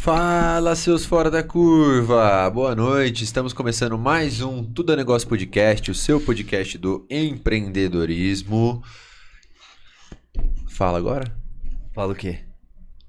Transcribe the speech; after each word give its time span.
Fala, 0.00 0.74
seus 0.74 1.04
fora 1.04 1.30
da 1.30 1.42
curva! 1.42 2.48
Boa 2.48 2.74
noite, 2.74 3.22
estamos 3.22 3.52
começando 3.52 3.98
mais 3.98 4.40
um 4.40 4.64
Tudo 4.64 4.94
é 4.94 4.96
Negócio 4.96 5.28
Podcast, 5.28 5.90
o 5.90 5.94
seu 5.94 6.18
podcast 6.18 6.78
do 6.78 7.06
empreendedorismo. 7.10 8.82
Fala 10.70 10.96
agora? 10.96 11.30
Fala 11.94 12.14
o 12.14 12.16
quê? 12.16 12.38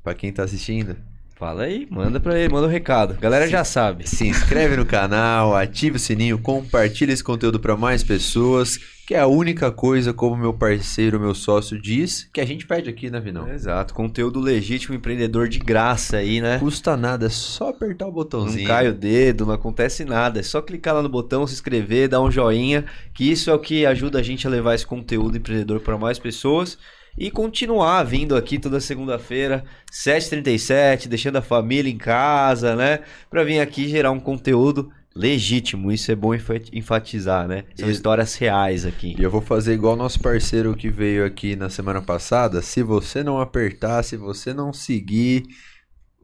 Pra 0.04 0.14
quem 0.14 0.34
tá 0.34 0.44
assistindo. 0.44 0.98
Fala 1.42 1.64
aí, 1.64 1.88
manda 1.90 2.20
pra 2.20 2.38
ele, 2.38 2.54
manda 2.54 2.68
o 2.68 2.70
um 2.70 2.72
recado. 2.72 3.16
Galera 3.20 3.48
já 3.48 3.64
sabe. 3.64 4.08
Se 4.08 4.28
inscreve 4.28 4.76
no 4.76 4.86
canal, 4.86 5.56
ative 5.56 5.96
o 5.96 6.00
sininho, 6.00 6.38
compartilha 6.38 7.12
esse 7.12 7.24
conteúdo 7.24 7.60
para 7.60 7.76
mais 7.76 8.04
pessoas, 8.04 8.78
que 9.08 9.16
é 9.16 9.20
a 9.22 9.26
única 9.26 9.72
coisa, 9.72 10.14
como 10.14 10.38
meu 10.38 10.54
parceiro, 10.54 11.20
meu 11.20 11.34
sócio 11.34 11.82
diz, 11.82 12.30
que 12.32 12.40
a 12.40 12.46
gente 12.46 12.68
pede 12.68 12.92
aqui, 12.92 13.10
né, 13.10 13.20
Vinão? 13.20 13.52
Exato, 13.52 13.92
conteúdo 13.92 14.40
legítimo, 14.40 14.94
empreendedor 14.94 15.50
de 15.50 15.58
graça 15.58 16.18
aí, 16.18 16.40
né? 16.40 16.60
Custa 16.60 16.96
nada, 16.96 17.26
é 17.26 17.30
só 17.30 17.70
apertar 17.70 18.06
o 18.06 18.12
botãozinho. 18.12 18.68
Não 18.68 18.76
cai 18.76 18.88
o 18.88 18.94
dedo, 18.94 19.44
não 19.44 19.56
acontece 19.56 20.06
nada, 20.06 20.40
é 20.40 20.44
só 20.44 20.62
clicar 20.62 20.94
lá 20.94 21.02
no 21.02 21.10
botão, 21.10 21.48
se 21.48 21.56
inscrever, 21.56 22.08
dar 22.08 22.22
um 22.22 22.30
joinha, 22.30 22.86
que 23.16 23.32
isso 23.32 23.50
é 23.50 23.54
o 23.56 23.58
que 23.58 23.84
ajuda 23.84 24.20
a 24.20 24.24
gente 24.24 24.46
a 24.46 24.50
levar 24.52 24.76
esse 24.76 24.86
conteúdo 24.86 25.40
empreendedor 25.40 25.80
para 25.80 25.98
mais 25.98 26.20
pessoas 26.20 26.78
e 27.18 27.30
continuar 27.30 28.04
vindo 28.04 28.36
aqui 28.36 28.58
toda 28.58 28.80
segunda-feira, 28.80 29.64
7h37, 29.92 31.08
deixando 31.08 31.38
a 31.38 31.42
família 31.42 31.92
em 31.92 31.98
casa, 31.98 32.76
né? 32.76 33.00
Para 33.30 33.44
vir 33.44 33.60
aqui 33.60 33.88
gerar 33.88 34.12
um 34.12 34.20
conteúdo 34.20 34.92
legítimo. 35.16 35.92
Isso 35.92 36.12
é 36.12 36.16
bom 36.16 36.32
enfatizar, 36.72 37.48
né? 37.48 37.66
São 37.76 37.90
e... 37.90 37.92
histórias 37.92 38.36
reais 38.36 38.86
aqui. 38.86 39.16
E 39.18 39.24
eu 39.24 39.30
vou 39.30 39.42
fazer 39.42 39.74
igual 39.74 39.96
nosso 39.96 40.20
parceiro 40.20 40.76
que 40.76 40.90
veio 40.90 41.26
aqui 41.26 41.56
na 41.56 41.70
semana 41.70 42.02
passada. 42.02 42.62
Se 42.62 42.82
você 42.82 43.24
não 43.24 43.40
apertar, 43.40 44.04
se 44.04 44.18
você 44.18 44.54
não 44.54 44.72
seguir 44.72 45.44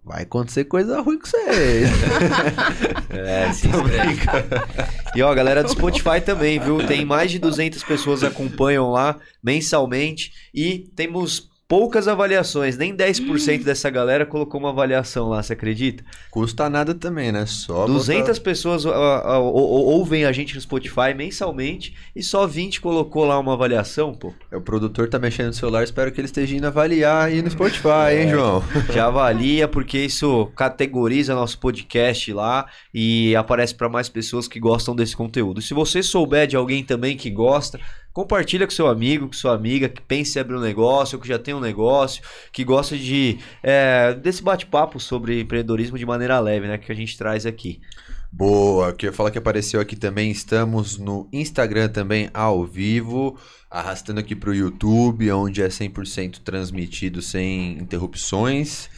vai 0.08 0.24
acontecer 0.24 0.64
coisa 0.64 1.02
ruim 1.02 1.20
com 1.20 1.28
você. 1.28 1.84
é, 3.12 3.52
se 3.52 3.68
E 5.14 5.22
ó, 5.22 5.34
galera 5.36 5.62
do 5.62 5.70
Spotify 5.70 6.22
também, 6.24 6.58
viu? 6.60 6.86
Tem 6.88 7.04
mais 7.04 7.30
de 7.30 7.38
200 7.38 7.84
pessoas 7.84 8.22
que 8.22 8.26
acompanham 8.26 8.90
lá 8.90 9.20
mensalmente 9.44 10.32
e 10.54 10.90
temos 10.96 11.50
poucas 11.68 12.08
avaliações, 12.08 12.78
nem 12.78 12.96
10% 12.96 13.64
dessa 13.64 13.90
galera 13.90 14.26
colocou 14.26 14.60
uma 14.60 14.70
avaliação 14.70 15.28
lá, 15.28 15.44
você 15.44 15.52
acredita? 15.52 16.04
Custa 16.32 16.70
nada 16.70 16.96
também, 16.96 17.32
né? 17.32 17.46
Só 17.46 17.86
200 17.86 18.30
botar... 18.30 18.42
pessoas 18.42 18.86
uh, 18.86 18.90
uh, 18.90 19.42
ouvem 19.42 20.24
a 20.24 20.32
gente 20.32 20.56
no 20.56 20.62
Spotify 20.62 21.14
mensalmente 21.16 21.94
e 22.16 22.24
só 22.24 22.48
20 22.48 22.80
colocou 22.80 23.26
lá 23.26 23.38
uma 23.38 23.54
avaliação, 23.54 24.14
pô. 24.14 24.34
É, 24.50 24.56
o 24.56 24.62
produtor 24.62 25.10
tá 25.10 25.20
mexendo 25.20 25.48
no 25.48 25.54
celular, 25.54 25.84
espero 25.84 26.12
que 26.12 26.22
ele 26.22 26.28
esteja 26.28 26.56
indo 26.56 26.68
avaliar 26.68 27.26
aí 27.26 27.42
no 27.42 27.50
Spotify, 27.50 28.14
hein, 28.14 28.28
é, 28.28 28.30
João? 28.30 28.64
Já 28.94 29.08
avalia, 29.08 29.68
porque 29.68 29.98
isso 29.98 30.46
categoriza 30.56 31.36
nosso 31.36 31.60
podcast 31.60 32.32
lá 32.32 32.66
e 32.94 33.36
aparece 33.36 33.76
para 33.76 33.90
mais 33.90 34.08
pessoas 34.08 34.48
que 34.48 34.60
gostam 34.60 34.96
desse 34.96 35.18
conteúdo. 35.18 35.62
Se 35.62 35.74
você 35.74 36.02
souber 36.02 36.48
de 36.48 36.56
alguém 36.56 36.82
também 36.82 37.18
que 37.18 37.30
gosta, 37.30 37.78
Compartilha 38.18 38.66
com 38.66 38.74
seu 38.74 38.88
amigo, 38.88 39.28
com 39.28 39.34
sua 39.34 39.54
amiga 39.54 39.88
que 39.88 40.02
pense 40.02 40.40
em 40.40 40.42
abrir 40.42 40.56
um 40.56 40.60
negócio, 40.60 41.20
que 41.20 41.28
já 41.28 41.38
tem 41.38 41.54
um 41.54 41.60
negócio, 41.60 42.24
que 42.52 42.64
gosta 42.64 42.98
de 42.98 43.38
é, 43.62 44.12
desse 44.16 44.42
bate-papo 44.42 45.00
sobre 45.00 45.40
empreendedorismo 45.42 46.00
de 46.00 46.06
maneira 46.08 46.40
leve, 46.40 46.68
né? 46.68 46.80
Que 46.80 46.92
a 46.92 46.96
gente 46.96 47.16
traz 47.16 47.46
aqui. 47.46 47.80
Boa, 48.32 48.92
que 48.92 49.08
eu 49.08 49.14
falar 49.14 49.30
que 49.30 49.38
apareceu 49.38 49.80
aqui 49.80 49.96
também. 49.96 50.32
Estamos 50.32 50.98
no 50.98 51.30
Instagram 51.32 51.90
também 51.90 52.28
ao 52.34 52.66
vivo, 52.66 53.38
arrastando 53.70 54.20
aqui 54.20 54.36
para 54.36 54.50
o 54.50 54.56
YouTube, 54.56 55.32
onde 55.32 55.62
é 55.62 55.68
100% 55.68 56.40
transmitido 56.44 57.22
sem 57.22 57.78
interrupções. 57.78 58.90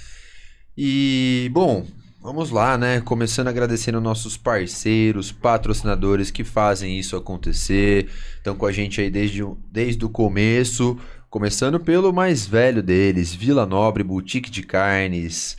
E, 0.77 1.49
bom, 1.51 1.85
Vamos 2.21 2.49
lá, 2.49 2.77
né? 2.77 2.99
Começando 2.99 3.47
agradecendo 3.47 4.01
nossos 4.01 4.35
parceiros, 4.35 5.31
patrocinadores 5.31 6.29
que 6.29 6.43
fazem 6.43 6.99
isso 6.99 7.15
acontecer. 7.15 8.09
Estão 8.35 8.55
com 8.55 8.65
a 8.65 8.71
gente 8.73 8.99
aí 8.99 9.09
desde, 9.09 9.41
desde 9.71 10.03
o 10.03 10.09
começo. 10.09 10.97
Começando 11.29 11.79
pelo 11.79 12.11
mais 12.11 12.45
velho 12.45 12.83
deles, 12.83 13.33
Vila 13.33 13.65
Nobre 13.65 14.03
Boutique 14.03 14.51
de 14.51 14.63
Carnes. 14.63 15.57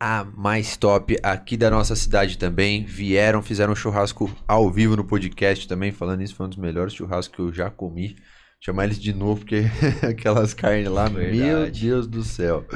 A 0.00 0.24
mais 0.24 0.76
top 0.76 1.16
aqui 1.22 1.56
da 1.56 1.70
nossa 1.70 1.94
cidade 1.94 2.36
também. 2.36 2.84
Vieram, 2.84 3.40
fizeram 3.40 3.72
um 3.72 3.76
churrasco 3.76 4.28
ao 4.48 4.68
vivo 4.68 4.96
no 4.96 5.04
podcast 5.04 5.68
também. 5.68 5.92
Falando 5.92 6.22
isso, 6.22 6.34
foi 6.34 6.46
um 6.46 6.48
dos 6.48 6.58
melhores 6.58 6.94
churrascos 6.94 7.36
que 7.36 7.40
eu 7.40 7.52
já 7.52 7.70
comi. 7.70 8.16
Chamar 8.60 8.84
eles 8.86 8.98
de 8.98 9.12
novo, 9.12 9.40
porque 9.40 9.66
aquelas 10.02 10.52
carnes 10.52 10.88
lá, 10.88 11.08
Verdade. 11.08 11.36
meu 11.38 11.70
Deus 11.70 12.08
do 12.08 12.24
céu. 12.24 12.66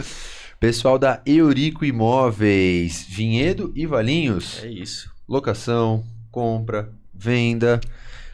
Pessoal 0.58 0.98
da 0.98 1.20
Eurico 1.26 1.84
Imóveis, 1.84 3.04
Vinhedo 3.06 3.70
e 3.76 3.84
Valinhos. 3.84 4.62
É 4.64 4.68
isso. 4.68 5.10
Locação, 5.28 6.02
compra, 6.30 6.90
venda, 7.12 7.78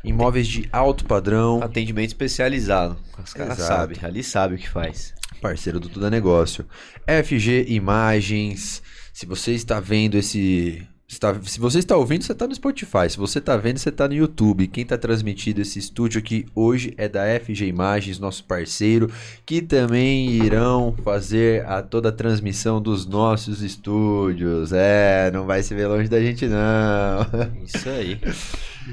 imóveis 0.05 0.47
de 0.47 0.69
alto 0.71 1.05
padrão. 1.05 1.61
Atendimento 1.61 2.11
especializado. 2.11 2.97
Os 3.23 3.35
caras 3.35 3.59
sabem, 3.59 3.99
ali 4.03 4.23
sabe 4.23 4.55
o 4.55 4.59
que 4.59 4.69
faz. 4.69 5.13
Parceiro 5.41 5.81
do 5.81 5.89
Tudo 5.89 6.07
é 6.07 6.11
Negócio. 6.11 6.65
FG 7.09 7.67
Imagens. 7.69 8.81
Se 9.13 9.27
você 9.27 9.53
está 9.53 9.81
vendo 9.81 10.17
esse 10.17 10.87
Está, 11.13 11.39
se 11.43 11.61
você 11.61 11.79
está 11.79 11.95
ouvindo, 11.95 12.25
você 12.25 12.33
está 12.33 12.49
no 12.49 12.55
Spotify. 12.55 13.11
Se 13.11 13.19
você 13.19 13.39
está 13.39 13.55
vendo, 13.55 13.77
você 13.77 13.91
está 13.91 14.09
no 14.09 14.15
YouTube. 14.15 14.67
Quem 14.67 14.83
está 14.83 14.97
transmitindo 14.97 15.61
esse 15.61 15.79
estúdio 15.79 16.19
aqui 16.19 16.47
hoje 16.55 16.95
é 16.97 17.07
da 17.07 17.25
FG 17.39 17.67
Imagens, 17.67 18.19
nosso 18.19 18.43
parceiro, 18.45 19.13
que 19.45 19.61
também 19.61 20.31
irão 20.31 20.97
fazer 21.05 21.67
a, 21.67 21.83
toda 21.83 22.09
a 22.09 22.13
transmissão 22.13 22.81
dos 22.81 23.05
nossos 23.05 23.61
estúdios. 23.61 24.73
É, 24.73 25.31
não 25.31 25.45
vai 25.45 25.63
se 25.63 25.75
ver 25.75 25.87
longe 25.87 26.09
da 26.09 26.19
gente, 26.19 26.47
não. 26.47 27.27
Isso 27.63 27.91
aí. 27.91 28.19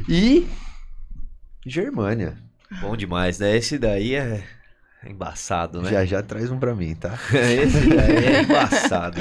E 0.09 0.45
Germânia. 1.65 2.37
Bom 2.81 2.97
demais, 2.97 3.39
né? 3.39 3.55
Esse 3.55 3.79
daí 3.79 4.15
é 4.15 4.43
embaçado, 5.07 5.81
né? 5.81 5.89
Já 5.89 6.05
já 6.05 6.21
traz 6.21 6.51
um 6.51 6.59
pra 6.59 6.75
mim, 6.75 6.95
tá? 6.95 7.17
Esse 7.31 7.97
é 7.97 8.41
embaçado. 8.41 9.19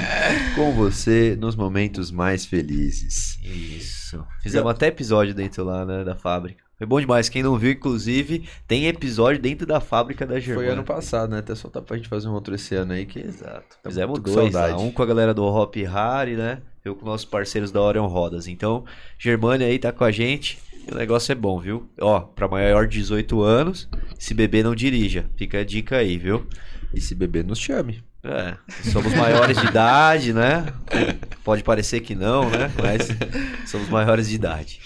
Com 0.55 0.73
você 0.73 1.37
nos 1.39 1.55
momentos 1.55 2.11
mais 2.11 2.45
felizes. 2.45 3.39
Isso. 3.43 4.25
Fizemos 4.41 4.65
Eu... 4.65 4.69
até 4.69 4.87
episódio 4.87 5.33
dentro 5.33 5.63
lá, 5.63 5.85
né, 5.85 6.03
da 6.03 6.15
fábrica. 6.15 6.63
Foi 6.77 6.87
bom 6.87 6.99
demais. 6.99 7.27
Quem 7.27 7.43
não 7.43 7.57
viu, 7.57 7.71
inclusive, 7.71 8.47
tem 8.65 8.87
episódio 8.87 9.41
dentro 9.41 9.67
da 9.67 9.81
fábrica 9.81 10.25
da 10.25 10.39
Germana. 10.39 10.65
Foi 10.65 10.73
ano 10.73 10.83
passado, 10.83 11.31
né? 11.31 11.39
Até 11.39 11.53
soltar 11.53 11.83
pra 11.83 11.97
gente 11.97 12.07
fazer 12.07 12.29
um 12.29 12.33
outro 12.33 12.55
esse 12.55 12.73
ano 12.73 12.93
aí 12.93 13.05
que. 13.05 13.19
Exato. 13.19 13.77
Tá 13.83 13.89
Fizemos 13.89 14.17
dois. 14.19 14.55
Um 14.77 14.89
com 14.89 15.03
a 15.03 15.05
galera 15.05 15.33
do 15.33 15.43
Hop 15.43 15.75
Harry, 15.75 16.37
né? 16.37 16.61
Eu 16.83 16.95
com 16.95 17.05
nossos 17.05 17.25
parceiros 17.25 17.69
da 17.69 17.81
Orion 17.81 18.07
Rodas. 18.07 18.47
Então, 18.47 18.85
Germânia 19.17 19.67
aí 19.67 19.77
tá 19.77 19.91
com 19.91 20.05
a 20.05 20.11
gente. 20.11 20.57
O 20.91 20.95
negócio 20.95 21.31
é 21.31 21.35
bom, 21.35 21.59
viu? 21.59 21.89
Ó, 21.99 22.19
pra 22.19 22.47
maior 22.47 22.87
de 22.87 22.97
18 22.99 23.41
anos, 23.41 23.87
se 24.17 24.33
beber 24.33 24.63
não 24.63 24.73
dirija. 24.73 25.25
Fica 25.35 25.59
a 25.59 25.63
dica 25.63 25.97
aí, 25.97 26.17
viu? 26.17 26.47
E 26.93 26.99
se 26.99 27.13
beber, 27.13 27.43
nos 27.43 27.59
chame. 27.59 28.03
É, 28.23 28.57
somos 28.91 29.13
maiores 29.13 29.57
de 29.57 29.67
idade, 29.67 30.33
né? 30.33 30.65
Pode 31.43 31.63
parecer 31.63 32.01
que 32.01 32.15
não, 32.15 32.49
né? 32.49 32.71
Mas 32.81 33.07
somos 33.69 33.87
maiores 33.87 34.27
de 34.27 34.35
idade. 34.35 34.81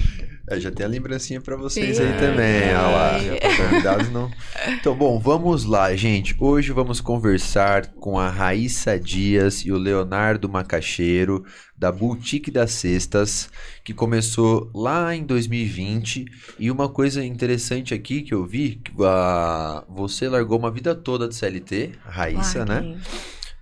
É, 0.54 0.60
já 0.60 0.70
tem 0.70 0.86
a 0.86 0.90
lembrancinha 0.90 1.42
para 1.42 1.56
vocês 1.56 1.98
Sim. 1.98 2.04
aí 2.04 2.14
também. 2.20 2.46
É. 2.46 2.78
Olha 2.78 3.84
lá, 3.84 4.04
não. 4.12 4.32
Então, 4.68 4.96
bom, 4.96 5.20
vamos 5.20 5.66
lá, 5.66 5.96
gente. 5.96 6.36
Hoje 6.40 6.72
vamos 6.72 7.02
conversar 7.02 7.88
com 7.94 8.20
a 8.20 8.30
Raíssa 8.30 9.00
Dias 9.00 9.66
e 9.66 9.72
o 9.72 9.78
Leonardo 9.78 10.48
Macaxeiro, 10.48 11.44
da 11.76 11.92
Boutique 11.92 12.52
das 12.52 12.72
Cestas, 12.72 13.50
que 13.84 13.94
começou 13.96 14.70
lá 14.76 15.16
em 15.16 15.24
2020. 15.24 16.26
E 16.60 16.70
uma 16.70 16.88
coisa 16.88 17.26
interessante 17.26 17.94
aqui 17.94 18.22
que 18.22 18.34
eu 18.34 18.46
vi, 18.46 18.76
que 18.76 18.92
uh, 18.92 19.84
você 19.90 20.30
largou 20.30 20.60
uma 20.60 20.70
vida 20.70 20.94
toda 20.94 21.28
de 21.28 21.36
CLT, 21.36 21.94
Raíssa, 22.06 22.64
né? 22.64 22.96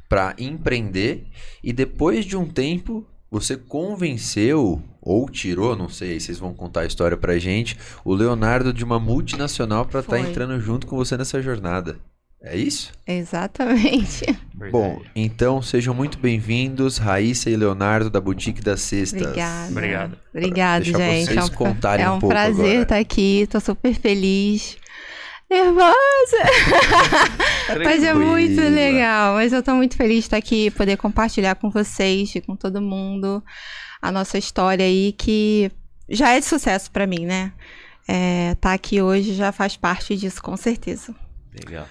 Para 0.09 0.35
empreender. 0.37 1.25
E 1.63 1.71
depois 1.71 2.25
de 2.25 2.35
um 2.35 2.45
tempo, 2.45 3.07
você 3.29 3.55
convenceu 3.55 4.83
ou 5.01 5.27
tirou, 5.29 5.75
não 5.75 5.89
sei, 5.89 6.19
vocês 6.19 6.37
vão 6.37 6.53
contar 6.53 6.81
a 6.81 6.85
história 6.85 7.17
pra 7.17 7.39
gente, 7.39 7.77
o 8.05 8.13
Leonardo 8.13 8.71
de 8.71 8.83
uma 8.83 8.99
multinacional 8.99 9.85
para 9.85 10.01
estar 10.01 10.17
tá 10.17 10.19
entrando 10.19 10.59
junto 10.59 10.85
com 10.85 10.95
você 10.95 11.17
nessa 11.17 11.41
jornada. 11.41 11.97
É 12.43 12.57
isso? 12.57 12.91
Exatamente. 13.05 14.25
Bom, 14.71 14.99
então 15.15 15.61
sejam 15.61 15.93
muito 15.93 16.17
bem-vindos, 16.17 16.97
Raíssa 16.97 17.51
e 17.51 17.55
Leonardo 17.55 18.09
da 18.09 18.19
Boutique 18.19 18.61
das 18.61 18.81
Cestas. 18.81 19.21
Obrigada. 19.21 19.71
Obrigado. 19.71 20.17
Obrigada, 20.33 20.85
gente. 20.85 21.25
Vocês 21.25 21.37
é 21.37 21.43
um, 21.43 21.49
contarem 21.49 22.05
é 22.05 22.09
um, 22.09 22.15
um 22.15 22.19
prazer 22.19 22.65
agora. 22.65 22.81
estar 22.81 22.97
aqui, 22.97 23.47
tô 23.49 23.59
super 23.59 23.93
feliz. 23.93 24.75
Nervosa! 25.51 25.93
mas 27.83 28.03
é 28.03 28.13
muito 28.13 28.61
legal. 28.61 29.35
Mas 29.35 29.53
eu 29.53 29.61
tô 29.61 29.75
muito 29.75 29.95
feliz 29.95 30.15
de 30.15 30.21
estar 30.21 30.37
aqui, 30.37 30.71
poder 30.71 30.97
compartilhar 30.97 31.55
com 31.55 31.69
vocês 31.69 32.33
e 32.33 32.41
com 32.41 32.55
todo 32.55 32.81
mundo 32.81 33.43
a 34.01 34.11
nossa 34.11 34.37
história 34.37 34.85
aí, 34.85 35.13
que 35.13 35.71
já 36.09 36.31
é 36.31 36.39
de 36.39 36.45
sucesso 36.45 36.89
para 36.91 37.05
mim, 37.05 37.25
né? 37.25 37.53
É, 38.07 38.55
tá 38.55 38.73
aqui 38.73 39.01
hoje 39.01 39.33
já 39.33 39.51
faz 39.51 39.77
parte 39.77 40.15
disso, 40.17 40.41
com 40.41 40.57
certeza. 40.57 41.15
Legal. 41.53 41.87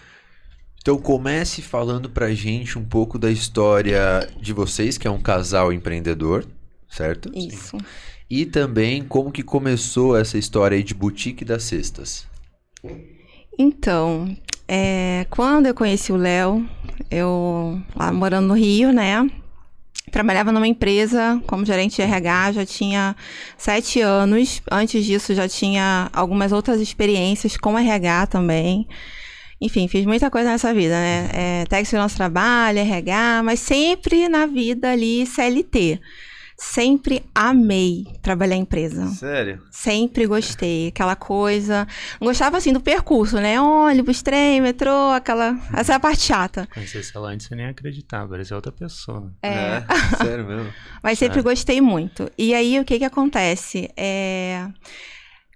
Então 0.80 0.98
comece 0.98 1.60
falando 1.60 2.08
pra 2.08 2.34
gente 2.34 2.78
um 2.78 2.84
pouco 2.84 3.18
da 3.18 3.30
história 3.30 4.28
de 4.40 4.52
vocês, 4.52 4.96
que 4.96 5.06
é 5.06 5.10
um 5.10 5.20
casal 5.20 5.72
empreendedor, 5.72 6.46
certo? 6.88 7.30
Isso. 7.34 7.76
E 8.28 8.46
também 8.46 9.04
como 9.04 9.30
que 9.30 9.42
começou 9.42 10.16
essa 10.16 10.38
história 10.38 10.76
aí 10.76 10.82
de 10.82 10.94
boutique 10.94 11.44
das 11.44 11.64
cestas. 11.64 12.26
Então, 13.58 14.34
é, 14.66 15.26
quando 15.28 15.66
eu 15.66 15.74
conheci 15.74 16.12
o 16.12 16.16
Léo, 16.16 16.66
eu 17.10 17.82
lá 17.94 18.10
morando 18.12 18.48
no 18.48 18.54
Rio, 18.54 18.92
né? 18.92 19.28
Trabalhava 20.10 20.52
numa 20.52 20.66
empresa 20.66 21.40
como 21.46 21.64
gerente 21.64 21.96
de 21.96 22.02
RH, 22.02 22.52
já 22.52 22.66
tinha 22.66 23.16
sete 23.56 24.00
anos. 24.00 24.60
Antes 24.70 25.04
disso, 25.04 25.34
já 25.34 25.48
tinha 25.48 26.10
algumas 26.12 26.52
outras 26.52 26.80
experiências 26.80 27.56
com 27.56 27.78
RH 27.78 28.26
também. 28.26 28.86
Enfim, 29.60 29.86
fiz 29.88 30.06
muita 30.06 30.30
coisa 30.30 30.50
nessa 30.50 30.72
vida, 30.72 30.94
né? 30.94 31.28
É, 31.34 31.64
nosso 31.96 32.16
trabalho, 32.16 32.78
RH, 32.78 33.42
mas 33.44 33.60
sempre 33.60 34.28
na 34.28 34.46
vida 34.46 34.90
ali 34.90 35.26
CLT. 35.26 36.00
Sempre 36.62 37.24
amei 37.34 38.04
trabalhar 38.20 38.54
em 38.54 38.60
empresa. 38.60 39.06
Sério? 39.06 39.62
Sempre 39.70 40.26
gostei. 40.26 40.88
Aquela 40.88 41.16
coisa. 41.16 41.88
Gostava 42.20 42.58
assim 42.58 42.70
do 42.70 42.82
percurso, 42.82 43.40
né? 43.40 43.58
Ônibus, 43.58 44.20
trem, 44.22 44.60
metrô, 44.60 45.10
aquela. 45.10 45.58
Essa 45.74 45.94
é 45.94 45.96
a 45.96 46.00
parte 46.00 46.20
chata. 46.20 46.68
Conhecesse 46.74 47.16
ela 47.16 47.30
antes, 47.30 47.46
você 47.46 47.54
nem 47.54 47.64
acreditava, 47.64 48.28
parecia 48.28 48.54
outra 48.54 48.70
pessoa. 48.70 49.32
É. 49.42 49.82
Sério 50.22 50.46
mesmo? 50.46 50.70
Mas 51.02 51.18
sempre 51.18 51.40
gostei 51.40 51.80
muito. 51.80 52.30
E 52.36 52.52
aí, 52.52 52.78
o 52.78 52.84
que 52.84 52.98
que 52.98 53.06
acontece? 53.06 53.90
É... 53.96 54.68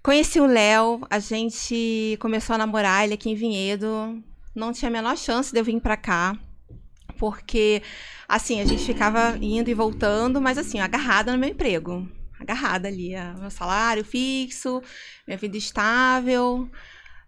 Conheci 0.01 0.39
o 0.39 0.47
Léo, 0.47 1.01
a 1.07 1.19
gente 1.19 2.17
começou 2.19 2.55
a 2.55 2.57
namorar, 2.57 3.03
ele 3.03 3.13
aqui 3.13 3.29
em 3.29 3.35
Vinhedo. 3.35 4.23
Não 4.55 4.73
tinha 4.73 4.89
a 4.89 4.91
menor 4.91 5.15
chance 5.15 5.53
de 5.53 5.59
eu 5.59 5.63
vir 5.63 5.79
pra 5.79 5.95
cá. 5.95 6.35
Porque, 7.17 7.81
assim, 8.27 8.61
a 8.61 8.65
gente 8.65 8.83
ficava 8.85 9.37
indo 9.41 9.69
e 9.69 9.73
voltando, 9.73 10.41
mas 10.41 10.57
assim, 10.57 10.79
agarrada 10.79 11.31
no 11.31 11.37
meu 11.37 11.49
emprego. 11.49 12.07
Agarrada 12.39 12.87
ali, 12.87 13.15
a- 13.15 13.33
meu 13.39 13.49
salário 13.49 14.03
fixo, 14.03 14.81
minha 15.25 15.37
vida 15.37 15.55
estável, 15.57 16.69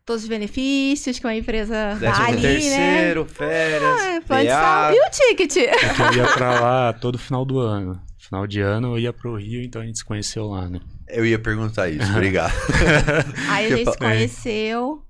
todos 0.05 0.23
os 0.23 0.29
benefícios 0.29 1.17
que 1.17 1.25
uma 1.25 1.35
empresa 1.35 1.97
dá 1.99 2.11
Décimo 2.11 2.27
ali, 2.27 2.41
né? 2.41 2.41
terceiro, 2.41 3.25
férias, 3.25 4.01
É, 4.01 4.21
plano 4.21 4.49
saúde. 4.49 4.97
E 4.97 5.01
o 5.01 5.09
ticket? 5.11 5.53
Porque 5.79 6.01
eu 6.01 6.13
ia 6.23 6.33
pra 6.33 6.59
lá 6.59 6.93
todo 6.99 7.17
final 7.17 7.45
do 7.45 7.59
ano. 7.59 8.01
Final 8.17 8.45
de 8.45 8.59
ano 8.59 8.93
eu 8.95 8.99
ia 8.99 9.13
pro 9.13 9.37
Rio, 9.37 9.61
então 9.63 9.81
a 9.81 9.85
gente 9.85 9.99
se 9.99 10.03
conheceu 10.05 10.47
lá, 10.47 10.67
né? 10.69 10.81
Eu 11.07 11.25
ia 11.25 11.39
perguntar 11.39 11.87
isso, 11.89 12.11
obrigado. 12.11 12.51
Aí 13.49 13.67
a 13.71 13.77
gente 13.77 13.89
se 13.91 13.97
pa- 13.97 14.05
conheceu. 14.05 15.01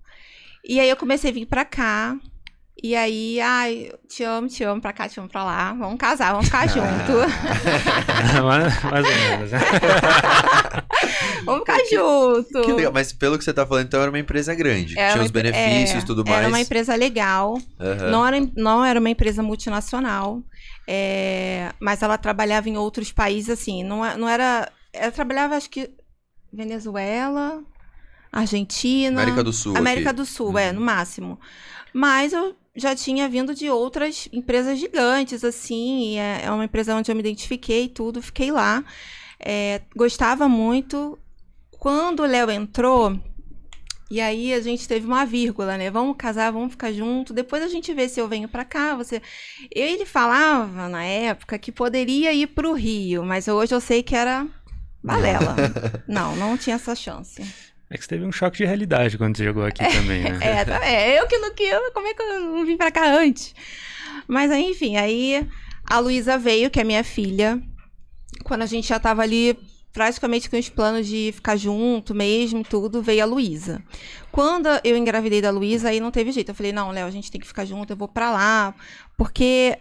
E 0.64 0.80
aí 0.80 0.90
eu 0.90 0.96
comecei 0.98 1.32
a 1.32 1.34
vir 1.34 1.46
pra 1.48 1.64
cá. 1.66 2.16
E 2.82 2.96
aí, 2.96 3.42
ai, 3.42 3.92
te 4.08 4.24
amo, 4.24 4.48
te 4.48 4.64
amo 4.64 4.80
pra 4.80 4.94
cá, 4.94 5.10
te 5.10 5.20
amo 5.20 5.28
pra 5.28 5.44
lá. 5.44 5.74
Vamos 5.74 5.98
casar, 5.98 6.32
vamos 6.32 6.46
ficar 6.46 6.68
junto. 6.68 6.84
mais, 8.46 8.84
mais 8.84 9.06
ou 9.06 9.12
menos, 9.12 9.52
né? 9.52 9.60
vamos 11.44 11.62
ficar 11.62 11.80
junto. 11.92 12.62
Que 12.62 12.74
legal. 12.74 12.92
Mas 12.94 13.12
pelo 13.12 13.36
que 13.38 13.44
você 13.44 13.52
tá 13.52 13.66
falando, 13.66 13.88
então 13.88 14.00
era 14.00 14.12
uma 14.12 14.20
empresa 14.20 14.54
grande. 14.54 14.98
Era 14.98 15.14
tinha 15.14 15.24
os 15.24 15.32
benefícios 15.32 16.04
é, 16.04 16.06
tudo 16.06 16.24
mais. 16.24 16.38
Era 16.38 16.48
uma 16.50 16.60
empresa 16.60 16.94
legal. 16.96 17.58
Aham. 17.80 18.12
Não, 18.12 18.28
era, 18.28 18.38
não 18.56 18.86
era 18.86 19.00
uma 19.00 19.10
empresa 19.10 19.42
multinacional. 19.42 20.44
é, 20.88 21.72
mas 21.80 22.04
ela 22.04 22.18
trabalhava 22.18 22.70
em 22.70 22.78
outros 22.78 23.12
países, 23.12 23.50
assim. 23.50 23.84
Não, 23.84 24.06
é- 24.06 24.16
não 24.16 24.30
era. 24.30 24.72
Ela 24.94 25.12
trabalhava, 25.12 25.56
acho 25.56 25.70
que. 25.70 25.90
Venezuela, 26.54 27.60
Argentina. 28.32 29.22
América 29.22 29.44
do 29.44 29.52
Sul. 29.52 29.76
América 29.76 30.12
aqui. 30.12 30.18
do 30.18 30.26
Sul, 30.26 30.58
é, 30.58 30.72
no 30.72 30.80
máximo. 30.80 31.40
Mas 31.94 32.32
eu 32.34 32.56
já 32.78 32.96
tinha 32.96 33.28
vindo 33.28 33.54
de 33.56 33.70
outras 33.70 34.30
empresas 34.32 34.80
gigantes, 34.80 35.44
assim. 35.44 36.14
e 36.14 36.18
É, 36.18 36.42
é 36.46 36.52
uma 36.52 36.66
empresa 36.66 36.96
onde 36.96 37.12
eu 37.12 37.16
me 37.16 37.22
identifiquei 37.22 37.86
e 37.86 37.90
tudo, 37.90 38.22
fiquei 38.22 38.52
lá. 38.52 38.86
É, 39.40 39.82
gostava 39.96 40.48
muito. 40.48 41.18
Quando 41.72 42.22
o 42.22 42.26
Léo 42.26 42.50
entrou, 42.50 43.20
e 44.10 44.22
aí 44.22 44.54
a 44.54 44.62
gente 44.62 44.88
teve 44.88 45.06
uma 45.06 45.26
vírgula, 45.26 45.78
né? 45.78 45.92
Vamos 45.92 46.16
casar, 46.18 46.52
vamos 46.52 46.72
ficar 46.72 46.94
junto. 46.94 47.34
Depois 47.34 47.62
a 47.62 47.68
gente 47.68 47.94
vê 47.94 48.08
se 48.08 48.20
eu 48.20 48.28
venho 48.28 48.48
pra 48.48 48.64
cá, 48.64 48.96
você. 48.96 49.22
Ele 49.70 50.06
falava 50.06 50.88
na 50.88 51.04
época 51.04 51.60
que 51.60 51.72
poderia 51.72 52.32
ir 52.34 52.48
pro 52.48 52.74
Rio, 52.74 53.24
mas 53.24 53.48
hoje 53.48 53.76
eu 53.76 53.82
sei 53.82 54.02
que 54.02 54.16
era 54.16 54.48
balela. 55.04 55.56
não, 56.08 56.36
não 56.36 56.58
tinha 56.58 56.78
essa 56.78 56.96
chance. 56.96 57.44
É 57.89 57.98
que 57.98 58.03
você 58.03 58.10
teve 58.10 58.25
um 58.25 58.32
choque 58.32 58.58
de 58.58 58.65
realidade 58.65 59.17
quando 59.17 59.38
você 59.38 59.44
chegou 59.46 59.63
aqui 59.63 59.84
também, 59.89 60.24
né? 60.24 60.38
É, 60.44 60.65
tá- 60.65 60.86
é, 60.86 61.20
eu 61.20 61.27
que 61.27 61.38
não 61.38 61.53
que 61.53 61.70
como 61.94 62.08
é 62.08 62.13
que 62.13 62.22
eu 62.22 62.39
não 62.41 62.65
vim 62.65 62.75
pra 62.77 62.91
cá 62.91 63.06
antes? 63.15 63.56
Mas 64.27 64.51
aí, 64.51 64.72
enfim, 64.72 64.98
aí 64.98 65.48
a 65.89 66.00
Luísa 66.00 66.38
veio, 66.38 66.70
que 66.70 66.82
é 66.82 66.84
minha 66.84 67.03
filha, 67.03 67.62
quando 68.44 68.63
a 68.63 68.65
gente 68.65 68.88
já 68.89 69.00
tava 69.00 69.22
ali 69.22 69.58
praticamente 69.94 70.50
com 70.50 70.58
os 70.58 70.70
planos 70.70 71.08
de 71.08 71.32
ficar 71.34 71.56
junto 71.56 72.13
mesmo, 72.13 72.63
tudo, 72.63 73.01
veio 73.01 73.24
a 73.24 73.25
Luísa. 73.25 73.82
Quando 74.32 74.67
eu 74.84 74.96
engravidei 74.98 75.41
da 75.41 75.50
Luísa, 75.50 75.89
aí 75.89 76.00
não 76.00 76.12
teve 76.12 76.32
jeito. 76.32 76.50
Eu 76.50 76.56
falei, 76.56 76.72
não, 76.72 76.91
Léo, 76.91 77.08
a 77.08 77.12
gente 77.12 77.32
tem 77.32 77.41
que 77.41 77.48
ficar 77.48 77.65
junto, 77.65 77.94
eu 77.94 77.98
vou 77.98 78.08
pra 78.08 78.29
lá. 78.29 78.75
Porque 79.17 79.77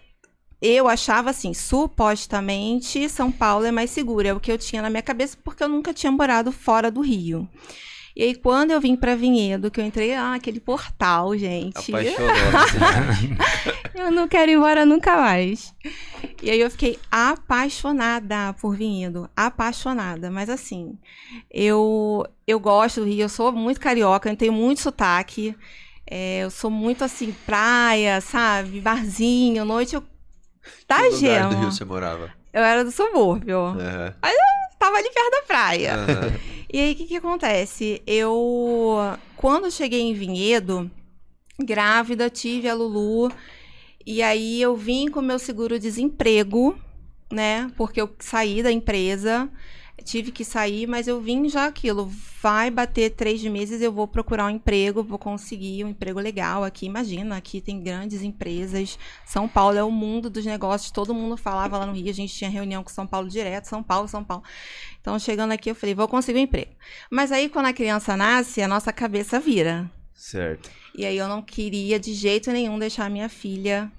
eu 0.62 0.88
achava 0.88 1.30
assim, 1.30 1.52
supostamente 1.52 3.08
São 3.08 3.30
Paulo 3.30 3.66
é 3.66 3.72
mais 3.72 3.90
seguro. 3.90 4.26
É 4.26 4.32
o 4.32 4.40
que 4.40 4.50
eu 4.50 4.56
tinha 4.56 4.80
na 4.80 4.88
minha 4.88 5.02
cabeça, 5.02 5.36
porque 5.44 5.62
eu 5.62 5.68
nunca 5.68 5.92
tinha 5.92 6.10
morado 6.10 6.50
fora 6.50 6.90
do 6.90 7.00
Rio. 7.02 7.46
E 8.16 8.23
aí, 8.23 8.35
quando 8.35 8.70
eu 8.70 8.80
vim 8.80 8.96
pra 8.96 9.14
Vinhedo, 9.14 9.70
que 9.70 9.78
eu 9.78 9.85
entrei, 9.85 10.14
ah, 10.14 10.32
aquele 10.32 10.58
portal, 10.58 11.37
gente. 11.37 11.76
Assim. 11.76 13.37
Eu 13.94 14.11
não 14.11 14.26
quero 14.26 14.50
ir 14.50 14.54
embora 14.54 14.87
nunca 14.87 15.16
mais. 15.16 15.75
E 16.42 16.50
aí 16.50 16.61
eu 16.61 16.70
fiquei 16.70 16.99
apaixonada 17.11 18.54
por 18.61 18.76
Vinhedo, 18.76 19.28
apaixonada. 19.35 20.30
Mas 20.30 20.50
assim, 20.50 20.99
eu 21.50 22.26
eu 22.46 22.61
gosto 22.61 23.00
do 23.00 23.06
Rio, 23.06 23.23
eu 23.23 23.28
sou 23.28 23.50
muito 23.52 23.80
carioca, 23.80 24.28
eu 24.28 24.37
tenho 24.37 24.52
muito 24.52 24.82
sotaque. 24.82 25.56
É, 26.06 26.40
eu 26.40 26.50
sou 26.50 26.70
muito 26.70 27.02
assim, 27.04 27.35
praia, 27.46 28.20
sabe? 28.20 28.80
Barzinho, 28.80 29.64
noite 29.64 29.96
eu. 29.96 30.02
Tá, 30.87 31.02
Que 31.02 31.08
lugar 31.08 31.49
do. 31.49 31.56
Rio 31.56 31.73
você 31.73 31.85
morava? 31.85 32.30
Eu 32.52 32.62
era 32.62 32.85
do 32.85 32.90
subúrbio. 32.90 33.58
Aham. 33.58 34.14
Tava 34.78 34.97
ali 34.97 35.11
perto 35.11 35.30
da 35.30 35.42
praia. 35.42 35.95
Aham. 35.95 36.33
E 36.73 36.80
aí, 36.80 36.92
o 36.92 36.97
que, 36.97 37.04
que 37.04 37.16
acontece? 37.16 38.02
Eu, 38.06 38.97
quando 39.37 39.71
cheguei 39.71 40.00
em 40.00 40.12
Vinhedo, 40.12 40.90
grávida, 41.59 42.28
tive 42.28 42.68
a 42.68 42.75
Lulu. 42.75 43.33
E 44.04 44.23
aí, 44.23 44.61
eu 44.61 44.76
vim 44.76 45.09
com 45.09 45.23
meu 45.23 45.38
seguro-desemprego, 45.38 46.76
né? 47.30 47.71
Porque 47.76 48.00
eu 48.00 48.11
saí 48.18 48.62
da 48.62 48.71
empresa, 48.73 49.49
tive 50.05 50.31
que 50.31 50.45
sair, 50.45 50.87
mas 50.87 51.09
eu 51.09 51.21
vim 51.21 51.49
já 51.49 51.67
aquilo. 51.67 52.11
Vai 52.43 52.71
bater 52.71 53.11
três 53.11 53.43
meses, 53.43 53.81
eu 53.81 53.91
vou 53.91 54.07
procurar 54.07 54.47
um 54.47 54.50
emprego, 54.50 55.03
vou 55.03 55.19
conseguir 55.19 55.85
um 55.85 55.88
emprego 55.88 56.21
legal 56.21 56.62
aqui. 56.62 56.87
Imagina, 56.87 57.37
aqui 57.37 57.61
tem 57.61 57.83
grandes 57.83 58.23
empresas. 58.23 58.99
São 59.25 59.49
Paulo 59.49 59.76
é 59.76 59.83
o 59.83 59.91
mundo 59.91 60.29
dos 60.31 60.45
negócios. 60.45 60.91
Todo 60.91 61.15
mundo 61.15 61.37
falava 61.37 61.79
lá 61.79 61.87
no 61.87 61.93
Rio, 61.93 62.11
a 62.11 62.15
gente 62.15 62.35
tinha 62.35 62.50
reunião 62.50 62.85
com 62.85 62.91
São 62.91 63.07
Paulo 63.07 63.29
direto, 63.29 63.65
São 63.65 63.83
Paulo, 63.83 64.07
São 64.07 64.23
Paulo. 64.23 64.45
Então, 65.00 65.19
chegando 65.19 65.53
aqui, 65.53 65.71
eu 65.71 65.75
falei, 65.75 65.95
vou 65.95 66.07
conseguir 66.09 66.38
um 66.38 66.43
emprego. 66.43 66.73
Mas 67.11 67.33
aí, 67.33 67.49
quando 67.49 67.67
a 67.67 67.73
criança 67.73 68.17
nasce, 68.17 68.62
a 68.62 68.69
nossa 68.69 68.93
cabeça 68.93 69.41
vira. 69.41 69.91
Certo. 70.15 70.71
E 70.95 71.05
aí, 71.05 71.17
eu 71.17 71.29
não 71.29 71.43
queria 71.43 71.99
de 71.99 72.12
jeito 72.12 72.50
nenhum 72.53 72.79
deixar 72.79 73.11
minha 73.11 73.29
filha 73.29 73.91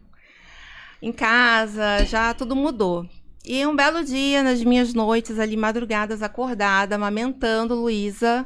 em 1.02 1.12
casa, 1.12 2.04
já 2.06 2.34
tudo 2.34 2.56
mudou. 2.56 3.08
E 3.48 3.66
um 3.66 3.74
belo 3.74 4.04
dia, 4.04 4.44
nas 4.44 4.62
minhas 4.62 4.94
noites 4.94 5.40
ali, 5.40 5.56
madrugadas, 5.56 6.22
acordada, 6.22 6.96
amamentando 6.96 7.76
Luísa, 7.76 8.46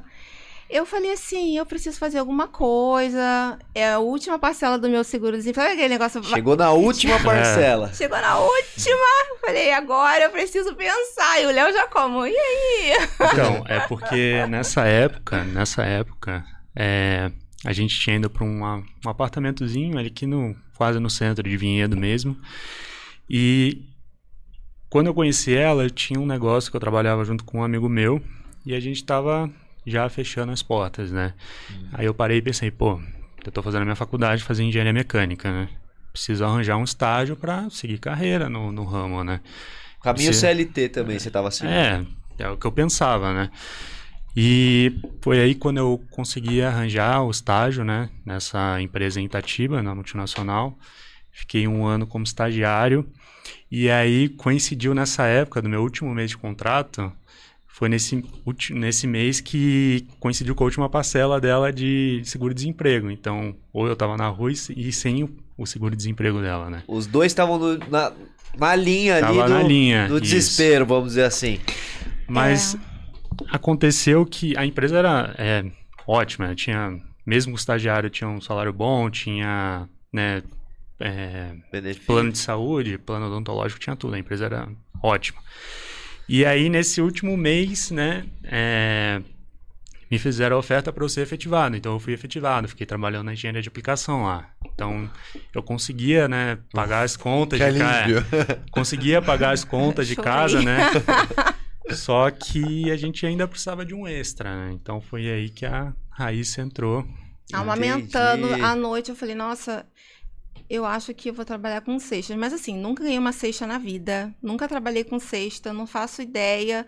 eu 0.69 0.85
falei 0.85 1.11
assim, 1.11 1.57
eu 1.57 1.65
preciso 1.65 1.97
fazer 1.97 2.19
alguma 2.19 2.47
coisa. 2.47 3.57
É 3.73 3.93
a 3.93 3.99
última 3.99 4.37
parcela 4.37 4.77
do 4.77 4.87
meu 4.87 5.03
seguro-desemprego. 5.03 5.67
Sabe 5.67 5.73
aquele 5.73 5.93
negócio... 5.95 6.23
Chegou 6.23 6.55
na 6.55 6.71
última 6.71 7.19
parcela. 7.25 7.91
Chegou 7.93 8.17
na 8.21 8.37
última, 8.37 9.07
falei, 9.43 9.73
agora 9.73 10.25
eu 10.25 10.29
preciso 10.29 10.75
pensar. 10.75 11.41
E 11.41 11.47
o 11.47 11.51
Léo 11.51 11.73
já 11.73 11.87
como, 11.87 12.25
e 12.27 12.37
aí? 12.37 12.93
Então, 13.33 13.65
é 13.67 13.79
porque 13.81 14.45
nessa 14.47 14.85
época, 14.85 15.43
nessa 15.45 15.83
época, 15.83 16.45
é, 16.75 17.31
a 17.65 17.73
gente 17.73 17.99
tinha 17.99 18.17
ido 18.17 18.29
para 18.29 18.45
um 18.45 18.83
apartamentozinho 19.03 19.97
ali 19.97 20.09
aqui 20.09 20.27
no, 20.27 20.55
quase 20.77 20.99
no 20.99 21.09
centro 21.09 21.49
de 21.49 21.57
Vinhedo 21.57 21.97
mesmo. 21.97 22.37
E 23.27 23.90
quando 24.91 25.07
eu 25.07 25.13
conheci 25.15 25.55
ela, 25.55 25.83
eu 25.83 25.89
tinha 25.89 26.19
um 26.19 26.27
negócio 26.27 26.69
que 26.69 26.77
eu 26.77 26.81
trabalhava 26.81 27.25
junto 27.25 27.45
com 27.45 27.59
um 27.59 27.63
amigo 27.63 27.89
meu 27.89 28.21
e 28.65 28.75
a 28.75 28.79
gente 28.79 29.03
tava 29.03 29.49
já 29.87 30.07
fechando 30.09 30.51
as 30.51 30.61
portas, 30.61 31.11
né? 31.11 31.33
Aí 31.93 32.05
eu 32.05 32.13
parei 32.13 32.37
e 32.37 32.41
pensei, 32.41 32.69
pô, 32.69 33.01
eu 33.45 33.51
tô 33.51 33.63
fazendo 33.63 33.83
a 33.83 33.85
minha 33.85 33.95
faculdade, 33.95 34.43
fazer 34.43 34.63
engenharia 34.63 34.93
mecânica, 34.93 35.51
né? 35.51 35.69
Preciso 36.11 36.45
arranjar 36.45 36.77
um 36.77 36.83
estágio 36.83 37.35
para 37.37 37.69
seguir 37.69 37.97
carreira 37.97 38.49
no, 38.49 38.71
no 38.71 38.83
ramo, 38.83 39.23
né? 39.23 39.39
Caminho 40.03 40.33
Você- 40.33 40.39
CLT 40.39 40.89
também, 40.89 41.17
você 41.17 41.31
tava 41.31 41.47
assim. 41.47 41.65
É, 41.67 42.05
é 42.39 42.49
o 42.49 42.57
que 42.57 42.67
eu 42.67 42.71
pensava, 42.71 43.33
né? 43.33 43.49
E 44.35 44.93
foi 45.21 45.41
aí 45.41 45.55
quando 45.55 45.77
eu 45.77 46.01
consegui 46.11 46.61
arranjar 46.61 47.23
o 47.23 47.31
estágio, 47.31 47.83
né, 47.83 48.09
nessa 48.25 48.81
empresa 48.81 49.19
em 49.19 49.25
Itatiba, 49.25 49.83
na 49.83 49.93
multinacional. 49.93 50.77
Fiquei 51.33 51.67
um 51.67 51.85
ano 51.85 52.07
como 52.07 52.23
estagiário. 52.23 53.09
E 53.69 53.89
aí 53.89 54.29
coincidiu 54.29 54.93
nessa 54.93 55.25
época 55.25 55.61
do 55.61 55.69
meu 55.69 55.81
último 55.81 56.13
mês 56.13 56.31
de 56.31 56.37
contrato, 56.37 57.11
foi 57.67 57.89
nesse, 57.89 58.23
nesse 58.71 59.07
mês 59.07 59.41
que 59.41 60.05
coincidiu 60.19 60.53
com 60.53 60.63
a 60.63 60.65
última 60.65 60.89
parcela 60.89 61.39
dela 61.41 61.71
de 61.71 62.21
seguro-desemprego. 62.25 63.09
Então, 63.09 63.55
ou 63.73 63.87
eu 63.87 63.93
estava 63.93 64.17
na 64.17 64.27
rua 64.27 64.51
e 64.51 64.91
sem 64.91 65.27
o 65.57 65.65
seguro-desemprego 65.65 66.41
dela, 66.41 66.69
né? 66.69 66.83
Os 66.87 67.07
dois 67.07 67.31
estavam 67.31 67.57
na, 67.89 68.11
na 68.57 68.75
linha 68.75 69.15
ali 69.15 69.37
Tava 69.37 69.47
do, 69.47 69.49
na 69.49 69.63
linha, 69.63 70.07
do 70.07 70.19
desespero, 70.21 70.85
vamos 70.85 71.09
dizer 71.09 71.23
assim. 71.23 71.59
Mas 72.27 72.77
aconteceu 73.49 74.25
que 74.25 74.55
a 74.57 74.65
empresa 74.65 74.97
era 74.97 75.35
é, 75.37 75.65
ótima, 76.05 76.53
tinha 76.53 76.99
mesmo 77.25 77.53
o 77.53 77.55
estagiário 77.55 78.09
tinha 78.09 78.29
um 78.29 78.41
salário 78.41 78.73
bom, 78.73 79.09
tinha 79.09 79.87
né, 80.11 80.41
é, 81.01 81.55
plano 82.05 82.31
de 82.31 82.37
saúde, 82.37 82.97
plano 82.97 83.27
odontológico, 83.27 83.79
tinha 83.79 83.95
tudo. 83.95 84.15
A 84.15 84.19
empresa 84.19 84.45
era 84.45 84.69
ótima. 85.01 85.41
E 86.27 86.45
aí, 86.45 86.69
nesse 86.69 87.01
último 87.01 87.35
mês, 87.35 87.91
né, 87.91 88.25
é, 88.43 89.21
me 90.09 90.17
fizeram 90.17 90.55
a 90.55 90.59
oferta 90.59 90.91
para 90.91 91.03
eu 91.03 91.09
ser 91.09 91.21
efetivado. 91.21 91.75
Então, 91.75 91.93
eu 91.93 91.99
fui 91.99 92.13
efetivado, 92.13 92.67
fiquei 92.67 92.85
trabalhando 92.85 93.25
na 93.25 93.33
engenharia 93.33 93.61
de 93.61 93.67
aplicação 93.67 94.23
lá. 94.23 94.49
Então, 94.73 95.09
eu 95.53 95.63
conseguia, 95.63 96.27
né, 96.27 96.57
pagar 96.71 97.03
as 97.03 97.17
contas 97.17 97.59
que 97.59 97.71
de 97.71 97.79
casa. 97.79 98.27
conseguia 98.71 99.21
pagar 99.21 99.51
as 99.51 99.63
contas 99.63 100.07
de 100.07 100.15
casa, 100.15 100.61
né? 100.61 100.79
Só 101.91 102.29
que 102.29 102.89
a 102.91 102.95
gente 102.95 103.25
ainda 103.25 103.47
precisava 103.47 103.85
de 103.85 103.93
um 103.93 104.07
extra, 104.07 104.55
né? 104.55 104.71
Então, 104.73 105.01
foi 105.01 105.29
aí 105.29 105.49
que 105.49 105.65
a 105.65 105.93
Raíssa 106.09 106.61
entrou. 106.61 107.05
Amamentando 107.51 108.53
à 108.63 108.75
noite, 108.75 109.09
eu 109.09 109.15
falei, 109.15 109.35
nossa, 109.35 109.85
eu 110.71 110.85
acho 110.85 111.13
que 111.13 111.29
eu 111.29 111.33
vou 111.33 111.43
trabalhar 111.43 111.81
com 111.81 111.99
cestas. 111.99 112.37
Mas 112.37 112.53
assim, 112.53 112.77
nunca 112.77 113.03
ganhei 113.03 113.19
uma 113.19 113.33
cesta 113.33 113.67
na 113.67 113.77
vida. 113.77 114.33
Nunca 114.41 114.69
trabalhei 114.69 115.03
com 115.03 115.19
cesta, 115.19 115.73
não 115.73 115.85
faço 115.85 116.21
ideia. 116.21 116.87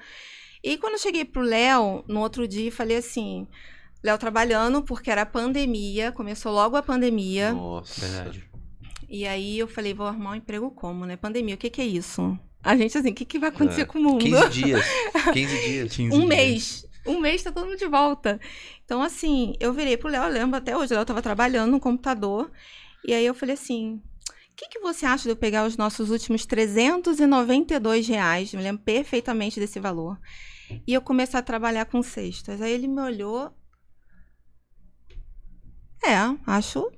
E 0.64 0.78
quando 0.78 0.94
eu 0.94 1.00
cheguei 1.00 1.26
pro 1.26 1.42
Léo, 1.42 2.02
no 2.08 2.22
outro 2.22 2.48
dia, 2.48 2.72
falei 2.72 2.96
assim: 2.96 3.46
Léo 4.02 4.18
trabalhando, 4.18 4.82
porque 4.82 5.12
era 5.12 5.26
pandemia, 5.26 6.14
começou 6.14 6.54
logo 6.54 6.78
a 6.78 6.82
pandemia. 6.82 7.52
Nossa, 7.52 8.00
verdade. 8.00 8.50
E 9.10 9.28
aí 9.28 9.60
eu 9.60 9.68
falei: 9.68 9.94
vou 9.94 10.08
arrumar 10.08 10.32
um 10.32 10.36
emprego 10.36 10.72
como, 10.72 11.06
né? 11.06 11.18
Pandemia, 11.18 11.56
o 11.56 11.58
que, 11.58 11.70
que 11.70 11.82
é 11.82 11.86
isso? 11.86 12.40
A 12.64 12.78
gente, 12.78 12.98
assim, 12.98 13.10
o 13.10 13.14
que, 13.14 13.26
que 13.26 13.38
vai 13.38 13.50
acontecer 13.50 13.82
é, 13.82 13.86
com 13.86 14.00
o 14.00 14.02
mundo? 14.02 14.24
15 14.24 14.50
dias. 14.50 14.86
15 15.34 15.68
dias. 15.68 15.94
15 15.94 16.16
um 16.16 16.20
dias. 16.20 16.30
mês. 16.30 16.86
Um 17.06 17.20
mês 17.20 17.44
tá 17.44 17.52
todo 17.52 17.66
mundo 17.66 17.78
de 17.78 17.88
volta. 17.90 18.40
Então, 18.86 19.04
assim, 19.04 19.56
eu 19.60 19.74
virei 19.74 19.98
pro 19.98 20.08
Léo, 20.08 20.24
eu 20.24 20.30
lembro 20.30 20.56
até 20.56 20.78
hoje, 20.78 20.94
o 20.94 20.96
Léo 20.96 21.06
tava 21.06 21.22
trabalhando 21.22 21.72
no 21.72 21.82
computador. 21.82 22.50
E 23.06 23.14
aí 23.14 23.26
eu 23.26 23.34
falei 23.34 23.54
assim: 23.54 24.02
o 24.54 24.56
que, 24.56 24.68
que 24.70 24.80
você 24.80 25.06
acha 25.06 25.24
de 25.24 25.30
eu 25.30 25.36
pegar 25.36 25.66
os 25.66 25.76
nossos 25.76 26.10
últimos 26.10 26.46
392 26.46 28.08
reais? 28.08 28.54
Me 28.54 28.62
lembro 28.62 28.84
perfeitamente 28.84 29.60
desse 29.60 29.80
valor. 29.80 30.20
E 30.88 30.94
eu 30.94 31.02
começar 31.02 31.40
a 31.40 31.44
trabalhar 31.44 31.86
com 31.86 32.02
cestas. 32.02 32.62
Aí 32.62 32.72
ele 32.72 32.88
me 32.88 33.02
olhou. 33.02 33.52
É, 36.04 36.16
acho 36.46 36.92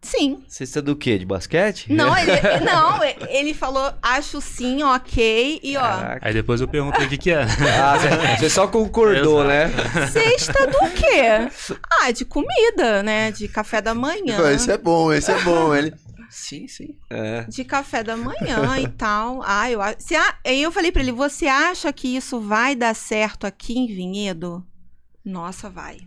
Sim. 0.00 0.44
Cesta 0.46 0.80
do 0.80 0.94
quê? 0.94 1.18
De 1.18 1.26
basquete? 1.26 1.92
Não, 1.92 2.16
ele, 2.16 2.30
não, 2.64 3.02
ele 3.28 3.52
falou, 3.52 3.92
acho 4.00 4.40
sim, 4.40 4.82
ok, 4.82 5.60
e 5.62 5.76
ó. 5.76 6.18
Aí 6.20 6.32
depois 6.32 6.60
eu 6.60 6.68
perguntei 6.68 7.06
o 7.06 7.08
que 7.08 7.18
que 7.18 7.30
é. 7.30 7.42
Ah, 7.42 8.36
você 8.38 8.48
só 8.48 8.68
concordou, 8.68 9.44
né? 9.44 9.70
Cesta 10.12 10.66
do 10.66 10.90
quê? 10.90 11.76
Ah, 12.00 12.10
de 12.10 12.24
comida, 12.24 13.02
né? 13.02 13.32
De 13.32 13.48
café 13.48 13.80
da 13.80 13.94
manhã. 13.94 14.50
Esse 14.52 14.70
é 14.70 14.78
bom, 14.78 15.12
esse 15.12 15.30
é 15.30 15.40
bom. 15.42 15.74
Ele... 15.74 15.92
Sim, 16.30 16.68
sim. 16.68 16.96
É. 17.10 17.44
De 17.44 17.64
café 17.64 18.02
da 18.02 18.16
manhã 18.16 18.78
e 18.78 18.88
tal. 18.88 19.42
Ah, 19.44 19.70
eu 19.70 19.80
acho. 19.80 19.96
Aí 20.44 20.62
eu 20.62 20.70
falei 20.70 20.92
para 20.92 21.02
ele: 21.02 21.12
você 21.12 21.46
acha 21.46 21.92
que 21.92 22.14
isso 22.14 22.40
vai 22.40 22.74
dar 22.74 22.94
certo 22.94 23.46
aqui 23.46 23.78
em 23.78 23.86
Vinhedo? 23.86 24.64
Nossa, 25.24 25.70
vai. 25.70 25.98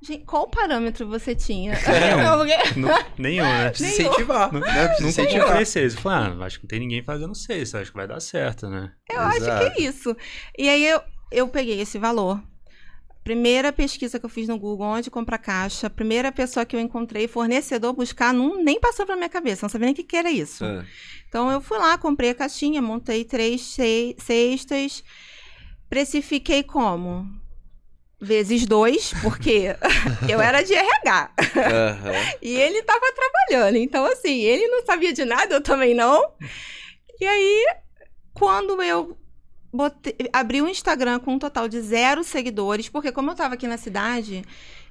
Gente, 0.00 0.24
qual 0.24 0.46
parâmetro 0.48 1.08
você 1.08 1.34
tinha? 1.34 1.72
Nenhum. 2.76 2.88
nenhum, 3.18 3.44
né? 3.44 3.72
Se 3.74 3.84
incentivar. 3.84 4.52
Não, 4.52 4.60
né? 4.60 4.96
não 5.00 5.08
incentivar. 5.08 5.48
Falei, 5.48 6.40
ah, 6.40 6.44
acho 6.44 6.58
que 6.58 6.64
não 6.64 6.68
tem 6.68 6.80
ninguém 6.80 7.02
fazendo 7.02 7.34
sexta, 7.34 7.80
acho 7.80 7.90
que 7.90 7.96
vai 7.96 8.06
dar 8.06 8.20
certo, 8.20 8.68
né? 8.68 8.92
Eu 9.10 9.20
Exato. 9.20 9.50
acho 9.50 9.74
que 9.74 9.82
é 9.82 9.84
isso. 9.84 10.16
E 10.56 10.68
aí 10.68 10.86
eu, 10.86 11.02
eu 11.32 11.48
peguei 11.48 11.80
esse 11.80 11.98
valor. 11.98 12.40
Primeira 13.24 13.72
pesquisa 13.72 14.18
que 14.18 14.24
eu 14.24 14.30
fiz 14.30 14.48
no 14.48 14.58
Google, 14.58 14.86
onde 14.86 15.10
comprar 15.10 15.36
caixa, 15.36 15.90
primeira 15.90 16.30
pessoa 16.32 16.64
que 16.64 16.74
eu 16.74 16.80
encontrei, 16.80 17.28
fornecedor, 17.28 17.92
buscar, 17.92 18.32
não, 18.32 18.62
nem 18.62 18.80
passou 18.80 19.04
pela 19.04 19.18
minha 19.18 19.28
cabeça, 19.28 19.66
não 19.66 19.68
sabia 19.68 19.86
nem 19.86 19.92
o 19.92 19.96
que, 19.96 20.04
que 20.04 20.16
era 20.16 20.30
isso. 20.30 20.64
É. 20.64 20.86
Então 21.28 21.50
eu 21.50 21.60
fui 21.60 21.76
lá, 21.76 21.98
comprei 21.98 22.30
a 22.30 22.34
caixinha, 22.34 22.80
montei 22.80 23.24
três 23.24 23.76
cestas, 24.16 25.04
precifiquei 25.90 26.62
como? 26.62 27.37
Vezes 28.20 28.66
dois, 28.66 29.12
porque 29.22 29.76
eu 30.28 30.40
era 30.40 30.62
de 30.62 30.74
RH. 30.74 31.30
Uhum. 31.38 32.36
e 32.42 32.54
ele 32.54 32.78
estava 32.78 33.00
trabalhando. 33.14 33.76
Então, 33.76 34.04
assim, 34.04 34.40
ele 34.40 34.66
não 34.68 34.84
sabia 34.84 35.12
de 35.12 35.24
nada, 35.24 35.54
eu 35.54 35.60
também 35.60 35.94
não. 35.94 36.32
E 37.20 37.26
aí, 37.26 37.66
quando 38.34 38.82
eu 38.82 39.16
botei, 39.72 40.16
abri 40.32 40.60
o 40.60 40.64
um 40.64 40.68
Instagram 40.68 41.20
com 41.20 41.34
um 41.34 41.38
total 41.38 41.68
de 41.68 41.80
zero 41.80 42.24
seguidores, 42.24 42.88
porque 42.88 43.12
como 43.12 43.30
eu 43.30 43.32
estava 43.32 43.54
aqui 43.54 43.66
na 43.66 43.76
cidade, 43.76 44.44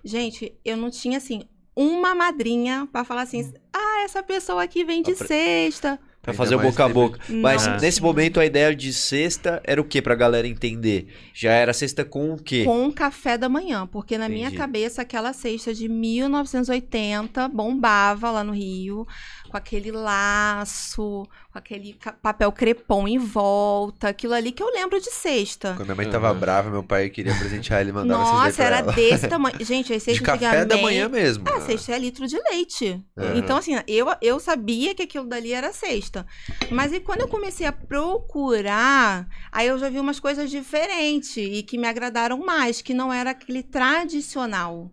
gente, 0.04 0.58
eu 0.64 0.78
não 0.78 0.90
tinha, 0.90 1.18
assim, 1.18 1.48
uma 1.76 2.16
madrinha 2.16 2.88
para 2.92 3.04
falar 3.04 3.22
assim, 3.24 3.54
ah, 3.74 4.02
essa 4.04 4.24
pessoa 4.24 4.64
aqui 4.64 4.84
vem 4.84 5.02
de 5.02 5.16
sexta. 5.16 6.00
Pra 6.28 6.34
fazer 6.34 6.56
o 6.56 6.60
boca 6.60 6.84
a 6.84 6.90
boca. 6.90 7.20
Mas 7.30 7.66
nesse 7.82 8.02
momento 8.02 8.38
a 8.38 8.46
ideia 8.46 8.76
de 8.76 8.92
cesta 8.92 9.62
era 9.64 9.80
o 9.80 9.86
que 9.86 10.02
pra 10.02 10.14
galera 10.14 10.46
entender? 10.46 11.08
Já 11.34 11.54
era 11.54 11.72
cesta 11.72 12.04
com 12.04 12.34
o 12.34 12.38
quê? 12.38 12.66
Com 12.66 12.92
café 12.92 13.38
da 13.38 13.48
manhã, 13.48 13.88
porque 13.88 14.18
na 14.18 14.26
Entendi. 14.26 14.40
minha 14.42 14.52
cabeça 14.52 15.04
aquela 15.04 15.32
cesta 15.32 15.74
de 15.74 15.88
1980 15.88 17.48
bombava 17.48 18.30
lá 18.30 18.44
no 18.44 18.52
Rio 18.52 19.08
com 19.48 19.58
aquele 19.58 19.92
laço, 19.92 21.28
com 21.52 21.58
aquele 21.58 21.98
papel 22.22 22.52
crepom 22.52 23.08
em 23.08 23.18
volta, 23.18 24.10
aquilo 24.10 24.34
ali 24.34 24.52
que 24.52 24.62
eu 24.62 24.70
lembro 24.72 25.00
de 25.00 25.10
cesta. 25.12 25.74
Quando 25.76 25.88
minha 25.88 25.96
mãe 25.96 26.10
tava 26.10 26.32
uhum. 26.32 26.40
brava, 26.40 26.70
meu 26.70 26.84
pai 26.84 27.10
queria 27.10 27.36
presentear 27.36 27.82
ele 27.82 27.92
mandava 27.92 28.22
Nossa, 28.22 28.64
era 28.64 28.80
ela. 28.80 28.94
desse 28.94 29.28
tamanho. 29.30 29.56
Gente, 29.64 29.94
as 29.94 30.04
cestas 30.04 30.16
De 30.16 30.22
café 30.22 30.66
da 30.66 30.78
manhã 30.78 31.10
mesmo. 31.10 31.46
Ah, 31.48 31.62
cesta 31.62 31.94
é 31.94 32.00
litro 32.00 32.28
de 32.28 32.38
leite. 32.52 33.04
Uhum. 33.16 33.38
Então, 33.38 33.58
assim, 33.58 33.74
eu, 33.88 34.08
eu 34.22 34.40
sabia 34.40 34.94
que 34.94 35.04
aquilo 35.04 35.26
dali 35.26 35.54
era 35.54 35.72
cesta. 35.72 36.26
Mas 36.70 36.94
e 36.94 37.00
quando 37.00 37.22
eu 37.22 37.28
comecei 37.28 37.66
a 37.66 37.72
procurar, 37.72 39.28
aí 39.52 39.68
eu 39.68 39.78
já 39.80 39.90
vi 39.90 40.00
umas 40.00 40.20
coisas 40.20 40.50
diferentes 40.50 41.38
e 41.38 41.64
que 41.64 41.78
me 41.78 41.88
agradaram 41.88 42.38
mais, 42.38 42.82
que 42.82 42.94
não 42.94 43.12
era 43.12 43.32
aquele 43.32 43.64
tradicional 43.64 44.92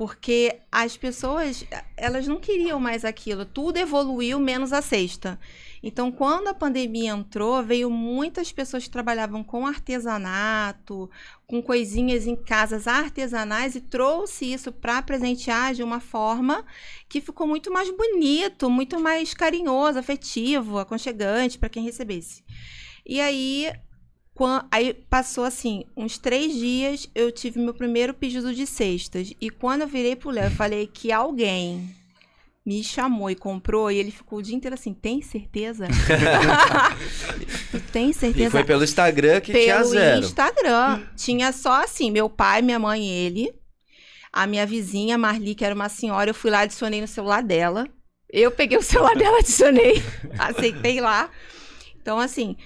porque 0.00 0.60
as 0.72 0.96
pessoas 0.96 1.62
elas 1.94 2.26
não 2.26 2.40
queriam 2.40 2.80
mais 2.80 3.04
aquilo, 3.04 3.44
tudo 3.44 3.76
evoluiu 3.76 4.40
menos 4.40 4.72
a 4.72 4.80
sexta. 4.80 5.38
Então, 5.82 6.10
quando 6.10 6.48
a 6.48 6.54
pandemia 6.54 7.10
entrou, 7.10 7.62
veio 7.62 7.90
muitas 7.90 8.50
pessoas 8.50 8.84
que 8.84 8.88
trabalhavam 8.88 9.44
com 9.44 9.66
artesanato, 9.66 11.10
com 11.46 11.60
coisinhas 11.60 12.26
em 12.26 12.34
casas 12.34 12.88
artesanais 12.88 13.74
e 13.74 13.80
trouxe 13.82 14.50
isso 14.50 14.72
para 14.72 15.02
presentear 15.02 15.74
de 15.74 15.82
uma 15.82 16.00
forma 16.00 16.64
que 17.06 17.20
ficou 17.20 17.46
muito 17.46 17.70
mais 17.70 17.90
bonito, 17.94 18.70
muito 18.70 18.98
mais 18.98 19.34
carinhoso, 19.34 19.98
afetivo, 19.98 20.78
aconchegante 20.78 21.58
para 21.58 21.68
quem 21.68 21.84
recebesse. 21.84 22.42
E 23.04 23.20
aí 23.20 23.70
quando, 24.40 24.64
aí 24.70 24.94
passou 24.94 25.44
assim, 25.44 25.84
uns 25.94 26.16
três 26.16 26.54
dias, 26.54 27.06
eu 27.14 27.30
tive 27.30 27.60
meu 27.60 27.74
primeiro 27.74 28.14
pedido 28.14 28.54
de 28.54 28.66
cestas. 28.66 29.34
E 29.38 29.50
quando 29.50 29.82
eu 29.82 29.86
virei 29.86 30.16
pro 30.16 30.30
Léo, 30.30 30.46
eu 30.46 30.50
falei 30.50 30.86
que 30.86 31.12
alguém 31.12 31.94
me 32.64 32.82
chamou 32.82 33.30
e 33.30 33.34
comprou, 33.34 33.90
e 33.90 33.98
ele 33.98 34.10
ficou 34.10 34.38
o 34.38 34.42
dia 34.42 34.56
inteiro 34.56 34.72
assim, 34.72 34.94
tem 34.94 35.20
certeza? 35.20 35.86
tem 37.92 38.14
certeza? 38.14 38.46
E 38.46 38.50
foi 38.50 38.64
pelo 38.64 38.82
Instagram 38.82 39.42
que 39.42 39.52
pelo 39.52 39.64
tinha 39.64 39.84
zero. 39.84 40.14
Pelo 40.14 40.24
Instagram. 40.24 41.02
tinha 41.18 41.52
só 41.52 41.84
assim, 41.84 42.10
meu 42.10 42.30
pai, 42.30 42.62
minha 42.62 42.78
mãe 42.78 43.08
e 43.08 43.10
ele. 43.10 43.54
A 44.32 44.46
minha 44.46 44.64
vizinha, 44.64 45.18
Marli, 45.18 45.54
que 45.54 45.66
era 45.66 45.74
uma 45.74 45.90
senhora, 45.90 46.30
eu 46.30 46.34
fui 46.34 46.50
lá, 46.50 46.60
adicionei 46.60 47.02
no 47.02 47.06
celular 47.06 47.42
dela. 47.42 47.86
Eu 48.32 48.50
peguei 48.50 48.78
o 48.78 48.82
celular 48.82 49.14
dela, 49.14 49.40
adicionei, 49.40 50.02
aceitei 50.38 50.98
lá. 50.98 51.28
Então, 52.00 52.18
assim, 52.18 52.56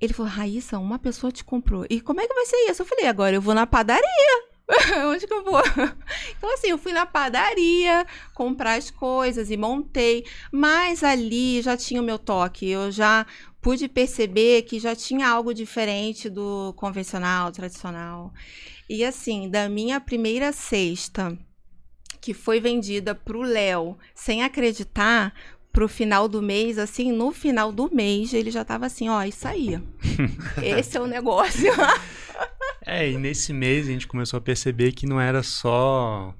ele 0.00 0.12
falou, 0.12 0.30
Raíssa, 0.30 0.78
uma 0.78 0.98
pessoa 0.98 1.32
te 1.32 1.42
comprou. 1.44 1.86
E 1.88 2.00
como 2.00 2.20
é 2.20 2.26
que 2.26 2.34
vai 2.34 2.46
ser 2.46 2.56
isso? 2.70 2.82
Eu 2.82 2.86
falei, 2.86 3.06
agora 3.06 3.36
eu 3.36 3.40
vou 3.40 3.54
na 3.54 3.66
padaria. 3.66 4.46
Onde 5.06 5.26
que 5.26 5.32
eu 5.32 5.44
vou? 5.44 5.62
Então, 6.36 6.52
assim, 6.52 6.68
eu 6.68 6.78
fui 6.78 6.92
na 6.92 7.06
padaria 7.06 8.04
comprar 8.34 8.74
as 8.74 8.90
coisas 8.90 9.50
e 9.50 9.56
montei. 9.56 10.24
Mas 10.52 11.02
ali 11.02 11.62
já 11.62 11.76
tinha 11.76 12.00
o 12.00 12.04
meu 12.04 12.18
toque. 12.18 12.68
Eu 12.68 12.90
já 12.90 13.24
pude 13.60 13.88
perceber 13.88 14.62
que 14.62 14.78
já 14.78 14.94
tinha 14.94 15.28
algo 15.28 15.54
diferente 15.54 16.28
do 16.28 16.74
convencional, 16.76 17.50
tradicional. 17.50 18.32
E 18.88 19.04
assim, 19.04 19.48
da 19.48 19.68
minha 19.68 20.00
primeira 20.00 20.52
cesta, 20.52 21.36
que 22.20 22.34
foi 22.34 22.60
vendida 22.60 23.14
pro 23.14 23.42
Léo, 23.42 23.96
sem 24.14 24.42
acreditar, 24.42 25.32
pro 25.76 25.88
final 25.88 26.26
do 26.26 26.40
mês, 26.40 26.78
assim, 26.78 27.12
no 27.12 27.32
final 27.32 27.70
do 27.70 27.94
mês, 27.94 28.32
ele 28.32 28.50
já 28.50 28.64
tava 28.64 28.86
assim, 28.86 29.10
ó, 29.10 29.22
isso 29.24 29.46
aí. 29.46 29.78
Esse 30.64 30.96
é 30.96 31.00
o 31.00 31.06
negócio. 31.06 31.70
É, 32.88 33.10
e 33.10 33.18
nesse 33.18 33.52
mês 33.52 33.88
a 33.88 33.90
gente 33.90 34.06
começou 34.06 34.38
a 34.38 34.40
perceber 34.40 34.92
que 34.92 35.06
não 35.06 35.20
era 35.20 35.42
só 35.42 36.32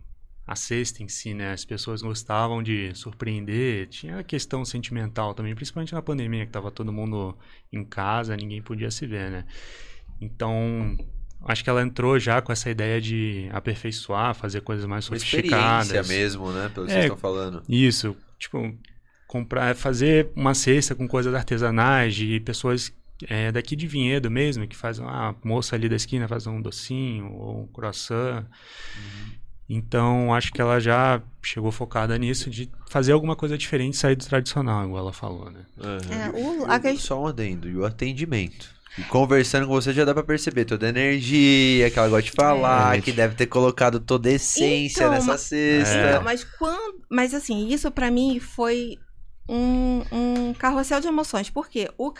a 0.46 0.54
cesta 0.54 1.02
em 1.02 1.08
si, 1.08 1.34
né? 1.34 1.52
As 1.52 1.64
pessoas 1.64 2.02
gostavam 2.02 2.62
de 2.62 2.92
surpreender, 2.94 3.88
tinha 3.88 4.20
a 4.20 4.22
questão 4.22 4.64
sentimental 4.64 5.34
também, 5.34 5.56
principalmente 5.56 5.92
na 5.92 6.00
pandemia, 6.00 6.46
que 6.46 6.52
tava 6.52 6.70
todo 6.70 6.92
mundo 6.92 7.36
em 7.72 7.82
casa, 7.84 8.36
ninguém 8.36 8.62
podia 8.62 8.90
se 8.92 9.06
ver, 9.06 9.28
né? 9.30 9.44
Então, 10.20 10.96
acho 11.46 11.64
que 11.64 11.70
ela 11.70 11.82
entrou 11.82 12.16
já 12.18 12.40
com 12.40 12.52
essa 12.52 12.70
ideia 12.70 13.00
de 13.00 13.48
aperfeiçoar, 13.52 14.32
fazer 14.34 14.60
coisas 14.60 14.86
mais 14.86 15.08
Uma 15.08 15.18
sofisticadas. 15.18 15.86
experiência 15.88 16.16
mesmo, 16.16 16.52
né? 16.52 16.70
Pelo 16.72 16.86
que 16.86 16.92
É. 16.92 16.94
vocês 16.94 17.04
estão 17.06 17.16
falando. 17.18 17.62
Isso, 17.68 18.16
tipo, 18.38 18.72
comprar, 19.26 19.74
fazer 19.76 20.30
uma 20.36 20.54
cesta 20.54 20.94
com 20.94 21.06
coisas 21.08 21.34
artesanais 21.34 22.14
de 22.14 22.38
pessoas 22.40 22.92
é, 23.28 23.50
daqui 23.50 23.74
de 23.74 23.86
Vinhedo 23.86 24.30
mesmo, 24.30 24.66
que 24.68 24.76
fazem, 24.76 25.04
ah, 25.06 25.30
a 25.30 25.34
moça 25.48 25.74
ali 25.74 25.88
da 25.88 25.96
esquina 25.96 26.28
faz 26.28 26.46
um 26.46 26.60
docinho 26.60 27.32
ou 27.32 27.62
um 27.62 27.66
croissant. 27.66 28.44
Então, 29.68 30.32
acho 30.32 30.52
que 30.52 30.60
ela 30.60 30.78
já 30.78 31.20
chegou 31.42 31.72
focada 31.72 32.16
nisso, 32.16 32.48
de 32.48 32.70
fazer 32.88 33.10
alguma 33.12 33.34
coisa 33.34 33.58
diferente 33.58 33.94
e 33.94 33.96
sair 33.96 34.14
do 34.14 34.24
tradicional, 34.24 34.84
igual 34.84 35.02
ela 35.02 35.12
falou, 35.12 35.50
né? 35.50 35.60
É, 35.82 36.30
o- 36.38 36.66
a 36.70 36.96
Só 36.96 37.20
um 37.22 37.26
adendo. 37.26 37.68
E 37.68 37.76
o 37.76 37.84
atendimento. 37.84 38.70
E 38.96 39.02
conversando 39.02 39.66
com 39.66 39.72
você 39.74 39.92
já 39.92 40.04
dá 40.04 40.14
pra 40.14 40.22
perceber 40.22 40.64
toda 40.66 40.86
a 40.86 40.88
energia 40.88 41.90
que 41.90 41.98
ela 41.98 42.08
gosta 42.08 42.22
de 42.22 42.30
falar, 42.30 42.96
É. 42.96 43.00
que 43.00 43.10
deve 43.12 43.34
ter 43.34 43.46
colocado 43.46 43.98
toda 43.98 44.28
a 44.28 44.32
essência 44.32 45.00
Então, 45.00 45.10
nessa 45.10 45.36
cesta. 45.36 45.96
Então, 46.10 46.22
mas 46.22 46.44
quando. 46.44 47.00
Mas 47.10 47.34
assim, 47.34 47.68
isso 47.68 47.90
pra 47.90 48.10
mim 48.10 48.38
foi 48.38 48.96
um, 49.48 50.02
um 50.12 50.54
carrossel 50.54 51.00
de 51.00 51.08
emoções. 51.08 51.50
Porque 51.50 51.90
o, 51.96 52.12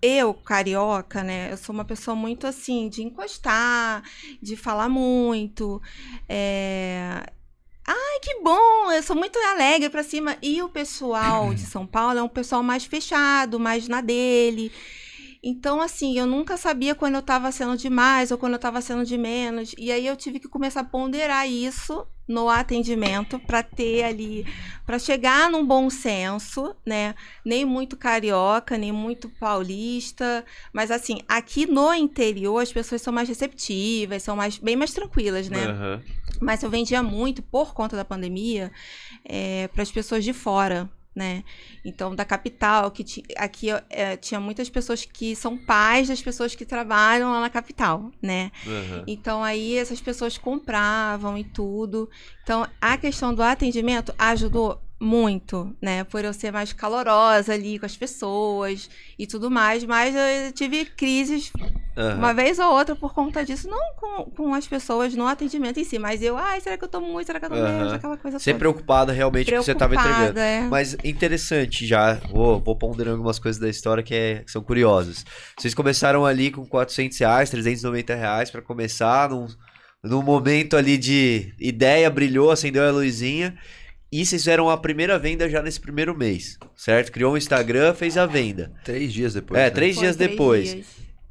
eu, 0.00 0.34
carioca, 0.34 1.22
né? 1.22 1.52
Eu 1.52 1.56
sou 1.56 1.74
uma 1.74 1.84
pessoa 1.84 2.14
muito 2.14 2.46
assim, 2.46 2.88
de 2.88 3.02
encostar, 3.02 4.02
de 4.40 4.56
falar 4.56 4.88
muito. 4.88 5.80
É... 6.28 7.24
Ai, 7.86 8.20
que 8.22 8.40
bom! 8.42 8.92
Eu 8.92 9.02
sou 9.02 9.16
muito 9.16 9.38
alegre 9.38 9.90
pra 9.90 10.02
cima. 10.02 10.36
E 10.42 10.62
o 10.62 10.68
pessoal 10.68 11.52
de 11.54 11.62
São 11.62 11.86
Paulo 11.86 12.18
é 12.18 12.22
um 12.22 12.28
pessoal 12.28 12.62
mais 12.62 12.84
fechado, 12.84 13.58
mais 13.58 13.88
na 13.88 14.00
dele. 14.00 14.72
Então, 15.42 15.80
assim, 15.80 16.18
eu 16.18 16.26
nunca 16.26 16.56
sabia 16.58 16.94
quando 16.94 17.14
eu 17.14 17.22
tava 17.22 17.50
sendo 17.50 17.76
demais 17.76 18.30
ou 18.30 18.36
quando 18.36 18.52
eu 18.52 18.58
tava 18.58 18.80
sendo 18.82 19.04
de 19.04 19.16
menos. 19.16 19.74
E 19.78 19.90
aí 19.90 20.06
eu 20.06 20.16
tive 20.16 20.38
que 20.38 20.48
começar 20.48 20.80
a 20.80 20.84
ponderar 20.84 21.48
isso 21.48 22.06
no 22.30 22.48
atendimento 22.48 23.40
para 23.40 23.60
ter 23.60 24.04
ali, 24.04 24.46
para 24.86 25.00
chegar 25.00 25.50
num 25.50 25.66
bom 25.66 25.90
senso, 25.90 26.76
né? 26.86 27.16
Nem 27.44 27.64
muito 27.64 27.96
carioca, 27.96 28.78
nem 28.78 28.92
muito 28.92 29.28
paulista, 29.28 30.44
mas 30.72 30.92
assim, 30.92 31.18
aqui 31.26 31.66
no 31.66 31.92
interior 31.92 32.60
as 32.60 32.72
pessoas 32.72 33.02
são 33.02 33.12
mais 33.12 33.28
receptivas, 33.28 34.22
são 34.22 34.36
mais 34.36 34.58
bem 34.58 34.76
mais 34.76 34.92
tranquilas, 34.92 35.48
né? 35.48 35.66
Aham. 35.66 36.02
Mas 36.40 36.62
eu 36.62 36.70
vendia 36.70 37.02
muito 37.02 37.42
por 37.42 37.74
conta 37.74 37.96
da 37.96 38.04
pandemia 38.04 38.70
para 39.72 39.82
as 39.82 39.90
pessoas 39.90 40.22
de 40.24 40.32
fora, 40.32 40.88
né? 41.14 41.42
Então, 41.84 42.14
da 42.14 42.24
capital, 42.24 42.90
que 42.90 43.04
aqui 43.36 43.68
é, 43.88 44.16
tinha 44.16 44.40
muitas 44.40 44.70
pessoas 44.70 45.04
que 45.04 45.34
são 45.34 45.56
pais 45.56 46.08
das 46.08 46.22
pessoas 46.22 46.54
que 46.54 46.64
trabalham 46.64 47.30
lá 47.32 47.40
na 47.40 47.50
capital, 47.50 48.10
né? 48.22 48.50
Aham. 48.66 49.04
Então, 49.06 49.42
aí 49.42 49.76
essas 49.76 50.00
pessoas 50.00 50.38
compravam 50.38 51.36
e 51.36 51.44
tudo. 51.44 52.08
Então, 52.42 52.66
a 52.80 52.96
questão 52.96 53.34
do 53.34 53.42
atendimento 53.42 54.14
ajudou 54.18 54.80
muito, 55.00 55.74
né? 55.80 56.04
Por 56.04 56.22
eu 56.24 56.32
ser 56.32 56.52
mais 56.52 56.72
calorosa 56.74 57.54
ali 57.54 57.78
com 57.78 57.86
as 57.86 57.96
pessoas 57.96 58.90
e 59.18 59.26
tudo 59.26 59.50
mais. 59.50 59.82
Mas 59.84 60.14
eu 60.14 60.52
tive 60.52 60.84
crises 60.84 61.50
Aham. 61.96 62.16
uma 62.18 62.34
vez 62.34 62.58
ou 62.58 62.70
outra 62.72 62.94
por 62.94 63.14
conta 63.14 63.44
disso, 63.44 63.68
não 63.68 63.94
com, 63.96 64.30
com 64.30 64.54
as 64.54 64.66
pessoas 64.66 65.14
no 65.14 65.26
atendimento 65.26 65.80
em 65.80 65.84
si, 65.84 65.98
mas 65.98 66.22
eu, 66.22 66.36
ai, 66.36 66.60
será 66.60 66.76
que 66.76 66.84
eu 66.84 66.88
tô 66.88 67.00
muito, 67.00 67.26
será 67.26 67.40
que 67.40 67.46
eu 67.46 67.50
tô 67.50 67.56
menos, 67.56 67.88
Aham. 67.88 67.94
aquela 67.94 68.16
coisa 68.18 68.38
Sempre 68.38 68.60
toda. 68.64 68.72
preocupada 68.74 69.12
realmente 69.12 69.50
com 69.50 69.56
o 69.56 69.60
que 69.60 69.64
você 69.64 69.74
tava 69.74 69.94
entregando. 69.94 70.38
É. 70.38 70.60
Mas 70.68 70.96
interessante 71.02 71.86
já, 71.86 72.14
vou, 72.30 72.60
vou 72.60 72.76
ponderando 72.76 73.16
algumas 73.16 73.38
coisas 73.38 73.60
da 73.60 73.68
história 73.68 74.02
que, 74.02 74.14
é- 74.14 74.42
que 74.44 74.50
são 74.50 74.62
curiosas. 74.62 75.24
Vocês 75.58 75.72
começaram 75.74 76.26
ali 76.26 76.50
com 76.50 76.64
400 76.66 77.18
reais, 77.18 77.48
390 77.50 78.14
reais 78.14 78.50
pra 78.50 78.60
começar, 78.60 79.30
num, 79.30 79.46
num 80.04 80.22
momento 80.22 80.76
ali 80.76 80.98
de 80.98 81.54
ideia, 81.58 82.08
brilhou, 82.10 82.50
acendeu 82.50 82.86
a 82.86 82.90
luzinha. 82.90 83.56
E 84.12 84.26
vocês 84.26 84.42
fizeram 84.42 84.68
a 84.68 84.76
primeira 84.76 85.18
venda 85.18 85.48
já 85.48 85.62
nesse 85.62 85.78
primeiro 85.78 86.16
mês, 86.16 86.58
certo? 86.74 87.12
Criou 87.12 87.34
um 87.34 87.36
Instagram, 87.36 87.94
fez 87.94 88.16
a 88.18 88.26
venda. 88.26 88.72
Três 88.84 89.12
dias 89.12 89.34
depois. 89.34 89.60
É, 89.60 89.64
né? 89.64 89.70
três 89.70 89.94
Foi 89.94 90.04
dias 90.04 90.16
três 90.16 90.30
depois. 90.30 90.74
dias. 90.74 90.86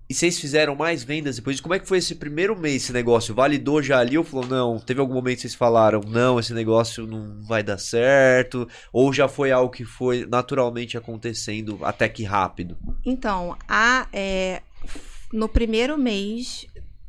E 0.10 0.14
vocês 0.14 0.40
fizeram 0.40 0.76
mais 0.76 1.04
vendas 1.04 1.36
depois? 1.36 1.62
Como 1.62 1.76
é 1.76 1.78
que 1.80 1.88
foi 1.88 2.00
esse 2.00 2.16
primeiro 2.16 2.58
mês, 2.58 2.84
esse 2.84 2.94
negócio? 2.94 3.36
Validou 3.36 3.80
já 3.80 4.00
ali 4.00 4.18
ou 4.18 4.24
falou, 4.24 4.48
não, 4.48 4.80
teve 4.80 5.00
algum 5.00 5.14
momento 5.14 5.36
que 5.36 5.42
vocês 5.42 5.54
falaram, 5.54 6.02
não, 6.02 6.40
esse 6.40 6.52
negócio 6.52 7.06
não 7.06 7.44
vai 7.44 7.62
dar 7.62 7.78
certo? 7.78 8.68
Ou 8.92 9.14
já 9.14 9.28
foi 9.28 9.52
algo 9.52 9.72
que 9.72 9.86
foi 9.86 10.26
naturalmente 10.26 10.98
acontecendo 10.98 11.78
até 11.84 12.10
que 12.10 12.24
rápido? 12.24 12.76
Então, 13.06 13.56
a, 13.68 14.08
é, 14.12 14.64
no 15.32 15.48
primeiro 15.48 15.96
mês, 15.96 16.66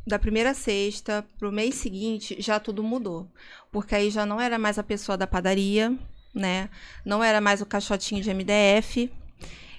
da 0.06 0.18
primeira 0.18 0.52
sexta 0.52 1.24
pro 1.38 1.50
mês 1.50 1.76
seguinte, 1.76 2.36
já 2.38 2.60
tudo 2.60 2.82
mudou. 2.82 3.26
Porque 3.70 3.94
aí 3.94 4.10
já 4.10 4.26
não 4.26 4.40
era 4.40 4.58
mais 4.58 4.78
a 4.78 4.82
pessoa 4.82 5.16
da 5.16 5.26
padaria, 5.26 5.96
né? 6.34 6.68
Não 7.04 7.22
era 7.22 7.40
mais 7.40 7.60
o 7.60 7.66
caixotinho 7.66 8.22
de 8.22 8.30
MDF. 8.30 9.10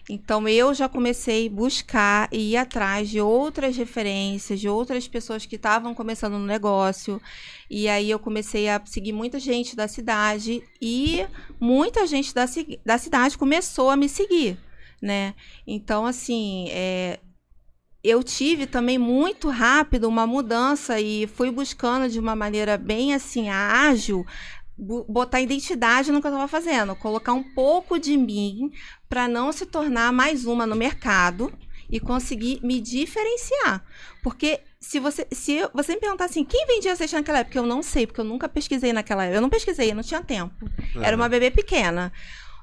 Então 0.09 0.47
eu 0.47 0.73
já 0.73 0.89
comecei 0.89 1.47
a 1.47 1.49
buscar 1.49 2.27
e 2.31 2.51
ir 2.51 2.57
atrás 2.57 3.09
de 3.09 3.21
outras 3.21 3.77
referências, 3.77 4.59
de 4.59 4.67
outras 4.67 5.07
pessoas 5.07 5.45
que 5.45 5.55
estavam 5.55 5.93
começando 5.93 6.33
no 6.33 6.45
negócio. 6.45 7.21
E 7.69 7.87
aí 7.87 8.09
eu 8.09 8.19
comecei 8.19 8.67
a 8.67 8.81
seguir 8.85 9.13
muita 9.13 9.39
gente 9.39 9.75
da 9.75 9.87
cidade 9.87 10.61
e 10.81 11.25
muita 11.59 12.05
gente 12.07 12.33
da, 12.33 12.45
da 12.85 12.97
cidade 12.97 13.37
começou 13.37 13.89
a 13.89 13.95
me 13.95 14.09
seguir, 14.09 14.57
né? 15.01 15.33
Então, 15.65 16.05
assim, 16.05 16.67
é, 16.71 17.19
eu 18.03 18.23
tive 18.23 18.65
também 18.65 18.97
muito 18.97 19.49
rápido 19.49 20.07
uma 20.07 20.25
mudança 20.25 20.99
e 20.99 21.27
fui 21.27 21.51
buscando 21.51 22.09
de 22.09 22.19
uma 22.19 22.35
maneira 22.35 22.77
bem 22.77 23.13
assim 23.13 23.49
ágil 23.49 24.25
botar 25.07 25.39
identidade 25.39 26.11
no 26.11 26.19
que 26.19 26.27
eu 26.27 26.31
estava 26.31 26.47
fazendo, 26.47 26.95
colocar 26.95 27.33
um 27.33 27.43
pouco 27.43 27.99
de 27.99 28.17
mim 28.17 28.71
para 29.07 29.27
não 29.27 29.51
se 29.51 29.65
tornar 29.65 30.11
mais 30.11 30.45
uma 30.45 30.65
no 30.65 30.75
mercado 30.75 31.53
e 31.87 31.99
conseguir 31.99 32.59
me 32.63 32.79
diferenciar. 32.79 33.85
Porque 34.23 34.61
se 34.79 34.99
você 34.99 35.27
se 35.31 35.59
você 35.73 35.93
me 35.93 35.99
perguntar 35.99 36.25
assim, 36.25 36.43
quem 36.43 36.65
vendia 36.65 36.95
cesta 36.95 37.17
naquela 37.17 37.39
época, 37.39 37.59
eu 37.59 37.65
não 37.65 37.83
sei, 37.83 38.07
porque 38.07 38.21
eu 38.21 38.25
nunca 38.25 38.49
pesquisei 38.49 38.91
naquela 38.91 39.25
época. 39.25 39.37
Eu 39.37 39.41
não 39.41 39.49
pesquisei, 39.49 39.91
eu 39.91 39.95
não 39.95 40.03
tinha 40.03 40.23
tempo. 40.23 40.53
Era 40.99 41.15
uma 41.15 41.29
bebê 41.29 41.51
pequena. 41.51 42.11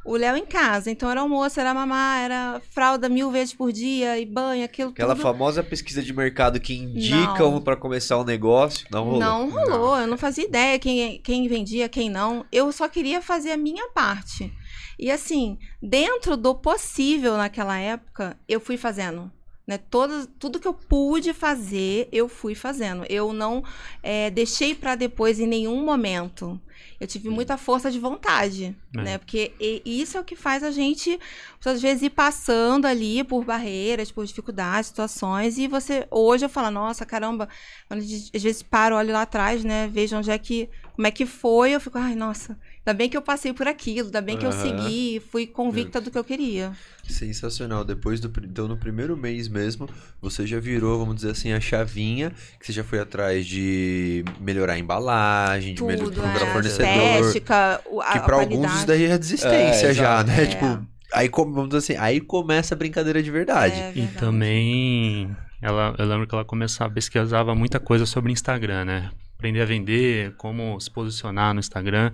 O 0.09 0.17
Léo 0.17 0.37
em 0.37 0.47
casa, 0.47 0.91
então 0.91 1.11
era 1.11 1.21
almoço, 1.21 1.61
era 1.61 1.75
mamar, 1.75 2.23
era 2.23 2.63
fralda 2.71 3.11
mil 3.11 3.31
vezes 3.31 3.53
por 3.53 3.71
dia 3.71 4.19
e 4.19 4.25
banho, 4.25 4.65
aquilo 4.65 4.89
Aquela 4.91 5.15
tudo. 5.15 5.23
famosa 5.23 5.63
pesquisa 5.63 6.03
de 6.03 6.15
mercado 6.15 6.59
que 6.59 6.75
indicam 6.75 7.53
Não. 7.53 7.61
pra 7.61 7.77
começar 7.77 8.17
um 8.19 8.25
negócio, 8.25 8.87
não 8.91 9.05
rolou? 9.05 9.21
Não 9.21 9.51
rolou, 9.51 9.99
eu 9.99 10.07
não 10.07 10.17
fazia 10.17 10.45
ideia 10.47 10.79
quem, 10.79 11.21
quem 11.21 11.47
vendia, 11.47 11.91
quem 11.91 12.09
não. 12.09 12.47
Eu 12.51 12.73
só 12.73 12.89
queria 12.89 13.21
fazer 13.21 13.51
a 13.51 13.57
minha 13.59 13.89
parte. 13.91 14.51
E 14.99 15.11
assim, 15.11 15.59
dentro 15.83 16.39
do 16.39 16.55
possível 16.55 17.37
naquela 17.37 17.79
época, 17.79 18.35
eu 18.49 18.61
fui 18.61 18.79
fazendo. 18.79 19.31
Né? 19.67 19.77
Todo, 19.77 20.27
tudo 20.27 20.59
que 20.59 20.67
eu 20.67 20.73
pude 20.73 21.35
fazer, 21.35 22.09
eu 22.11 22.27
fui 22.27 22.55
fazendo. 22.55 23.05
Eu 23.11 23.35
não 23.35 23.63
eh, 24.03 24.31
deixei 24.31 24.75
para 24.75 24.95
depois 24.95 25.39
em 25.39 25.47
nenhum 25.47 25.85
momento. 25.85 26.59
Eu 27.01 27.07
tive 27.07 27.29
muita 27.29 27.57
força 27.57 27.91
de 27.91 27.99
vontade, 28.01 28.77
É. 28.97 29.03
né? 29.03 29.19
Porque 29.19 29.53
isso 29.85 30.17
é 30.17 30.21
o 30.21 30.25
que 30.25 30.35
faz 30.35 30.63
a 30.65 30.71
gente, 30.73 31.19
às 31.65 31.81
vezes, 31.81 32.03
ir 32.03 32.11
passando 32.11 32.87
ali 32.87 33.23
por 33.23 33.45
barreiras, 33.45 34.11
por 34.11 34.27
dificuldades, 34.27 34.89
situações. 34.89 35.59
E 35.59 35.69
você, 35.69 36.07
hoje 36.11 36.45
eu 36.45 36.49
falo, 36.49 36.71
nossa, 36.73 37.07
caramba, 37.07 37.49
quando 37.87 38.01
às 38.01 38.43
vezes 38.43 38.63
paro, 38.63 38.97
olho 38.97 39.13
lá 39.13 39.23
atrás, 39.23 39.63
né? 39.63 39.87
Vejo 39.87 40.17
onde 40.17 40.31
é 40.31 40.39
que, 40.39 40.69
como 40.95 41.07
é 41.07 41.11
que 41.11 41.25
foi, 41.25 41.71
eu 41.71 41.81
fico, 41.81 41.99
ai, 41.99 42.17
nossa, 42.17 42.59
ainda 42.89 42.97
bem 42.97 43.09
que 43.09 43.17
eu 43.17 43.23
passei 43.23 43.53
por 43.53 43.69
aquilo, 43.69 44.07
ainda 44.07 44.21
bem 44.23 44.37
que 44.39 44.47
eu 44.47 44.53
segui, 44.53 45.21
fui 45.31 45.47
convicta 45.47 46.01
do 46.01 46.11
que 46.11 46.17
eu 46.19 46.25
queria. 46.25 46.73
Sensacional. 47.07 47.85
Depois 47.85 48.21
do. 48.21 48.33
Então, 48.45 48.67
no 48.69 48.77
primeiro 48.77 49.17
mês 49.17 49.49
mesmo, 49.49 49.89
você 50.21 50.47
já 50.47 50.59
virou, 50.59 50.99
vamos 50.99 51.17
dizer 51.17 51.31
assim, 51.33 51.53
a 51.53 51.61
chavinha, 51.61 52.33
que 52.59 52.67
você 52.67 52.73
já 52.73 52.85
foi 52.85 52.99
atrás 52.99 53.47
de 53.47 54.25
melhorar 54.41 54.75
a 54.75 54.79
embalagem, 54.79 55.75
de 55.75 55.83
melhorar 55.83 56.05
Tudo, 56.05 56.21
procurar 56.23 56.47
é, 56.47 56.53
fornecedor. 56.53 57.21
estética, 57.27 57.81
a, 58.01 58.13
Que 58.13 58.19
a 58.19 58.21
pra 58.23 58.37
alguns 58.37 58.49
qualidade. 58.59 58.77
isso 58.79 58.87
daí 58.87 59.05
é 59.05 59.19
desistência 59.19 59.87
É, 59.89 59.95
já, 59.95 60.23
né? 60.25 60.43
É. 60.43 60.47
Tipo, 60.47 60.87
Aí, 61.11 61.31
vamos 61.35 61.69
dizer 61.71 61.79
assim, 61.79 61.97
aí 61.97 62.21
começa 62.21 62.75
a 62.75 62.79
brincadeira 62.79 63.23
de 63.23 63.31
verdade. 63.31 63.75
É 63.81 63.91
E 63.91 63.93
verdade. 64.03 64.19
também, 64.19 65.35
ela, 65.63 65.95
eu 65.99 66.05
lembro 66.05 66.27
que 66.27 66.35
ela 66.35 66.45
começava, 66.45 66.93
pesquisava 66.93 67.55
muita 67.55 67.81
coisa 67.81 68.05
sobre 68.05 68.31
Instagram, 68.31 68.85
né? 68.85 69.11
Aprender 69.39 69.63
a 69.63 69.65
vender, 69.65 70.35
como 70.37 70.79
se 70.79 70.91
posicionar 70.91 71.55
no 71.55 71.61
Instagram, 71.61 72.13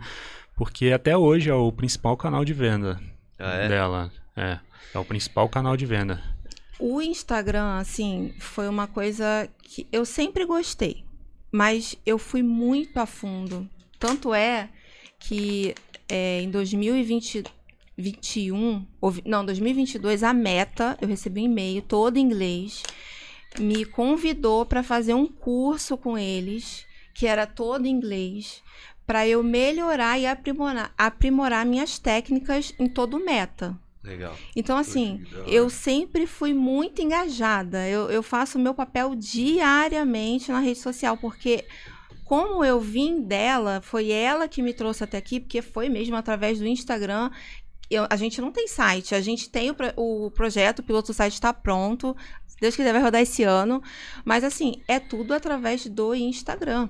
porque 0.57 0.93
até 0.93 1.17
hoje 1.17 1.51
é 1.51 1.55
o 1.55 1.71
principal 1.73 2.17
canal 2.17 2.45
de 2.45 2.53
venda 2.53 3.01
Ah, 3.39 3.55
é? 3.55 3.69
dela. 3.69 4.13
É, 4.37 4.59
é 4.95 4.99
o 4.99 5.05
principal 5.05 5.49
canal 5.49 5.77
de 5.77 5.87
venda. 5.87 6.23
O 6.79 7.01
Instagram, 7.01 7.77
assim, 7.79 8.35
foi 8.41 8.69
uma 8.69 8.87
coisa 8.87 9.49
que 9.63 9.87
eu 9.93 10.05
sempre 10.05 10.45
gostei, 10.45 11.05
mas 11.53 11.97
eu 12.05 12.19
fui 12.19 12.43
muito 12.43 12.99
a 12.99 13.07
fundo. 13.07 13.69
Tanto 13.99 14.35
é 14.35 14.69
que 15.19 15.75
é, 16.09 16.43
em 16.43 16.51
2021, 17.97 18.85
ou 19.01 19.11
vi- 19.11 19.23
não, 19.25 19.45
2022, 19.45 20.23
a 20.23 20.33
Meta, 20.35 20.97
eu 21.01 21.09
recebi 21.09 21.41
um 21.41 21.45
e-mail 21.45 21.81
todo 21.83 22.17
em 22.17 22.21
inglês, 22.23 22.83
me 23.59 23.85
convidou 23.85 24.67
para 24.67 24.83
fazer 24.83 25.15
um 25.15 25.27
curso 25.27 25.97
com 25.97 26.19
eles, 26.19 26.85
que 27.15 27.27
era 27.27 27.47
todo 27.47 27.87
em 27.87 27.91
inglês, 27.91 28.63
para 29.07 29.27
eu 29.29 29.43
melhorar 29.43 30.19
e 30.19 30.27
aprimorar, 30.27 30.93
aprimorar 30.97 31.67
minhas 31.67 31.99
técnicas 31.99 32.75
em 32.79 32.89
todo 32.89 33.17
o 33.17 33.25
Meta. 33.25 33.77
Legal. 34.03 34.37
Então, 34.55 34.77
assim, 34.77 35.23
que 35.25 35.55
eu 35.55 35.71
sempre 35.71 36.27
fui 36.27 36.53
muito 36.53 37.01
engajada. 37.01 37.89
Eu, 37.89 38.11
eu 38.11 38.23
faço 38.23 38.59
o 38.59 38.61
meu 38.61 38.75
papel 38.75 39.15
diariamente 39.15 40.51
na 40.53 40.61
rede 40.61 40.79
social, 40.79 41.17
porque 41.17 41.65
como 42.25 42.65
eu 42.65 42.79
vim 42.81 43.21
dela, 43.23 43.81
foi 43.83 44.11
ela 44.11 44.47
que 44.49 44.63
me 44.63 44.73
trouxe 44.75 45.05
até 45.05 45.17
aqui, 45.19 45.41
porque 45.41 45.63
foi 45.63 45.89
mesmo 45.89 46.17
através 46.17 46.59
do 46.59 46.67
Instagram. 46.67 47.31
Eu- 47.91 48.07
a 48.11 48.17
gente 48.17 48.41
não 48.41 48.51
tem 48.51 48.67
site, 48.69 49.15
a 49.15 49.21
gente 49.21 49.49
tem 49.51 49.71
o, 49.71 50.27
o 50.27 50.31
projeto, 50.31 50.79
o 50.81 50.83
piloto 50.83 51.09
do 51.13 51.15
site 51.15 51.35
está 51.35 51.53
pronto. 51.53 52.17
Se 52.47 52.57
Deus 52.61 52.77
quiser, 52.77 52.93
vai 52.93 53.03
rodar 53.03 53.21
esse 53.23 53.43
ano. 53.43 53.83
Mas, 54.25 54.45
assim, 54.45 54.83
é 54.89 54.99
tudo 55.01 55.33
através 55.35 55.87
do 55.87 56.15
Instagram. 56.15 56.89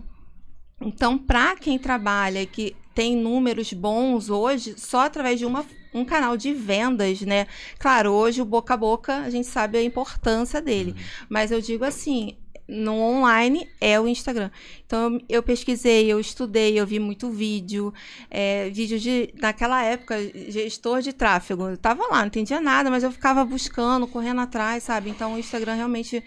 Então, 0.80 1.16
para 1.16 1.56
quem 1.56 1.78
trabalha 1.78 2.42
e 2.42 2.46
que 2.46 2.76
tem 2.94 3.16
números 3.16 3.72
bons 3.72 4.30
hoje, 4.30 4.74
só 4.76 5.00
através 5.00 5.38
de 5.38 5.46
uma, 5.46 5.64
um 5.92 6.04
canal 6.04 6.36
de 6.36 6.52
vendas, 6.52 7.20
né? 7.22 7.46
Claro, 7.78 8.12
hoje 8.12 8.40
o 8.40 8.44
boca 8.44 8.74
a 8.74 8.76
boca, 8.76 9.18
a 9.18 9.30
gente 9.30 9.46
sabe 9.46 9.78
a 9.78 9.82
importância 9.82 10.60
dele. 10.60 10.94
Mas 11.28 11.50
eu 11.50 11.60
digo 11.60 11.84
assim, 11.84 12.36
no 12.66 12.94
online 12.94 13.68
é 13.80 14.00
o 14.00 14.08
Instagram. 14.08 14.50
Então 14.86 15.14
eu, 15.14 15.20
eu 15.28 15.42
pesquisei, 15.42 16.10
eu 16.10 16.18
estudei, 16.18 16.78
eu 16.78 16.86
vi 16.86 16.98
muito 16.98 17.30
vídeo, 17.30 17.92
é, 18.30 18.70
vídeo 18.70 18.98
de, 18.98 19.34
naquela 19.40 19.82
época, 19.82 20.16
gestor 20.48 21.00
de 21.00 21.12
tráfego. 21.12 21.68
Eu 21.68 21.76
tava 21.76 22.06
lá, 22.06 22.20
não 22.20 22.26
entendia 22.26 22.60
nada, 22.60 22.90
mas 22.90 23.02
eu 23.02 23.12
ficava 23.12 23.44
buscando, 23.44 24.06
correndo 24.06 24.40
atrás, 24.40 24.82
sabe? 24.84 25.10
Então 25.10 25.34
o 25.34 25.38
Instagram 25.38 25.74
realmente 25.74 26.22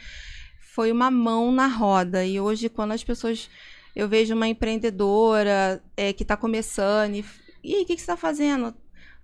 foi 0.59 0.91
uma 0.91 1.09
mão 1.09 1.51
na 1.51 1.67
roda. 1.67 2.25
E 2.25 2.39
hoje, 2.39 2.69
quando 2.69 2.91
as 2.91 3.03
pessoas. 3.03 3.49
Eu 3.97 4.07
vejo 4.07 4.33
uma 4.35 4.47
empreendedora 4.47 5.81
é, 5.95 6.13
que 6.13 6.23
está 6.23 6.37
começando. 6.37 7.15
E, 7.15 7.25
e 7.63 7.75
aí, 7.75 7.81
o 7.81 7.85
que, 7.85 7.95
que 7.95 8.01
você 8.01 8.03
está 8.11 8.17
fazendo? 8.17 8.73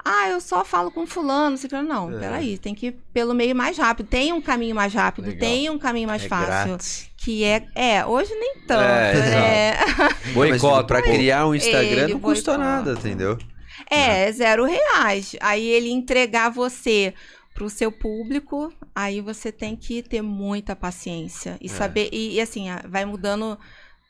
Ah, 0.04 0.30
eu 0.30 0.42
só 0.42 0.66
falo 0.66 0.92
com 0.92 1.06
fulano. 1.08 1.58
Ciclano. 1.58 1.88
Não, 1.88 2.12
É. 2.18 2.20
peraí, 2.20 2.58
tem 2.58 2.74
que 2.76 2.88
ir 2.88 2.92
pelo 3.14 3.34
meio 3.34 3.56
mais 3.56 3.78
rápido. 3.78 4.08
Tem 4.08 4.34
um 4.34 4.42
caminho 4.42 4.76
mais 4.76 4.94
rápido, 4.94 5.26
Legal. 5.26 5.40
tem 5.40 5.70
um 5.70 5.78
caminho 5.78 6.08
mais 6.08 6.26
é 6.26 6.28
fácil. 6.28 6.48
grátis. 6.68 7.10
Que 7.18 7.44
é. 7.44 7.66
É, 7.76 8.06
hoje 8.06 8.34
nem 8.34 8.56
tanto. 8.68 8.82
É, 8.84 9.74
É, 9.76 9.78
Boicota. 10.34 10.84
pra 10.86 11.02
criar 11.02 11.48
um 11.48 11.56
Instagram 11.56 12.04
Ele 12.04 12.14
não 12.16 12.20
custa 12.20 12.52
boicota. 12.58 12.70
nada, 12.70 12.92
entendeu? 13.00 13.38
é, 13.90 14.32
zero 14.32 14.66
reais. 14.66 15.36
Aí 15.40 15.66
ele 15.66 15.90
entregar 15.90 16.50
você 16.50 17.14
pro 17.54 17.70
seu 17.70 17.92
público, 17.92 18.74
aí 18.96 19.22
você 19.22 19.52
tem 19.52 19.76
que 19.76 20.02
ter 20.02 20.22
muita 20.24 20.76
paciência. 20.76 21.58
E 21.62 21.68
É. 21.68 21.70
saber. 21.70 22.10
E, 22.12 22.34
e 22.34 22.42
assim, 22.42 22.66
vai 22.90 23.06
mudando 23.06 23.58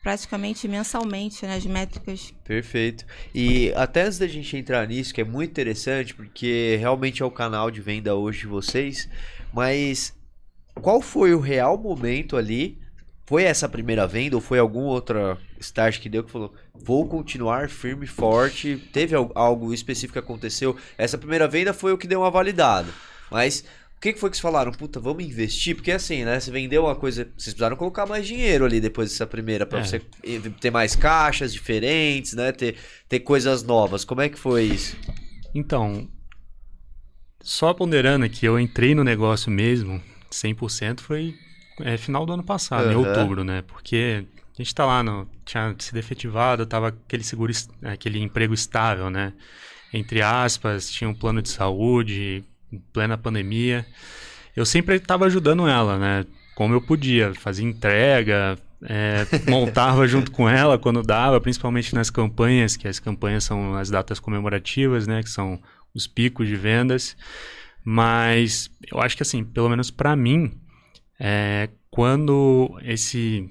praticamente 0.04 0.68
mensalmente, 0.68 1.46
né? 1.48 1.56
As 1.56 1.66
métricas. 1.66 2.34
Perfeito. 2.44 3.06
E 3.34 3.72
até 3.76 4.04
antes 4.04 4.20
da 4.20 4.28
gente 4.28 4.56
entrar 4.58 4.86
nisso, 4.88 5.14
que 5.14 5.22
é 5.22 5.24
muito 5.24 5.50
interessante, 5.52 6.14
porque 6.14 6.76
realmente 6.80 7.24
é 7.24 7.26
o 7.26 7.32
canal 7.32 7.72
de 7.72 7.82
venda 7.82 8.14
hoje 8.14 8.42
de 8.42 8.48
vocês, 8.48 9.10
mas 9.54 10.14
qual 10.76 11.02
foi 11.02 11.34
o 11.34 11.40
real 11.40 11.78
momento 11.78 12.36
ali? 12.36 12.78
Foi 13.26 13.44
essa 13.44 13.70
primeira 13.70 14.06
venda 14.06 14.36
ou 14.36 14.42
foi 14.42 14.60
algum 14.60 14.82
outro 14.82 15.38
start 15.58 16.00
que 16.02 16.10
deu 16.10 16.26
que 16.26 16.30
falou, 16.32 16.54
vou 16.76 17.08
continuar 17.08 17.70
firme 17.70 18.04
e 18.04 18.08
forte? 18.08 18.76
Teve 18.92 19.16
al- 19.16 19.32
algo 19.34 19.74
específico 19.74 20.14
que 20.14 20.20
aconteceu? 20.20 20.76
Essa 20.98 21.18
primeira 21.18 21.48
venda 21.48 21.74
foi 21.74 21.94
o 21.94 21.98
que 21.98 22.06
deu 22.06 22.20
uma 22.20 22.30
validada, 22.30 22.92
mas 23.32 23.64
que 24.04 24.14
que 24.14 24.20
foi 24.20 24.30
que 24.30 24.36
vocês 24.36 24.42
falaram? 24.42 24.72
Puta, 24.74 25.00
vamos 25.00 25.24
investir? 25.24 25.76
Porque 25.76 25.92
assim, 25.92 26.26
né? 26.26 26.38
Você 26.38 26.52
vendeu 26.52 26.84
uma 26.84 26.96
coisa. 26.96 27.24
Vocês 27.24 27.34
precisaram 27.54 27.78
colocar 27.78 28.06
mais 28.06 28.28
dinheiro 28.28 28.66
ali 28.66 28.82
depois 28.82 29.10
dessa 29.10 29.26
primeira, 29.26 29.66
pra 29.66 29.80
É. 29.80 29.84
você 29.84 30.02
ter 30.60 30.72
mais 30.72 30.94
caixas 30.94 31.54
diferentes, 31.54 32.34
né? 32.34 32.52
Ter, 32.52 32.76
ter 33.08 33.22
coisas 33.22 33.64
novas. 33.64 34.04
Como 34.04 34.20
é 34.20 34.28
que 34.28 34.38
foi 34.38 34.64
isso? 34.64 34.98
Então, 35.56 36.10
só 37.42 37.74
ponderando 37.74 38.30
que 38.30 38.46
eu 38.46 38.60
entrei 38.60 38.94
no 38.94 39.06
negócio 39.06 39.50
mesmo, 39.50 40.02
100%, 40.30 41.00
foi 41.00 41.34
é, 41.80 41.96
final 41.98 42.26
do 42.26 42.34
ano 42.34 42.44
passado, 42.44 42.92
em 42.92 42.96
Aham. 42.96 43.08
outubro, 43.08 43.44
né? 43.46 43.62
Porque 43.62 44.26
a 44.58 44.62
gente 44.62 44.76
tá 44.76 44.86
lá, 44.86 45.02
no, 45.02 45.30
tinha 45.46 45.74
sido 45.80 45.98
efetivado, 45.98 46.66
tava 46.66 46.90
aquele 46.90 47.24
seguro, 47.24 47.54
aquele 47.84 48.20
emprego 48.20 48.54
estável, 48.54 49.10
né? 49.10 49.34
Entre 49.94 50.22
aspas, 50.22 50.90
tinha 50.92 51.10
um 51.10 51.14
plano 51.14 51.42
de 51.42 51.50
saúde, 51.50 52.44
em 52.74 52.80
plena 52.92 53.18
pandemia. 53.18 53.86
Eu 54.56 54.66
sempre 54.66 54.96
estava 54.96 55.26
ajudando 55.26 55.68
ela, 55.68 55.98
né? 55.98 56.26
Como 56.56 56.74
eu 56.74 56.82
podia, 56.82 57.34
fazia 57.36 57.66
entrega, 57.66 58.58
é, 58.84 59.26
montava 59.50 60.08
junto 60.08 60.32
com 60.32 60.48
ela 60.48 60.78
quando 60.78 61.02
dava, 61.02 61.40
principalmente 61.40 61.96
nas 61.96 62.10
campanhas, 62.10 62.76
que 62.76 62.88
as 62.88 63.00
campanhas 63.00 63.44
são 63.44 63.76
as 63.76 63.90
datas 63.90 64.20
comemorativas, 64.20 65.08
né? 65.08 65.24
Que 65.24 65.30
são 65.30 65.60
os 65.94 66.08
picos 66.08 66.48
de 66.48 66.56
vendas. 66.56 67.16
Mas 67.84 68.70
eu 68.92 69.00
acho 69.02 69.16
que 69.16 69.24
assim, 69.24 69.44
pelo 69.44 69.70
menos 69.70 69.92
para 69.92 70.16
mim, 70.16 70.60
é, 71.20 71.70
quando 71.90 72.80
esse 72.84 73.50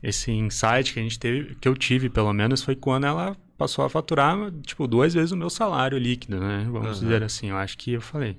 esse 0.00 0.30
insight 0.30 0.92
que 0.92 1.00
a 1.00 1.02
gente 1.02 1.18
teve, 1.18 1.56
que 1.56 1.68
eu 1.68 1.74
tive 1.74 2.08
pelo 2.08 2.32
menos, 2.32 2.62
foi 2.62 2.76
quando 2.76 3.04
ela 3.04 3.36
passou 3.58 3.84
a 3.84 3.90
faturar 3.90 4.36
tipo 4.62 4.86
duas 4.86 5.12
vezes 5.12 5.32
o 5.32 5.36
meu 5.36 5.50
salário 5.50 5.98
líquido, 5.98 6.38
né? 6.40 6.64
Vamos 6.70 6.90
Aham. 6.90 7.00
dizer 7.00 7.22
assim. 7.22 7.50
Eu 7.50 7.56
acho 7.56 7.76
que 7.76 7.92
eu 7.92 8.00
falei, 8.00 8.38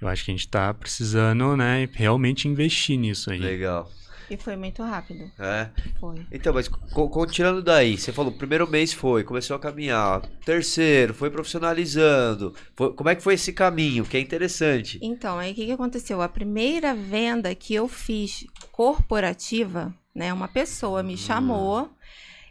eu 0.00 0.08
acho 0.08 0.24
que 0.24 0.30
a 0.30 0.34
gente 0.34 0.48
tá 0.48 0.74
precisando, 0.74 1.56
né, 1.56 1.88
realmente 1.92 2.46
investir 2.48 2.98
nisso 2.98 3.30
aí. 3.30 3.38
Legal. 3.38 3.90
E 4.30 4.36
foi 4.36 4.56
muito 4.56 4.82
rápido. 4.82 5.30
É. 5.38 5.70
Foi. 5.98 6.16
Então, 6.30 6.52
mas 6.52 6.68
co- 6.68 7.08
co- 7.08 7.26
tirando 7.26 7.62
daí, 7.62 7.96
você 7.96 8.12
falou, 8.12 8.30
primeiro 8.30 8.68
mês 8.68 8.92
foi, 8.92 9.24
começou 9.24 9.56
a 9.56 9.58
caminhar. 9.58 10.20
Terceiro, 10.44 11.14
foi 11.14 11.30
profissionalizando. 11.30 12.54
Foi- 12.76 12.92
como 12.92 13.08
é 13.08 13.14
que 13.14 13.22
foi 13.22 13.34
esse 13.34 13.54
caminho? 13.54 14.04
Que 14.04 14.18
é 14.18 14.20
interessante. 14.20 14.98
Então, 15.00 15.38
aí 15.38 15.52
o 15.52 15.54
que, 15.54 15.64
que 15.64 15.72
aconteceu? 15.72 16.20
A 16.20 16.28
primeira 16.28 16.94
venda 16.94 17.54
que 17.54 17.74
eu 17.74 17.88
fiz 17.88 18.44
corporativa, 18.70 19.94
né? 20.14 20.30
Uma 20.32 20.48
pessoa 20.48 21.02
me 21.02 21.16
chamou 21.16 21.90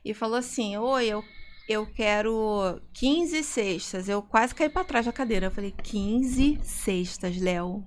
e 0.03 0.13
falou 0.15 0.37
assim: 0.37 0.75
Oi, 0.77 1.05
eu, 1.05 1.23
eu 1.67 1.85
quero 1.85 2.79
15 2.93 3.43
cestas. 3.43 4.07
Eu 4.09 4.21
quase 4.21 4.53
caí 4.55 4.69
pra 4.69 4.83
trás 4.83 5.05
da 5.05 5.11
cadeira. 5.11 5.47
Eu 5.47 5.51
falei: 5.51 5.73
15 5.83 6.59
cestas, 6.63 7.37
Léo. 7.41 7.83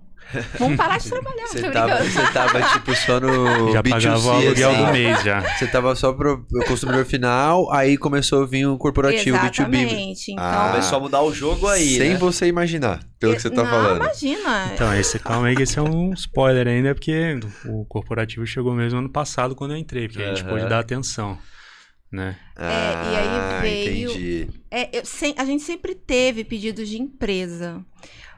Vamos 0.58 0.76
parar 0.76 0.98
de 0.98 1.08
trabalhar. 1.10 1.46
Você 1.46 1.62
tô 1.62 1.70
tava, 1.72 2.04
você 2.04 2.32
tava, 2.32 2.62
tipo, 2.74 2.94
só 2.94 3.18
no 3.18 3.72
Já 3.72 3.82
B2C, 3.82 3.90
pagava 3.90 4.26
o 4.26 4.30
aluguel 4.30 4.70
assim. 4.70 4.84
do 4.84 4.92
mês 4.92 5.22
já. 5.24 5.40
Você 5.56 5.66
tava 5.66 5.94
só 5.96 6.12
pro 6.12 6.46
consumidor 6.68 7.04
final, 7.06 7.72
aí 7.72 7.96
começou 7.96 8.42
a 8.42 8.46
vir 8.46 8.66
o 8.66 8.76
corporativo 8.76 9.36
B2B. 9.38 9.44
Exatamente. 9.44 10.32
Então, 10.32 10.44
Ah, 10.44 10.68
Começou 10.72 10.98
a 10.98 11.00
mudar 11.00 11.22
o 11.22 11.32
jogo 11.32 11.66
aí, 11.66 11.96
Sem 11.96 12.10
né? 12.10 12.16
você 12.18 12.46
imaginar, 12.46 13.00
pelo 13.18 13.34
que 13.34 13.40
você 13.42 13.50
tá 13.50 13.62
não, 13.64 13.70
falando. 13.70 14.02
imagina. 14.04 14.70
Então, 14.74 14.94
esse, 14.94 15.18
calma 15.18 15.46
aí 15.48 15.56
que 15.56 15.62
esse 15.62 15.78
é 15.78 15.82
um 15.82 16.12
spoiler 16.12 16.68
ainda, 16.68 16.94
porque 16.94 17.40
o 17.66 17.84
corporativo 17.86 18.46
chegou 18.46 18.74
mesmo 18.74 18.98
ano 18.98 19.08
passado 19.10 19.56
quando 19.56 19.70
eu 19.72 19.78
entrei, 19.78 20.06
porque 20.06 20.22
a 20.22 20.28
gente 20.34 20.44
pôde 20.44 20.68
dar 20.68 20.80
atenção, 20.80 21.38
né? 22.11 22.37
É, 22.57 22.62
e 22.64 23.16
aí 23.16 23.29
Ah, 23.29 23.59
veio- 23.62 24.11
Entendi. 24.11 24.49
É, 24.70 24.99
eu 24.99 25.05
sem- 25.05 25.35
a 25.37 25.44
gente 25.44 25.62
sempre 25.62 25.94
teve 25.94 26.44
pedidos 26.44 26.88
de 26.88 27.01
empresa. 27.01 27.85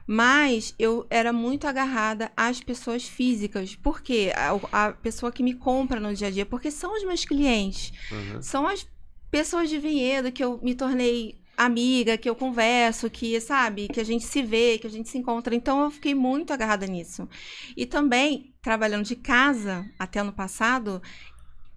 Mas 0.07 0.75
eu 0.79 1.07
era 1.09 1.33
muito 1.33 1.67
agarrada 1.67 2.31
às 2.37 2.61
pessoas 2.61 3.05
físicas. 3.07 3.77
Por 3.77 4.03
quê? 4.03 4.33
A, 4.35 4.87
a 4.89 4.93
pessoa 4.93 5.31
que 5.31 5.43
me 5.43 5.55
compra 5.55 6.01
no 6.01 6.13
dia 6.15 6.27
a 6.29 6.31
dia. 6.31 6.45
Porque 6.45 6.71
são 6.71 6.97
os 6.97 7.05
meus 7.05 7.25
clientes. 7.25 7.93
Uhum. 8.11 8.43
São 8.43 8.67
as 8.67 8.87
pessoas 9.31 9.71
de 9.71 9.79
vinhedo 9.79 10.33
que 10.33 10.43
eu 10.43 10.59
me 10.63 10.75
tornei 10.75 11.41
amiga, 11.57 12.19
que 12.19 12.29
eu 12.29 12.35
converso, 12.35 13.09
que, 13.09 13.39
sabe, 13.41 13.87
que 13.87 14.01
a 14.01 14.05
gente 14.05 14.25
se 14.25 14.43
vê, 14.43 14.79
que 14.79 14.87
a 14.87 14.91
gente 14.91 15.09
se 15.09 15.17
encontra. 15.19 15.55
Então 15.55 15.83
eu 15.85 15.91
fiquei 15.91 16.15
muito 16.15 16.53
agarrada 16.53 16.87
nisso. 16.87 17.29
E 17.77 17.87
também, 17.87 18.53
trabalhando 18.61 19.05
de 19.05 19.15
casa 19.15 19.87
até 19.99 20.19
ano 20.19 20.33
passado, 20.33 21.01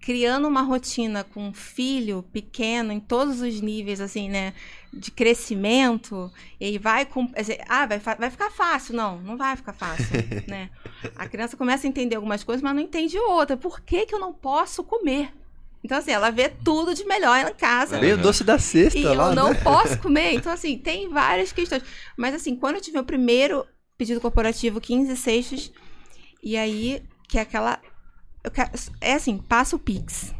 criando 0.06 0.46
uma 0.46 0.62
rotina 0.62 1.24
com 1.24 1.48
um 1.48 1.52
filho 1.52 2.24
pequeno 2.32 2.92
em 2.92 3.00
todos 3.00 3.40
os 3.40 3.60
níveis, 3.60 4.00
assim, 4.00 4.28
né? 4.28 4.54
De 4.92 5.10
crescimento, 5.10 6.30
ele 6.60 6.78
vai 6.78 7.04
com. 7.04 7.28
Ah, 7.68 7.86
vai, 7.86 7.98
vai 7.98 8.30
ficar 8.30 8.48
fácil. 8.52 8.94
Não, 8.94 9.20
não 9.20 9.36
vai 9.36 9.56
ficar 9.56 9.72
fácil, 9.72 10.06
né? 10.46 10.70
A 11.16 11.26
criança 11.26 11.56
começa 11.56 11.88
a 11.88 11.90
entender 11.90 12.14
algumas 12.14 12.44
coisas, 12.44 12.62
mas 12.62 12.72
não 12.72 12.80
entende 12.80 13.18
outra. 13.18 13.56
Por 13.56 13.80
que, 13.80 14.06
que 14.06 14.14
eu 14.14 14.20
não 14.20 14.32
posso 14.32 14.84
comer? 14.84 15.32
Então, 15.82 15.98
assim, 15.98 16.12
ela 16.12 16.30
vê 16.30 16.50
tudo 16.50 16.94
de 16.94 17.04
melhor 17.04 17.44
em 17.44 17.54
casa. 17.54 17.98
Meio 17.98 18.16
doce 18.16 18.44
da 18.44 18.60
cesta 18.60 18.96
e 18.96 19.02
lá, 19.02 19.30
eu 19.30 19.34
não 19.34 19.50
né? 19.50 19.60
posso 19.60 19.98
comer. 19.98 20.34
Então, 20.34 20.52
assim, 20.52 20.78
tem 20.78 21.08
várias 21.08 21.50
questões. 21.50 21.82
Mas, 22.16 22.32
assim, 22.32 22.54
quando 22.54 22.76
eu 22.76 22.80
tive 22.80 23.00
o 23.00 23.04
primeiro 23.04 23.66
pedido 23.98 24.20
corporativo, 24.20 24.80
15 24.80 25.16
sextos, 25.16 25.72
e 26.40 26.56
aí, 26.56 27.02
que 27.28 27.38
é 27.38 27.40
aquela 27.40 27.80
Quero, 28.50 28.70
é 29.00 29.14
assim, 29.14 29.38
passa 29.38 29.76
o 29.76 29.78
Pix. 29.78 30.34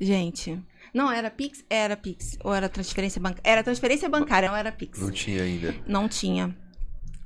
Gente. 0.00 0.60
Não 0.92 1.10
era 1.10 1.30
Pix? 1.30 1.64
Era 1.68 1.96
Pix. 1.96 2.38
Ou 2.44 2.54
era 2.54 2.68
transferência 2.68 3.20
bancária? 3.20 3.42
Era 3.44 3.62
transferência 3.62 4.08
bancária, 4.08 4.48
não 4.48 4.56
era 4.56 4.70
Pix. 4.70 5.00
Não 5.00 5.10
tinha 5.10 5.42
ainda. 5.42 5.74
Não 5.86 6.08
tinha. 6.08 6.56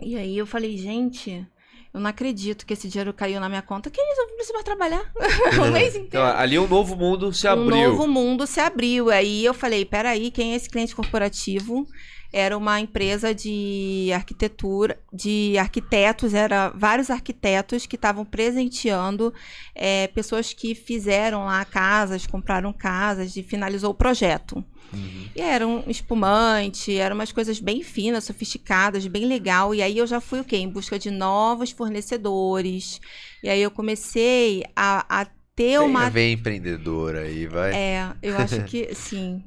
E 0.00 0.16
aí 0.16 0.38
eu 0.38 0.46
falei, 0.46 0.76
gente, 0.78 1.46
eu 1.92 2.00
não 2.00 2.08
acredito 2.08 2.64
que 2.64 2.72
esse 2.72 2.88
dinheiro 2.88 3.12
caiu 3.12 3.40
na 3.40 3.48
minha 3.48 3.62
conta. 3.62 3.90
Que 3.90 4.00
isso? 4.00 4.20
Eu 4.20 4.54
não 4.54 4.62
trabalhar. 4.62 5.12
o 5.60 5.72
mês 5.72 5.94
inteiro. 5.94 6.06
Então, 6.06 6.24
ali 6.24 6.58
um 6.58 6.68
novo 6.68 6.96
mundo 6.96 7.32
se 7.32 7.48
abriu. 7.48 7.66
Um 7.66 7.90
novo 7.90 8.06
mundo 8.06 8.46
se 8.46 8.60
abriu. 8.60 9.10
Aí 9.10 9.44
eu 9.44 9.52
falei, 9.52 9.84
peraí, 9.84 10.30
quem 10.30 10.52
é 10.52 10.56
esse 10.56 10.70
cliente 10.70 10.94
corporativo? 10.94 11.86
Era 12.32 12.56
uma 12.56 12.80
empresa 12.80 13.34
de 13.34 14.10
arquitetura, 14.14 14.98
de 15.12 15.56
arquitetos, 15.58 16.34
era 16.34 16.68
vários 16.70 17.10
arquitetos 17.10 17.86
que 17.86 17.96
estavam 17.96 18.24
presenteando 18.24 19.32
é, 19.74 20.08
pessoas 20.08 20.52
que 20.52 20.74
fizeram 20.74 21.46
lá 21.46 21.64
casas, 21.64 22.26
compraram 22.26 22.72
casas 22.72 23.36
e 23.36 23.42
finalizou 23.42 23.90
o 23.90 23.94
projeto. 23.94 24.62
Uhum. 24.92 25.28
E 25.34 25.40
era 25.40 25.66
um 25.66 25.82
espumante, 25.86 26.96
eram 26.96 27.16
umas 27.16 27.32
coisas 27.32 27.60
bem 27.60 27.82
finas, 27.82 28.24
sofisticadas, 28.24 29.06
bem 29.06 29.26
legal. 29.26 29.74
E 29.74 29.82
aí 29.82 29.98
eu 29.98 30.06
já 30.06 30.20
fui 30.20 30.40
o 30.40 30.44
quê? 30.44 30.56
Em 30.56 30.68
busca 30.68 30.98
de 30.98 31.10
novos 31.10 31.70
fornecedores. 31.70 33.00
E 33.42 33.48
aí 33.48 33.60
eu 33.60 33.70
comecei 33.70 34.64
a, 34.74 35.20
a 35.20 35.24
ter 35.24 35.32
Tem 35.54 35.78
uma. 35.78 36.08
Vem 36.08 36.34
empreendedora 36.34 37.20
aí, 37.20 37.46
vai. 37.46 37.74
É, 37.74 38.12
eu 38.22 38.36
acho 38.36 38.64
que 38.64 38.94
sim. 38.94 39.42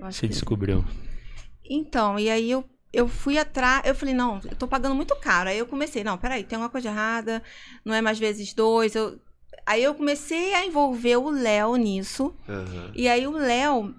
Acho 0.00 0.18
Se 0.18 0.26
que 0.26 0.28
descobriu. 0.28 0.84
Então, 1.70 2.18
e 2.18 2.28
aí 2.28 2.50
eu, 2.50 2.64
eu 2.92 3.06
fui 3.06 3.38
atrás, 3.38 3.82
eu 3.86 3.94
falei, 3.94 4.12
não, 4.12 4.40
eu 4.44 4.56
tô 4.56 4.66
pagando 4.66 4.94
muito 4.96 5.14
caro. 5.14 5.48
Aí 5.48 5.58
eu 5.58 5.66
comecei, 5.66 6.02
não, 6.02 6.18
peraí, 6.18 6.42
tem 6.42 6.58
uma 6.58 6.68
coisa 6.68 6.88
errada, 6.88 7.40
não 7.84 7.94
é 7.94 8.02
mais 8.02 8.18
vezes 8.18 8.52
dois. 8.52 8.96
Eu... 8.96 9.20
Aí 9.64 9.84
eu 9.84 9.94
comecei 9.94 10.52
a 10.54 10.66
envolver 10.66 11.16
o 11.16 11.30
Léo 11.30 11.76
nisso. 11.76 12.34
Uhum. 12.48 12.90
E 12.92 13.08
aí 13.08 13.24
o 13.24 13.30
Léo, 13.30 13.94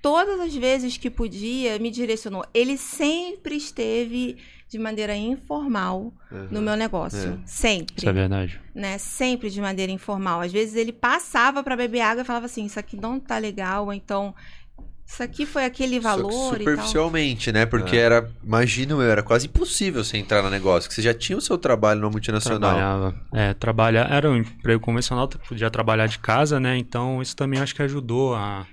todas 0.00 0.38
as 0.38 0.54
vezes 0.54 0.96
que 0.96 1.10
podia, 1.10 1.80
me 1.80 1.90
direcionou. 1.90 2.44
Ele 2.54 2.76
sempre 2.76 3.56
esteve 3.56 4.38
de 4.68 4.78
maneira 4.78 5.16
informal 5.16 6.12
uhum. 6.30 6.48
no 6.50 6.62
meu 6.62 6.76
negócio. 6.76 7.40
É. 7.42 7.46
Sempre. 7.46 7.96
Isso 7.96 8.08
é 8.08 8.12
verdade. 8.12 8.60
Né? 8.72 8.98
Sempre 8.98 9.50
de 9.50 9.60
maneira 9.60 9.90
informal. 9.90 10.40
Às 10.40 10.52
vezes 10.52 10.76
ele 10.76 10.92
passava 10.92 11.62
para 11.64 11.76
beber 11.76 12.00
água 12.00 12.22
e 12.22 12.24
falava 12.24 12.46
assim: 12.46 12.66
Isso 12.66 12.78
aqui 12.78 12.96
não 12.96 13.18
tá 13.18 13.38
legal, 13.38 13.86
ou 13.86 13.92
então 13.92 14.32
isso 15.06 15.22
aqui 15.22 15.46
foi 15.46 15.64
aquele 15.64 16.00
valor 16.00 16.32
superficialmente, 16.56 17.52
né? 17.52 17.64
Porque 17.64 17.96
é. 17.96 18.00
era, 18.00 18.28
imagino 18.42 19.00
eu, 19.00 19.08
era 19.08 19.22
quase 19.22 19.46
impossível 19.46 20.02
você 20.02 20.16
entrar 20.16 20.42
no 20.42 20.50
negócio, 20.50 20.88
que 20.88 20.94
você 20.94 21.00
já 21.00 21.14
tinha 21.14 21.38
o 21.38 21.40
seu 21.40 21.56
trabalho 21.56 22.00
na 22.00 22.10
multinacional. 22.10 22.74
Trabalhava. 22.74 23.14
É, 23.32 23.54
trabalhar, 23.54 24.12
era 24.12 24.28
um 24.28 24.36
emprego 24.36 24.82
convencional, 24.82 25.28
podia 25.28 25.70
trabalhar 25.70 26.08
de 26.08 26.18
casa, 26.18 26.58
né? 26.58 26.76
Então 26.76 27.22
isso 27.22 27.36
também 27.36 27.60
acho 27.60 27.72
que 27.72 27.82
ajudou 27.82 28.34
a, 28.34 28.66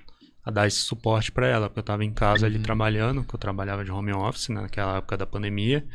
a 0.44 0.50
dar 0.50 0.66
esse 0.66 0.78
suporte 0.78 1.30
para 1.30 1.46
ela, 1.46 1.68
porque 1.68 1.78
eu 1.78 1.82
estava 1.82 2.04
em 2.04 2.12
casa 2.12 2.46
ali 2.46 2.56
uhum. 2.56 2.62
trabalhando, 2.62 3.22
que 3.22 3.34
eu 3.34 3.38
trabalhava 3.38 3.84
de 3.84 3.92
home 3.92 4.12
office 4.12 4.48
né, 4.48 4.62
naquela 4.62 4.96
época 4.96 5.16
da 5.16 5.24
pandemia, 5.24 5.86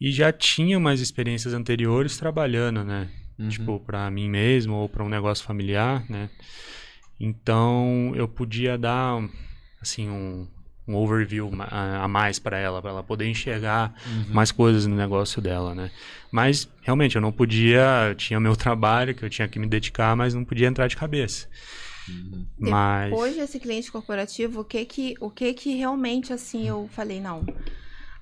e 0.00 0.10
já 0.10 0.32
tinha 0.32 0.80
mais 0.80 1.02
experiências 1.02 1.52
anteriores 1.52 2.16
trabalhando, 2.16 2.82
né? 2.82 3.10
Uhum. 3.38 3.48
Tipo, 3.48 3.78
para 3.78 4.10
mim 4.10 4.30
mesmo 4.30 4.74
ou 4.76 4.88
para 4.88 5.04
um 5.04 5.08
negócio 5.08 5.44
familiar, 5.44 6.02
né? 6.08 6.30
Então 7.20 8.12
eu 8.16 8.26
podia 8.26 8.78
dar 8.78 9.22
assim 9.80 10.08
um, 10.08 10.46
um 10.86 10.96
overview 10.96 11.50
a, 11.60 12.08
mais 12.08 12.38
para 12.38 12.58
ela, 12.58 12.82
para 12.82 12.90
ela 12.90 13.02
poder 13.02 13.26
enxergar 13.26 13.94
uhum. 14.06 14.34
mais 14.34 14.50
coisas 14.50 14.86
no 14.86 14.96
negócio 14.96 15.40
dela, 15.40 15.74
né? 15.74 15.90
Mas 16.30 16.68
realmente 16.82 17.16
eu 17.16 17.22
não 17.22 17.32
podia, 17.32 18.14
tinha 18.16 18.40
meu 18.40 18.56
trabalho 18.56 19.14
que 19.14 19.24
eu 19.24 19.30
tinha 19.30 19.48
que 19.48 19.58
me 19.58 19.66
dedicar, 19.66 20.16
mas 20.16 20.34
não 20.34 20.44
podia 20.44 20.68
entrar 20.68 20.88
de 20.88 20.96
cabeça. 20.96 21.48
Uhum. 22.08 22.46
Mas 22.58 23.12
hoje 23.12 23.38
esse 23.38 23.60
cliente 23.60 23.90
corporativo, 23.90 24.60
o 24.60 24.64
que 24.64 24.84
que 24.84 25.14
o 25.20 25.30
que 25.30 25.52
que 25.54 25.76
realmente 25.76 26.32
assim 26.32 26.66
eu 26.66 26.88
falei 26.92 27.20
não. 27.20 27.44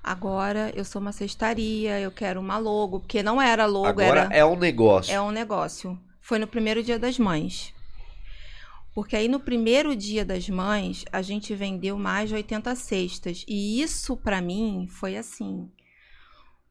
Agora 0.03 0.71
eu 0.75 0.85
sou 0.85 1.01
uma 1.01 1.11
cestaria, 1.11 1.99
eu 1.99 2.11
quero 2.11 2.39
uma 2.39 2.57
logo, 2.57 2.99
porque 2.99 3.21
não 3.21 3.41
era 3.41 3.65
logo, 3.65 3.87
Agora 3.87 4.21
era 4.21 4.35
é 4.35 4.45
um 4.45 4.55
negócio. 4.55 5.13
É 5.13 5.19
um 5.19 5.31
negócio. 5.31 5.99
Foi 6.21 6.39
no 6.39 6.47
primeiro 6.47 6.83
dia 6.83 6.99
das 6.99 7.17
mães. 7.17 7.73
Porque 8.99 9.15
aí 9.15 9.29
no 9.29 9.39
primeiro 9.39 9.95
dia 9.95 10.25
das 10.25 10.49
mães, 10.49 11.05
a 11.09 11.21
gente 11.21 11.55
vendeu 11.55 11.97
mais 11.97 12.27
de 12.27 12.35
80 12.35 12.75
cestas. 12.75 13.45
E 13.47 13.81
isso 13.81 14.17
para 14.17 14.41
mim 14.41 14.87
foi 14.89 15.15
assim, 15.15 15.71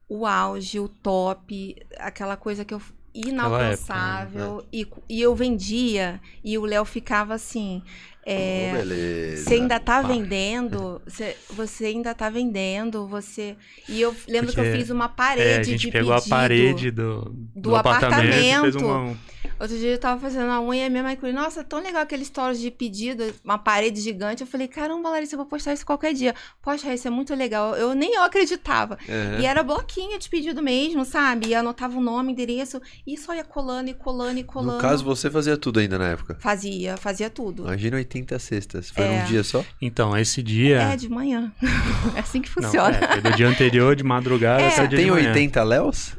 o 0.07 0.27
auge, 0.27 0.79
o 0.79 0.91
top, 0.91 1.75
aquela 1.97 2.37
coisa 2.37 2.67
que 2.67 2.75
eu 2.75 2.83
inalcançável. 3.15 4.59
Época, 4.59 4.63
né? 4.63 4.69
e, 4.71 4.89
e 5.09 5.23
eu 5.23 5.35
vendia 5.35 6.21
e 6.45 6.59
o 6.59 6.67
Léo 6.67 6.85
ficava 6.85 7.33
assim. 7.33 7.83
É, 8.31 8.73
oh, 8.75 9.37
você 9.39 9.55
ainda 9.55 9.81
tá 9.81 10.03
vendendo, 10.03 11.01
você, 11.07 11.35
você, 11.49 11.87
ainda 11.87 12.15
tá 12.15 12.29
vendendo, 12.29 13.07
você. 13.07 13.57
E 13.89 14.03
eu 14.03 14.15
lembro 14.29 14.53
Porque, 14.53 14.61
que 14.61 14.69
eu 14.69 14.79
fiz 14.79 14.91
uma 14.91 15.09
parede 15.09 15.49
é, 15.49 15.61
a 15.61 15.63
gente 15.63 15.87
de 15.87 15.91
pegou 15.91 16.13
a 16.13 16.21
parede 16.21 16.91
do, 16.91 17.23
do, 17.55 17.71
do 17.71 17.77
apartamento, 17.77 18.67
apartamento. 18.67 18.85
Uma... 18.85 19.17
Outro 19.61 19.77
dia 19.77 19.91
eu 19.91 19.99
tava 19.99 20.21
fazendo 20.21 20.51
a 20.51 20.61
unha 20.61 20.87
e 20.87 20.91
minha 20.91 21.03
mãe 21.03 21.17
falou, 21.17 21.35
nossa, 21.35 21.65
tão 21.65 21.83
legal 21.83 22.03
aquele 22.03 22.25
stories 22.25 22.61
de 22.61 22.71
pedido, 22.71 23.25
uma 23.43 23.59
parede 23.59 24.01
gigante. 24.01 24.41
Eu 24.41 24.47
falei, 24.47 24.69
caramba, 24.69 25.11
Larissa, 25.11 25.35
eu 25.35 25.39
vou 25.39 25.47
postar 25.47 25.73
isso 25.73 25.85
qualquer 25.85 26.15
dia. 26.15 26.33
Poxa, 26.63 26.95
isso 26.95 27.09
é 27.09 27.11
muito 27.11 27.35
legal. 27.35 27.75
Eu 27.75 27.93
nem 27.93 28.15
eu 28.15 28.23
acreditava. 28.23 28.97
Uhum. 29.09 29.41
E 29.41 29.47
era 29.47 29.65
bloquinho 29.65 30.17
de 30.17 30.29
pedido 30.29 30.63
mesmo, 30.63 31.05
sabe? 31.05 31.49
E 31.49 31.55
anotava 31.57 31.99
o 31.99 32.01
nome, 32.01 32.33
endereço, 32.33 32.81
e 33.05 33.17
só 33.17 33.35
ia 33.35 33.43
colando 33.43 33.91
e 33.91 33.95
colando 33.95 34.39
e 34.39 34.45
colando. 34.45 34.75
No 34.75 34.81
caso, 34.81 35.05
você 35.05 35.29
fazia 35.29 35.57
tudo 35.57 35.81
ainda 35.81 35.99
na 35.99 36.11
época? 36.11 36.37
Fazia, 36.39 36.97
fazia 36.97 37.29
tudo. 37.29 37.65
Imagina 37.65 37.97
80 37.97 38.18
cestas. 38.39 38.91
Foi 38.91 39.05
é. 39.05 39.19
num 39.19 39.25
dia 39.27 39.43
só? 39.43 39.65
Então, 39.81 40.17
esse 40.17 40.43
dia. 40.43 40.81
É, 40.81 40.97
de 40.97 41.09
manhã. 41.09 41.53
é 42.15 42.21
assim 42.21 42.41
que 42.41 42.49
funciona. 42.49 42.99
Não, 42.99 43.09
é, 43.09 43.21
do 43.21 43.37
dia 43.37 43.49
anterior, 43.49 43.95
de 43.97 44.05
madrugada 44.05 44.63
é. 44.63 44.69
até 44.69 44.85
o 44.85 44.89
dia 44.89 44.99
Tem 44.99 45.07
de 45.07 45.13
manhã. 45.13 45.29
80 45.29 45.63
Léos? 45.65 46.17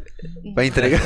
Pra 0.54 0.66
entregar. 0.66 1.02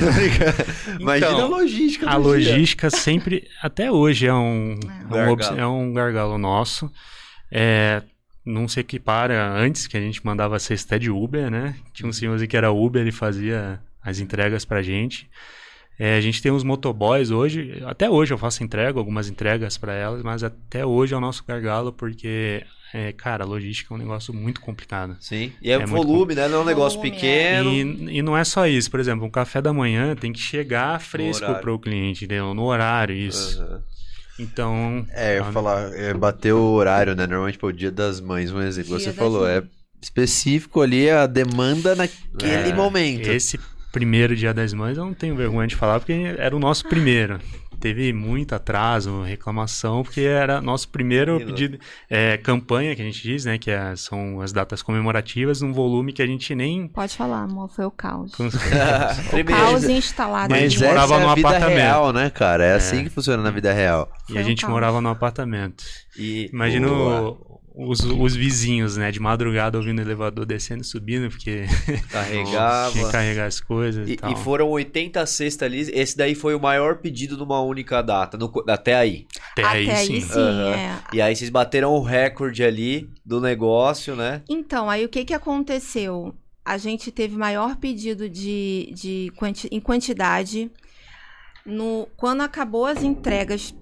Imagina 1.00 1.32
então, 1.32 1.42
a 1.42 1.48
logística. 1.48 2.10
A 2.10 2.16
logística 2.16 2.90
dia. 2.90 2.98
sempre, 2.98 3.48
até 3.62 3.92
hoje, 3.92 4.26
é 4.26 4.34
um, 4.34 4.80
é. 5.12 5.20
é 5.20 5.30
um, 5.30 5.36
gargalo. 5.36 5.60
é 5.60 5.68
um 5.68 5.94
gargalo 5.94 6.38
nosso. 6.38 6.92
É, 7.52 8.02
não 8.46 8.68
se 8.68 8.80
equipara 8.80 9.54
antes, 9.54 9.86
que 9.86 9.96
a 9.96 10.02
gente 10.02 10.26
mandava 10.26 10.58
cesta 10.58 11.00
de 11.00 11.12
Uber, 11.12 11.52
né? 11.52 11.76
Tinha 11.94 12.10
um 12.10 12.14
senhorzinho 12.14 12.50
que 12.50 12.58
era 12.58 12.72
Uber, 12.72 13.02
ele 13.02 13.12
fazia 13.12 13.80
as 14.02 14.20
entregas 14.20 14.66
pra 14.66 14.82
gente. 14.82 15.30
É, 15.98 16.18
a 16.18 16.22
gente 16.22 16.42
tem 16.42 16.52
uns 16.52 16.64
motoboys 16.64 17.30
hoje, 17.30 17.82
até 17.86 18.10
hoje 18.10 18.34
eu 18.34 18.38
faço 18.38 18.64
entrega, 18.64 19.00
algumas 19.00 19.30
entregas 19.30 19.78
para 19.78 19.94
elas, 19.94 20.24
mas 20.24 20.44
até 20.44 20.86
hoje 20.86 21.14
é 21.14 21.18
o 21.18 21.22
nosso 21.22 21.44
gargalo, 21.46 21.94
porque 21.94 22.66
é, 22.94 23.12
cara, 23.12 23.44
logística 23.44 23.92
é 23.92 23.96
um 23.96 24.00
negócio 24.00 24.34
muito 24.34 24.62
complicado. 24.62 25.18
Sim, 25.20 25.52
e 25.62 25.72
é, 25.72 25.74
é 25.74 25.86
volume, 25.86 26.36
né? 26.36 26.48
Não 26.48 26.60
é 26.60 26.62
um 26.62 26.66
negócio 26.66 27.00
volume, 27.00 27.16
pequeno. 27.16 27.70
E, 27.72 28.18
e, 28.18 28.22
não 28.22 28.38
é 28.38 28.44
só 28.44 28.68
isso. 28.68 28.92
Por 28.92 29.00
exemplo, 29.00 29.26
um 29.26 29.32
café 29.32 29.62
da 29.62 29.74
manhã 29.74 30.16
tem 30.16 30.32
que 30.32 30.40
chegar 30.40 31.02
fresco 31.02 31.56
para 31.56 31.74
o 31.74 31.80
cliente, 31.80 32.26
entendeu? 32.26 32.54
No 32.54 32.64
horário, 32.66 33.16
isso. 33.16 33.62
Uhum. 33.64 33.80
Então. 34.40 35.08
É, 35.12 35.40
eu 35.40 35.46
ia 35.46 35.52
falar, 35.52 35.92
é, 35.94 36.14
bater 36.14 36.54
o 36.54 36.72
horário, 36.74 37.16
né? 37.16 37.26
Normalmente, 37.26 37.54
tipo, 37.54 37.68
o 37.68 37.74
dia 37.74 37.92
das 37.92 38.22
mães, 38.22 38.52
um 38.52 38.62
exemplo. 38.62 38.98
Dia 38.98 39.08
você 39.08 39.14
falou, 39.14 39.48
é 39.48 39.64
específico 40.00 40.82
ali 40.82 41.10
a 41.10 41.26
demanda 41.26 41.96
naquele 41.96 42.70
é, 42.70 42.74
momento. 42.74 43.28
Esse 43.28 43.60
primeiro 43.94 44.36
dia 44.36 44.54
das 44.54 44.74
mães 44.74 44.98
eu 44.98 45.06
não 45.06 45.14
tenho 45.14 45.36
vergonha 45.36 45.68
de 45.68 45.76
falar, 45.76 46.00
porque 46.00 46.36
era 46.38 46.54
o 46.54 46.60
nosso 46.60 46.86
primeiro 46.90 47.40
teve 47.84 48.14
muito 48.14 48.56
atraso, 48.56 49.24
reclamação, 49.24 50.04
porque 50.04 50.22
era 50.22 50.62
nosso 50.62 50.88
primeiro 50.88 51.38
pedido, 51.38 51.78
é, 52.10 52.38
campanha 52.38 52.96
que 52.96 53.02
a 53.02 53.06
gente 53.06 53.22
diz, 53.22 53.44
né? 53.44 53.58
Que 53.58 53.72
é, 53.72 53.94
são 53.98 54.40
as 54.40 54.54
datas 54.54 54.82
comemorativas, 54.82 55.60
num 55.62 55.74
volume 55.74 56.14
que 56.14 56.22
a 56.22 56.26
gente 56.26 56.56
nem. 56.56 56.88
Pode 56.88 57.18
falar, 57.18 57.44
amor, 57.44 57.68
foi 57.68 57.84
o 57.84 57.92
caos. 57.92 58.32
o 58.40 59.46
caos 59.46 59.84
instalado. 59.84 60.50
Mas 60.50 60.82
a 60.82 60.86
morava 60.88 61.16
é 61.16 61.20
no 61.20 61.36
vida 61.36 61.50
apartamento. 61.50 61.78
real, 61.78 62.14
né, 62.14 62.30
cara? 62.30 62.66
É, 62.66 62.70
é, 62.70 62.74
assim 62.76 63.04
que 63.04 63.10
funciona 63.10 63.44
na 63.44 63.52
vida 63.52 63.74
real. 63.74 64.10
E 64.30 64.34
foi 64.34 64.42
a 64.42 64.46
gente 64.46 64.66
morava 64.66 65.02
no 65.02 65.10
apartamento. 65.10 65.84
E 66.18 66.50
Imagina 66.54 66.88
o, 66.88 67.53
os, 67.76 68.00
os 68.02 68.36
vizinhos, 68.36 68.98
né? 68.98 69.12
De 69.12 69.20
madrugada 69.20 69.78
ouvindo 69.78 70.00
o 70.00 70.02
elevador 70.02 70.46
descendo 70.46 70.82
e 70.82 70.86
subindo, 70.86 71.30
porque 71.30 71.66
Carregava. 72.12 72.92
tinha 72.92 73.06
que 73.06 73.12
carregar 73.12 73.46
as 73.48 73.60
coisas 73.60 74.08
e, 74.08 74.14
E, 74.14 74.16
tal. 74.18 74.32
e 74.32 74.36
foram 74.36 74.70
80 74.70 75.26
cestas 75.26 75.66
ali. 75.66 75.80
Esse 75.94 76.16
daí 76.16 76.36
foi 76.36 76.54
o 76.56 76.60
maior 76.60 76.98
pedido 76.98 77.36
numa 77.38 77.62
única 77.62 78.02
data. 78.02 78.38
no 78.38 78.52
até 78.68 78.96
aí. 78.96 79.26
Até 79.52 79.64
aí, 79.66 79.90
Até 79.90 79.96
sim. 80.06 80.14
aí 80.16 80.22
sim, 80.22 80.40
Aham. 80.40 80.70
é. 80.76 81.00
E 81.14 81.22
aí 81.22 81.36
vocês 81.36 81.50
bateram 81.50 81.92
o 81.94 82.02
recorde 82.02 82.64
ali 82.64 83.10
do 83.26 83.42
negócio, 83.42 84.16
né? 84.16 84.42
Então, 84.50 84.90
aí 84.90 85.04
o 85.06 85.10
que, 85.10 85.26
que 85.26 85.34
aconteceu? 85.34 86.34
A 86.66 86.78
gente 86.78 87.12
teve 87.12 87.36
maior 87.36 87.76
pedido 87.76 88.30
de, 88.30 88.92
de 88.96 89.32
quanti- 89.36 89.68
em 89.72 89.80
quantidade. 89.82 90.72
No, 91.66 92.08
quando 92.18 92.42
acabou 92.42 92.86
as 92.86 93.04
entregas, 93.04 93.74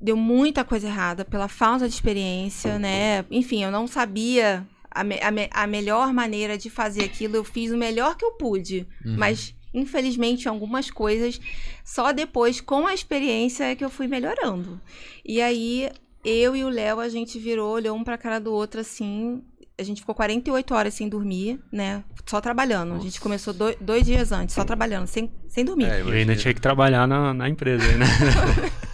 deu 0.00 0.16
muita 0.16 0.64
coisa 0.64 0.86
errada 0.86 1.24
pela 1.24 1.46
falta 1.48 1.86
de 1.88 1.94
experiência, 1.94 2.78
né? 2.78 3.24
Enfim, 3.30 3.62
eu 3.62 3.70
não 3.70 3.86
sabia 3.86 4.66
a, 4.90 5.04
me- 5.04 5.20
a 5.20 5.30
me- 5.30 5.50
a 5.52 5.66
melhor 5.66 6.12
maneira 6.12 6.56
de 6.56 6.70
fazer 6.70 7.04
aquilo. 7.04 7.36
Eu 7.36 7.44
fiz 7.44 7.70
o 7.70 7.76
melhor 7.76 8.16
que 8.16 8.24
eu 8.24 8.32
pude, 8.32 8.86
Uhum. 9.04 9.16
mas 9.18 9.54
infelizmente 9.72 10.48
algumas 10.48 10.90
coisas 10.90 11.40
só 11.84 12.10
depois 12.12 12.60
com 12.60 12.86
a 12.86 12.94
experiência 12.94 13.64
é 13.64 13.74
que 13.76 13.84
eu 13.84 13.90
fui 13.90 14.06
melhorando. 14.08 14.80
E 15.24 15.40
aí 15.40 15.90
eu 16.24 16.56
e 16.56 16.64
o 16.64 16.68
Léo 16.68 16.98
a 17.00 17.08
gente 17.08 17.38
virou, 17.38 17.72
olhou 17.74 17.96
um 17.96 18.02
pra 18.04 18.18
cara 18.18 18.38
do 18.40 18.52
outro 18.52 18.80
assim. 18.80 19.42
A 19.78 19.82
gente 19.82 20.00
ficou 20.00 20.14
48 20.14 20.74
horas 20.74 20.92
sem 20.92 21.08
dormir, 21.08 21.58
né? 21.72 22.04
Só 22.26 22.38
trabalhando. 22.40 22.94
A 22.94 22.98
gente 22.98 23.18
começou 23.20 23.54
dois, 23.54 23.76
dois 23.80 24.04
dias 24.04 24.30
antes, 24.30 24.54
só 24.54 24.62
trabalhando, 24.64 25.06
sem, 25.06 25.30
sem 25.48 25.64
dormir. 25.64 25.86
É, 25.86 26.00
Eu 26.02 26.08
ainda 26.08 26.36
tinha 26.36 26.52
que 26.52 26.60
trabalhar 26.60 27.06
na, 27.06 27.32
na 27.32 27.48
empresa, 27.48 27.84
né? 27.96 28.04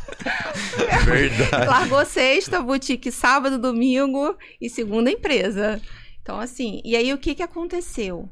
Verdade. 1.05 1.67
Largou 1.67 2.05
sexta, 2.05 2.61
boutique 2.61 3.11
sábado, 3.11 3.59
domingo 3.59 4.37
e 4.61 4.69
segunda 4.69 5.11
empresa. 5.11 5.81
Então, 6.23 6.41
assim, 6.41 6.81
e 6.85 6.97
aí 6.97 7.13
o 7.13 7.19
que 7.19 7.35
que 7.35 7.43
aconteceu? 7.43 8.29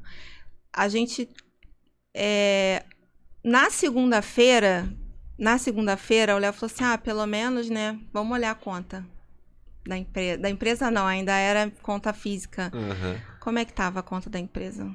A 0.73 0.89
gente, 0.89 1.29
é, 2.15 2.83
na 3.45 3.71
segunda-feira, 3.71 4.89
na 5.39 5.59
segunda-feira, 5.59 6.35
o 6.35 6.39
Léo 6.39 6.53
falou 6.53 6.73
assim, 6.73 6.85
ah, 6.85 6.99
pelo 6.99 7.27
menos, 7.27 7.71
né, 7.71 7.99
vamos 8.13 8.33
olhar 8.33 8.51
a 8.51 8.55
conta 8.57 9.05
da 9.87 9.97
empresa. 9.97 10.39
Da 10.39 10.51
empresa 10.51 10.91
não, 10.91 11.07
ainda 11.07 11.33
era 11.37 11.71
conta 11.83 12.13
física. 12.13 12.73
Uhum. 12.75 13.19
Como 13.41 13.59
é 13.59 13.65
que 13.65 13.73
tava 13.73 14.01
a 14.01 14.03
conta 14.03 14.29
da 14.31 14.39
empresa? 14.39 14.91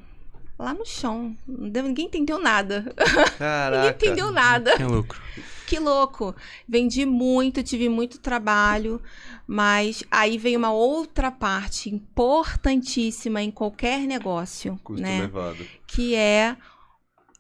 Lá 0.58 0.74
no 0.74 0.86
chão. 0.86 1.34
Deu- 1.48 1.84
Ninguém 1.84 2.08
entendeu 2.08 2.38
nada. 2.38 2.82
Ninguém 3.00 3.38
Caraca. 3.38 3.90
entendeu 3.96 4.32
nada. 4.32 4.76
Tinha 4.76 4.88
lucro. 4.90 5.22
Que 5.70 5.78
louco. 5.78 6.36
Vendi 6.68 7.06
muito, 7.06 7.62
tive 7.62 7.88
muito 7.90 8.18
trabalho, 8.20 9.00
mas 9.46 10.04
aí 10.10 10.36
veio 10.36 10.58
uma 10.58 10.72
outra 10.72 11.30
parte 11.30 11.94
importantíssima 11.94 13.42
em 13.44 13.52
qualquer 13.52 14.00
negócio, 14.00 14.80
Custo 14.84 15.04
né? 15.04 15.20
elevado. 15.20 15.64
Que 15.86 16.16
é 16.16 16.58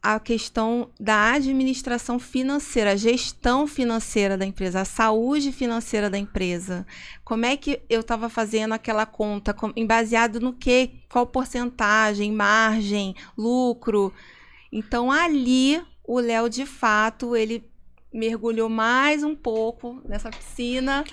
a 0.01 0.19
questão 0.19 0.91
da 0.99 1.31
administração 1.33 2.19
financeira, 2.19 2.91
a 2.91 2.95
gestão 2.95 3.65
financeira 3.65 4.37
da 4.37 4.45
empresa, 4.45 4.81
a 4.81 4.85
saúde 4.85 5.51
financeira 5.51 6.07
da 6.07 6.17
empresa. 6.17 6.85
Como 7.25 7.45
é 7.45 7.57
que 7.57 7.81
eu 7.89 8.01
estava 8.01 8.29
fazendo 8.29 8.73
aquela 8.73 9.05
conta, 9.07 9.53
com- 9.55 9.73
em 9.75 9.87
baseado 9.87 10.39
no 10.39 10.53
que, 10.53 10.91
qual 11.09 11.25
porcentagem, 11.25 12.31
margem, 12.31 13.15
lucro. 13.35 14.13
Então 14.71 15.11
ali 15.11 15.81
o 16.07 16.19
Léo 16.19 16.47
de 16.47 16.65
fato 16.65 17.35
ele 17.35 17.67
mergulhou 18.13 18.69
mais 18.69 19.23
um 19.23 19.35
pouco 19.35 20.01
nessa 20.07 20.29
piscina. 20.29 21.03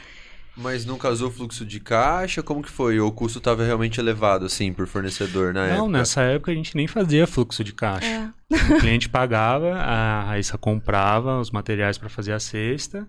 Mas 0.57 0.87
não 0.87 0.97
casou 0.97 1.31
fluxo 1.31 1.67
de 1.67 1.79
caixa? 1.79 2.43
Como 2.43 2.63
que 2.63 2.71
foi? 2.71 2.99
Ou 2.99 3.09
o 3.09 3.13
custo 3.13 3.39
estava 3.39 3.63
realmente 3.63 4.01
elevado, 4.01 4.47
assim, 4.47 4.73
por 4.73 4.87
fornecedor 4.87 5.53
na 5.53 5.67
Não, 5.67 5.75
época? 5.75 5.91
nessa 5.99 6.23
época 6.23 6.51
a 6.51 6.55
gente 6.55 6.75
nem 6.75 6.87
fazia 6.87 7.27
fluxo 7.27 7.63
de 7.63 7.75
caixa. 7.75 8.33
É. 8.51 8.75
O 8.75 8.81
cliente 8.81 9.07
pagava, 9.09 9.75
a 9.75 10.23
Raíssa 10.23 10.57
comprava 10.57 11.39
os 11.39 11.51
materiais 11.51 11.99
para 11.99 12.09
fazer 12.09 12.33
a 12.33 12.41
cesta 12.41 13.07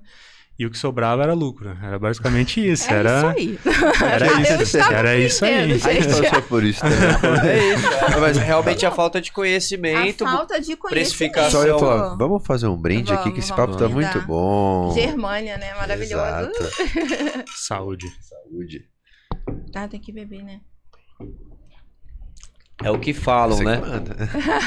e 0.60 0.66
o 0.66 0.72
que 0.72 0.78
sobrava 0.78 1.22
era 1.22 1.34
lucro. 1.34 1.78
Era 1.82 1.99
basicamente 1.99 2.66
isso. 2.68 2.89
É 2.89 2.95
era 2.95 3.18
isso 3.20 3.28
aí. 3.28 3.60
era 4.03 4.51
isso, 4.64 4.78
era 4.78 5.16
isso 5.18 5.45
aí. 5.45 5.97
A 5.97 6.01
gente 6.01 6.22
passou 6.22 6.41
por 6.43 6.64
isso 6.64 6.82
também. 6.82 6.97
É 7.47 7.74
isso. 7.74 8.20
Mas 8.20 8.38
realmente 8.38 8.86
a 8.86 8.91
falta 8.91 9.22
de 9.22 9.30
A 9.30 9.34
conhecimento. 9.34 10.26
falta 10.26 10.60
de 10.60 10.76
conhecimento. 10.76 10.89
precificação. 10.89 11.62
Só 11.62 11.68
eu 11.68 11.80
falar, 11.80 12.16
vamos 12.16 12.45
fazer 12.45 12.68
um 12.68 12.76
brinde 12.76 13.14
aqui, 13.14 13.32
que 13.32 13.39
esse 13.39 13.49
Vamos, 13.49 13.66
papo 13.66 13.78
tá 13.78 13.88
vamos 13.88 14.03
muito 14.03 14.26
bom. 14.26 14.91
Germânia, 14.93 15.58
né? 15.58 15.74
Maravilhoso. 15.76 16.24
Exato. 16.24 17.45
Saúde. 17.55 18.08
Saúde. 18.22 18.86
Ah, 19.76 19.88
tem 19.88 19.99
que 19.99 20.12
beber, 20.12 20.43
né? 20.43 20.62
É 22.84 22.91
o 22.91 22.99
que 22.99 23.11
falam, 23.11 23.57
Você 23.57 23.63
né? 23.63 23.78
que 23.82 23.88
manda. 23.88 24.15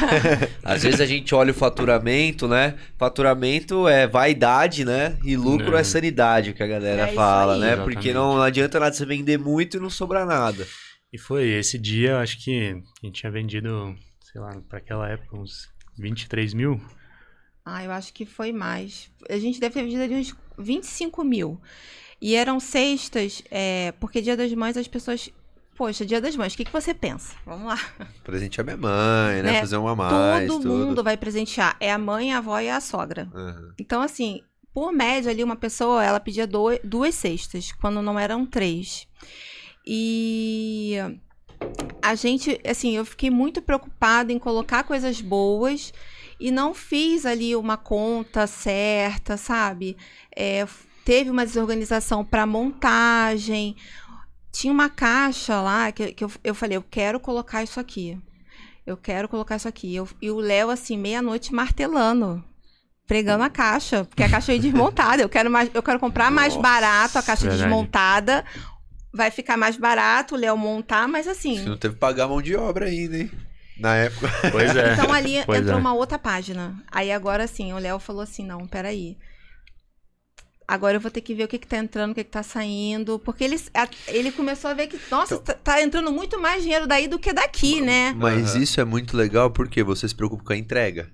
Às 0.65 0.83
vezes 0.83 1.01
a 1.01 1.07
gente 1.07 1.33
olha 1.35 1.53
o 1.53 1.55
faturamento, 1.55 2.49
né? 2.49 2.77
Faturamento 2.99 3.87
é 3.87 4.07
vaidade, 4.09 4.85
né? 4.85 5.17
E 5.25 5.37
lucro 5.37 5.77
é, 5.77 5.81
É. 5.81 5.85
sanidade, 5.85 6.53
que 6.53 6.63
a 6.63 6.67
galera 6.67 7.03
É 7.09 7.13
fala, 7.15 7.55
aí. 7.55 7.61
né? 7.61 7.67
Exatamente. 7.75 7.95
Porque 7.95 8.13
não 8.13 8.43
adianta 8.43 8.81
nada 8.81 8.93
você 8.95 9.07
vender 9.07 9.39
muito 9.39 9.77
e 9.77 9.81
não 9.81 9.89
sobrar 9.91 10.27
nada. 10.27 10.67
E 11.13 11.19
foi 11.19 11.49
esse 11.51 11.79
dia, 11.79 12.19
acho 12.19 12.43
que 12.43 12.83
a 13.03 13.07
gente 13.07 13.21
tinha 13.21 13.31
vendido, 13.31 13.95
sei 14.33 14.41
lá, 14.41 14.51
para 14.69 14.79
aquela 14.79 15.09
época, 15.09 15.37
uns 15.37 15.69
23 15.99 16.53
mil. 16.53 16.81
Ah, 17.65 17.85
eu 17.85 17.93
acho 17.93 18.13
que 18.13 18.25
foi 18.27 18.51
mais. 18.53 19.09
A 19.29 19.39
gente 19.39 19.61
deve 19.61 19.75
ter 19.75 19.83
vendido 19.85 20.03
ali 20.03 20.15
uns 20.17 20.35
25 20.59 21.23
mil. 21.23 21.61
E 22.21 22.35
eram 22.35 22.59
cestas, 22.61 23.43
é, 23.51 23.93
porque 24.01 24.21
dia 24.21 24.37
das 24.37 24.53
mães 24.53 24.77
as 24.77 24.89
pessoas. 24.89 25.31
Poxa, 25.81 26.05
dia 26.05 26.21
das 26.21 26.37
mães, 26.37 26.53
o 26.53 26.57
que, 26.59 26.67
que 26.67 26.73
você 26.75 26.93
pensa? 26.93 27.35
Vamos 27.47 27.67
lá. 27.67 27.79
Presentear 28.23 28.67
minha 28.67 28.77
mãe, 28.77 29.43
né? 29.43 29.57
É, 29.57 29.61
Fazer 29.61 29.79
uma 29.79 29.97
mais, 29.97 30.47
Todo 30.47 30.63
tudo. 30.63 30.75
mundo 30.75 31.03
vai 31.03 31.17
presentear. 31.17 31.75
É 31.81 31.91
a 31.91 31.97
mãe, 31.97 32.35
a 32.35 32.37
avó 32.37 32.61
e 32.61 32.69
a 32.69 32.79
sogra. 32.83 33.31
Aham. 33.35 33.73
Então, 33.79 34.03
assim, 34.03 34.43
por 34.75 34.93
média 34.93 35.31
ali, 35.31 35.43
uma 35.43 35.57
pessoa, 35.57 36.05
ela 36.05 36.21
pedia 36.21 36.47
duas 36.47 37.15
cestas, 37.15 37.73
quando 37.73 38.03
não 38.03 38.19
eram 38.19 38.45
três. 38.45 39.09
E 39.87 40.99
a 42.03 42.15
gente, 42.15 42.61
assim, 42.63 42.95
eu 42.95 43.05
fiquei 43.07 43.31
muito 43.31 43.63
preocupada 43.63 44.31
em 44.31 44.39
colocar 44.39 44.85
coisas 44.85 45.23
boas 45.23 45.95
e 46.39 46.51
não 46.51 46.75
fiz 46.75 47.25
ali 47.25 47.57
uma 47.57 47.79
conta 47.79 48.47
certa, 48.47 49.39
sabe? 49.39 49.97
É, 50.37 50.67
teve 51.07 51.31
uma 51.31 51.45
desorganização 51.47 52.25
para 52.25 52.47
montagem. 52.47 53.77
Tinha 54.53 54.73
uma 54.73 54.89
caixa 54.89 55.61
lá 55.61 55.91
que, 55.93 56.13
que 56.13 56.25
eu, 56.25 56.31
eu 56.43 56.55
falei, 56.55 56.77
eu 56.77 56.83
quero 56.83 57.21
colocar 57.21 57.63
isso 57.63 57.79
aqui. 57.79 58.19
Eu 58.87 58.97
quero 58.97 59.29
colocar 59.29 59.57
isso 59.57 59.69
aqui. 59.69 59.95
Eu- 59.95 60.09
e 60.21 60.31
o 60.31 60.37
Léo, 60.41 60.71
assim, 60.71 60.97
meia-noite 60.97 61.53
martelando 61.55 62.43
pregando 63.07 63.43
a 63.43 63.51
caixa, 63.51 64.05
porque 64.05 64.23
a 64.23 64.29
caixa 64.31 64.55
é 64.55 64.59
desmontada. 64.59 65.21
Eu 65.21 65.29
quero 65.29 65.51
mais, 65.51 65.69
eu 65.75 65.83
quero 65.83 65.99
comprar 65.99 66.31
mais 66.31 66.55
Nossa, 66.55 66.63
barato 66.63 67.19
a 67.19 67.23
caixa 67.23 67.43
verdade. 67.43 67.63
desmontada. 67.65 68.45
Vai 69.13 69.33
ficar 69.33 69.57
mais 69.57 69.77
barato 69.77 70.37
o 70.37 70.39
Léo 70.39 70.57
montar, 70.57 71.09
mas 71.09 71.27
assim. 71.27 71.59
Você 71.59 71.69
não 71.69 71.77
teve 71.77 71.95
que 71.95 72.01
pagar 72.01 72.29
mão 72.29 72.41
de 72.41 72.55
obra 72.55 72.87
ainda, 72.87 73.19
hein? 73.19 73.29
Na 73.81 73.97
época. 73.97 74.29
Pois 74.53 74.77
é. 74.77 74.93
Então 74.93 75.13
ali 75.13 75.43
Pois 75.45 75.59
entrou 75.61 75.77
é. 75.77 75.81
uma 75.81 75.93
outra 75.93 76.21
página. 76.21 76.81
Aí 76.89 77.11
agora 77.11 77.49
sim, 77.49 77.73
o 77.73 77.79
Léo 77.79 77.99
falou 77.99 78.23
assim: 78.23 78.47
não, 78.47 78.65
peraí. 78.69 79.17
Agora 80.73 80.97
eu 80.97 81.01
vou 81.01 81.11
ter 81.11 81.21
que 81.21 81.35
ver 81.35 81.45
o 81.45 81.49
que, 81.49 81.59
que 81.59 81.67
tá 81.67 81.79
entrando, 81.79 82.13
o 82.13 82.15
que, 82.15 82.23
que 82.23 82.31
tá 82.31 82.45
saindo. 82.45 83.19
Porque 83.19 83.43
ele, 83.43 83.61
a- 83.75 83.89
ele 84.07 84.31
começou 84.31 84.71
a 84.71 84.75
ver 84.75 84.87
que, 84.87 84.97
nossa, 85.11 85.35
Então- 85.35 85.45
tá, 85.45 85.55
tá 85.55 85.83
entrando 85.83 86.13
muito 86.13 86.41
mais 86.41 86.63
dinheiro 86.63 86.87
daí 86.87 87.09
do 87.09 87.19
que 87.19 87.33
daqui, 87.33 87.81
né? 87.81 88.13
Mas 88.17 88.55
Aham. 88.55 88.63
isso 88.63 88.81
é 88.81 88.85
muito 88.85 89.17
legal 89.17 89.51
porque 89.51 89.83
você 89.83 90.07
se 90.07 90.15
preocupa 90.15 90.45
com 90.45 90.53
a 90.53 90.57
entrega. 90.57 91.11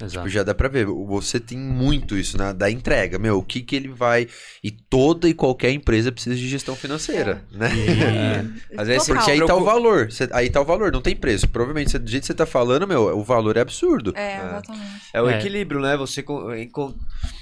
Exato. 0.00 0.28
Já 0.28 0.42
dá 0.42 0.54
pra 0.54 0.68
ver. 0.68 0.84
Você 0.86 1.40
tem 1.40 1.56
muito 1.56 2.16
isso 2.18 2.36
na, 2.36 2.52
da 2.52 2.70
entrega. 2.70 3.18
Meu, 3.18 3.38
o 3.38 3.42
que 3.42 3.62
que 3.62 3.74
ele 3.74 3.88
vai. 3.88 4.28
E 4.62 4.70
toda 4.70 5.28
e 5.28 5.32
qualquer 5.32 5.70
empresa 5.70 6.12
precisa 6.12 6.36
de 6.36 6.46
gestão 6.48 6.76
financeira, 6.76 7.42
né? 7.50 7.70
E, 7.74 8.76
Às 8.76 8.88
vezes 8.88 9.06
Total. 9.06 9.16
Porque 9.24 9.30
aí 9.30 9.46
tá 9.46 9.54
o 9.54 9.64
valor. 9.64 10.12
Cê- 10.12 10.28
aí 10.32 10.50
tá 10.50 10.60
o 10.60 10.64
valor, 10.64 10.92
não 10.92 11.00
tem 11.00 11.16
preço. 11.16 11.48
Provavelmente, 11.48 11.92
cê- 11.92 11.98
do 11.98 12.10
jeito 12.10 12.22
que 12.24 12.26
você 12.26 12.34
tá 12.34 12.44
falando, 12.44 12.86
meu, 12.86 13.16
o 13.16 13.24
valor 13.24 13.56
é 13.56 13.60
absurdo. 13.60 14.12
É, 14.14 14.36
exatamente. 14.36 14.86
É 15.14 15.22
o 15.22 15.28
É. 15.30 15.38
equilíbrio, 15.38 15.80
né? 15.80 15.96
Você 15.96 16.22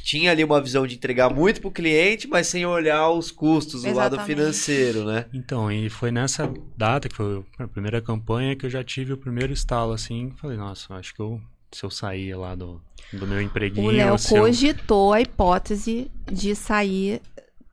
tinha 0.04 0.30
ali 0.30 0.44
uma 0.44 0.60
visão 0.60 0.86
de 0.86 0.94
entregar 0.94 1.30
muito 1.34 1.60
pro 1.60 1.70
cliente, 1.70 2.28
mas 2.28 2.46
sem 2.46 2.64
olhar 2.64 3.10
os 3.10 3.30
custos, 3.30 3.84
o 3.84 3.92
lado 3.92 4.20
financeiro, 4.20 5.04
né? 5.04 5.26
então, 5.32 5.70
e 5.72 5.88
foi 5.90 6.10
nessa 6.10 6.52
data, 6.76 7.08
que 7.08 7.16
foi 7.16 7.42
a 7.58 7.66
primeira 7.66 8.00
campanha, 8.00 8.54
que 8.54 8.66
eu 8.66 8.70
já 8.70 8.84
tive 8.84 9.12
o 9.12 9.16
primeiro 9.16 9.52
estalo, 9.52 9.92
assim. 9.92 10.32
Falei, 10.40 10.56
nossa, 10.56 10.94
acho 10.94 11.14
que 11.14 11.20
eu, 11.20 11.40
se 11.74 11.84
eu 11.84 11.90
sair 11.90 12.34
lá 12.36 12.54
do, 12.54 12.80
do 13.12 13.26
meu 13.26 13.40
empreguinho... 13.40 13.88
O 13.88 13.90
Léo 13.90 14.18
se 14.18 14.34
eu- 14.34 14.42
cogitou 14.42 15.12
a 15.12 15.20
hipótese 15.20 16.10
de 16.30 16.54
sair 16.54 17.20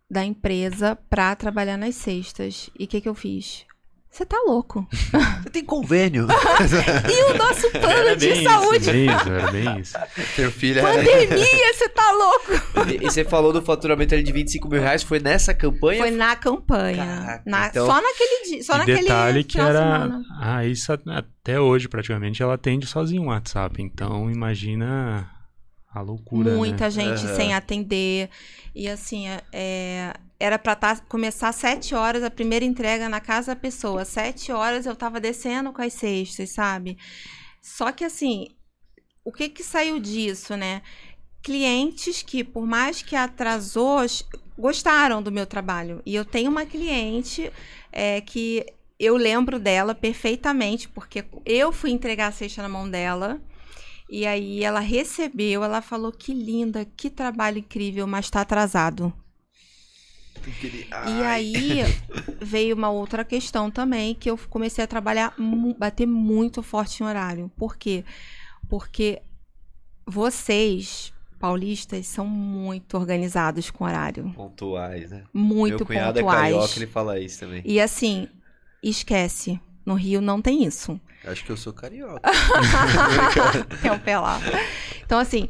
da 0.10 0.26
empresa 0.26 0.98
para 1.10 1.36
trabalhar 1.36 1.78
nas 1.78 1.96
sextas. 1.96 2.70
E 2.78 2.84
o 2.84 2.88
que, 2.88 3.00
que 3.02 3.08
eu 3.10 3.16
fiz? 3.16 3.66
Você 4.12 4.26
tá 4.26 4.36
louco. 4.46 4.86
Você 5.42 5.50
tem 5.52 5.64
convênio. 5.64 6.28
E 7.10 7.32
o 7.34 7.38
nosso 7.38 7.70
plano 7.72 8.16
de 8.18 8.28
bem 8.30 8.44
saúde? 8.44 8.78
Isso, 8.78 8.92
bem 8.92 9.06
isso, 9.06 9.30
era 9.32 9.52
bem 9.52 9.80
isso. 9.80 9.98
Teu 10.36 10.52
filho 10.52 10.80
é... 10.80 10.82
Pandemia, 10.82 11.74
você 11.74 11.88
tá 11.90 12.12
louco? 12.12 12.52
E, 12.90 12.96
e 12.98 13.10
você 13.10 13.24
falou 13.24 13.54
do 13.54 13.62
faturamento 13.62 14.14
ali 14.14 14.22
de 14.22 14.32
25 14.34 14.68
mil 14.68 14.82
reais, 14.82 15.02
foi 15.02 15.20
nessa 15.20 15.54
campanha? 15.54 16.02
Foi 16.02 16.12
na 16.12 16.36
campanha. 16.36 17.06
Caraca, 17.06 17.44
Na- 17.46 17.68
então- 17.68 17.86
Só 17.88 18.02
naquele 18.02 18.44
dia. 18.50 18.64
Só 18.64 18.76
e 18.76 18.78
naquele 18.80 19.02
detalhe 19.02 19.44
que 19.46 19.54
final 19.54 19.72
de 19.72 19.78
era. 19.78 19.86
semana. 19.92 20.24
Ah, 20.42 20.66
isso 20.66 20.92
até 20.94 21.60
hoje, 21.60 21.88
praticamente, 21.88 22.44
ela 22.44 22.56
atende 22.56 22.86
sozinha 22.86 23.22
o 23.22 23.26
WhatsApp. 23.28 23.82
Então, 23.82 24.30
imagina 24.30 25.30
a 25.94 26.02
loucura. 26.02 26.52
Muita 26.52 26.86
né? 26.86 26.92
gente 26.92 27.26
Aham. 27.26 27.36
sem 27.36 27.54
atender. 27.54 28.30
E 28.76 28.88
assim, 28.90 29.28
é, 29.54 30.14
era 30.42 30.58
pra 30.58 30.76
tá, 30.76 30.98
começar 31.08 31.50
às 31.50 31.56
7 31.58 31.94
horas, 31.94 32.24
a 32.24 32.32
primeira 32.32 32.66
entrega 32.66 33.08
na 33.08 33.22
casa 33.22 33.54
da 33.54 33.62
pessoa. 33.62 34.02
Às 34.02 34.08
7 34.08 34.52
horas 34.52 34.88
eu 34.88 34.96
tava 34.96 35.20
descendo 35.20 35.72
com 35.72 35.84
as 35.84 35.94
cestas, 35.94 36.50
sabe? 36.50 36.98
Só 37.62 37.92
que 37.92 38.04
assim, 38.04 38.48
o 39.24 39.32
que 39.32 39.48
que 39.50 39.64
saiu 39.64 40.00
disso, 40.00 40.58
né? 40.58 40.82
Clientes 41.44 42.24
que, 42.24 42.44
por 42.44 42.66
mais 42.66 43.04
que 43.04 43.16
atrasou, 43.16 44.00
gostaram 44.58 45.22
do 45.22 45.32
meu 45.32 45.46
trabalho. 45.46 46.02
E 46.04 46.16
eu 46.16 46.26
tenho 46.26 46.50
uma 46.50 46.66
cliente 46.66 47.52
é, 47.92 48.20
que 48.20 48.66
eu 49.00 49.16
lembro 49.18 49.60
dela 49.60 49.94
perfeitamente, 49.94 50.90
porque 50.90 51.24
eu 51.46 51.72
fui 51.72 51.92
entregar 51.92 52.28
a 52.28 52.32
cesta 52.32 52.64
na 52.64 52.70
mão 52.70 52.90
dela. 52.90 53.40
E 54.10 54.26
aí 54.26 54.64
ela 54.64 54.80
recebeu, 54.80 55.64
ela 55.64 55.82
falou 55.84 56.12
que 56.12 56.34
linda, 56.34 56.84
que 56.84 57.12
trabalho 57.12 57.60
incrível, 57.60 58.08
mas 58.08 58.30
tá 58.30 58.42
atrasado. 58.42 59.14
E 61.08 61.24
aí 61.24 61.82
veio 62.42 62.76
uma 62.76 62.90
outra 62.90 63.24
questão 63.24 63.70
também, 63.70 64.16
que 64.16 64.30
eu 64.30 64.38
comecei 64.50 64.84
a 64.84 64.88
trabalhar, 64.88 65.34
bater 65.78 66.08
muito 66.08 66.64
forte 66.64 67.04
em 67.04 67.06
horário. 67.06 67.52
Por 67.56 67.78
quê? 67.78 68.04
Porque 68.68 69.22
vocês, 70.06 71.14
paulistas, 71.40 72.08
são 72.08 72.26
muito 72.26 72.98
organizados 72.98 73.70
com 73.70 73.84
horário. 73.84 74.32
Pontuais, 74.36 75.12
né? 75.12 75.24
Muito 75.34 75.78
Meu 75.78 75.86
cunhado 75.86 76.20
é 76.20 76.24
pontuais. 76.24 76.54
carioca, 76.54 76.74
ele 76.78 76.88
fala 76.88 77.20
isso 77.20 77.40
também. 77.40 77.62
E 77.66 77.80
assim, 77.80 78.28
esquece. 78.82 79.60
No 79.86 79.96
Rio 79.96 80.22
não 80.22 80.42
tem 80.42 80.64
isso. 80.64 81.00
Acho 81.26 81.44
que 81.44 81.52
eu 81.52 81.58
sou 81.58 81.74
carioca. 81.74 82.22
Quer 83.82 83.92
o 83.92 84.00
pé 84.00 84.18
lá. 84.18 84.40
Então, 85.04 85.20
assim, 85.20 85.50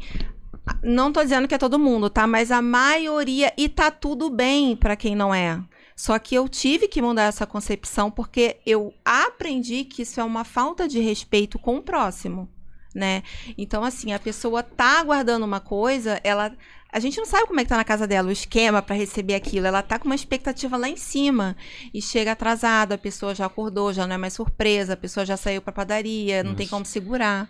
não 0.83 1.11
tô 1.11 1.21
dizendo 1.21 1.47
que 1.47 1.55
é 1.55 1.57
todo 1.57 1.79
mundo, 1.79 2.09
tá? 2.09 2.27
Mas 2.27 2.51
a 2.51 2.61
maioria, 2.61 3.53
e 3.57 3.67
tá 3.69 3.89
tudo 3.91 4.29
bem 4.29 4.75
pra 4.75 4.95
quem 4.95 5.15
não 5.15 5.33
é. 5.33 5.59
Só 5.95 6.17
que 6.17 6.33
eu 6.33 6.49
tive 6.49 6.87
que 6.87 7.01
mudar 7.01 7.25
essa 7.25 7.45
concepção 7.45 8.09
porque 8.09 8.57
eu 8.65 8.93
aprendi 9.05 9.83
que 9.83 10.01
isso 10.01 10.19
é 10.19 10.23
uma 10.23 10.43
falta 10.43 10.87
de 10.87 10.99
respeito 10.99 11.59
com 11.59 11.77
o 11.77 11.81
próximo, 11.83 12.49
né? 12.95 13.21
Então, 13.55 13.83
assim, 13.83 14.11
a 14.11 14.17
pessoa 14.17 14.63
tá 14.63 14.99
aguardando 14.99 15.45
uma 15.45 15.59
coisa, 15.59 16.19
ela. 16.23 16.51
A 16.91 16.99
gente 16.99 17.17
não 17.17 17.25
sabe 17.25 17.47
como 17.47 17.59
é 17.59 17.63
que 17.63 17.69
tá 17.69 17.77
na 17.77 17.83
casa 17.83 18.07
dela, 18.07 18.29
o 18.29 18.31
esquema 18.31 18.81
pra 18.81 18.95
receber 18.95 19.35
aquilo. 19.35 19.67
Ela 19.67 19.83
tá 19.83 19.99
com 19.99 20.05
uma 20.05 20.15
expectativa 20.15 20.75
lá 20.75 20.89
em 20.89 20.97
cima 20.97 21.55
e 21.93 22.01
chega 22.01 22.31
atrasada, 22.31 22.95
a 22.95 22.97
pessoa 22.97 23.35
já 23.35 23.45
acordou, 23.45 23.93
já 23.93 24.05
não 24.05 24.15
é 24.15 24.17
mais 24.17 24.33
surpresa, 24.33 24.93
a 24.93 24.97
pessoa 24.97 25.25
já 25.25 25.37
saiu 25.37 25.61
pra 25.61 25.71
padaria, 25.71 26.43
não 26.43 26.55
tem 26.55 26.65
Nossa. 26.65 26.75
como 26.75 26.85
segurar. 26.85 27.47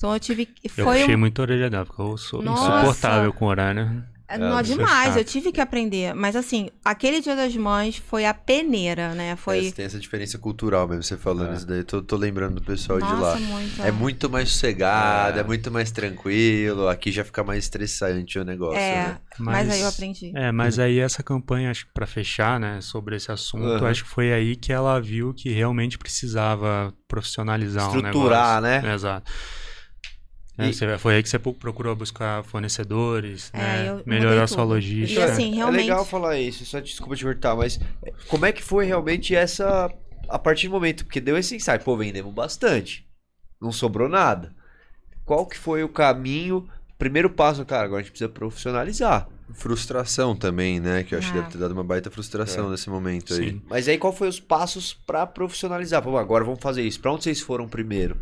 Então 0.00 0.14
eu 0.14 0.18
tive 0.20 0.46
que. 0.46 0.66
Eu 0.78 0.84
Foi 0.86 0.98
puxei 1.00 1.14
um... 1.14 1.18
muito 1.18 1.38
a 1.40 1.42
orelha 1.42 1.68
dela, 1.68 1.84
porque 1.84 2.00
eu 2.00 2.16
sou 2.16 2.40
Nossa. 2.40 2.62
insuportável 2.78 3.30
com 3.34 3.44
horário. 3.44 4.02
Não, 4.38 4.60
isso 4.60 4.72
é 4.72 4.76
demais, 4.76 5.08
chato. 5.08 5.18
eu 5.18 5.24
tive 5.24 5.50
que 5.52 5.60
aprender. 5.60 6.14
Mas 6.14 6.36
assim, 6.36 6.70
aquele 6.84 7.20
dia 7.20 7.34
das 7.36 7.54
mães 7.56 7.96
foi 7.96 8.24
a 8.24 8.32
peneira, 8.32 9.12
né? 9.12 9.34
Foi. 9.36 9.66
É, 9.66 9.70
tem 9.72 9.84
essa 9.84 9.98
diferença 9.98 10.38
cultural 10.38 10.86
mesmo, 10.88 11.02
você 11.02 11.16
falando 11.18 11.50
É. 11.52 11.56
isso 11.56 11.66
daí. 11.66 11.82
Tô, 11.84 12.00
tô 12.00 12.16
lembrando 12.16 12.54
do 12.54 12.62
pessoal 12.62 12.98
de 13.00 13.04
Nossa, 13.04 13.20
lá. 13.20 13.38
muito. 13.40 13.82
É 13.82 13.90
muito 13.90 14.30
mais 14.30 14.48
sossegado, 14.50 15.36
É. 15.36 15.40
é. 15.40 15.44
muito 15.44 15.70
mais 15.70 15.90
tranquilo. 15.90 16.88
Aqui 16.88 17.10
já 17.12 17.22
fica 17.24 17.42
mais 17.44 17.64
estressante 17.64 18.38
o 18.38 18.44
negócio, 18.44 18.78
É, 18.78 18.94
né? 19.08 19.18
mas... 19.38 19.68
aí 19.68 19.80
eu 19.82 19.88
aprendi. 19.88 20.32
É, 20.34 20.50
mas 20.52 20.78
aí 20.78 20.98
essa 21.00 21.22
campanha, 21.22 21.70
acho 21.70 21.84
que 21.86 21.92
pra 21.92 22.06
fechar, 22.06 22.58
né, 22.58 22.80
sobre 22.80 23.16
esse 23.16 23.30
assunto, 23.32 23.66
Aham. 23.66 23.88
acho 23.90 24.04
que 24.04 24.10
foi 24.10 24.32
aí 24.32 24.54
que 24.56 24.72
ela 24.72 24.98
viu 25.00 25.34
que 25.34 25.50
realmente 25.50 25.98
precisava 25.98 26.94
profissionalizar 27.08 27.84
um 27.92 27.96
Estruturar, 27.96 28.62
negócio. 28.62 28.86
né? 28.88 28.94
Exato. 28.94 29.30
É, 30.58 30.68
E- 30.68 30.74
você- 30.74 30.98
foi 30.98 31.14
aí 31.16 31.22
que 31.22 31.28
você 31.28 31.38
pro- 31.38 31.54
procurou 31.54 31.94
buscar 31.96 32.42
fornecedores, 32.44 33.50
É, 33.54 33.58
né, 33.94 34.02
melhorar 34.04 34.46
sua 34.46 34.64
logística. 34.64 35.20
E 35.20 35.24
assim, 35.24 35.52
É 35.52 35.56
realmente- 35.56 35.82
legal 35.82 36.04
falar 36.04 36.38
isso, 36.38 36.64
só 36.66 36.80
desculpa 36.80 37.16
te 37.16 37.24
cortar, 37.24 37.54
mas 37.56 37.80
é, 38.04 38.12
como 38.28 38.44
é 38.46 38.52
que 38.52 38.62
foi 38.62 38.84
realmente 38.84 39.34
essa. 39.34 39.90
A 40.28 40.38
partir 40.38 40.68
do 40.68 40.72
momento, 40.74 41.04
porque 41.04 41.20
deu 41.20 41.36
esse 41.36 41.56
insight, 41.56 41.82
pô, 41.84 41.96
vendemos 41.96 42.32
bastante. 42.32 43.04
Não 43.60 43.72
sobrou 43.72 44.08
nada. 44.08 44.54
Qual 45.24 45.44
que 45.46 45.56
foi 45.58 45.82
o 45.82 45.88
caminho? 45.88 46.68
Primeiro 46.98 47.30
passo, 47.30 47.64
cara, 47.64 47.84
agora 47.84 48.00
a 48.00 48.02
gente 48.02 48.12
precisa 48.12 48.28
profissionalizar. 48.28 49.28
Frustração 49.52 50.36
também, 50.36 50.78
né? 50.78 51.02
Que 51.02 51.14
eu 51.14 51.18
acho 51.18 51.32
que 51.32 51.38
Ah. 51.38 51.40
deve 51.40 51.52
ter 51.52 51.58
dado 51.58 51.72
uma 51.72 51.82
baita 51.82 52.10
frustração 52.10 52.68
É. 52.68 52.70
nesse 52.70 52.88
momento 52.90 53.34
aí. 53.34 53.50
Sim. 53.50 53.62
Mas 53.68 53.88
aí 53.88 53.98
qual 53.98 54.12
foi 54.12 54.28
os 54.28 54.38
passos 54.38 54.92
pra 54.92 55.26
profissionalizar? 55.26 56.02
Pô, 56.02 56.16
agora 56.16 56.44
vamos 56.44 56.60
fazer 56.60 56.82
isso. 56.82 57.00
Pra 57.00 57.12
onde 57.12 57.24
vocês 57.24 57.40
foram 57.40 57.68
primeiro? 57.68 58.16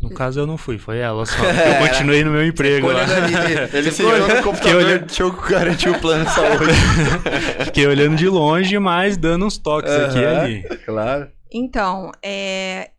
No 0.00 0.10
caso 0.10 0.40
eu 0.40 0.46
não 0.46 0.56
fui, 0.58 0.78
foi 0.78 0.98
ela 0.98 1.24
só. 1.26 1.36
Eu 1.44 1.88
continuei 1.88 2.22
no 2.22 2.30
meu 2.30 2.46
emprego 2.46 2.88
lá. 2.88 3.02
Ali, 3.02 3.54
Ele 3.76 3.90
se 3.90 4.02
olhou 4.02 4.20
no 4.20 4.26
Fiquei 4.26 4.42
computador, 4.42 4.84
olhando- 4.84 5.06
deixa 5.06 5.22
eu 5.22 5.32
garantir 5.32 5.88
o 5.88 5.98
plano 5.98 6.24
de 6.24 6.30
saúde. 6.32 6.72
Fiquei 7.66 7.86
olhando 7.86 8.16
de 8.16 8.28
longe, 8.28 8.78
mas 8.78 9.16
dando 9.16 9.46
uns 9.46 9.58
toques 9.58 9.90
aqui 9.90 10.18
e 10.18 10.24
ali. 10.26 10.62
Claro. 10.84 11.28
Então, 11.52 12.12
é, 12.22 12.90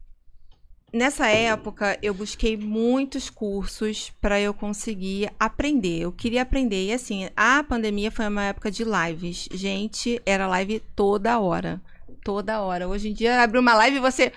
nessa 0.92 1.28
época 1.28 1.98
eu 2.02 2.14
busquei 2.14 2.58
muitos 2.58 3.30
cursos 3.30 4.12
para 4.22 4.40
eu 4.40 4.54
conseguir 4.54 5.30
aprender. 5.40 6.00
Eu 6.02 6.12
queria 6.12 6.42
aprender. 6.42 6.86
E 6.88 6.94
assim, 6.94 7.30
a 7.36 7.64
pandemia 7.64 8.10
foi 8.12 8.28
uma 8.28 8.44
época 8.46 8.72
de 8.72 8.84
lives. 8.84 9.48
Gente, 9.52 10.22
era 10.26 10.48
live 10.48 10.82
toda 10.96 11.40
hora. 11.40 11.80
Toda 12.24 12.60
hora. 12.62 12.88
Hoje 12.88 13.10
em 13.10 13.14
dia, 13.14 13.42
abre 13.42 13.60
uma 13.60 13.74
live 13.76 13.98
e 13.98 14.02
você. 14.02 14.32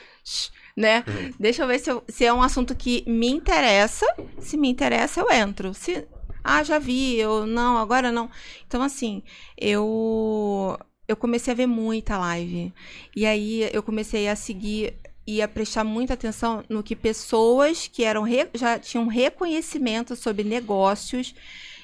Né? 0.80 1.04
Deixa 1.38 1.62
eu 1.62 1.68
ver 1.68 1.78
se, 1.78 1.90
eu- 1.90 2.02
se 2.08 2.24
é 2.24 2.32
um 2.32 2.42
assunto 2.42 2.74
que 2.74 3.04
me 3.06 3.28
interessa. 3.28 4.06
Se 4.38 4.56
me 4.56 4.68
interessa, 4.68 5.20
eu 5.20 5.30
entro. 5.30 5.74
Se. 5.74 6.06
Ah, 6.42 6.62
já 6.64 6.78
vi, 6.78 7.16
eu 7.18 7.46
não, 7.46 7.76
agora 7.76 8.10
não. 8.10 8.30
Então, 8.66 8.82
assim, 8.82 9.22
eu 9.58 10.78
eu 11.06 11.16
comecei 11.16 11.52
a 11.52 11.56
ver 11.56 11.66
muita 11.66 12.16
live. 12.18 12.72
E 13.14 13.26
aí 13.26 13.68
eu 13.72 13.82
comecei 13.82 14.28
a 14.28 14.36
seguir 14.36 14.94
e 15.26 15.42
a 15.42 15.48
prestar 15.48 15.84
muita 15.84 16.14
atenção 16.14 16.64
no 16.68 16.82
que 16.82 16.94
pessoas 16.96 17.88
que 17.88 18.04
eram 18.04 18.24
já 18.54 18.78
tinham 18.78 19.06
reconhecimento 19.08 20.16
sobre 20.16 20.44
negócios. 20.44 21.34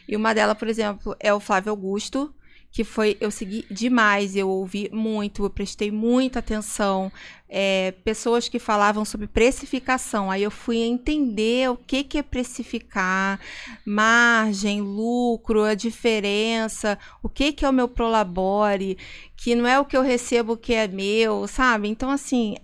E 0.09 0.17
uma 0.17 0.33
delas, 0.35 0.57
por 0.57 0.69
exemplo, 0.69 1.17
é 1.21 1.35
o 1.35 1.41
Flávio 1.41 1.71
Augusto, 1.71 2.33
que 2.77 2.85
foi 2.85 3.17
eu 3.23 3.31
segui 3.31 3.65
demais, 3.71 4.37
eu 4.37 4.51
ouvi 4.51 4.91
muito, 4.93 5.45
eu 5.45 5.49
prestei 5.49 5.91
muita 5.91 6.41
atenção. 6.41 7.11
É, 7.49 7.93
pessoas 8.05 8.51
que 8.51 8.59
falavam 8.59 9.03
sobre 9.03 9.27
precificação, 9.27 10.31
aí 10.31 10.43
eu 10.43 10.51
fui 10.51 10.77
entender 10.79 11.71
o 11.71 11.77
que, 11.79 12.05
que 12.05 12.19
é 12.19 12.23
precificar, 12.23 13.41
margem, 13.83 14.83
lucro, 14.83 15.63
a 15.63 15.73
diferença, 15.75 16.99
o 17.23 17.31
que, 17.31 17.51
que 17.51 17.65
é 17.65 17.69
o 17.71 17.73
meu 17.73 17.89
prolabore, 17.89 18.99
que 19.39 19.55
não 19.55 19.67
é 19.67 19.81
o 19.81 19.85
que 19.87 19.97
eu 19.97 20.03
recebo 20.03 20.55
que 20.55 20.75
é 20.75 20.87
meu, 20.87 21.49
sabe? 21.49 21.89
Então, 21.89 22.11
assim, 22.11 22.57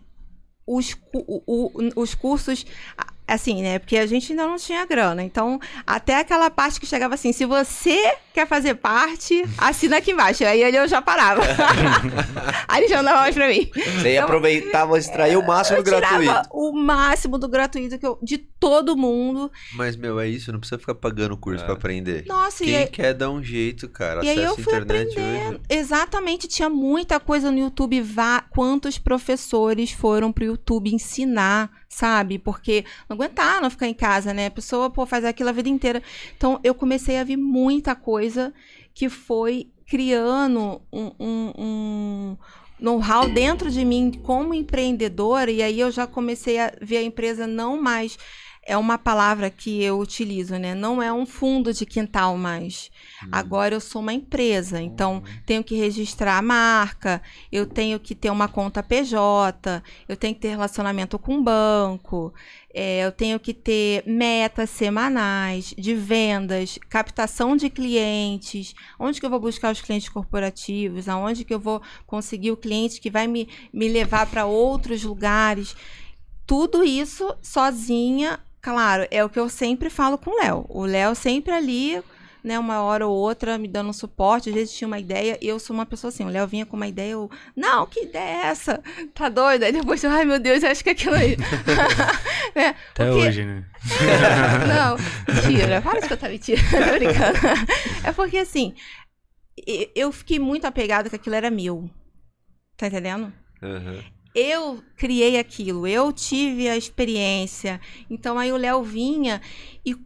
os, 0.66 0.94
o- 1.14 1.42
o- 1.46 2.02
os 2.02 2.14
cursos, 2.14 2.66
assim, 3.34 3.62
né? 3.62 3.78
Porque 3.78 3.96
a 3.96 4.06
gente 4.06 4.32
ainda 4.32 4.46
não 4.46 4.56
tinha 4.56 4.84
grana. 4.86 5.22
Então, 5.22 5.58
até 5.86 6.18
aquela 6.18 6.50
parte 6.50 6.78
que 6.80 6.86
chegava 6.86 7.14
assim: 7.14 7.32
se 7.32 7.44
você 7.44 8.14
quer 8.34 8.46
fazer 8.46 8.74
parte, 8.76 9.44
assina 9.58 9.98
aqui 9.98 10.12
embaixo. 10.12 10.44
Aí 10.44 10.62
ele 10.62 10.76
eu 10.78 10.88
já 10.88 11.02
parava. 11.02 11.42
Aí 12.68 12.88
já 12.88 12.96
não 12.98 13.04
dava 13.04 13.20
mais 13.20 13.34
pra 13.34 13.48
mim. 13.48 13.70
Você 13.74 14.12
ia 14.14 14.24
aproveitar, 14.24 14.88
extrair 14.96 15.36
o 15.36 15.46
máximo 15.46 15.78
Eu 15.78 15.84
tirava 15.84 16.18
gratuito. 16.22 16.48
o 16.52 16.72
máximo 16.72 17.38
do 17.38 17.48
gratuito 17.48 17.98
que 17.98 18.06
eu, 18.06 18.18
de 18.22 18.38
todo 18.38 18.96
mundo. 18.96 19.50
Mas, 19.74 19.96
meu, 19.96 20.18
é 20.20 20.28
isso, 20.28 20.52
não 20.52 20.58
precisa 20.60 20.78
ficar 20.78 20.94
pagando 20.94 21.36
curso 21.36 21.62
É. 21.62 21.66
pra 21.66 21.74
aprender. 21.74 22.24
Nossa, 22.26 22.62
e 22.64 22.66
Quem 22.66 22.76
aí, 22.76 22.86
quer 22.86 23.14
dar 23.14 23.30
um 23.30 23.42
jeito, 23.42 23.88
cara. 23.88 24.24
E 24.24 24.28
aí 24.28 24.42
eu 24.42 24.54
fui 24.56 24.62
internet 24.74 25.12
aprendendo. 25.18 25.50
hoje. 25.56 25.60
Exatamente, 25.68 26.48
tinha 26.48 26.68
muita 26.70 27.18
coisa 27.20 27.50
no 27.50 27.58
YouTube. 27.58 28.00
Vá, 28.00 28.40
quantos 28.50 28.98
professores 28.98 29.90
foram 29.92 30.32
pro 30.32 30.44
YouTube 30.44 30.92
ensinar, 30.94 31.70
sabe? 31.88 32.38
Porque 32.38 32.84
não 33.08 33.16
aguentaram 33.22 33.70
ficar 33.70 33.86
em 33.86 33.94
casa, 33.94 34.32
né? 34.34 34.46
A 34.46 34.50
pessoa, 34.50 34.90
pô, 34.90 35.06
faz 35.06 35.24
aquilo 35.24 35.48
a 35.48 35.52
vida 35.52 35.68
inteira. 35.68 36.02
Então, 36.36 36.58
eu 36.62 36.74
comecei 36.74 37.18
a 37.18 37.24
ver 37.24 37.36
muita 37.36 37.94
coisa 37.94 38.52
que 38.94 39.08
foi 39.08 39.70
criando 39.86 40.80
um, 40.92 41.12
um, 41.18 41.52
um 41.58 42.36
know-how 42.80 43.28
dentro 43.28 43.70
de 43.70 43.84
mim 43.84 44.12
como 44.22 44.54
empreendedora. 44.54 45.50
E 45.50 45.62
aí 45.62 45.78
eu 45.78 45.90
já 45.90 46.06
comecei 46.06 46.58
a 46.58 46.72
ver 46.80 46.98
a 46.98 47.02
empresa 47.02 47.46
não 47.46 47.80
mais 47.80 48.18
é 48.64 48.76
uma 48.76 48.96
palavra 48.96 49.50
que 49.50 49.82
eu 49.82 49.98
utilizo, 49.98 50.56
né? 50.56 50.72
Não 50.72 51.02
é 51.02 51.12
um 51.12 51.26
fundo 51.26 51.72
de 51.72 51.84
quintal 51.84 52.36
mais. 52.36 52.90
Hum. 53.24 53.28
Agora 53.32 53.74
eu 53.74 53.80
sou 53.80 54.00
uma 54.00 54.12
empresa, 54.12 54.80
então 54.80 55.22
tenho 55.44 55.64
que 55.64 55.74
registrar 55.74 56.38
a 56.38 56.42
marca, 56.42 57.20
eu 57.50 57.66
tenho 57.66 57.98
que 57.98 58.14
ter 58.14 58.30
uma 58.30 58.46
conta 58.46 58.82
PJ, 58.82 59.82
eu 60.08 60.16
tenho 60.16 60.34
que 60.34 60.40
ter 60.40 60.50
relacionamento 60.50 61.18
com 61.18 61.38
o 61.38 61.42
banco, 61.42 62.32
é, 62.72 63.04
eu 63.04 63.10
tenho 63.10 63.40
que 63.40 63.52
ter 63.52 64.04
metas 64.06 64.70
semanais 64.70 65.74
de 65.76 65.94
vendas, 65.94 66.78
captação 66.88 67.56
de 67.56 67.68
clientes, 67.68 68.74
onde 68.98 69.18
que 69.18 69.26
eu 69.26 69.30
vou 69.30 69.40
buscar 69.40 69.72
os 69.72 69.80
clientes 69.80 70.08
corporativos, 70.08 71.08
aonde 71.08 71.44
que 71.44 71.52
eu 71.52 71.60
vou 71.60 71.82
conseguir 72.06 72.52
o 72.52 72.56
cliente 72.56 73.00
que 73.00 73.10
vai 73.10 73.26
me, 73.26 73.48
me 73.72 73.88
levar 73.88 74.26
para 74.26 74.46
outros 74.46 75.02
lugares. 75.02 75.74
Tudo 76.46 76.84
isso 76.84 77.34
sozinha, 77.42 78.40
claro, 78.62 79.06
é 79.10 79.24
o 79.24 79.28
que 79.28 79.38
eu 79.38 79.48
sempre 79.48 79.90
falo 79.90 80.16
com 80.16 80.30
o 80.30 80.42
Léo. 80.42 80.64
O 80.68 80.84
Léo 80.86 81.14
sempre 81.14 81.52
ali 81.52 82.02
né, 82.42 82.58
uma 82.58 82.82
hora 82.82 83.06
ou 83.06 83.16
outra 83.16 83.56
me 83.56 83.68
dando 83.68 83.92
suporte, 83.92 84.48
às 84.48 84.54
vezes 84.54 84.74
tinha 84.74 84.88
uma 84.88 84.98
ideia, 84.98 85.38
e 85.40 85.46
eu 85.46 85.58
sou 85.58 85.74
uma 85.74 85.86
pessoa 85.86 86.08
assim, 86.08 86.24
o 86.24 86.28
Léo 86.28 86.46
vinha 86.46 86.66
com 86.66 86.76
uma 86.76 86.88
ideia, 86.88 87.12
eu, 87.12 87.30
não, 87.56 87.86
que 87.86 88.04
ideia 88.04 88.42
é 88.42 88.46
essa? 88.46 88.82
Tá 89.14 89.28
doida? 89.28 89.66
Aí 89.66 89.72
depois, 89.72 90.04
ai 90.04 90.24
meu 90.24 90.40
Deus, 90.40 90.64
acho 90.64 90.82
que 90.82 90.90
é 90.90 90.92
aquilo 90.92 91.14
aí. 91.14 91.36
é, 92.54 92.68
Até 92.68 93.06
porque... 93.06 93.10
hoje, 93.10 93.44
né? 93.44 93.64
não, 94.66 95.34
mentira, 95.34 95.80
para 95.80 96.00
de 96.00 96.08
contar 96.08 96.28
mentira, 96.28 96.60
tô 96.70 96.98
brincando. 96.98 97.38
É 98.04 98.12
porque 98.12 98.38
assim, 98.38 98.74
eu 99.94 100.10
fiquei 100.10 100.38
muito 100.38 100.66
apegada 100.66 101.08
que 101.08 101.16
aquilo 101.16 101.36
era 101.36 101.50
meu. 101.50 101.88
Tá 102.76 102.88
entendendo? 102.88 103.32
Uhum 103.62 104.21
eu 104.34 104.82
criei 104.96 105.38
aquilo, 105.38 105.86
eu 105.86 106.12
tive 106.12 106.68
a 106.68 106.76
experiência. 106.76 107.80
Então 108.08 108.38
aí 108.38 108.52
o 108.52 108.56
Léo 108.56 108.82
vinha 108.82 109.40
e 109.84 109.96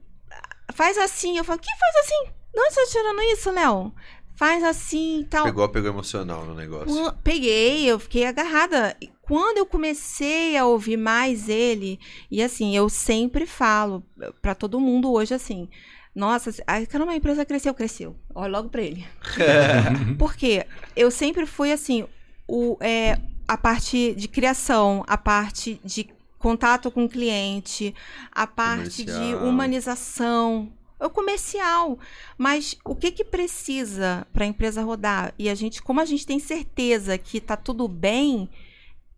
faz 0.72 0.98
assim. 0.98 1.38
Eu 1.38 1.44
falo, 1.44 1.58
que 1.58 1.70
faz 1.78 1.96
assim? 2.04 2.32
Não 2.54 2.70
você 2.70 2.80
tá 2.80 2.90
tirando 2.90 3.22
isso, 3.22 3.50
Léo? 3.50 3.92
Faz 4.34 4.62
assim 4.62 5.20
e 5.20 5.24
tal. 5.24 5.44
Pegou 5.44 5.64
apego 5.64 5.88
emocional 5.88 6.44
no 6.44 6.54
negócio. 6.54 7.12
Peguei, 7.24 7.84
eu 7.86 7.98
fiquei 7.98 8.26
agarrada. 8.26 8.96
Quando 9.22 9.58
eu 9.58 9.66
comecei 9.66 10.56
a 10.56 10.66
ouvir 10.66 10.96
mais 10.96 11.48
ele, 11.48 11.98
e 12.30 12.42
assim, 12.42 12.76
eu 12.76 12.88
sempre 12.88 13.46
falo 13.46 14.04
para 14.42 14.54
todo 14.54 14.80
mundo 14.80 15.10
hoje 15.12 15.34
assim. 15.34 15.68
Nossa, 16.14 16.50
caramba, 16.88 17.12
a 17.12 17.16
empresa 17.16 17.44
cresceu, 17.44 17.74
cresceu. 17.74 18.16
Olha 18.34 18.52
logo 18.52 18.70
pra 18.70 18.82
ele. 18.82 19.06
Porque 20.18 20.66
eu 20.94 21.10
sempre 21.10 21.44
fui 21.44 21.72
assim, 21.72 22.06
o, 22.48 22.78
é, 22.80 23.18
a 23.46 23.56
parte 23.56 24.14
de 24.14 24.28
criação, 24.28 25.04
a 25.06 25.16
parte 25.16 25.80
de 25.84 26.08
contato 26.38 26.90
com 26.90 27.04
o 27.04 27.08
cliente, 27.08 27.94
a 28.32 28.46
parte 28.46 29.04
comercial. 29.04 29.20
de 29.20 29.34
humanização, 29.34 30.72
é 30.98 31.06
o 31.06 31.10
comercial. 31.10 31.98
Mas 32.36 32.76
o 32.84 32.94
que 32.94 33.10
que 33.10 33.24
precisa 33.24 34.26
para 34.32 34.44
a 34.44 34.48
empresa 34.48 34.82
rodar? 34.82 35.34
E 35.38 35.48
a 35.48 35.54
gente, 35.54 35.82
como 35.82 36.00
a 36.00 36.04
gente 36.04 36.26
tem 36.26 36.38
certeza 36.38 37.18
que 37.18 37.38
está 37.38 37.56
tudo 37.56 37.86
bem, 37.88 38.48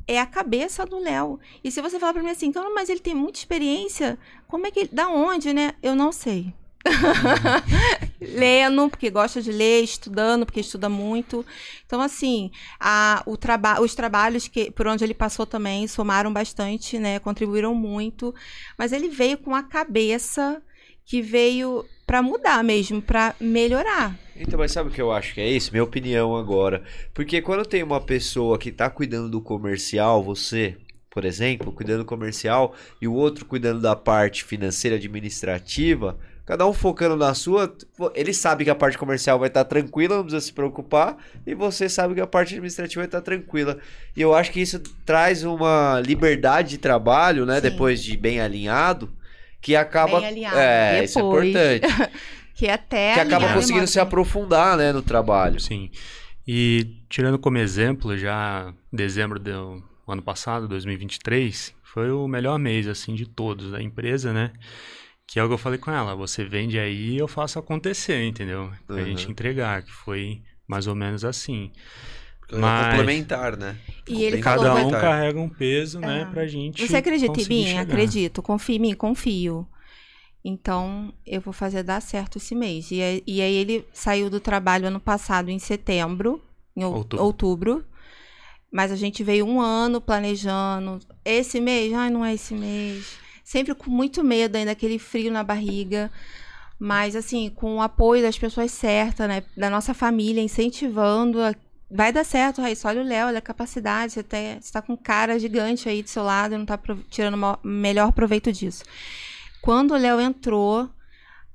é 0.07 0.19
a 0.21 0.27
cabeça 0.27 0.85
do 0.85 0.99
Léo. 0.99 1.39
E 1.63 1.71
se 1.71 1.81
você 1.81 1.99
falar 1.99 2.13
para 2.13 2.23
mim 2.23 2.31
assim, 2.31 2.53
mas 2.75 2.89
ele 2.89 3.01
tem 3.01 3.15
muita 3.15 3.39
experiência, 3.39 4.19
como 4.49 4.67
é 4.67 4.71
que 4.71 4.81
ele, 4.81 4.91
da 4.93 5.09
onde, 5.09 5.53
né? 5.53 5.75
Eu 5.83 5.95
não 5.95 6.11
sei. 6.11 6.53
Lendo, 8.21 8.89
porque 8.89 9.11
gosta 9.11 9.41
de 9.41 9.53
ler, 9.53 9.83
estudando, 9.83 10.45
porque 10.45 10.61
estuda 10.61 10.89
muito. 10.89 11.45
Então, 11.87 12.01
assim, 12.01 12.51
a, 12.81 13.23
o 13.27 13.37
traba 13.37 13.81
os 13.81 13.95
trabalhos 13.95 14.49
que 14.49 14.71
por 14.71 14.87
onde 14.87 15.05
ele 15.05 15.15
passou 15.15 15.47
também 15.47 15.87
somaram 15.87 16.33
bastante, 16.33 16.99
né? 16.99 17.19
Contribuíram 17.19 17.75
muito. 17.75 18.35
Mas 18.77 18.93
ele 18.93 19.09
veio 19.09 19.39
com 19.39 19.55
a 19.55 19.63
cabeça 19.63 20.63
que 21.05 21.23
veio 21.23 21.87
para 22.07 22.23
mudar 22.23 22.63
mesmo, 22.63 23.01
para 23.01 23.35
melhorar. 23.41 24.19
Então, 24.37 24.59
mas 24.59 24.73
sabe 24.73 24.91
o 24.91 24.93
que 24.93 25.01
eu 25.01 25.11
acho 25.11 25.35
que 25.35 25.41
é 25.41 25.49
isso? 25.49 25.73
Minha 25.73 25.85
opinião 25.85 26.37
agora. 26.37 26.83
Porque 27.13 27.41
quando 27.43 27.67
tem 27.67 27.83
uma 27.83 28.01
pessoa 28.01 28.59
que 28.59 28.71
tá 28.71 28.89
cuidando 28.89 29.29
do 29.29 29.41
comercial, 29.41 30.23
você, 30.23 30.77
por 31.11 31.25
exemplo, 31.25 31.73
cuidando 31.73 32.01
do 32.01 32.05
comercial, 32.05 32.75
e 33.01 33.09
o 33.09 33.15
outro 33.15 33.47
cuidando 33.47 33.81
da 33.81 33.97
parte 33.97 34.45
financeira 34.45 34.97
administrativa, 34.97 36.19
Cada 36.49 36.67
um 36.67 36.73
focando 36.73 37.15
na 37.15 37.35
sua. 37.35 37.77
Ele 38.15 38.33
sabe 38.33 38.65
que 38.65 38.71
a 38.71 38.75
parte 38.75 38.97
comercial 38.97 39.39
vai 39.39 39.49
estar 39.49 39.65
tá 39.65 39.69
tranquila, 39.69 40.17
não 40.17 40.23
precisa 40.23 40.41
se 40.41 40.51
preocupar. 40.51 41.19
E 41.47 41.55
você 41.55 41.91
sabe 41.91 42.15
que 42.15 42.23
a 42.23 42.27
parte 42.27 42.55
administrativa 42.55 43.03
vai 43.03 43.07
estar 43.07 43.19
tá 43.19 43.25
tranquila. 43.27 43.79
E 44.17 44.23
eu 44.23 44.35
acho 44.35 44.51
que 44.51 44.59
isso 44.59 44.79
traz 45.05 45.45
uma 45.45 46.01
liberdade 46.01 46.71
de 46.71 46.79
trabalho, 46.79 47.45
né? 47.45 47.57
Sim. 47.57 47.61
Depois 47.61 48.03
de 48.03 48.17
bem 48.17 48.41
alinhado, 48.41 49.13
que 49.61 49.77
acaba. 49.77 50.21
Bem 50.21 50.29
alinhado. 50.31 50.57
É, 50.57 51.03
Depois. 51.03 51.11
isso 51.11 51.19
é 51.19 51.77
importante. 51.77 52.13
que 52.57 52.69
até. 52.69 53.13
Que 53.13 53.21
acaba 53.21 53.53
conseguindo 53.53 53.87
se 53.87 54.01
aprofundar, 54.01 54.79
né, 54.79 54.91
no 54.91 55.03
trabalho. 55.03 55.61
Sim. 55.61 55.91
E 56.47 56.97
tirando 57.11 57.39
como 57.39 57.59
exemplo, 57.59 58.17
já 58.17 58.73
dezembro 58.91 59.39
do 59.39 59.83
ano 60.09 60.23
passado, 60.23 60.67
2023, 60.67 61.75
foi 61.83 62.11
o 62.11 62.27
melhor 62.27 62.59
mês, 62.59 62.89
assim, 62.89 63.15
de 63.15 63.27
todos 63.27 63.71
da 63.71 63.83
empresa, 63.83 64.33
né? 64.33 64.51
Que 65.29 65.39
é 65.39 65.45
o 65.45 65.47
que 65.47 65.53
eu 65.53 65.59
falei 65.59 65.79
com 65.79 65.91
ela, 65.91 66.17
você 66.17 66.43
vende 66.43 66.79
aí 66.79 67.19
eu 67.19 67.29
faço 67.29 67.59
acontecer, 67.59 68.25
entendeu? 68.25 68.73
Pra 68.87 68.97
uhum. 68.97 69.05
gente 69.05 69.31
entregar, 69.31 69.83
que 69.83 69.93
foi 69.93 70.41
mais 70.67 70.87
ou 70.87 70.95
menos 70.95 71.23
assim. 71.23 71.71
É 72.51 72.57
Mas... 72.57 72.87
É 72.87 72.91
complementar, 72.93 73.55
né? 73.55 73.77
E 74.09 74.25
ele 74.25 74.41
Cada 74.41 74.75
um 74.75 74.91
carrega 74.91 75.39
um 75.39 75.51
peso, 75.51 76.01
né, 76.01 76.23
é. 76.23 76.25
né, 76.25 76.31
pra 76.33 76.47
gente. 76.47 76.87
Você 76.87 76.97
acredita 76.97 77.39
em 77.43 77.47
mim? 77.47 77.67
Chegar. 77.67 77.83
Acredito. 77.83 78.43
Confio 78.43 78.77
em 78.77 78.79
mim, 78.79 78.95
confio. 78.95 79.69
Então, 80.43 81.13
eu 81.27 81.43
vou 81.43 81.53
fazer 81.53 81.83
dar 81.83 82.01
certo 82.01 82.39
esse 82.39 82.55
mês. 82.55 82.91
E, 82.91 83.23
e 83.27 83.43
aí 83.43 83.55
ele 83.55 83.87
saiu 83.93 84.31
do 84.31 84.41
trabalho 84.41 84.87
ano 84.87 84.99
passado, 84.99 85.51
em 85.51 85.59
setembro, 85.59 86.43
em 86.75 86.85
outubro. 86.85 87.23
outubro. 87.23 87.85
Mas 88.73 88.91
a 88.91 88.97
gente 88.97 89.23
veio 89.23 89.45
um 89.45 89.61
ano 89.61 90.01
planejando. 90.01 91.01
Esse 91.23 91.61
mês? 91.61 91.93
Ai, 91.93 92.09
não 92.09 92.25
é 92.25 92.33
esse 92.33 92.55
mês 92.55 93.28
sempre 93.49 93.75
com 93.75 93.91
muito 93.91 94.23
medo 94.23 94.57
ainda, 94.57 94.73
aquele 94.73 94.99
frio 94.99 95.33
na 95.33 95.43
barriga. 95.43 96.11
Mas, 96.79 97.17
assim, 97.17 97.49
com 97.49 97.77
o 97.77 97.81
apoio 97.81 98.23
das 98.23 98.39
pessoas 98.39 98.71
certas, 98.71 99.27
né? 99.27 99.43
Da 99.57 99.71
nossa 99.71 99.95
família, 99.95 100.43
incentivando. 100.43 101.41
A... 101.43 101.55
Vai 101.91 102.13
dar 102.13 102.25
certo, 102.25 102.61
Raíssa. 102.61 102.89
Olha 102.89 103.01
o 103.01 103.05
Léo, 103.05 103.29
olha 103.29 103.39
a 103.39 103.43
capacidade. 103.43 104.13
Você, 104.13 104.23
tem, 104.23 104.61
você 104.61 104.71
tá 104.71 104.83
com 104.83 104.95
cara 104.95 105.39
gigante 105.39 105.89
aí 105.89 106.03
do 106.03 106.11
seu 106.11 106.23
lado 106.23 106.55
e 106.55 106.59
não 106.59 106.67
tá 106.67 106.79
tirando 107.09 107.43
o 107.43 107.67
melhor 107.67 108.13
proveito 108.13 108.53
disso. 108.53 108.85
Quando 109.63 109.93
o 109.93 109.97
Léo 109.97 110.21
entrou, 110.21 110.89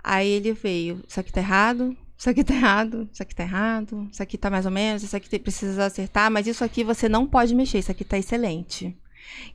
aí 0.03 0.27
ele 0.27 0.51
veio. 0.51 0.99
Isso 1.07 1.19
aqui 1.19 1.31
tá 1.31 1.41
errado, 1.41 1.95
isso 2.17 2.27
aqui 2.27 2.43
tá 2.43 2.55
errado, 2.55 3.07
isso 3.13 3.21
aqui 3.21 3.35
tá 3.35 3.43
errado, 3.43 4.09
isso 4.11 4.23
aqui 4.23 4.37
tá 4.37 4.49
mais 4.49 4.65
ou 4.65 4.71
menos, 4.71 5.03
isso 5.03 5.15
aqui 5.15 5.39
precisa 5.39 5.85
acertar, 5.85 6.31
mas 6.31 6.47
isso 6.47 6.63
aqui 6.63 6.83
você 6.83 7.07
não 7.07 7.27
pode 7.27 7.53
mexer, 7.53 7.77
isso 7.77 7.91
aqui 7.91 8.03
tá 8.03 8.17
excelente. 8.17 8.97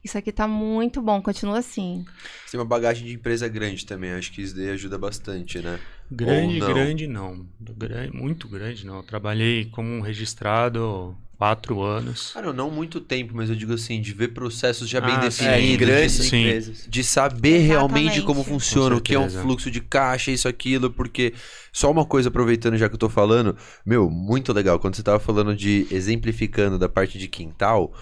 Isso 0.02 0.16
aqui 0.16 0.32
tá 0.32 0.46
muito 0.46 1.00
bom, 1.02 1.20
continua 1.20 1.58
assim. 1.58 2.04
Você 2.44 2.52
tem 2.52 2.60
uma 2.60 2.66
bagagem 2.66 3.06
de 3.06 3.14
empresa 3.14 3.48
grande 3.48 3.84
também, 3.86 4.12
acho 4.12 4.32
que 4.32 4.42
isso 4.42 4.54
daí 4.54 4.70
ajuda 4.70 4.98
bastante, 4.98 5.58
né? 5.58 5.78
Grande, 6.10 6.58
não? 6.58 6.66
grande 6.68 7.06
não. 7.06 7.46
Grande, 7.60 8.16
muito 8.16 8.48
grande 8.48 8.86
não. 8.86 8.96
Eu 8.96 9.02
trabalhei 9.02 9.66
como 9.66 10.00
registrado 10.00 11.16
quatro 11.38 11.80
anos. 11.82 12.32
Cara, 12.34 12.52
não 12.52 12.68
muito 12.68 13.00
tempo, 13.00 13.32
mas 13.34 13.48
eu 13.48 13.54
digo 13.54 13.72
assim, 13.72 14.00
de 14.00 14.12
ver 14.12 14.28
processos 14.28 14.88
já 14.88 15.00
bem 15.00 15.14
ah, 15.14 15.20
definidos. 15.20 15.72
É, 15.72 15.76
grandes 15.76 16.28
de, 16.28 16.36
empresas. 16.36 16.86
De 16.88 17.04
saber 17.04 17.48
Exatamente. 17.48 17.66
realmente 17.68 18.22
como 18.22 18.42
funciona, 18.42 18.96
o 18.96 19.00
que 19.00 19.14
é 19.14 19.18
um 19.18 19.30
fluxo 19.30 19.70
de 19.70 19.80
caixa, 19.80 20.32
isso, 20.32 20.48
aquilo, 20.48 20.90
porque 20.90 21.32
só 21.72 21.90
uma 21.92 22.04
coisa, 22.04 22.28
aproveitando 22.28 22.76
já 22.76 22.88
que 22.88 22.96
eu 22.96 22.98
tô 22.98 23.08
falando, 23.08 23.56
meu, 23.86 24.10
muito 24.10 24.52
legal, 24.52 24.80
quando 24.80 24.96
você 24.96 25.02
tava 25.02 25.20
falando 25.20 25.54
de 25.54 25.86
exemplificando 25.92 26.76
da 26.76 26.88
parte 26.88 27.16
de 27.18 27.28
quintal, 27.28 27.94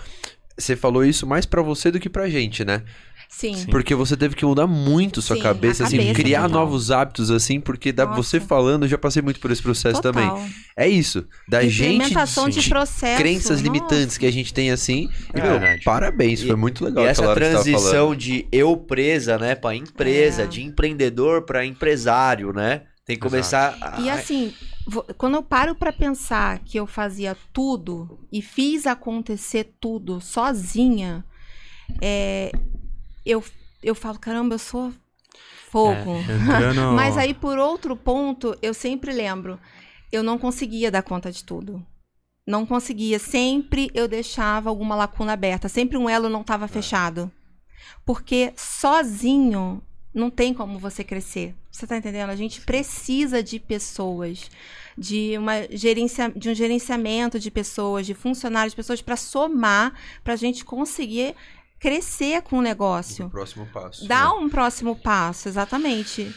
você 0.58 0.74
falou 0.74 1.04
isso 1.04 1.26
mais 1.26 1.44
para 1.44 1.62
você 1.62 1.90
do 1.90 2.00
que 2.00 2.08
pra 2.08 2.28
gente, 2.28 2.64
né? 2.64 2.82
Sim. 3.28 3.66
Porque 3.70 3.94
você 3.94 4.16
teve 4.16 4.34
que 4.34 4.44
mudar 4.44 4.66
muito 4.66 5.20
sua 5.20 5.36
Sim, 5.36 5.42
cabeça, 5.42 5.84
assim, 5.84 5.98
cabeça, 5.98 6.14
criar 6.14 6.42
total. 6.42 6.60
novos 6.60 6.90
hábitos, 6.90 7.30
assim, 7.30 7.60
porque 7.60 7.92
da, 7.92 8.04
você 8.06 8.40
falando, 8.40 8.84
eu 8.84 8.88
já 8.88 8.96
passei 8.96 9.20
muito 9.20 9.40
por 9.40 9.50
esse 9.50 9.60
processo 9.60 10.00
total. 10.00 10.36
também. 10.36 10.52
É 10.76 10.88
isso. 10.88 11.26
Da 11.48 11.62
gente. 11.66 12.14
de 12.48 12.68
processo. 12.68 13.20
Crenças 13.20 13.50
Nossa. 13.50 13.62
limitantes 13.62 14.16
que 14.16 14.26
a 14.26 14.32
gente 14.32 14.54
tem, 14.54 14.70
assim. 14.70 15.10
E, 15.34 15.40
meu, 15.40 15.58
parabéns, 15.84 16.40
e, 16.40 16.46
foi 16.46 16.56
muito 16.56 16.84
legal. 16.84 17.04
E 17.04 17.08
essa 17.08 17.34
transição 17.34 18.14
de 18.14 18.46
eu 18.52 18.76
presa, 18.76 19.36
né, 19.36 19.54
pra 19.54 19.74
empresa, 19.74 20.42
é. 20.42 20.46
de 20.46 20.62
empreendedor 20.62 21.42
para 21.42 21.66
empresário, 21.66 22.52
né? 22.52 22.82
Tem 23.06 23.16
que 23.16 23.22
começar. 23.22 23.78
A... 23.80 24.00
E 24.00 24.10
assim, 24.10 24.52
quando 25.16 25.36
eu 25.36 25.42
paro 25.42 25.76
para 25.76 25.92
pensar 25.92 26.58
que 26.58 26.76
eu 26.76 26.88
fazia 26.88 27.36
tudo 27.52 28.18
e 28.32 28.42
fiz 28.42 28.84
acontecer 28.84 29.76
tudo 29.80 30.20
sozinha, 30.20 31.24
é, 32.02 32.50
eu, 33.24 33.44
eu 33.80 33.94
falo, 33.94 34.18
caramba, 34.18 34.56
eu 34.56 34.58
sou 34.58 34.92
fogo. 35.70 36.16
É, 36.16 36.72
Mas 36.96 37.16
aí, 37.16 37.32
por 37.32 37.58
outro 37.58 37.96
ponto, 37.96 38.58
eu 38.60 38.74
sempre 38.74 39.12
lembro, 39.12 39.56
eu 40.10 40.24
não 40.24 40.36
conseguia 40.36 40.90
dar 40.90 41.04
conta 41.04 41.30
de 41.30 41.44
tudo. 41.44 41.86
Não 42.44 42.66
conseguia. 42.66 43.20
Sempre 43.20 43.88
eu 43.94 44.08
deixava 44.08 44.68
alguma 44.68 44.96
lacuna 44.96 45.32
aberta. 45.32 45.68
Sempre 45.68 45.96
um 45.96 46.08
elo 46.08 46.28
não 46.28 46.40
estava 46.40 46.66
fechado. 46.66 47.30
Porque 48.04 48.52
sozinho 48.56 49.80
não 50.14 50.30
tem 50.30 50.54
como 50.54 50.78
você 50.78 51.04
crescer. 51.04 51.54
Você 51.76 51.86
tá 51.86 51.98
entendendo? 51.98 52.30
A 52.30 52.36
gente 52.36 52.62
precisa 52.62 53.42
de 53.42 53.60
pessoas, 53.60 54.50
de, 54.96 55.36
uma 55.36 55.68
gerencia, 55.70 56.32
de 56.34 56.48
um 56.48 56.54
gerenciamento 56.54 57.38
de 57.38 57.50
pessoas, 57.50 58.06
de 58.06 58.14
funcionários, 58.14 58.72
de 58.72 58.76
pessoas 58.76 59.02
para 59.02 59.14
somar, 59.14 59.92
para 60.24 60.32
a 60.32 60.36
gente 60.36 60.64
conseguir 60.64 61.34
crescer 61.78 62.40
com 62.40 62.60
o 62.60 62.62
negócio. 62.62 63.26
O 63.26 63.30
próximo 63.30 63.66
passo. 63.66 64.08
Dar 64.08 64.30
né? 64.30 64.40
um 64.40 64.48
próximo 64.48 64.96
passo, 64.96 65.50
exatamente. 65.50 66.34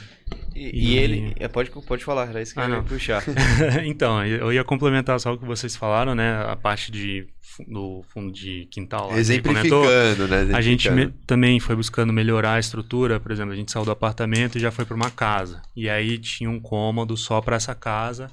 E, 0.55 0.91
e 0.93 0.97
ele. 0.97 1.33
É, 1.39 1.47
pode, 1.47 1.69
pode 1.69 2.03
falar, 2.03 2.27
era 2.29 2.41
isso 2.41 2.53
que 2.53 2.59
Ah, 2.59 2.63
eu 2.65 2.69
ia 2.69 2.75
não. 2.77 2.83
puxar. 2.83 3.23
então, 3.85 4.25
eu 4.25 4.51
ia 4.51 4.63
complementar 4.63 5.19
só 5.19 5.33
o 5.33 5.37
que 5.37 5.45
vocês 5.45 5.75
falaram, 5.75 6.13
né? 6.15 6.43
A 6.47 6.55
parte 6.55 6.91
de, 6.91 7.27
do 7.67 8.03
fundo 8.09 8.31
de 8.31 8.67
quintal 8.71 9.07
lá. 9.09 9.13
que 9.13 9.19
ele 9.31 9.41
comentou. 9.41 9.85
Exemplificando, 9.85 10.27
né? 10.27 10.55
A 10.57 10.61
gente 10.61 10.89
me- 10.89 10.95
Exemplificando. 10.95 11.25
também 11.25 11.59
foi 11.59 11.75
buscando 11.75 12.11
melhorar 12.11 12.53
a 12.55 12.59
estrutura, 12.59 13.19
por 13.19 13.31
exemplo, 13.31 13.53
a 13.53 13.55
gente 13.55 13.71
saiu 13.71 13.85
do 13.85 13.91
apartamento 13.91 14.57
e 14.57 14.59
já 14.61 14.69
foi 14.71 14.83
para 14.85 14.95
uma 14.95 15.09
casa. 15.09 15.61
E 15.75 15.89
aí 15.89 16.17
tinha 16.17 16.49
um 16.49 16.59
cômodo 16.59 17.15
só 17.15 17.39
para 17.39 17.55
essa 17.55 17.73
casa, 17.73 18.29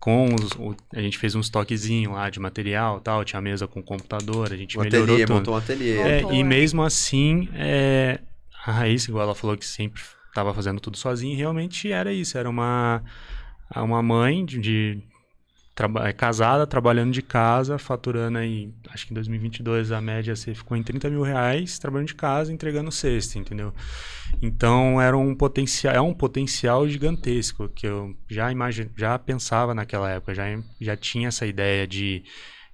com 0.00 0.34
os, 0.34 0.50
o- 0.58 0.74
a 0.92 1.00
gente 1.00 1.18
fez 1.18 1.34
um 1.36 1.40
estoquezinho 1.40 2.12
lá 2.12 2.28
de 2.30 2.40
material, 2.40 2.98
e 2.98 3.00
tal, 3.02 3.24
tinha 3.24 3.40
mesa 3.40 3.68
com 3.68 3.80
computador, 3.82 4.52
a 4.52 4.56
gente 4.56 4.76
Um 4.76 4.82
melhorou 4.82 5.04
ateliê, 5.14 5.26
tudo. 5.26 5.36
montou 5.36 5.54
um 5.54 5.56
ateliê. 5.58 5.96
É, 5.98 6.14
Montou, 6.22 6.34
e 6.34 6.40
é. 6.40 6.44
mesmo 6.44 6.82
assim, 6.82 7.48
é, 7.54 8.18
a 8.66 8.72
Raíssa, 8.72 9.08
igual 9.10 9.24
ela 9.24 9.34
falou 9.36 9.56
que 9.56 9.64
sempre 9.66 10.02
estava 10.30 10.54
fazendo 10.54 10.80
tudo 10.80 10.96
sozinha, 10.98 11.34
e 11.34 11.36
realmente 11.36 11.92
era 11.92 12.12
isso, 12.12 12.38
era 12.38 12.48
uma, 12.48 13.02
uma 13.76 14.02
mãe 14.02 14.44
de, 14.44 14.58
de 14.60 15.02
traba- 15.74 16.08
é, 16.08 16.12
casada, 16.12 16.66
trabalhando 16.66 17.12
de 17.12 17.22
casa, 17.22 17.78
faturando 17.78 18.38
aí, 18.38 18.72
acho 18.90 19.06
que 19.06 19.12
em 19.12 19.14
2022 19.14 19.92
a 19.92 20.00
média 20.00 20.36
você 20.36 20.54
ficou 20.54 20.76
em 20.76 20.82
30 20.82 21.08
mil 21.10 21.22
reais, 21.22 21.78
trabalhando 21.78 22.08
de 22.08 22.14
casa, 22.14 22.52
entregando 22.52 22.92
cesta, 22.92 23.38
entendeu? 23.38 23.72
Então 24.42 25.00
era 25.00 25.16
um 25.16 25.34
potencial, 25.34 25.94
é 25.94 26.00
um 26.00 26.14
potencial 26.14 26.88
gigantesco 26.88 27.68
que 27.68 27.86
eu 27.86 28.14
já 28.28 28.50
imagine, 28.52 28.90
já 28.96 29.18
pensava 29.18 29.74
naquela 29.74 30.10
época, 30.10 30.34
já, 30.34 30.44
já 30.80 30.96
tinha 30.96 31.28
essa 31.28 31.46
ideia 31.46 31.86
de, 31.86 32.24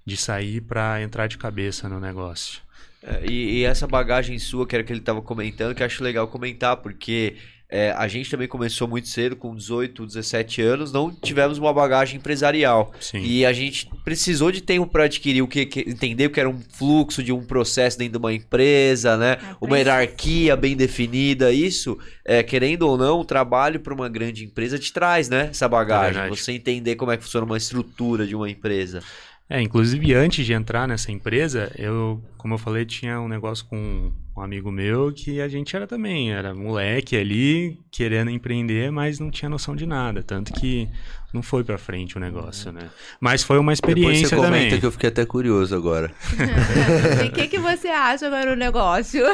de 0.06 0.16
sair 0.16 0.60
para 0.60 1.02
entrar 1.02 1.26
de 1.26 1.38
cabeça 1.38 1.88
no 1.88 2.00
negócio. 2.00 2.60
É, 3.06 3.26
E, 3.26 3.58
e 3.60 3.64
essa 3.64 3.86
bagagem 3.86 4.38
sua, 4.38 4.66
que 4.66 4.74
era 4.74 4.82
que 4.84 4.92
ele 4.92 5.00
estava 5.00 5.22
comentando, 5.22 5.74
que 5.74 5.82
eu 5.82 5.86
acho 5.86 6.02
legal 6.02 6.26
comentar, 6.28 6.76
porque 6.78 7.36
é, 7.68 7.90
a 7.96 8.06
gente 8.06 8.30
também 8.30 8.46
começou 8.46 8.86
muito 8.86 9.08
cedo, 9.08 9.34
com 9.34 9.54
18, 9.54 10.06
17 10.06 10.62
anos, 10.62 10.92
não 10.92 11.10
tivemos 11.10 11.58
uma 11.58 11.72
bagagem 11.72 12.16
empresarial. 12.18 12.92
Sim. 13.00 13.18
E 13.24 13.44
a 13.44 13.52
gente 13.52 13.88
precisou 14.04 14.52
de 14.52 14.60
tempo 14.60 14.86
para 14.86 15.04
adquirir 15.04 15.42
o 15.42 15.48
que, 15.48 15.66
que- 15.66 15.80
entender 15.88 16.26
o 16.26 16.30
que 16.30 16.38
era 16.38 16.48
um 16.48 16.60
fluxo 16.74 17.22
de 17.24 17.32
um 17.32 17.44
processo 17.44 17.98
dentro 17.98 18.12
de 18.12 18.18
uma 18.18 18.32
empresa, 18.32 19.16
né? 19.16 19.32
É, 19.40 19.56
Uma 19.60 19.78
hierarquia 19.78 20.56
bem 20.56 20.76
definida. 20.76 21.52
Isso, 21.52 21.98
é, 22.24 22.40
querendo 22.42 22.82
ou 22.82 22.96
não, 22.96 23.20
o 23.20 23.24
trabalho 23.24 23.80
para 23.80 23.92
uma 23.94 24.08
grande 24.08 24.44
empresa 24.44 24.78
te 24.78 24.92
traz, 24.92 25.28
né? 25.28 25.48
Essa 25.50 25.68
bagagem. 25.68 26.14
verdade. 26.14 26.40
Você 26.40 26.52
entender 26.52 26.94
como 26.96 27.10
é 27.10 27.16
que 27.16 27.24
funciona 27.24 27.46
uma 27.46 27.56
estrutura 27.56 28.26
de 28.26 28.34
uma 28.36 28.48
empresa. 28.48 29.02
É, 29.48 29.62
inclusive 29.62 30.12
antes 30.12 30.44
de 30.44 30.52
entrar 30.52 30.88
nessa 30.88 31.12
empresa, 31.12 31.70
eu, 31.78 32.20
como 32.36 32.54
eu 32.54 32.58
falei, 32.58 32.84
tinha 32.84 33.20
um 33.20 33.28
negócio 33.28 33.64
com 33.66 34.10
um 34.36 34.40
amigo 34.40 34.72
meu 34.72 35.12
que 35.12 35.40
a 35.40 35.46
gente 35.46 35.74
era 35.76 35.86
também, 35.86 36.32
era 36.32 36.52
moleque 36.52 37.16
ali, 37.16 37.78
querendo 37.90 38.30
empreender, 38.30 38.90
mas 38.90 39.20
não 39.20 39.30
tinha 39.30 39.48
noção 39.48 39.76
de 39.76 39.86
nada, 39.86 40.20
tanto 40.22 40.52
que 40.52 40.88
não 41.32 41.42
foi 41.42 41.62
pra 41.62 41.78
frente 41.78 42.16
o 42.16 42.20
negócio, 42.20 42.72
né? 42.72 42.90
Mas 43.20 43.44
foi 43.44 43.58
uma 43.58 43.72
Depois 43.72 43.94
experiência 43.96 44.28
você 44.28 44.36
comenta 44.36 44.64
também. 44.64 44.80
que 44.80 44.86
eu 44.86 44.92
fiquei 44.92 45.08
até 45.10 45.24
curioso 45.24 45.76
agora. 45.76 46.10
E 47.24 47.28
o 47.28 47.32
que, 47.32 47.46
que 47.48 47.58
você 47.58 47.88
acha 47.88 48.26
agora 48.26 48.50
do 48.50 48.56
negócio? 48.56 49.22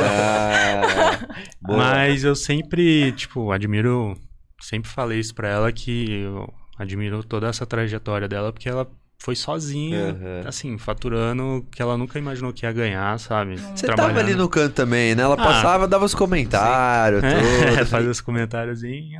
Ah. 0.00 1.18
Mas 1.60 2.24
eu 2.24 2.34
sempre, 2.34 3.12
tipo, 3.12 3.50
admiro, 3.52 4.16
sempre 4.60 4.90
falei 4.90 5.18
isso 5.18 5.34
pra 5.34 5.48
ela 5.48 5.72
que 5.72 6.10
eu 6.10 6.52
admiro 6.78 7.22
toda 7.24 7.48
essa 7.48 7.66
trajetória 7.66 8.28
dela, 8.28 8.52
porque 8.52 8.68
ela 8.68 8.88
foi 9.20 9.34
sozinha, 9.34 10.10
Aham. 10.10 10.42
assim, 10.48 10.78
faturando 10.78 11.66
que 11.72 11.82
ela 11.82 11.98
nunca 11.98 12.16
imaginou 12.20 12.52
que 12.52 12.64
ia 12.64 12.70
ganhar, 12.70 13.18
sabe? 13.18 13.56
Você 13.74 13.86
tava 13.88 14.16
ali 14.20 14.32
no 14.36 14.48
canto 14.48 14.74
também, 14.74 15.12
né? 15.16 15.24
Ela 15.24 15.34
Ah. 15.34 15.36
passava, 15.36 15.88
dava 15.88 16.04
os 16.04 16.14
comentários, 16.14 17.24
É, 17.24 17.30
tudo. 17.82 17.86
fazer 17.86 18.08
os 18.08 18.20
comentários 18.20 18.84
e 18.84 19.10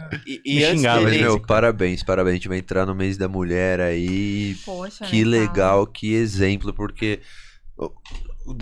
E, 0.45 0.61
xingava, 0.63 1.01
Mas, 1.03 1.17
meu, 1.17 1.41
parabéns, 1.41 2.05
parabéns. 2.05 2.35
A 2.35 2.37
gente 2.37 2.49
vai 2.49 2.59
entrar 2.59 2.87
no 2.87 2.95
mês 2.95 3.17
da 3.17 3.27
mulher 3.27 3.81
aí. 3.81 4.55
Poxa, 4.65 5.05
Que 5.05 5.25
né, 5.25 5.31
legal, 5.41 5.85
que 5.85 6.15
exemplo, 6.15 6.73
porque. 6.73 7.19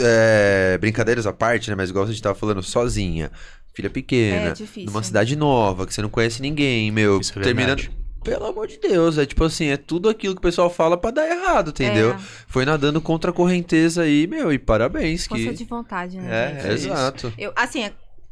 é, 0.01 0.79
brincadeiras 0.81 1.27
à 1.27 1.33
parte, 1.33 1.69
né? 1.71 1.77
Mas 1.77 1.91
igual 1.91 2.05
a 2.05 2.09
gente 2.09 2.23
tava 2.23 2.35
falando, 2.35 2.63
sozinha. 2.63 3.31
Filha 3.75 3.91
pequena. 3.91 4.49
É 4.49 4.53
difícil. 4.53 4.87
Numa 4.87 5.03
cidade 5.03 5.37
nova, 5.37 5.87
que 5.87 5.93
você 5.93 6.01
não 6.01 6.09
conhece 6.09 6.41
ninguém, 6.41 6.91
meu. 6.91 7.21
Isso 7.21 7.39
é 7.39 7.43
terminando. 7.43 7.77
verdade. 7.83 8.06
Pelo 8.27 8.47
amor 8.47 8.67
de 8.67 8.77
Deus, 8.79 9.19
é 9.19 9.25
tipo 9.25 9.45
assim, 9.45 9.67
é 9.67 9.77
tudo 9.77 10.09
aquilo 10.09 10.35
que 10.35 10.39
o 10.41 10.43
pessoal 10.43 10.69
fala 10.69 10.97
pra 10.99 11.11
dar 11.13 11.29
errado, 11.29 11.71
entendeu? 11.71 12.11
É, 12.11 12.19
Foi 12.49 12.65
nadando 12.65 13.01
contra 13.01 13.31
a 13.31 13.33
correnteza 13.33 14.03
aí, 14.03 14.27
meu, 14.27 14.53
e 14.53 14.59
parabéns. 14.59 15.27
força 15.27 15.45
Que... 15.45 15.53
de 15.55 15.65
vontade, 15.65 16.19
né, 16.19 16.53
É, 16.53 16.55
gente? 16.61 16.67
é. 16.67 16.73
Exato. 16.73 17.33
Eu, 17.39 17.53
assim, 17.55 17.89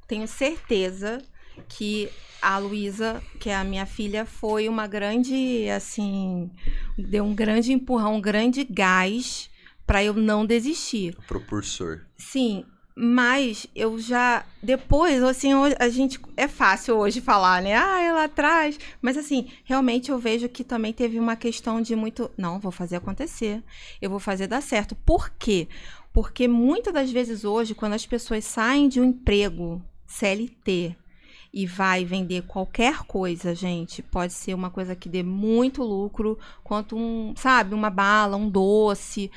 tenho 0.09 0.27
certeza 0.27 1.23
que 1.69 2.09
a 2.43 2.59
Luísa, 2.59 3.23
que 3.39 3.49
é 3.49 3.55
a 3.57 3.63
minha 3.65 3.87
filha, 3.87 4.27
foi 4.27 4.69
uma 4.69 4.87
grande, 4.89 5.69
assim, 5.71 6.51
deu 6.99 7.25
um 7.25 7.35
grande 7.35 7.73
empurrão, 7.73 8.17
um 8.17 8.21
grande 8.21 8.65
gás 8.65 9.49
pra 9.87 10.03
eu 10.03 10.13
não 10.15 10.45
desistir. 10.45 11.17
Propulsor. 11.29 12.01
Sim, 12.19 12.65
mas 12.97 13.67
eu 13.75 13.99
já 13.99 14.45
depois, 14.63 15.23
assim, 15.23 15.51
a 15.79 15.89
gente 15.89 16.21
é 16.37 16.47
fácil 16.47 16.97
hoje 16.97 17.21
falar, 17.21 17.61
né? 17.61 17.77
Ah, 17.77 18.01
é 18.01 18.13
lá 18.13 18.25
atrás, 18.25 18.79
mas 19.03 19.17
assim, 19.17 19.49
realmente 19.65 20.11
eu 20.11 20.19
vejo 20.19 20.49
que 20.49 20.63
também 20.63 20.93
teve 20.93 21.19
uma 21.19 21.35
questão 21.35 21.81
de 21.83 21.97
muito, 21.97 22.31
não, 22.37 22.61
vou 22.61 22.71
fazer 22.71 22.97
acontecer. 22.97 23.63
Eu 24.01 24.11
vou 24.11 24.21
fazer 24.21 24.47
dar 24.47 24.63
certo. 24.63 24.95
Por 24.95 25.31
quê? 25.31 25.69
Porque 26.13 26.47
muitas 26.47 26.95
das 26.95 27.11
vezes 27.11 27.45
hoje, 27.45 27.75
quando 27.75 27.95
as 27.95 28.07
pessoas 28.07 28.45
saem 28.45 28.89
de 28.89 29.01
um 29.01 29.05
emprego 29.05 29.83
CLT 30.07 30.95
e 31.53 31.67
vai 31.67 32.05
vender 32.05 32.43
qualquer 32.43 32.99
coisa, 33.05 33.55
gente, 33.55 34.03
pode 34.03 34.33
ser 34.33 34.55
uma 34.55 34.71
coisa 34.71 34.95
que 34.95 35.09
dê 35.09 35.25
muito 35.25 35.83
lucro, 35.83 36.39
quanto 36.63 36.97
um, 36.97 37.35
sabe, 37.37 37.75
uma 37.75 37.91
bala, 37.91 38.37
um 38.37 38.49
doce. 38.49 39.31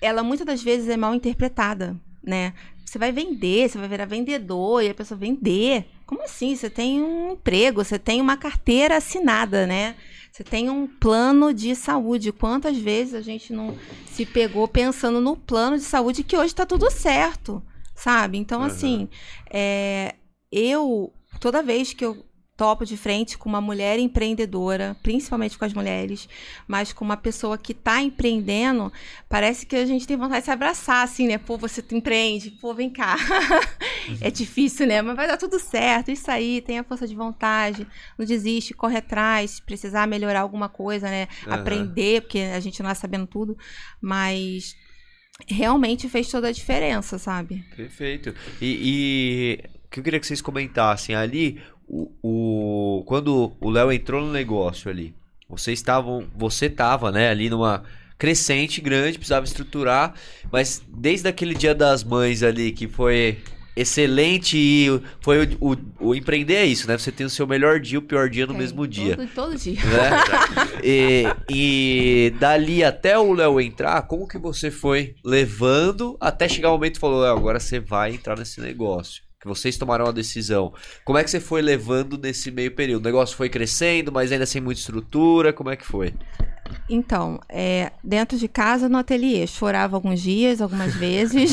Ela 0.00 0.22
muitas 0.22 0.46
das 0.46 0.62
vezes 0.62 0.88
é 0.88 0.96
mal 0.96 1.14
interpretada, 1.14 1.96
né? 2.26 2.52
Você 2.84 2.98
vai 2.98 3.12
vender, 3.12 3.68
você 3.68 3.78
vai 3.78 3.88
virar 3.88 4.04
vendedor 4.04 4.82
e 4.82 4.88
a 4.90 4.94
pessoa 4.94 5.18
vender. 5.18 5.86
Como 6.04 6.22
assim? 6.22 6.54
Você 6.54 6.68
tem 6.68 7.02
um 7.02 7.32
emprego, 7.32 7.84
você 7.84 7.98
tem 7.98 8.20
uma 8.20 8.36
carteira 8.36 8.96
assinada, 8.96 9.66
né? 9.66 9.96
Você 10.30 10.44
tem 10.44 10.68
um 10.68 10.86
plano 10.86 11.54
de 11.54 11.74
saúde. 11.74 12.32
Quantas 12.32 12.76
vezes 12.76 13.14
a 13.14 13.22
gente 13.22 13.52
não 13.52 13.74
se 14.10 14.26
pegou 14.26 14.68
pensando 14.68 15.20
no 15.20 15.36
plano 15.36 15.76
de 15.76 15.84
saúde 15.84 16.22
que 16.22 16.36
hoje 16.36 16.48
está 16.48 16.66
tudo 16.66 16.90
certo, 16.90 17.62
sabe? 17.94 18.36
Então, 18.36 18.60
Aham. 18.60 18.66
assim, 18.66 19.08
é, 19.50 20.14
eu, 20.52 21.12
toda 21.40 21.62
vez 21.62 21.94
que 21.94 22.04
eu 22.04 22.25
topo 22.56 22.86
de 22.86 22.96
frente 22.96 23.36
com 23.36 23.48
uma 23.48 23.60
mulher 23.60 23.98
empreendedora, 23.98 24.96
principalmente 25.02 25.58
com 25.58 25.64
as 25.64 25.74
mulheres, 25.74 26.28
mas 26.66 26.92
com 26.92 27.04
uma 27.04 27.16
pessoa 27.16 27.58
que 27.58 27.72
está 27.72 28.00
empreendendo, 28.00 28.90
parece 29.28 29.66
que 29.66 29.76
a 29.76 29.84
gente 29.84 30.06
tem 30.06 30.16
vontade 30.16 30.40
de 30.40 30.46
se 30.46 30.50
abraçar, 30.50 31.04
assim, 31.04 31.28
né? 31.28 31.36
Pô, 31.36 31.58
você 31.58 31.84
empreende, 31.92 32.50
pô, 32.52 32.72
vem 32.72 32.88
cá. 32.88 33.16
é 34.20 34.30
difícil, 34.30 34.86
né? 34.86 35.02
Mas 35.02 35.16
vai 35.16 35.26
dar 35.26 35.36
tudo 35.36 35.58
certo. 35.58 36.10
Isso 36.10 36.30
aí, 36.30 36.62
tenha 36.62 36.82
força 36.82 37.06
de 37.06 37.14
vontade, 37.14 37.86
não 38.18 38.24
desiste, 38.24 38.72
corre 38.72 38.96
atrás, 38.98 39.52
se 39.52 39.62
precisar 39.62 40.06
melhorar 40.06 40.40
alguma 40.40 40.68
coisa, 40.68 41.08
né? 41.08 41.28
Aham. 41.46 41.54
Aprender, 41.60 42.22
porque 42.22 42.38
a 42.38 42.60
gente 42.60 42.82
não 42.82 42.88
é 42.88 42.94
sabendo 42.94 43.26
tudo, 43.26 43.56
mas 44.00 44.74
realmente 45.46 46.08
fez 46.08 46.30
toda 46.30 46.48
a 46.48 46.52
diferença, 46.52 47.18
sabe? 47.18 47.64
Perfeito. 47.76 48.34
E, 48.60 49.60
e 49.62 49.76
o 49.84 49.88
que 49.90 50.00
eu 50.00 50.04
queria 50.04 50.18
que 50.18 50.26
vocês 50.26 50.40
comentassem 50.40 51.14
ali, 51.14 51.60
o, 51.88 52.10
o- 52.22 53.02
quando 53.06 53.52
o 53.60 53.70
Léo 53.70 53.92
entrou 53.92 54.20
no 54.24 54.32
negócio 54.32 54.90
ali, 54.90 55.14
vocês 55.48 55.78
estavam, 55.78 56.24
você 56.36 56.66
estava, 56.66 57.12
né, 57.12 57.28
ali 57.30 57.48
numa 57.48 57.84
crescente 58.18 58.80
grande, 58.80 59.18
precisava 59.18 59.44
estruturar, 59.44 60.14
mas 60.50 60.82
desde 60.88 61.28
aquele 61.28 61.54
dia 61.54 61.74
das 61.74 62.02
mães 62.02 62.42
ali 62.42 62.72
que 62.72 62.88
foi 62.88 63.38
excelente 63.76 64.56
e 64.56 64.86
foi 65.20 65.44
o, 65.60 65.72
o- 65.72 66.08
o 66.08 66.14
empreender 66.14 66.54
é 66.54 66.64
isso, 66.64 66.88
né? 66.88 66.96
Você 66.96 67.12
tem 67.12 67.26
o 67.26 67.30
seu 67.30 67.46
melhor 67.46 67.78
dia 67.78 67.98
o 67.98 68.02
pior 68.02 68.30
dia 68.30 68.46
no 68.46 68.54
Tem, 68.54 68.62
mesmo 68.62 68.86
dia. 68.88 69.16
Todo, 69.16 69.28
todo 69.34 69.56
dia. 69.56 69.74
né? 69.84 70.10
e, 70.82 71.24
e 71.50 72.30
dali 72.40 72.82
até 72.82 73.18
o 73.18 73.34
Léo 73.34 73.60
entrar, 73.60 74.00
como 74.06 74.26
que 74.26 74.38
você 74.38 74.70
foi 74.70 75.14
levando 75.22 76.16
até 76.18 76.48
chegar 76.48 76.70
o 76.70 76.72
momento 76.72 76.96
e 76.96 77.00
falou, 77.00 77.20
Léo, 77.20 77.36
agora 77.36 77.60
você 77.60 77.78
vai 77.78 78.12
entrar 78.14 78.38
nesse 78.38 78.62
negócio? 78.62 79.22
Que 79.54 79.60
vocês 79.60 79.76
tomaram 79.78 80.06
a 80.06 80.12
decisão. 80.12 80.72
Como 81.04 81.18
é 81.18 81.22
que 81.24 81.30
você 81.30 81.38
foi 81.40 81.62
levando 81.62 82.18
nesse 82.18 82.50
meio 82.50 82.74
período? 82.74 83.02
O 83.02 83.06
negócio 83.06 83.36
foi 83.36 83.48
crescendo, 83.48 84.10
mas 84.10 84.32
ainda 84.32 84.44
sem 84.46 84.60
muita 84.60 84.80
estrutura, 84.80 85.52
como 85.52 85.70
é 85.70 85.76
que 85.76 85.86
foi? 85.86 86.12
Então, 86.90 87.38
é, 87.48 87.92
dentro 88.02 88.36
de 88.36 88.48
casa, 88.48 88.88
no 88.88 88.98
ateliê. 88.98 89.46
Chorava 89.46 89.96
alguns 89.96 90.20
dias, 90.20 90.60
algumas 90.60 90.94
vezes. 90.98 91.52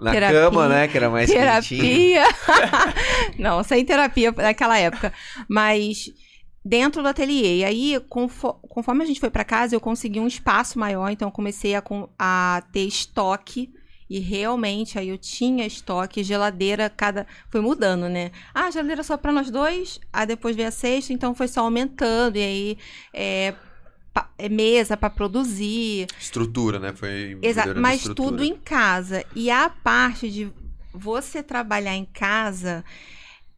Na 0.00 0.10
Terapia. 0.10 0.40
cama, 0.40 0.68
né? 0.68 0.88
Que 0.88 0.96
era 0.96 1.08
mais 1.08 1.30
terapia. 1.30 2.24
Não, 3.38 3.62
sem 3.62 3.84
terapia 3.84 4.32
naquela 4.32 4.78
época. 4.78 5.12
Mas 5.48 6.10
dentro 6.64 7.02
do 7.02 7.08
ateliê. 7.08 7.58
E 7.58 7.64
aí, 7.64 8.00
confo- 8.08 8.54
conforme 8.68 9.04
a 9.04 9.06
gente 9.06 9.20
foi 9.20 9.30
para 9.30 9.44
casa, 9.44 9.74
eu 9.76 9.80
consegui 9.80 10.18
um 10.20 10.26
espaço 10.26 10.78
maior. 10.78 11.08
Então, 11.10 11.28
eu 11.28 11.32
comecei 11.32 11.74
a, 11.74 11.82
a 12.18 12.62
ter 12.72 12.84
estoque. 12.86 13.70
E 14.12 14.18
realmente, 14.18 14.98
aí 14.98 15.08
eu 15.08 15.16
tinha 15.16 15.64
estoque, 15.64 16.22
geladeira, 16.22 16.90
cada. 16.90 17.26
Foi 17.48 17.62
mudando, 17.62 18.10
né? 18.10 18.30
Ah, 18.52 18.70
geladeira 18.70 19.02
só 19.02 19.16
para 19.16 19.32
nós 19.32 19.50
dois. 19.50 19.98
Aí 20.12 20.26
depois 20.26 20.54
veio 20.54 20.68
a 20.68 20.70
sexta, 20.70 21.14
então 21.14 21.34
foi 21.34 21.48
só 21.48 21.62
aumentando. 21.62 22.36
E 22.36 22.42
aí, 22.42 22.78
é, 23.14 23.54
pa- 24.12 24.28
é 24.36 24.50
mesa 24.50 24.98
para 24.98 25.08
produzir. 25.08 26.08
Estrutura, 26.20 26.78
né? 26.78 26.92
Foi 26.92 27.38
Exato, 27.40 27.80
mas 27.80 28.00
estrutura. 28.00 28.32
tudo 28.32 28.44
em 28.44 28.54
casa. 28.54 29.24
E 29.34 29.50
a 29.50 29.70
parte 29.70 30.30
de 30.30 30.52
você 30.92 31.42
trabalhar 31.42 31.96
em 31.96 32.04
casa 32.04 32.84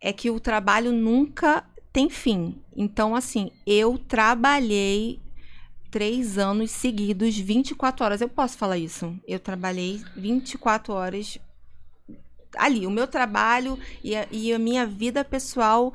é 0.01 0.13
que 0.13 0.31
o 0.31 0.39
trabalho 0.39 0.93
nunca 0.93 1.65
tem 1.93 2.09
fim. 2.09 2.63
Então, 2.77 3.17
assim, 3.17 3.51
eu 3.67 3.99
trabalhei 3.99 5.19
três 5.95 6.39
anos 6.39 6.73
seguidos, 6.73 7.39
24 7.39 8.05
horas. 8.05 8.21
Eu 8.21 8.29
posso 8.29 8.59
falar 8.59 8.77
isso? 8.77 9.17
Eu 9.29 9.39
trabalhei 9.39 10.03
24 10.17 10.93
horas 10.93 11.39
ali. 12.57 12.85
O 12.85 12.91
meu 12.91 13.07
trabalho 13.07 13.79
e 14.03 14.17
a, 14.17 14.27
e 14.29 14.53
a 14.53 14.59
minha 14.59 14.85
vida 14.85 15.25
pessoal. 15.25 15.95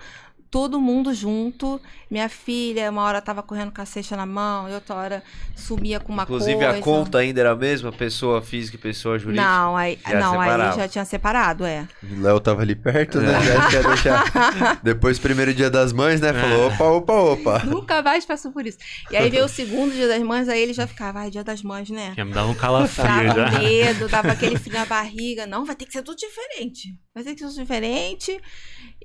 Todo 0.49 0.79
mundo 0.79 1.13
junto. 1.13 1.81
Minha 2.10 2.28
filha, 2.28 2.89
uma 2.89 3.03
hora 3.03 3.22
tava 3.22 3.43
correndo 3.43 3.72
com 3.72 3.82
a 3.82 3.86
cesta 3.86 4.18
na 4.18 4.26
mão, 4.26 4.68
e 4.68 4.74
outra 4.74 4.95
hora 4.95 5.24
sumia 5.55 5.99
com 5.99 6.12
uma 6.12 6.24
Inclusive, 6.24 6.55
coisa. 6.57 6.72
a 6.72 6.82
conta 6.82 7.20
ainda 7.20 7.39
era 7.39 7.51
a 7.51 7.55
mesma? 7.55 7.91
Pessoa 7.91 8.41
física 8.41 8.78
e 8.78 8.80
pessoa 8.80 9.20
jurídica? 9.20 9.45
Não, 9.45 9.78
aí, 9.78 9.99
Já 10.07 10.20
não, 10.20 10.41
aí 10.41 10.49
já 10.76 10.88
tinha 10.88 11.05
separado, 11.05 11.64
é. 11.66 11.88
O 12.01 12.22
Léo 12.22 12.39
tava 12.39 12.64
ali 12.64 12.76
perto, 12.76 13.20
né? 13.22 13.34
Já 13.43 13.70
quer 13.70 13.84
deixar. 13.88 14.80
Depois, 14.82 15.20
primeiro 15.20 15.53
dia 15.53 15.70
das 15.70 15.93
mães, 15.93 16.20
né? 16.20 16.34
Falou: 16.34 16.68
opa, 16.68 16.84
opa, 16.86 17.14
opa. 17.14 17.60
Nunca 17.66 18.01
mais 18.01 18.26
passou 18.26 18.51
por 18.51 18.66
isso. 18.66 18.80
E 19.12 19.16
aí 19.16 19.30
veio 19.30 19.45
o 19.45 19.49
segundo 19.49 19.93
dia 19.93 20.07
das 20.07 20.24
mães, 20.24 20.49
aí 20.49 20.60
ele 20.62 20.74
já 20.74 20.88
ficava, 20.88 21.20
ai, 21.20 21.30
dia 21.30 21.43
das 21.43 21.62
mães, 21.62 21.89
né? 21.91 22.14
Já 22.18 22.26
me 22.26 22.34
dava 22.34 22.49
um 22.49 22.55
calafrio 22.55 23.05
Dava 23.34 23.51
já. 23.51 23.60
medo, 23.60 24.07
dava 24.07 24.32
aquele 24.32 24.57
frio 24.57 24.74
na 24.74 24.86
barriga. 24.86 25.45
Não, 25.45 25.64
vai 25.64 25.76
ter 25.76 25.86
que 25.86 25.93
ser 25.93 26.01
tudo 26.01 26.18
diferente. 26.18 26.95
Vai 27.14 27.24
ter 27.24 27.34
que 27.34 27.39
ser 27.39 27.45
tudo 27.47 27.55
diferente. 27.62 28.39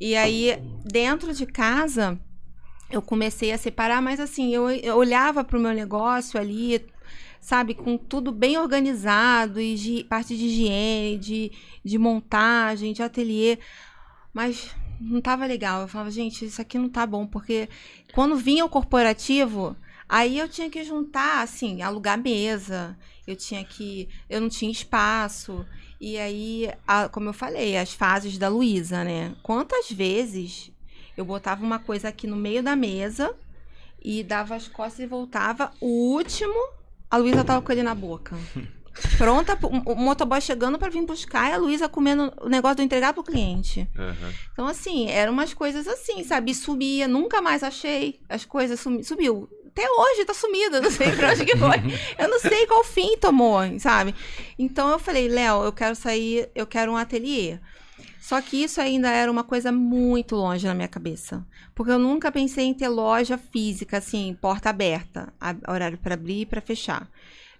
E 0.01 0.17
aí, 0.17 0.59
dentro 0.85 1.33
de 1.35 1.45
casa, 1.47 2.19
eu 2.91 3.03
comecei 3.03 3.53
a 3.53 3.59
separar, 3.59 4.01
mas 4.03 4.21
assim, 4.21 4.55
eu, 4.55 4.71
eu 4.71 4.97
olhava 4.97 5.43
pro 5.45 5.61
meu 5.61 5.73
negócio 5.73 6.39
ali, 6.39 6.85
sabe, 7.41 7.75
com 7.75 7.97
tudo 7.97 8.31
bem 8.33 8.59
organizado, 8.59 9.61
e 9.61 9.75
de, 9.75 10.05
parte 10.05 10.37
de 10.37 10.47
higiene, 10.47 11.19
de, 11.19 11.53
de 11.85 11.99
montagem, 11.99 12.93
de 12.93 13.03
ateliê. 13.03 13.59
Mas 14.33 14.71
não 15.01 15.21
tava 15.21 15.47
legal. 15.47 15.83
Eu 15.83 15.89
falava, 15.89 16.11
gente, 16.11 16.45
isso 16.45 16.61
aqui 16.61 16.79
não 16.79 16.89
tá 16.89 17.07
bom, 17.07 17.27
porque 17.27 17.69
quando 18.13 18.37
vinha 18.37 18.65
o 18.65 18.69
corporativo, 18.69 19.77
aí 20.09 20.39
eu 20.39 20.49
tinha 20.49 20.71
que 20.71 20.83
juntar, 20.85 21.43
assim, 21.43 21.83
alugar 21.83 22.19
mesa, 22.19 22.97
eu 23.27 23.37
tinha 23.37 23.65
que. 23.65 24.09
Eu 24.29 24.41
não 24.41 24.49
tinha 24.49 24.71
espaço. 24.71 25.65
E 26.01 26.19
aí, 26.19 26.71
a- 26.87 27.09
como 27.09 27.29
eu 27.29 27.33
falei, 27.33 27.77
as 27.77 27.93
fases 27.95 28.37
da 28.37 28.49
Luísa, 28.49 29.05
né? 29.05 29.35
Quantas 29.43 29.91
vezes 29.91 30.71
eu 31.17 31.25
botava 31.25 31.65
uma 31.65 31.79
coisa 31.79 32.09
aqui 32.09 32.27
no 32.27 32.37
meio 32.37 32.63
da 32.63 32.75
mesa 32.77 33.35
e 34.03 34.23
dava 34.23 34.55
as 34.55 34.69
costas 34.69 35.01
e 35.01 35.07
voltava. 35.07 35.73
O 35.81 36.13
último, 36.15 36.55
a 37.11 37.17
Luísa 37.17 37.45
tava 37.45 37.63
com 37.63 37.73
ele 37.73 37.83
na 37.83 37.95
boca. 37.95 38.37
Pronta, 39.19 39.57
pro- 39.57 39.69
o 39.71 39.95
motoboy 39.97 40.41
chegando 40.41 40.79
para 40.79 40.89
vir 40.91 41.05
buscar 41.05 41.51
e 41.51 41.53
a 41.53 41.57
Luísa 41.57 41.89
comendo 41.89 42.33
o 42.41 42.49
negócio 42.49 42.77
de 42.77 42.83
entregar 42.85 43.13
pro 43.13 43.25
cliente. 43.25 43.89
Aham. 43.99 44.33
Então, 44.53 44.67
assim, 44.69 45.09
eram 45.09 45.33
umas 45.33 45.53
coisas 45.53 45.89
assim, 45.89 46.23
sabe? 46.23 46.53
E 46.53 46.55
Sumia, 46.55 47.09
nunca 47.09 47.43
mais 47.43 47.65
achei. 47.65 48.21
As 48.29 48.45
coisas 48.45 48.79
sumi, 48.79 49.03
sumiu. 49.03 49.49
Até 49.67 49.91
hoje 49.91 50.25
tá 50.25 50.33
sumida, 50.33 50.81
não 50.81 50.93
sei 50.93 51.11
pra 51.11 51.33
onde 51.33 51.45
que 51.45 51.57
foi. 51.57 51.77
Eu 52.17 52.29
não 52.29 52.39
sei 52.39 52.65
qual 52.69 52.85
fim 52.85 53.17
tomou, 53.19 53.59
sabe? 53.81 54.15
Então 54.57 54.89
eu 54.89 55.01
falei, 55.01 55.27
Léo, 55.29 55.65
eu 55.65 55.73
quero 55.73 55.97
sair, 55.97 56.49
eu 56.55 56.65
quero 56.65 56.93
um 56.93 56.97
ateliê. 56.97 57.59
Só 58.25 58.41
que 58.41 58.57
isso 58.65 58.81
ainda 58.81 59.11
era 59.11 59.31
uma 59.31 59.45
coisa 59.45 59.71
muito 59.71 60.35
longe 60.35 60.67
na 60.67 60.73
minha 60.75 60.89
cabeça. 60.89 61.47
Porque 61.75 61.93
eu 61.93 61.99
nunca 61.99 62.33
pensei 62.33 62.65
em 62.65 62.73
ter 62.73 62.89
loja 62.89 63.37
física, 63.37 63.99
assim, 63.99 64.35
porta 64.41 64.71
aberta, 64.71 65.31
horário 65.69 65.99
para 65.99 66.15
abrir 66.15 66.41
e 66.41 66.47
para 66.47 66.63
fechar. 66.63 67.07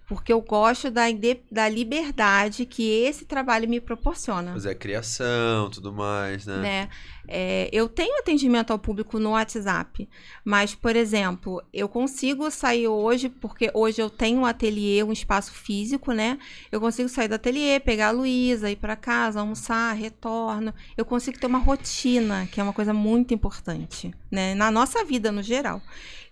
Porque 0.07 0.31
eu 0.31 0.39
gosto 0.39 0.91
da, 0.91 1.03
da 1.51 1.67
liberdade 1.67 2.65
que 2.65 2.83
esse 2.83 3.25
trabalho 3.25 3.67
me 3.67 3.81
proporciona 3.81 4.53
Fazer 4.53 4.69
a 4.69 4.75
criação, 4.75 5.69
tudo 5.69 5.91
mais, 5.91 6.45
né? 6.45 6.57
né? 6.57 6.89
É, 7.27 7.69
eu 7.71 7.89
tenho 7.89 8.19
atendimento 8.19 8.71
ao 8.71 8.77
público 8.77 9.19
no 9.19 9.31
WhatsApp, 9.31 10.07
mas, 10.43 10.75
por 10.75 10.95
exemplo, 10.95 11.61
eu 11.73 11.89
consigo 11.89 12.51
sair 12.51 12.87
hoje, 12.87 13.29
porque 13.29 13.71
hoje 13.73 13.99
eu 13.99 14.09
tenho 14.09 14.41
um 14.41 14.45
ateliê, 14.45 15.03
um 15.03 15.11
espaço 15.11 15.51
físico, 15.51 16.11
né? 16.11 16.37
Eu 16.71 16.79
consigo 16.79 17.09
sair 17.09 17.27
do 17.27 17.35
ateliê, 17.35 17.79
pegar 17.79 18.09
a 18.09 18.11
Luísa, 18.11 18.69
ir 18.69 18.75
para 18.75 18.95
casa, 18.95 19.39
almoçar, 19.39 19.93
retorno. 19.93 20.73
Eu 20.95 21.03
consigo 21.03 21.39
ter 21.39 21.47
uma 21.47 21.59
rotina, 21.59 22.47
que 22.51 22.59
é 22.59 22.63
uma 22.63 22.73
coisa 22.73 22.93
muito 22.93 23.33
importante, 23.33 24.13
né? 24.29 24.53
Na 24.53 24.69
nossa 24.69 25.03
vida, 25.03 25.31
no 25.31 25.41
geral. 25.41 25.81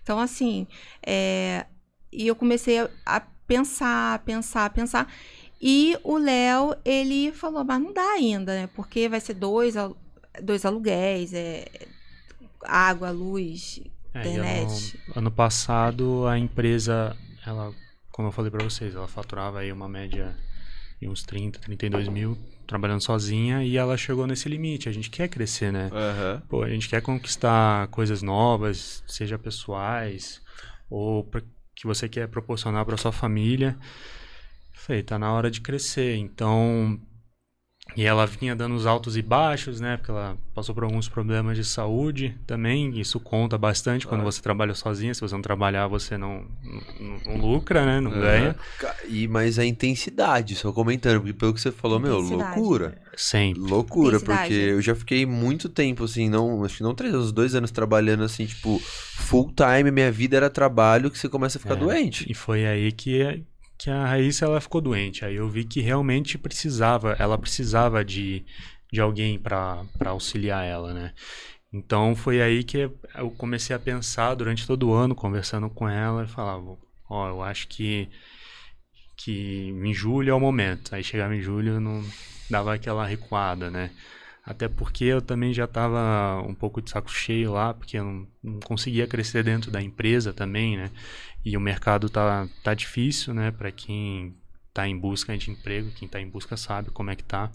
Então, 0.00 0.20
assim, 0.20 0.66
é, 1.04 1.66
e 2.12 2.28
eu 2.28 2.36
comecei 2.36 2.78
a, 2.78 2.88
a 3.04 3.20
pensar, 3.46 4.18
pensar, 4.20 4.70
pensar. 4.70 5.12
E 5.60 5.96
o 6.02 6.18
Léo, 6.18 6.76
ele 6.84 7.32
falou, 7.32 7.64
mas 7.64 7.80
não 7.80 7.92
dá 7.92 8.12
ainda, 8.12 8.54
né? 8.54 8.68
Porque 8.74 9.08
vai 9.08 9.20
ser 9.20 9.34
dois, 9.34 9.74
dois 10.42 10.64
aluguéis, 10.64 11.32
é, 11.32 11.66
água, 12.64 13.10
luz, 13.10 13.80
É, 14.12 14.18
e 14.26 14.28
internet. 14.30 15.00
ano, 15.06 15.14
ano 15.16 15.30
passado 15.30 16.26
a 16.26 16.38
empresa, 16.38 17.16
ela, 17.46 17.72
como 18.12 18.28
eu 18.28 18.32
falei 18.32 18.50
pra 18.50 18.64
vocês, 18.64 18.94
ela 18.94 19.08
faturava 19.08 19.60
aí 19.60 19.72
uma 19.72 19.88
média 19.88 20.36
de 21.00 21.08
uns 21.08 21.22
30, 21.22 21.58
32 21.60 22.08
mil 22.08 22.36
trabalhando 22.66 23.02
sozinha 23.02 23.62
e 23.62 23.76
ela 23.76 23.96
chegou 23.96 24.26
nesse 24.26 24.48
limite. 24.48 24.88
A 24.88 24.92
gente 24.92 25.10
quer 25.10 25.28
crescer, 25.28 25.72
né? 25.72 25.90
Aham. 25.92 26.42
Pô, 26.48 26.62
a 26.62 26.68
gente 26.68 26.88
quer 26.88 27.02
conquistar 27.02 27.88
coisas 27.88 28.22
novas, 28.22 29.02
seja 29.06 29.38
pessoais 29.38 30.40
ou 30.88 31.24
que 31.84 31.86
você 31.86 32.08
quer 32.08 32.26
proporcionar 32.28 32.82
para 32.86 32.96
sua 32.96 33.12
família. 33.12 33.76
Falei, 34.72 35.02
tá 35.02 35.18
na 35.18 35.30
hora 35.30 35.50
de 35.50 35.60
crescer. 35.60 36.16
Então, 36.16 36.98
e 37.96 38.04
ela 38.04 38.26
vinha 38.26 38.54
dando 38.56 38.74
os 38.74 38.86
altos 38.86 39.16
e 39.16 39.22
baixos, 39.22 39.80
né? 39.80 39.96
Porque 39.96 40.10
ela 40.10 40.36
passou 40.54 40.74
por 40.74 40.84
alguns 40.84 41.08
problemas 41.08 41.56
de 41.56 41.64
saúde 41.64 42.36
também. 42.46 42.98
Isso 42.98 43.20
conta 43.20 43.56
bastante 43.56 44.06
quando 44.06 44.20
Claro. 44.20 44.32
você 44.32 44.42
trabalha 44.42 44.74
sozinha. 44.74 45.14
Se 45.14 45.20
você 45.20 45.34
não 45.34 45.42
trabalhar, 45.42 45.86
você 45.86 46.16
não, 46.18 46.44
não, 46.98 47.20
não 47.26 47.36
lucra, 47.36 47.84
né? 47.86 48.00
Não 48.00 48.10
Aham. 48.10 48.20
ganha. 48.20 48.56
E, 49.08 49.28
mas 49.28 49.58
a 49.58 49.64
intensidade, 49.64 50.56
só 50.56 50.72
comentando, 50.72 51.20
porque 51.20 51.32
pelo 51.32 51.54
que 51.54 51.60
você 51.60 51.70
falou, 51.70 52.00
meu, 52.00 52.18
loucura. 52.20 52.98
Sempre. 53.16 53.60
Loucura, 53.60 54.18
porque 54.18 54.52
eu 54.52 54.80
já 54.82 54.94
fiquei 54.94 55.24
muito 55.24 55.68
tempo, 55.68 56.02
assim, 56.04 56.28
não, 56.28 56.64
acho 56.64 56.78
que 56.78 56.82
não 56.82 56.94
três 56.94 57.14
anos, 57.14 57.30
dois 57.30 57.54
anos 57.54 57.70
trabalhando, 57.70 58.24
assim, 58.24 58.44
tipo, 58.44 58.80
full 58.80 59.52
time, 59.54 59.90
minha 59.92 60.10
vida 60.10 60.36
era 60.36 60.50
trabalho, 60.50 61.10
que 61.10 61.18
você 61.18 61.28
começa 61.28 61.58
a 61.58 61.60
ficar 61.60 61.74
É. 61.74 61.76
doente. 61.76 62.26
E 62.28 62.34
foi 62.34 62.66
aí 62.66 62.90
que, 62.90 63.44
que 63.84 63.90
a 63.90 64.06
Raíssa 64.06 64.46
ela 64.46 64.62
ficou 64.62 64.80
doente. 64.80 65.26
Aí 65.26 65.36
eu 65.36 65.46
vi 65.46 65.62
que 65.62 65.82
realmente 65.82 66.38
precisava, 66.38 67.14
ela 67.18 67.36
precisava 67.36 68.02
de, 68.02 68.42
de 68.90 68.98
alguém 68.98 69.38
para 69.38 69.84
auxiliar 70.06 70.64
ela, 70.64 70.94
né? 70.94 71.12
Então 71.70 72.16
foi 72.16 72.40
aí 72.40 72.64
que 72.64 72.78
eu 73.14 73.30
comecei 73.36 73.76
a 73.76 73.78
pensar 73.78 74.36
durante 74.36 74.66
todo 74.66 74.88
o 74.88 74.94
ano, 74.94 75.14
conversando 75.14 75.68
com 75.68 75.86
ela, 75.86 76.24
e 76.24 76.28
falava, 76.28 76.78
ó, 77.10 77.28
eu 77.28 77.42
acho 77.42 77.68
que 77.68 78.08
que 79.18 79.68
em 79.68 79.92
julho 79.92 80.30
é 80.30 80.34
o 80.34 80.40
momento. 80.40 80.94
Aí 80.94 81.04
chegava 81.04 81.36
em 81.36 81.42
julho 81.42 81.78
não 81.78 82.02
dava 82.48 82.72
aquela 82.72 83.06
recuada, 83.06 83.70
né? 83.70 83.90
Até 84.44 84.68
porque 84.68 85.04
eu 85.04 85.22
também 85.22 85.54
já 85.54 85.64
estava 85.64 86.42
um 86.46 86.54
pouco 86.54 86.82
de 86.82 86.90
saco 86.90 87.10
cheio 87.10 87.52
lá, 87.52 87.72
porque 87.72 87.98
eu 87.98 88.04
não, 88.04 88.28
não 88.42 88.60
conseguia 88.60 89.06
crescer 89.06 89.42
dentro 89.42 89.70
da 89.70 89.80
empresa 89.80 90.34
também, 90.34 90.76
né? 90.76 90.90
E 91.42 91.56
o 91.56 91.60
mercado 91.60 92.10
tá, 92.10 92.46
tá 92.62 92.74
difícil, 92.74 93.32
né? 93.32 93.50
Para 93.50 93.72
quem 93.72 94.36
tá 94.72 94.86
em 94.86 94.98
busca 94.98 95.36
de 95.38 95.50
emprego, 95.50 95.90
quem 95.92 96.06
tá 96.06 96.20
em 96.20 96.28
busca 96.28 96.56
sabe 96.56 96.90
como 96.90 97.10
é 97.10 97.16
que 97.16 97.24
tá. 97.24 97.50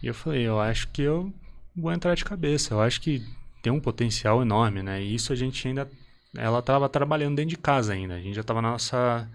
E 0.00 0.06
eu 0.06 0.14
falei, 0.14 0.46
eu 0.46 0.60
acho 0.60 0.86
que 0.88 1.02
eu 1.02 1.32
vou 1.74 1.92
entrar 1.92 2.14
de 2.14 2.24
cabeça. 2.24 2.74
Eu 2.74 2.80
acho 2.80 3.00
que 3.00 3.20
tem 3.60 3.72
um 3.72 3.80
potencial 3.80 4.40
enorme, 4.40 4.82
né? 4.82 5.02
E 5.02 5.14
isso 5.14 5.32
a 5.32 5.36
gente 5.36 5.66
ainda. 5.66 5.90
Ela 6.36 6.60
estava 6.60 6.88
trabalhando 6.88 7.36
dentro 7.36 7.50
de 7.50 7.56
casa 7.56 7.92
ainda. 7.92 8.14
A 8.14 8.20
gente 8.20 8.34
já 8.34 8.42
estava 8.42 8.62
na 8.62 8.70
nossa 8.70 9.28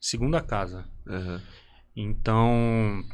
segunda 0.00 0.40
casa. 0.40 0.84
Aham. 1.06 1.40
Então, 1.96 3.04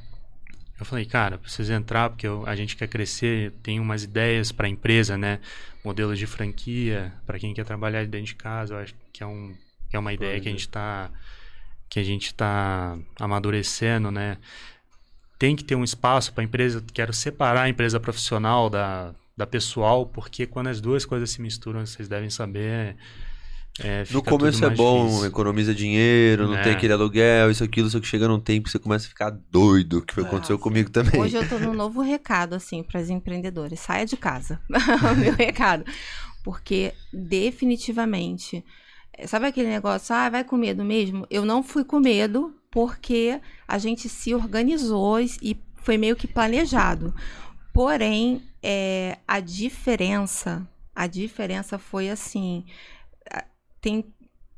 eu 0.80 0.86
falei, 0.86 1.04
cara, 1.04 1.38
preciso 1.38 1.72
entrar 1.72 2.10
porque 2.10 2.26
eu- 2.26 2.44
a 2.46 2.56
gente 2.56 2.76
quer 2.76 2.88
crescer, 2.88 3.52
tem 3.62 3.78
umas 3.78 4.02
ideias 4.04 4.50
para 4.50 4.66
a 4.66 4.70
empresa, 4.70 5.16
né? 5.16 5.40
Modelos 5.84 6.18
de 6.18 6.26
franquia, 6.26 7.12
para 7.26 7.38
quem 7.38 7.54
quer 7.54 7.64
trabalhar 7.64 8.06
dentro 8.06 8.26
de 8.26 8.34
casa, 8.34 8.74
eu 8.74 8.78
acho 8.78 8.94
que 9.12 9.22
é 9.22 9.26
um, 9.26 9.54
que 9.88 9.96
é 9.96 9.98
uma 9.98 10.12
ideia 10.12 10.40
que 10.40 10.48
a 10.48 10.52
gente 10.52 10.60
está 10.60 11.10
que 11.88 11.98
a 11.98 12.04
gente 12.04 12.26
está 12.26 12.96
amadurecendo, 13.18 14.10
né? 14.12 14.38
Tem 15.38 15.56
que 15.56 15.64
ter 15.64 15.74
um 15.74 15.82
espaço 15.84 16.32
para 16.32 16.42
a 16.42 16.44
empresa. 16.44 16.84
Quero 16.92 17.12
separar 17.12 17.62
a 17.62 17.68
empresa 17.68 17.98
profissional 17.98 18.70
da, 18.70 19.14
da 19.36 19.46
pessoal, 19.46 20.06
porque 20.06 20.46
quando 20.46 20.68
as 20.68 20.80
duas 20.80 21.04
coisas 21.04 21.30
se 21.30 21.40
misturam, 21.40 21.84
vocês 21.84 22.08
devem 22.08 22.30
saber. 22.30 22.96
É, 23.78 24.04
No 24.10 24.22
começo 24.22 24.64
é 24.64 24.68
bom, 24.70 25.06
difícil. 25.06 25.26
economiza 25.26 25.74
dinheiro, 25.74 26.46
não 26.48 26.56
É. 26.58 26.62
tem 26.62 26.72
aquele 26.72 26.92
aluguel, 26.92 27.50
isso, 27.50 27.64
aquilo, 27.64 27.88
só 27.88 27.98
que 28.00 28.06
chega 28.06 28.28
num 28.28 28.40
tempo 28.40 28.64
que 28.64 28.70
você 28.70 28.78
começa 28.78 29.06
a 29.06 29.08
ficar 29.08 29.30
doido, 29.50 30.02
que 30.02 30.12
foi 30.12 30.22
o 30.22 30.26
que 30.26 30.32
Ah, 30.32 30.36
aconteceu 30.36 30.58
comigo 30.58 30.90
também. 30.90 31.18
Hoje 31.20 31.36
eu 31.36 31.48
tô 31.48 31.58
num 31.58 31.72
novo 31.72 32.02
recado, 32.02 32.54
assim, 32.54 32.82
para 32.82 33.00
os 33.00 33.08
empreendedores. 33.08 33.80
Saia 33.80 34.04
de 34.04 34.16
casa. 34.16 34.60
o 34.68 35.16
meu 35.16 35.32
recado. 35.34 35.84
Porque, 36.42 36.92
definitivamente, 37.12 38.64
eh, 39.16 39.26
sabe 39.26 39.46
aquele 39.46 39.68
negócio, 39.68 40.14
ah, 40.14 40.28
vai 40.28 40.44
com 40.44 40.56
medo 40.56 40.84
mesmo? 40.84 41.26
Eu 41.30 41.44
não 41.44 41.62
fui 41.62 41.84
com 41.84 42.00
medo, 42.00 42.54
porque 42.70 43.40
a 43.66 43.78
gente 43.78 44.08
se 44.08 44.34
organizou 44.34 45.20
e 45.20 45.56
foi 45.76 45.96
meio 45.96 46.16
que 46.16 46.26
planejado. 46.26 47.14
Porém, 47.72 48.42
é, 48.62 49.16
a 49.26 49.40
diferença, 49.40 50.66
a 50.94 51.06
diferença 51.06 51.78
foi 51.78 52.10
assim, 52.10 52.64
tem 53.80 54.04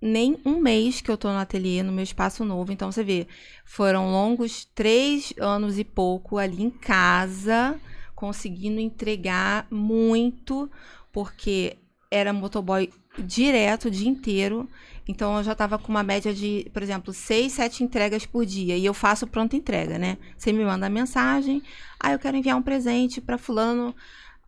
nem 0.00 0.36
um 0.44 0.60
mês 0.60 1.00
que 1.00 1.10
eu 1.10 1.16
tô 1.16 1.28
no 1.28 1.38
ateliê, 1.38 1.82
no 1.82 1.92
meu 1.92 2.02
espaço 2.02 2.44
novo, 2.44 2.72
então 2.72 2.90
você 2.90 3.04
vê, 3.04 3.28
foram 3.64 4.10
longos 4.10 4.64
três 4.74 5.32
anos 5.38 5.78
e 5.78 5.84
pouco 5.84 6.38
ali 6.38 6.62
em 6.62 6.70
casa, 6.70 7.78
conseguindo 8.16 8.80
entregar 8.80 9.66
muito, 9.70 10.68
porque 11.12 11.76
era 12.10 12.32
motoboy 12.32 12.90
direto 13.18 13.86
o 13.86 13.90
dia 13.90 14.08
inteiro. 14.08 14.68
Então 15.06 15.36
eu 15.36 15.44
já 15.44 15.54
tava 15.54 15.78
com 15.78 15.88
uma 15.88 16.02
média 16.02 16.32
de, 16.32 16.68
por 16.72 16.82
exemplo, 16.82 17.12
seis, 17.12 17.52
sete 17.52 17.82
entregas 17.82 18.24
por 18.24 18.44
dia. 18.44 18.76
E 18.76 18.84
eu 18.84 18.94
faço 18.94 19.26
pronta 19.26 19.56
entrega, 19.56 19.98
né? 19.98 20.16
Você 20.36 20.52
me 20.52 20.64
manda 20.64 20.88
mensagem, 20.88 21.62
ah, 21.98 22.12
eu 22.12 22.18
quero 22.18 22.36
enviar 22.36 22.56
um 22.56 22.62
presente 22.62 23.20
para 23.20 23.38
fulano 23.38 23.94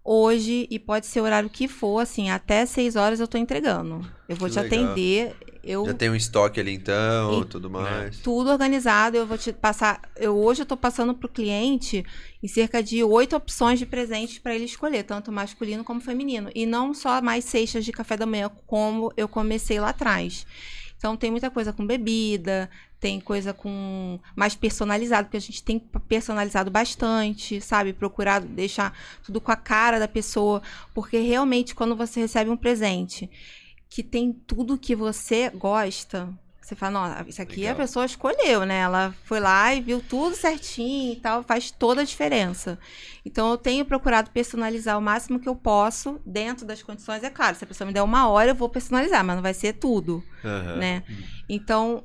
hoje, 0.04 0.66
e 0.70 0.78
pode 0.78 1.06
ser 1.06 1.20
o 1.20 1.24
horário 1.24 1.48
que 1.48 1.66
for, 1.66 1.98
assim, 2.00 2.28
até 2.30 2.66
seis 2.66 2.94
horas 2.94 3.18
eu 3.20 3.26
tô 3.26 3.38
entregando. 3.38 4.06
Eu 4.28 4.36
vou 4.36 4.48
Que 4.48 4.54
te 4.54 4.60
legal. 4.60 4.84
atender. 4.84 5.36
Eu 5.66 5.86
Já 5.86 5.94
tem 5.94 6.10
um 6.10 6.14
estoque 6.14 6.60
ali 6.60 6.74
então, 6.74 7.40
E- 7.40 7.44
tudo 7.46 7.70
mais. 7.70 8.18
tudo 8.18 8.50
organizado. 8.50 9.16
Eu 9.16 9.26
vou 9.26 9.38
te 9.38 9.50
passar. 9.50 10.02
Eu 10.14 10.36
hoje 10.36 10.60
eu 10.60 10.66
tô 10.66 10.76
passando 10.76 11.14
pro 11.14 11.26
cliente 11.26 12.04
em 12.42 12.46
cerca 12.46 12.82
de 12.82 13.02
oito 13.02 13.34
opções 13.34 13.78
de 13.78 13.86
presentes 13.86 14.38
para 14.38 14.54
ele 14.54 14.66
escolher, 14.66 15.04
tanto 15.04 15.32
masculino 15.32 15.82
como 15.82 16.02
feminino. 16.02 16.50
E 16.54 16.66
não 16.66 16.92
só 16.92 17.22
mais 17.22 17.46
cestas 17.46 17.82
de 17.82 17.92
café 17.92 18.14
da 18.14 18.26
manhã, 18.26 18.50
como 18.66 19.10
eu 19.16 19.26
comecei 19.26 19.80
lá 19.80 19.88
atrás. 19.88 20.46
Então 21.04 21.18
tem 21.18 21.30
muita 21.30 21.50
coisa 21.50 21.70
com 21.70 21.86
bebida, 21.86 22.70
tem 22.98 23.20
coisa 23.20 23.52
com 23.52 24.18
mais 24.34 24.54
personalizado, 24.54 25.26
porque 25.26 25.36
a 25.36 25.40
gente 25.40 25.62
tem 25.62 25.78
personalizado 25.78 26.70
bastante, 26.70 27.60
sabe? 27.60 27.92
Procurado 27.92 28.46
deixar 28.46 28.96
tudo 29.22 29.38
com 29.38 29.52
a 29.52 29.56
cara 29.56 29.98
da 29.98 30.08
pessoa, 30.08 30.62
porque 30.94 31.18
realmente 31.18 31.74
quando 31.74 31.94
você 31.94 32.20
recebe 32.20 32.48
um 32.48 32.56
presente 32.56 33.28
que 33.86 34.02
tem 34.02 34.32
tudo 34.32 34.78
que 34.78 34.96
você 34.96 35.50
gosta, 35.50 36.32
você 36.64 36.74
fala, 36.74 37.14
não, 37.16 37.28
isso 37.28 37.42
aqui 37.42 37.60
Legal. 37.60 37.72
a 37.72 37.76
pessoa 37.76 38.06
escolheu, 38.06 38.64
né? 38.64 38.78
Ela 38.78 39.14
foi 39.24 39.38
lá 39.38 39.74
e 39.74 39.82
viu 39.82 40.00
tudo 40.00 40.34
certinho 40.34 41.12
e 41.12 41.16
tal, 41.16 41.42
faz 41.42 41.70
toda 41.70 42.00
a 42.00 42.04
diferença. 42.04 42.78
Então 43.24 43.50
eu 43.50 43.58
tenho 43.58 43.84
procurado 43.84 44.30
personalizar 44.30 44.98
o 44.98 45.02
máximo 45.02 45.38
que 45.38 45.48
eu 45.48 45.54
posso 45.54 46.18
dentro 46.24 46.64
das 46.64 46.82
condições, 46.82 47.22
é 47.22 47.28
claro, 47.28 47.54
se 47.54 47.64
a 47.64 47.66
pessoa 47.66 47.86
me 47.86 47.92
der 47.92 48.02
uma 48.02 48.28
hora 48.28 48.52
eu 48.52 48.54
vou 48.54 48.70
personalizar, 48.70 49.22
mas 49.22 49.36
não 49.36 49.42
vai 49.42 49.52
ser 49.52 49.74
tudo 49.74 50.24
Aham. 50.42 50.78
né? 50.78 51.02
Então, 51.48 52.02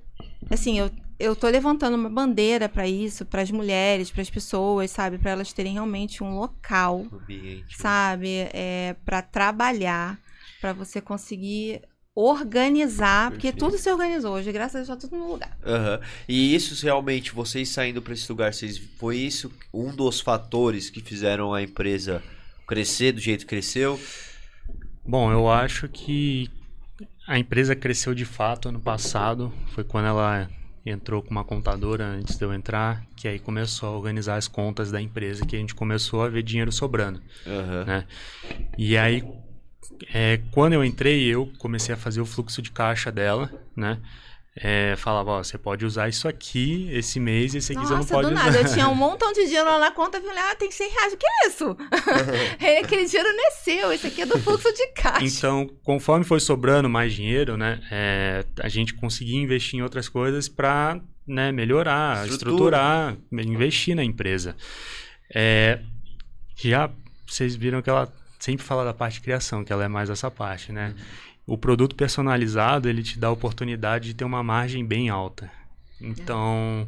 assim, 0.49 0.77
eu, 0.77 0.91
eu 1.17 1.35
tô 1.35 1.47
levantando 1.47 1.95
uma 1.95 2.09
bandeira 2.09 2.67
para 2.67 2.85
isso, 2.85 3.25
para 3.25 3.41
as 3.41 3.51
mulheres, 3.51 4.11
para 4.11 4.21
as 4.21 4.29
pessoas, 4.29 4.91
sabe? 4.91 5.17
Para 5.17 5.31
elas 5.31 5.53
terem 5.53 5.73
realmente 5.73 6.21
um 6.21 6.35
local, 6.35 7.05
Ambiente. 7.13 7.77
sabe? 7.77 8.49
É, 8.53 8.95
para 9.05 9.21
trabalhar, 9.21 10.19
para 10.59 10.73
você 10.73 10.99
conseguir 10.99 11.81
organizar, 12.21 13.31
porque 13.31 13.51
Perfeito. 13.51 13.65
tudo 13.65 13.77
se 13.77 13.89
organizou 13.89 14.33
hoje, 14.33 14.51
graças 14.51 14.75
a 14.75 14.77
Deus, 14.79 14.87
tá 14.87 15.07
tudo 15.07 15.17
no 15.17 15.31
lugar. 15.31 15.57
Aham. 15.65 15.99
E 16.27 16.53
isso 16.53 16.83
realmente, 16.83 17.31
vocês 17.31 17.69
saindo 17.69 18.01
para 18.01 18.13
esse 18.13 18.29
lugar, 18.29 18.53
vocês, 18.53 18.77
foi 18.77 19.17
isso 19.17 19.51
um 19.73 19.95
dos 19.95 20.19
fatores 20.19 20.89
que 20.89 21.01
fizeram 21.01 21.53
a 21.53 21.61
empresa 21.61 22.21
crescer 22.67 23.13
do 23.13 23.21
jeito 23.21 23.41
que 23.41 23.47
cresceu? 23.47 23.99
Bom, 25.05 25.31
eu 25.31 25.49
acho 25.49 25.87
que 25.87 26.49
a 27.25 27.39
empresa 27.39 27.75
cresceu 27.75 28.13
de 28.13 28.25
fato 28.25 28.69
ano 28.69 28.81
passado. 28.81 29.53
Foi 29.73 29.83
quando 29.83 30.05
ela 30.05 30.49
entrou 30.85 31.21
com 31.21 31.31
uma 31.31 31.43
contadora 31.43 32.05
antes 32.05 32.37
de 32.37 32.43
eu 32.43 32.53
entrar, 32.53 33.05
que 33.15 33.27
aí 33.27 33.39
começou 33.39 33.89
a 33.89 33.97
organizar 33.97 34.35
as 34.35 34.47
contas 34.47 34.91
da 34.91 35.01
empresa, 35.01 35.45
que 35.45 35.55
a 35.55 35.59
gente 35.59 35.73
começou 35.73 36.21
a 36.21 36.29
ver 36.29 36.43
dinheiro 36.43 36.71
sobrando. 36.71 37.21
Aham. 37.47 37.85
Né? 37.85 38.05
E 38.77 38.97
aí, 38.97 39.23
é, 40.13 40.39
quando 40.51 40.73
eu 40.73 40.83
entrei, 40.83 41.25
eu 41.25 41.51
comecei 41.57 41.93
a 41.93 41.97
fazer 41.97 42.21
o 42.21 42.25
fluxo 42.25 42.61
de 42.61 42.71
caixa 42.71 43.11
dela, 43.11 43.51
né? 43.75 43.99
É, 44.61 44.95
falava, 44.97 45.31
ó, 45.31 45.43
você 45.43 45.57
pode 45.57 45.85
usar 45.85 46.09
isso 46.09 46.27
aqui 46.27 46.89
esse 46.91 47.17
mês, 47.17 47.55
esse 47.55 47.71
aqui 47.71 47.81
você 47.81 47.91
não 47.91 47.97
Nossa, 47.99 48.13
pode 48.13 48.27
do 48.27 48.33
usar. 48.33 48.45
nada, 48.45 48.57
eu 48.59 48.73
tinha 48.73 48.89
um 48.89 48.95
montão 48.95 49.31
de 49.31 49.45
dinheiro 49.45 49.69
lá 49.69 49.79
na 49.79 49.91
conta, 49.91 50.17
eu 50.17 50.21
falei, 50.21 50.39
ah, 50.39 50.55
tem 50.55 50.69
100 50.69 50.89
reais, 50.89 51.13
o 51.13 51.17
que 51.17 51.25
é 51.25 51.47
isso? 51.47 51.77
É, 52.59 52.79
Aquele 52.83 53.05
dinheiro 53.05 53.29
não 53.29 53.47
é 53.47 53.51
seu, 53.51 53.93
esse 53.93 54.07
aqui 54.07 54.23
é 54.23 54.25
do 54.25 54.37
fluxo 54.39 54.73
de 54.73 54.87
caixa. 54.87 55.23
Então, 55.23 55.69
conforme 55.83 56.25
foi 56.25 56.41
sobrando 56.41 56.89
mais 56.89 57.13
dinheiro, 57.13 57.55
né, 57.55 57.79
é, 57.89 58.43
a 58.59 58.67
gente 58.67 58.93
conseguia 58.95 59.39
investir 59.39 59.79
em 59.79 59.81
outras 59.81 60.09
coisas 60.09 60.49
para 60.49 60.99
né, 61.25 61.53
melhorar, 61.53 62.27
Estrutura. 62.27 62.51
estruturar, 62.51 63.17
investir 63.31 63.95
na 63.95 64.03
empresa. 64.03 64.57
É, 65.33 65.79
já 66.57 66.89
vocês 67.25 67.55
viram 67.55 67.81
que 67.81 67.89
ela 67.89 68.11
sempre 68.39 68.65
fala 68.65 68.83
da 68.83 68.93
parte 68.93 69.15
de 69.15 69.21
criação, 69.21 69.63
que 69.63 69.71
ela 69.71 69.83
é 69.83 69.87
mais 69.87 70.09
essa 70.09 70.31
parte, 70.31 70.71
né? 70.71 70.95
O 71.45 71.57
produto 71.57 71.95
personalizado, 71.95 72.87
ele 72.87 73.03
te 73.03 73.19
dá 73.19 73.27
a 73.27 73.31
oportunidade 73.31 74.07
de 74.07 74.13
ter 74.13 74.23
uma 74.23 74.41
margem 74.43 74.85
bem 74.85 75.09
alta. 75.09 75.51
Então, 75.99 76.87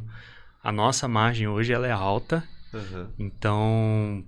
a 0.62 0.72
nossa 0.72 1.06
margem 1.06 1.46
hoje 1.46 1.72
ela 1.72 1.86
é 1.86 1.90
alta, 1.90 2.42
Aham. 2.72 3.10
então, 3.18 4.24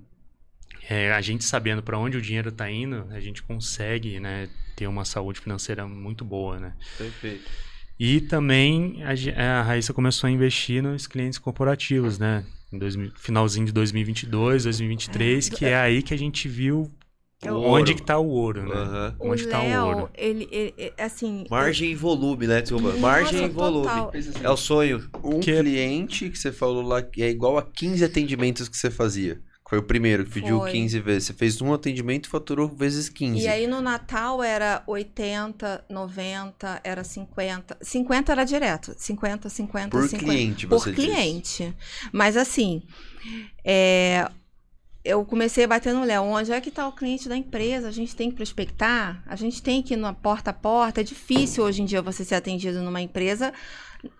é, 0.88 1.12
a 1.12 1.20
gente 1.20 1.44
sabendo 1.44 1.82
para 1.82 1.98
onde 1.98 2.18
o 2.18 2.22
dinheiro 2.22 2.50
está 2.50 2.70
indo, 2.70 3.06
a 3.10 3.20
gente 3.20 3.42
consegue 3.42 4.20
né, 4.20 4.48
ter 4.76 4.86
uma 4.86 5.04
saúde 5.04 5.40
financeira 5.40 5.86
muito 5.86 6.24
boa. 6.24 6.58
Né? 6.58 6.74
Perfeito. 6.98 7.50
E 7.98 8.20
também 8.20 9.02
a, 9.04 9.60
a 9.60 9.62
Raíssa 9.62 9.94
começou 9.94 10.26
a 10.26 10.30
investir 10.30 10.82
nos 10.82 11.06
clientes 11.06 11.38
corporativos, 11.38 12.18
né? 12.18 12.44
Em 12.72 12.78
2000 12.78 13.12
finalzinho 13.14 13.66
de 13.66 13.72
2022, 13.72 14.64
2023, 14.64 15.48
que 15.48 15.64
é 15.64 15.76
aí 15.76 16.02
que 16.02 16.12
a 16.12 16.18
gente 16.18 16.48
viu 16.48 16.90
É 16.90 17.03
o 17.52 17.58
onde 17.58 17.68
ouro. 17.68 17.94
que 17.94 18.00
está 18.00 18.18
o 18.18 18.28
ouro, 18.28 18.62
né? 18.62 19.14
O 19.18 19.30
Onde 19.30 19.42
está 19.42 19.60
o 19.60 19.64
Léo, 19.64 19.84
ouro. 19.86 20.10
ele, 20.14 20.48
ele- 20.50 20.74
ele- 20.76 20.92
assim... 20.98 21.44
Margem 21.50 21.90
e 21.92 21.94
volume, 21.94 22.46
né, 22.46 22.60
Tuba? 22.62 22.88
Nossa, 22.88 22.98
Margem 23.00 23.44
e 23.44 23.48
volume. 23.48 23.86
total. 23.86 24.12
É 24.42 24.50
o 24.50 24.56
sonho. 24.56 25.08
Um 25.22 25.40
Que- 25.40 25.56
cliente 25.56 26.30
que 26.30 26.38
você 26.38 26.52
falou 26.52 26.82
lá 26.82 27.02
que 27.02 27.22
é 27.22 27.28
igual 27.30 27.58
a 27.58 27.62
15 27.62 28.04
atendimentos 28.04 28.68
que 28.68 28.76
você 28.76 28.90
fazia. 28.90 29.40
Foi 29.66 29.78
o 29.78 29.82
primeiro 29.82 30.24
que 30.26 30.30
pediu 30.30 30.58
Foi. 30.58 30.70
15 30.72 31.00
vezes. 31.00 31.24
Você 31.24 31.32
fez 31.32 31.60
um 31.62 31.72
atendimento 31.72 32.26
e 32.26 32.28
faturou 32.28 32.68
vezes 32.68 33.08
15. 33.08 33.40
E 33.42 33.48
aí 33.48 33.66
no 33.66 33.80
Natal 33.80 34.42
era 34.42 34.82
80, 34.86 35.84
90, 35.88 36.80
era 36.84 37.02
50. 37.02 37.76
50 37.80 38.30
era 38.30 38.44
direto. 38.44 38.94
50, 38.96 39.48
50, 39.48 39.88
Por 39.88 40.06
50. 40.06 40.18
cliente, 40.24 40.66
Por 40.66 40.78
você 40.78 40.92
disse. 40.92 41.06
cliente. 41.08 41.74
Mas 42.12 42.36
assim, 42.36 42.82
é, 43.64 44.28
eu 45.04 45.24
comecei 45.24 45.64
a 45.64 45.68
bater 45.68 45.92
no 45.92 46.04
Léo. 46.04 46.22
Onde 46.22 46.50
é 46.50 46.60
que 46.60 46.70
está 46.70 46.88
o 46.88 46.92
cliente 46.92 47.28
da 47.28 47.36
empresa? 47.36 47.88
A 47.88 47.92
gente 47.92 48.16
tem 48.16 48.30
que 48.30 48.36
prospectar? 48.36 49.22
A 49.26 49.36
gente 49.36 49.62
tem 49.62 49.82
que 49.82 49.94
ir 49.94 49.98
na 49.98 50.14
porta 50.14 50.50
a 50.50 50.54
porta. 50.54 51.02
É 51.02 51.04
difícil 51.04 51.62
hoje 51.62 51.82
em 51.82 51.84
dia 51.84 52.00
você 52.00 52.24
ser 52.24 52.36
atendido 52.36 52.80
numa 52.80 53.02
empresa 53.02 53.52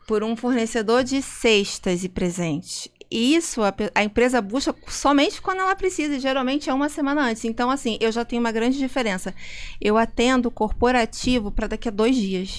por 0.07 0.23
um 0.23 0.37
fornecedor 0.37 1.03
de 1.03 1.23
cestas 1.23 2.05
e 2.05 2.09
presentes. 2.09 2.89
Isso 3.11 3.63
a, 3.63 3.73
a 3.95 4.05
empresa 4.05 4.43
busca 4.43 4.75
somente 4.89 5.41
quando 5.41 5.61
ela 5.61 5.77
precisa, 5.77 6.17
e 6.17 6.21
geralmente 6.21 6.69
é 6.69 6.75
uma 6.75 6.89
semana 6.89 7.23
antes. 7.23 7.45
Então, 7.45 7.71
assim, 7.71 7.97
eu 8.01 8.11
já 8.11 8.25
tenho 8.25 8.41
uma 8.41 8.53
grande 8.53 8.79
diferença. 8.79 9.35
Eu 9.81 9.97
atendo 9.97 10.51
corporativo 10.51 11.51
para 11.51 11.69
daqui 11.69 11.89
a 11.89 11.93
dois 11.93 12.17
dias. 12.17 12.57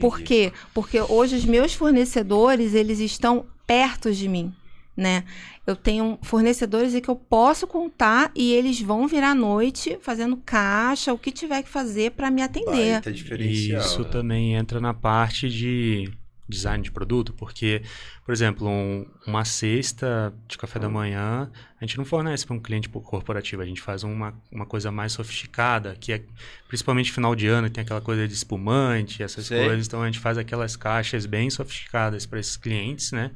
Por 0.00 0.20
Entendi. 0.20 0.24
quê? 0.24 0.52
Porque 0.72 1.00
hoje 1.00 1.36
os 1.36 1.44
meus 1.44 1.74
fornecedores, 1.74 2.74
eles 2.74 2.98
estão 2.98 3.46
perto 3.66 4.12
de 4.12 4.28
mim, 4.28 4.54
né? 4.96 5.24
Eu 5.66 5.74
tenho 5.74 6.18
fornecedores 6.22 6.94
em 6.94 7.00
que 7.00 7.08
eu 7.08 7.16
posso 7.16 7.66
contar 7.66 8.30
e 8.34 8.52
eles 8.52 8.80
vão 8.80 9.06
virar 9.08 9.30
à 9.30 9.34
noite 9.34 9.98
fazendo 10.02 10.36
caixa, 10.36 11.12
o 11.12 11.18
que 11.18 11.30
tiver 11.30 11.62
que 11.62 11.68
fazer 11.68 12.12
para 12.12 12.30
me 12.30 12.42
atender. 12.42 12.92
Baita 12.92 13.12
diferencial. 13.12 13.80
E 13.80 13.84
isso 13.84 14.02
né? 14.02 14.08
também 14.10 14.54
entra 14.54 14.80
na 14.80 14.92
parte 14.92 15.48
de 15.48 16.10
design 16.48 16.82
de 16.82 16.90
produto, 16.90 17.32
porque, 17.32 17.82
por 18.26 18.32
exemplo, 18.32 18.68
um, 18.68 19.06
uma 19.26 19.44
cesta 19.44 20.34
de 20.46 20.58
café 20.58 20.78
da 20.78 20.88
manhã, 20.88 21.50
a 21.80 21.84
gente 21.84 21.96
não 21.96 22.04
fornece 22.04 22.44
para 22.46 22.54
um 22.54 22.60
cliente 22.60 22.88
corporativo, 22.88 23.62
a 23.62 23.64
gente 23.64 23.80
faz 23.80 24.04
uma, 24.04 24.34
uma 24.50 24.66
coisa 24.66 24.92
mais 24.92 25.12
sofisticada, 25.12 25.96
que 25.98 26.12
é 26.12 26.22
principalmente 26.68 27.10
final 27.10 27.34
de 27.34 27.46
ano, 27.46 27.70
tem 27.70 27.82
aquela 27.82 28.00
coisa 28.00 28.28
de 28.28 28.34
espumante, 28.34 29.22
essas 29.22 29.46
Sei. 29.46 29.64
coisas, 29.64 29.86
então 29.86 30.02
a 30.02 30.06
gente 30.06 30.18
faz 30.18 30.36
aquelas 30.36 30.76
caixas 30.76 31.24
bem 31.24 31.48
sofisticadas 31.48 32.26
para 32.26 32.38
esses 32.38 32.56
clientes, 32.56 33.12
né? 33.12 33.30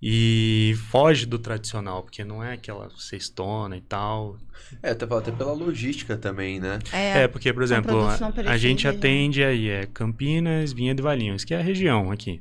E 0.00 0.76
foge 0.90 1.26
do 1.26 1.38
tradicional, 1.38 2.04
porque 2.04 2.22
não 2.22 2.42
é 2.42 2.52
aquela 2.52 2.88
cestona 2.96 3.76
e 3.76 3.80
tal. 3.80 4.36
É, 4.80 4.90
até, 4.90 5.04
até 5.04 5.32
pela 5.32 5.52
logística 5.52 6.16
também, 6.16 6.60
né? 6.60 6.78
É, 6.92 7.26
porque, 7.26 7.52
por 7.52 7.64
exemplo, 7.64 8.06
a, 8.06 8.16
a 8.50 8.56
gente 8.56 8.86
atende 8.86 9.42
aí 9.42 9.68
é 9.68 9.86
Campinas, 9.86 10.72
Vinhedo 10.72 11.00
e 11.00 11.02
Valinhos, 11.02 11.44
que 11.44 11.52
é 11.52 11.58
a 11.58 11.62
região 11.62 12.12
aqui. 12.12 12.40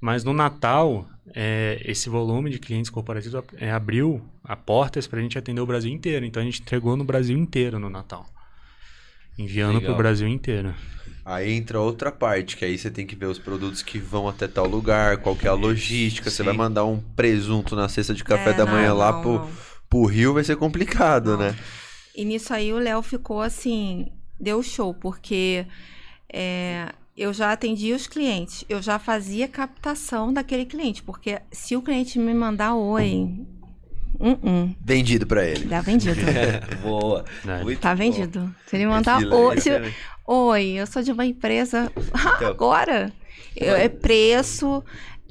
Mas 0.00 0.24
no 0.24 0.32
Natal, 0.32 1.08
é, 1.34 1.80
esse 1.84 2.08
volume 2.08 2.50
de 2.50 2.58
clientes 2.58 2.90
corporativos 2.90 3.42
é, 3.58 3.70
abriu 3.70 4.22
a 4.42 4.56
portas 4.56 5.06
para 5.06 5.18
a 5.18 5.22
gente 5.22 5.38
atender 5.38 5.60
o 5.60 5.66
Brasil 5.66 5.92
inteiro. 5.92 6.24
Então 6.24 6.42
a 6.42 6.44
gente 6.44 6.60
entregou 6.62 6.96
no 6.96 7.04
Brasil 7.04 7.36
inteiro 7.36 7.78
no 7.78 7.90
Natal. 7.90 8.26
Enviando 9.38 9.80
para 9.80 9.92
o 9.92 9.96
Brasil 9.96 10.28
inteiro. 10.28 10.74
Aí 11.24 11.52
entra 11.52 11.80
outra 11.80 12.10
parte, 12.10 12.56
que 12.56 12.64
aí 12.64 12.76
você 12.78 12.90
tem 12.90 13.06
que 13.06 13.14
ver 13.14 13.26
os 13.26 13.38
produtos 13.38 13.82
que 13.82 13.98
vão 13.98 14.28
até 14.28 14.48
tal 14.48 14.66
lugar, 14.66 15.18
qual 15.18 15.36
que 15.36 15.46
é 15.46 15.50
a 15.50 15.54
logística. 15.54 16.30
Você 16.30 16.38
Sim. 16.38 16.44
vai 16.44 16.54
mandar 16.54 16.84
um 16.84 16.98
presunto 17.00 17.76
na 17.76 17.88
cesta 17.88 18.14
de 18.14 18.24
café 18.24 18.50
É, 18.50 18.54
da 18.54 18.66
manhã 18.66 18.88
não, 18.90 18.96
lá 18.96 19.12
não, 19.12 19.20
pro, 19.20 19.38
não. 19.40 19.50
pro 19.88 20.04
Rio, 20.06 20.34
vai 20.34 20.44
ser 20.44 20.56
complicado, 20.56 21.36
né? 21.36 21.54
E 22.14 22.24
nisso 22.24 22.52
aí 22.52 22.72
o 22.72 22.78
Léo 22.78 23.02
ficou 23.02 23.40
assim, 23.40 24.12
deu 24.38 24.62
show, 24.62 24.94
porque 24.94 25.66
é, 26.32 26.92
eu 27.16 27.32
já 27.32 27.52
atendia 27.52 27.94
os 27.94 28.06
clientes, 28.06 28.64
eu 28.68 28.82
já 28.82 28.98
fazia 28.98 29.48
captação 29.48 30.32
daquele 30.32 30.64
cliente, 30.66 31.02
porque 31.02 31.40
se 31.52 31.76
o 31.76 31.82
cliente 31.82 32.18
me 32.18 32.34
mandar 32.34 32.74
oi, 32.74 33.28
um, 34.18 34.30
um, 34.42 34.74
Vendido 34.84 35.26
pra 35.26 35.44
ele. 35.44 35.66
tá 35.68 35.80
vendido. 35.80 36.20
Boa. 36.82 37.24
né? 37.44 37.62
Muito 37.62 37.80
Tá 37.80 37.90
bom. 37.90 37.96
vendido. 37.98 38.54
Se 38.66 38.76
ele 38.76 38.86
mandar 38.86 39.20
Excelente. 39.20 39.34
oi, 39.42 39.60
se- 39.60 39.68
Excelente. 39.70 39.96
oi, 40.26 40.66
eu 40.72 40.86
sou 40.86 41.02
de 41.02 41.12
uma 41.12 41.24
empresa 41.26 41.90
Então. 42.36 42.48
agora. 42.48 43.12
Eu- 43.56 43.74
é 43.76 43.88
preço, 43.88 44.82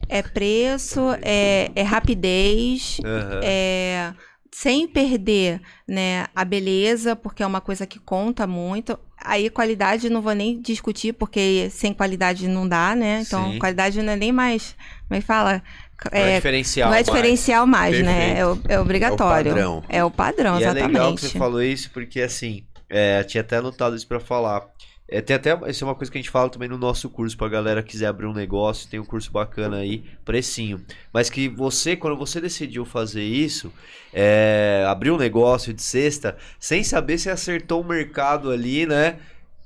é 0.08 0.22
preço, 0.22 1.00
é, 1.22 1.72
é 1.76 1.84
rapidez, 1.84 2.98
é, 3.44 4.14
sem 4.52 4.88
perder 4.88 5.62
né, 5.88 6.26
a 6.36 6.44
beleza, 6.44 7.16
porque 7.16 7.42
é 7.44 7.48
uma 7.48 7.62
coisa 7.62 7.86
que 7.88 7.98
conta 8.00 8.46
muito. 8.46 8.98
Aí 9.22 9.50
qualidade 9.50 10.10
não 10.10 10.22
vou 10.22 10.34
nem 10.34 10.60
discutir, 10.62 11.14
porque 11.14 11.70
sem 11.72 11.94
qualidade 11.94 12.48
não 12.48 12.68
dá, 12.68 12.96
né? 12.96 13.22
Então, 13.26 13.52
Sim. 13.54 13.60
qualidade 13.60 14.02
não 14.02 14.14
é 14.14 14.16
nem 14.16 14.32
mais. 14.32 14.76
Como 15.08 15.18
é? 16.12 16.20
Não 16.20 16.26
é 16.28 16.32
É, 16.32 16.36
diferencial. 16.38 16.88
não 16.90 16.94
é 16.96 16.98
mais. 16.98 17.06
diferencial 17.08 17.68
mais, 17.68 18.02
né? 18.04 18.16
Perfeito. 18.36 18.38
É, 18.40 18.46
o- 18.46 18.62
é 18.76 18.80
obrigatório. 18.80 19.50
É 19.50 19.54
o 19.54 19.56
padrão. 19.56 19.84
É 19.90 20.04
o 20.06 20.12
padrão, 20.12 20.54
E 20.60 20.64
é 20.64 20.66
exatamente. 20.68 20.88
legal 20.94 21.16
que 21.16 21.22
você 21.22 21.38
falou 21.38 21.62
isso, 21.62 21.90
porque 21.92 22.22
assim, 22.22 22.64
é, 22.90 23.24
tinha 23.24 23.42
até 23.42 23.58
anotado 23.58 23.96
isso 23.96 24.08
pra 24.08 24.20
falar. 24.20 24.66
É, 25.12 25.22
tem 25.22 25.36
até, 25.36 25.58
isso 25.68 25.84
é 25.84 25.88
uma 25.88 25.96
coisa 25.96 26.12
que 26.12 26.20
a 26.20 26.22
gente 26.22 26.30
fala 26.30 26.50
também 26.52 26.70
no 26.70 26.78
nosso 26.78 27.10
curso, 27.10 27.36
pra 27.36 27.50
galera 27.50 27.82
que 27.82 27.90
quiser 27.90 28.06
abrir 28.06 28.28
um 28.28 28.34
negócio, 28.34 28.88
tem 28.88 29.00
um 29.00 29.04
curso 29.06 29.32
bacana 29.32 29.78
aí, 29.78 30.04
precinho. 30.24 30.86
Mas 31.12 31.32
que 31.32 31.50
você, 31.50 31.96
quando 31.96 32.16
você 32.16 32.40
decidiu 32.40 32.86
fazer 32.86 33.24
isso, 33.24 33.74
é, 34.14 34.86
abrir 34.88 35.10
um 35.10 35.18
negócio 35.18 35.74
de 35.74 35.82
cesta, 35.82 36.38
sem 36.60 36.84
saber 36.84 37.18
se 37.18 37.28
acertou 37.28 37.82
o 37.82 37.84
mercado 37.84 38.52
ali, 38.52 38.86
né? 38.86 39.16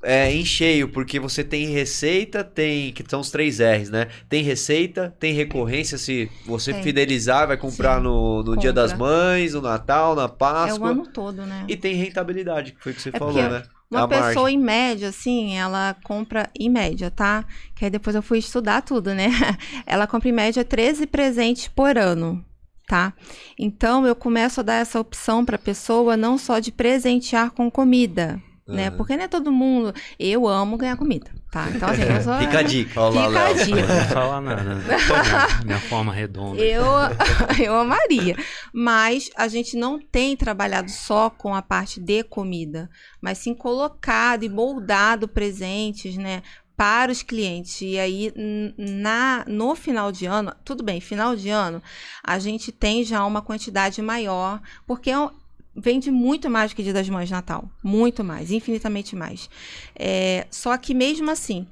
É, 0.04 0.30
em 0.32 0.43
cheio, 0.43 0.89
porque 0.89 1.20
você 1.20 1.43
tem 1.43 1.68
receita, 1.68 2.43
tem. 2.43 2.91
Que 2.91 3.04
são 3.08 3.22
os 3.22 3.32
três 3.32 3.60
R's, 3.60 3.89
né? 3.89 4.08
Tem 4.28 4.43
receita, 4.43 5.16
tem 5.18 5.34
recorrência, 5.34 5.97
se 5.97 6.30
você 6.45 6.74
Tem. 6.74 6.84
fidelizar, 6.84 7.47
vai 7.47 7.56
comprar 7.58 7.97
Sim. 7.97 8.04
no, 8.04 8.43
no 8.43 8.58
Dia 8.58 8.74
das. 8.74 8.91
Mães, 8.93 9.54
no 9.54 9.62
Natal, 9.62 10.14
na 10.16 10.24
É 10.24 10.26
o 10.26 10.30
Páscoa. 10.30 10.89
ano 10.89 11.08
todo, 11.08 11.45
né? 11.45 11.66
E 11.70 11.78
tem 11.78 11.95
rentabilidade, 11.95 12.74
que 12.74 12.84
foi 12.84 12.91
o 12.91 12.95
que 12.95 13.01
você 13.01 13.10
É 13.14 13.18
falou, 13.18 13.34
né? 13.34 13.64
Uma 13.89 14.04
A 14.04 14.08
pessoa 14.08 14.43
margem. 14.43 14.56
em 14.60 14.62
média, 14.62 15.10
assim, 15.10 15.56
ela 15.56 15.95
compra 16.04 16.49
em 16.60 16.70
média, 16.70 17.10
tá? 17.12 17.45
Que 17.76 17.86
aí 17.86 17.91
depois 17.91 18.16
eu 18.16 18.22
fui 18.24 18.39
estudar 18.39 18.82
tudo, 18.82 19.14
né? 19.14 19.28
Ela 19.86 20.08
compra 20.08 20.30
em 20.30 20.32
média 20.32 20.66
13 20.66 21.06
presentes 21.06 21.68
por 21.68 21.95
ano, 21.95 22.43
tá? 22.88 23.14
Então 23.58 24.06
eu 24.08 24.16
começo 24.16 24.62
a 24.62 24.64
dar 24.64 24.76
essa 24.76 24.99
opção 24.99 25.45
para 25.45 25.60
pessoa 25.60 26.18
não 26.18 26.39
só 26.39 26.58
de 26.58 26.72
presentear 26.72 27.51
com 27.51 27.70
comida, 27.70 28.41
né? 28.68 28.89
Porque 28.91 29.16
não 29.18 29.24
é 29.24 29.28
todo 29.28 29.51
mundo. 29.51 29.93
Eu 30.18 30.47
amo 30.47 30.78
ganhar 30.78 30.95
comida, 30.95 31.30
tá? 31.51 31.70
Então 31.70 31.89
assim, 31.89 32.03
eu 32.03 32.22
sou. 32.22 32.38
Fica 32.39 32.59
a 32.59 32.64
dica. 32.64 33.01
Olha 33.01 33.28
lá, 33.28 33.47
Fica 33.49 33.51
a. 33.51 33.53
Não 33.53 33.66
dica. 33.66 33.88
vou 33.88 34.05
falar 34.05 34.41
nada. 34.41 34.64
né? 34.76 34.84
Minha 35.66 35.80
forma 35.80 36.14
redonda. 36.14 36.61
Eu, 36.61 36.86
eu 37.61 37.76
amaria. 37.76 38.38
Mas 38.74 39.30
a 39.36 39.47
gente 39.47 39.76
não 39.76 39.99
tem 39.99 40.36
trabalhado 40.38 40.89
só 40.89 41.30
com 41.30 41.53
a 41.53 41.61
parte 41.61 41.99
de 41.99 42.24
comida, 42.24 42.89
mas 43.22 43.38
sim 43.38 43.53
colocado 43.53 44.43
e 44.43 44.49
moldado 44.49 45.28
presentes, 45.28 46.16
né? 46.18 46.41
Para 46.76 47.11
os 47.11 47.22
clientes. 47.22 47.82
E 47.82 47.99
aí, 47.99 48.34
na, 48.78 49.45
no 49.47 49.76
final 49.76 50.11
de 50.11 50.26
ano, 50.26 50.53
tudo 50.66 50.84
bem, 50.84 50.99
final 50.99 51.36
de 51.36 51.49
ano, 51.49 51.82
a 52.24 52.39
gente 52.39 52.72
tem 52.72 53.03
já 53.03 53.24
uma 53.26 53.43
quantidade 53.43 54.01
maior, 54.01 54.59
porque 54.88 55.11
é 55.11 55.30
vende 55.76 56.11
muito 56.11 56.49
mais 56.49 56.74
que 56.74 56.84
Dia 56.84 56.93
das 56.93 57.09
Mães 57.09 57.30
Natal. 57.30 57.69
Muito 57.84 58.24
mais, 58.24 58.51
infinitamente 58.51 59.15
mais. 59.15 59.49
É, 59.95 60.47
só 60.51 60.78
que 60.78 60.93
mesmo 60.93 61.30
assim, 61.30 61.67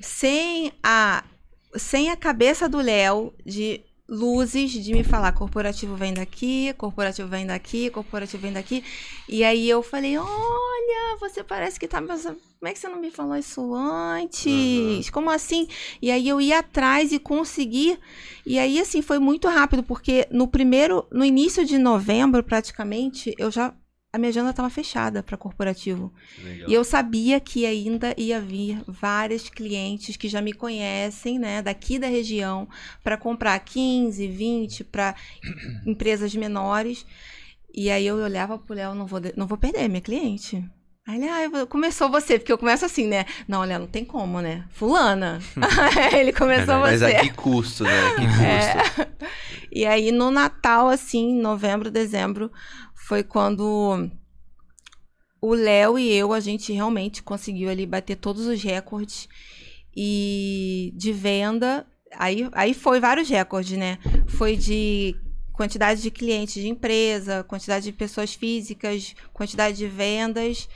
sem 0.00 0.72
a 0.82 1.24
sem 1.74 2.10
a 2.10 2.16
cabeça 2.16 2.68
do 2.68 2.78
Léo 2.78 3.32
de 3.46 3.80
luzes 4.12 4.70
de 4.72 4.92
me 4.92 5.02
falar 5.02 5.32
corporativo 5.32 5.96
vem 5.96 6.12
daqui, 6.12 6.74
corporativo 6.74 7.26
vem 7.26 7.46
daqui, 7.46 7.88
corporativo 7.88 8.42
vem 8.42 8.52
daqui. 8.52 8.84
E 9.26 9.42
aí 9.42 9.66
eu 9.68 9.82
falei: 9.82 10.18
"Olha, 10.18 11.16
você 11.18 11.42
parece 11.42 11.80
que 11.80 11.88
tá 11.88 11.98
mas 11.98 12.24
como 12.24 12.36
é 12.64 12.72
que 12.74 12.78
você 12.78 12.88
não 12.88 13.00
me 13.00 13.10
falou 13.10 13.34
isso 13.36 13.74
antes? 13.74 15.08
Como 15.08 15.30
assim?" 15.30 15.66
E 16.02 16.10
aí 16.10 16.28
eu 16.28 16.42
ia 16.42 16.58
atrás 16.58 17.10
e 17.10 17.18
consegui. 17.18 17.98
E 18.44 18.58
aí 18.58 18.78
assim 18.78 19.00
foi 19.00 19.18
muito 19.18 19.48
rápido 19.48 19.82
porque 19.82 20.28
no 20.30 20.46
primeiro, 20.46 21.06
no 21.10 21.24
início 21.24 21.64
de 21.64 21.78
novembro, 21.78 22.42
praticamente, 22.42 23.34
eu 23.38 23.50
já 23.50 23.74
a 24.12 24.18
minha 24.18 24.28
agenda 24.28 24.50
estava 24.50 24.68
fechada 24.68 25.22
para 25.22 25.38
corporativo. 25.38 26.12
Legal. 26.44 26.68
E 26.68 26.74
eu 26.74 26.84
sabia 26.84 27.40
que 27.40 27.64
ainda 27.64 28.14
ia 28.18 28.40
vir 28.40 28.82
vários 28.86 29.48
clientes 29.48 30.16
que 30.16 30.28
já 30.28 30.42
me 30.42 30.52
conhecem, 30.52 31.38
né, 31.38 31.62
daqui 31.62 31.98
da 31.98 32.06
região, 32.08 32.68
para 33.02 33.16
comprar 33.16 33.58
15, 33.60 34.28
20 34.28 34.84
para 34.84 35.14
empresas 35.86 36.34
menores. 36.34 37.06
E 37.74 37.90
aí 37.90 38.06
eu 38.06 38.16
olhava 38.16 38.58
pro 38.58 38.74
Léo, 38.74 38.94
não 38.94 39.06
vou, 39.06 39.18
não 39.34 39.46
vou 39.46 39.56
perder 39.56 39.88
minha 39.88 40.02
cliente. 40.02 40.62
Aí 41.08 41.16
ele, 41.16 41.28
ah, 41.28 41.48
vou- 41.48 41.66
começou 41.66 42.08
você, 42.10 42.38
porque 42.38 42.52
eu 42.52 42.58
começo 42.58 42.84
assim, 42.84 43.06
né? 43.08 43.24
Não, 43.48 43.60
olha, 43.60 43.76
não 43.78 43.86
tem 43.88 44.04
como, 44.04 44.40
né? 44.40 44.64
Fulana. 44.70 45.40
ele 46.14 46.32
começou 46.32 46.74
É, 46.74 46.78
Mas 46.78 47.00
você. 47.00 47.16
a 47.16 47.20
que 47.22 47.30
custo, 47.30 47.82
né? 47.84 47.90
A 48.08 48.14
que 48.14 48.26
custo? 49.08 49.26
E 49.72 49.86
aí 49.86 50.12
no 50.12 50.30
Natal, 50.30 50.88
assim, 50.90 51.34
novembro, 51.40 51.90
dezembro, 51.90 52.52
foi 53.06 53.22
quando 53.22 54.08
o 55.40 55.54
Léo 55.54 55.98
e 55.98 56.12
eu, 56.12 56.32
a 56.32 56.40
gente 56.40 56.72
realmente 56.72 57.22
conseguiu 57.22 57.68
ali 57.68 57.84
bater 57.84 58.16
todos 58.16 58.46
os 58.46 58.62
recordes 58.62 59.28
e 59.94 60.92
de 60.96 61.12
venda. 61.12 61.86
Aí, 62.16 62.48
aí 62.52 62.74
foi 62.74 63.00
vários 63.00 63.28
recordes, 63.28 63.76
né? 63.76 63.98
Foi 64.28 64.56
de 64.56 65.16
quantidade 65.52 66.00
de 66.00 66.10
clientes 66.10 66.54
de 66.62 66.68
empresa, 66.68 67.44
quantidade 67.44 67.84
de 67.84 67.92
pessoas 67.92 68.34
físicas, 68.34 69.14
quantidade 69.32 69.76
de 69.76 69.86
vendas, 69.86 70.68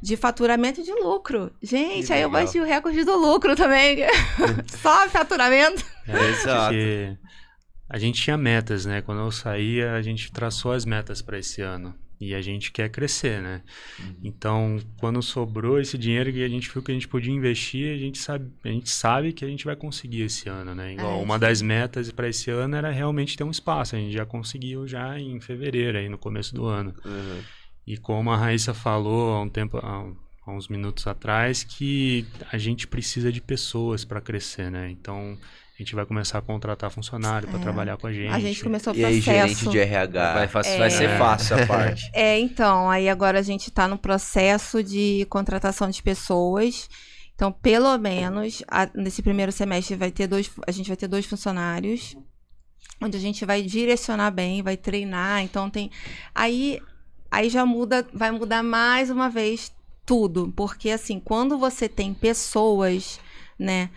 de 0.00 0.16
faturamento 0.16 0.80
e 0.80 0.84
de 0.84 0.92
lucro. 0.92 1.52
Gente, 1.62 2.06
Que 2.06 2.12
aí 2.12 2.22
eu 2.22 2.28
legal. 2.28 2.44
bati 2.46 2.58
o 2.58 2.64
recorde 2.64 3.04
do 3.04 3.16
lucro 3.16 3.54
também. 3.54 3.98
Só 4.80 5.08
faturamento. 5.08 5.84
É, 6.08 6.30
Exato. 6.30 6.74
porque 6.74 7.16
a 7.88 7.98
gente 7.98 8.22
tinha 8.22 8.36
metas, 8.36 8.84
né? 8.86 9.00
Quando 9.02 9.20
eu 9.20 9.30
saía, 9.30 9.94
a 9.94 10.02
gente 10.02 10.32
traçou 10.32 10.72
as 10.72 10.84
metas 10.84 11.22
para 11.22 11.38
esse 11.38 11.62
ano. 11.62 11.94
E 12.18 12.34
a 12.34 12.40
gente 12.40 12.72
quer 12.72 12.88
crescer, 12.88 13.42
né? 13.42 13.62
Então, 14.24 14.78
quando 14.98 15.22
sobrou 15.22 15.78
esse 15.78 15.98
dinheiro 15.98 16.32
que 16.32 16.42
a 16.42 16.48
gente 16.48 16.70
viu 16.70 16.82
que 16.82 16.90
a 16.90 16.94
gente 16.94 17.06
podia 17.06 17.32
investir, 17.32 17.94
a 17.94 17.98
gente 17.98 18.16
sabe, 18.16 18.50
a 18.64 18.68
gente 18.68 18.88
sabe 18.88 19.34
que 19.34 19.44
a 19.44 19.48
gente 19.48 19.66
vai 19.66 19.76
conseguir 19.76 20.22
esse 20.22 20.48
ano, 20.48 20.74
né? 20.74 20.94
Igual 20.94 21.20
É, 21.20 21.22
uma 21.22 21.38
das 21.38 21.60
metas 21.60 22.10
para 22.10 22.26
esse 22.26 22.50
ano 22.50 22.74
era 22.74 22.90
realmente 22.90 23.36
ter 23.36 23.44
um 23.44 23.50
espaço. 23.50 23.96
A 23.96 23.98
gente 23.98 24.14
já 24.14 24.24
conseguiu 24.24 24.88
já 24.88 25.20
em 25.20 25.38
fevereiro, 25.40 25.98
aí 25.98 26.08
no 26.08 26.16
começo 26.16 26.54
do 26.54 26.64
ano. 26.64 26.94
Uhum. 27.04 27.42
E 27.86 27.98
como 27.98 28.30
a 28.30 28.36
Raíssa 28.36 28.72
falou 28.72 29.34
há 29.34 29.42
um 29.42 29.48
tempo, 29.50 29.76
há 29.76 30.10
há 30.46 30.52
uns 30.52 30.68
minutos 30.68 31.06
atrás, 31.06 31.64
que 31.64 32.24
a 32.52 32.56
gente 32.56 32.86
precisa 32.86 33.32
de 33.32 33.40
pessoas 33.40 34.04
para 34.04 34.20
crescer, 34.20 34.70
né? 34.70 34.88
Então 34.90 35.36
a 35.78 35.82
gente 35.82 35.94
vai 35.94 36.06
começar 36.06 36.38
a 36.38 36.42
contratar 36.42 36.90
funcionário 36.90 37.46
para 37.48 37.58
É. 37.58 37.62
trabalhar 37.62 37.96
com 37.98 38.06
a 38.06 38.12
gente. 38.12 38.32
A 38.32 38.40
gente 38.40 38.62
começou 38.62 38.92
o 38.94 38.96
E 38.96 39.04
aí, 39.04 39.20
gerente 39.20 39.48
processo. 39.64 39.70
de 39.70 39.78
RH. 39.78 40.32
Vai, 40.34 40.48
fa- 40.48 40.62
vai 40.62 40.90
ser 40.90 41.10
É. 41.10 41.18
fácil 41.18 41.62
a 41.62 41.66
parte. 41.66 42.10
É, 42.14 42.38
então, 42.38 42.88
aí 42.90 43.08
agora 43.08 43.38
a 43.38 43.42
gente 43.42 43.68
está 43.68 43.86
no 43.86 43.98
processo 43.98 44.82
de 44.82 45.26
contratação 45.28 45.90
de 45.90 46.02
pessoas 46.02 46.88
Então, 47.34 47.52
pelo 47.52 47.98
menos, 47.98 48.62
a- 48.66 48.88
nesse 48.94 49.20
primeiro 49.20 49.52
semestre 49.52 49.94
vai 49.94 50.10
ter 50.10 50.26
dois, 50.26 50.50
a 50.66 50.70
gente 50.70 50.86
vai 50.88 50.96
ter 50.96 51.06
dois 51.06 51.26
funcionários, 51.26 52.16
onde 52.98 53.14
a 53.14 53.20
gente 53.20 53.44
vai 53.44 53.60
direcionar 53.60 54.30
bem, 54.30 54.62
vai 54.62 54.74
treinar. 54.74 55.42
Então 55.42 55.68
tem, 55.68 55.90
aí, 56.34 56.80
aí 57.30 57.50
já 57.50 57.66
muda, 57.66 58.06
vai 58.14 58.30
mudar 58.30 58.62
mais 58.62 59.10
uma 59.10 59.28
vez 59.28 59.70
tudo, 60.06 60.50
porque 60.56 60.88
assim, 60.88 61.20
quando 61.20 61.58
você 61.58 61.90
tem 61.90 62.14
pessoas, 62.14 63.20
né, 63.58 63.90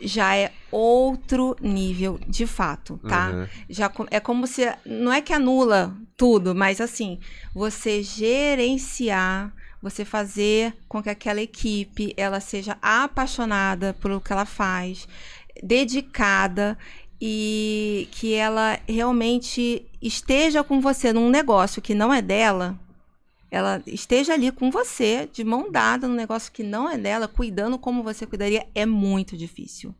já 0.00 0.34
é 0.34 0.52
outro 0.70 1.56
nível 1.60 2.18
de 2.26 2.46
fato, 2.46 2.98
tá? 3.08 3.30
Uhum. 3.30 3.46
já 3.68 3.92
é 4.10 4.20
como 4.20 4.46
se 4.46 4.62
não 4.84 5.12
é 5.12 5.20
que 5.20 5.32
anula 5.32 5.94
tudo, 6.16 6.54
mas 6.54 6.80
assim, 6.80 7.18
você 7.54 8.02
gerenciar, 8.02 9.52
você 9.82 10.04
fazer 10.04 10.74
com 10.88 11.02
que 11.02 11.10
aquela 11.10 11.40
equipe 11.40 12.14
ela 12.16 12.40
seja 12.40 12.76
apaixonada 12.80 13.94
pelo 13.94 14.20
que 14.20 14.32
ela 14.32 14.44
faz, 14.44 15.08
dedicada 15.62 16.76
e 17.20 18.08
que 18.12 18.34
ela 18.34 18.78
realmente 18.88 19.84
esteja 20.00 20.64
com 20.64 20.80
você 20.80 21.12
num 21.12 21.28
negócio 21.28 21.82
que 21.82 21.94
não 21.94 22.12
é 22.12 22.22
dela. 22.22 22.78
Ela 23.50 23.82
esteja 23.86 24.34
ali 24.34 24.52
com 24.52 24.70
você, 24.70 25.28
de 25.32 25.42
mão 25.42 25.70
dada, 25.70 26.06
num 26.06 26.14
negócio 26.14 26.52
que 26.52 26.62
não 26.62 26.88
é 26.88 26.96
dela, 26.96 27.26
cuidando 27.26 27.78
como 27.78 28.02
você 28.02 28.26
cuidaria, 28.26 28.66
é 28.74 28.86
muito 28.86 29.36
difícil. 29.36 29.94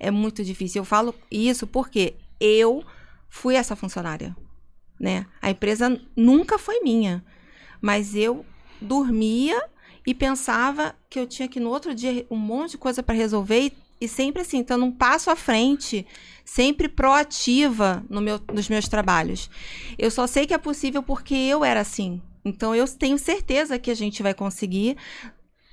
É 0.00 0.10
muito 0.10 0.44
difícil. 0.44 0.80
Eu 0.80 0.84
falo 0.84 1.14
isso 1.30 1.66
porque 1.66 2.14
eu 2.40 2.84
fui 3.28 3.54
essa 3.54 3.76
funcionária, 3.76 4.36
né? 4.98 5.26
A 5.40 5.50
empresa 5.50 6.00
nunca 6.16 6.58
foi 6.58 6.80
minha, 6.80 7.24
mas 7.80 8.14
eu 8.14 8.44
dormia 8.80 9.62
e 10.06 10.14
pensava 10.14 10.94
que 11.10 11.18
eu 11.18 11.26
tinha 11.26 11.48
que 11.48 11.60
no 11.60 11.68
outro 11.68 11.94
dia 11.94 12.26
um 12.30 12.36
monte 12.36 12.72
de 12.72 12.78
coisa 12.78 13.02
para 13.02 13.14
resolver 13.14 13.60
e, 13.60 13.72
e 14.00 14.08
sempre 14.08 14.42
assim, 14.42 14.60
estando 14.60 14.84
um 14.84 14.92
passo 14.92 15.30
à 15.30 15.36
frente, 15.36 16.06
sempre 16.44 16.88
proativa 16.88 18.04
no 18.08 18.20
meu, 18.20 18.40
nos 18.52 18.68
meus 18.68 18.88
trabalhos. 18.88 19.50
Eu 19.98 20.10
só 20.10 20.26
sei 20.26 20.46
que 20.46 20.54
é 20.54 20.58
possível 20.58 21.02
porque 21.02 21.34
eu 21.34 21.64
era 21.64 21.80
assim. 21.80 22.22
Então 22.48 22.74
eu 22.74 22.86
tenho 22.88 23.18
certeza 23.18 23.78
que 23.78 23.90
a 23.90 23.94
gente 23.94 24.22
vai 24.22 24.34
conseguir, 24.34 24.96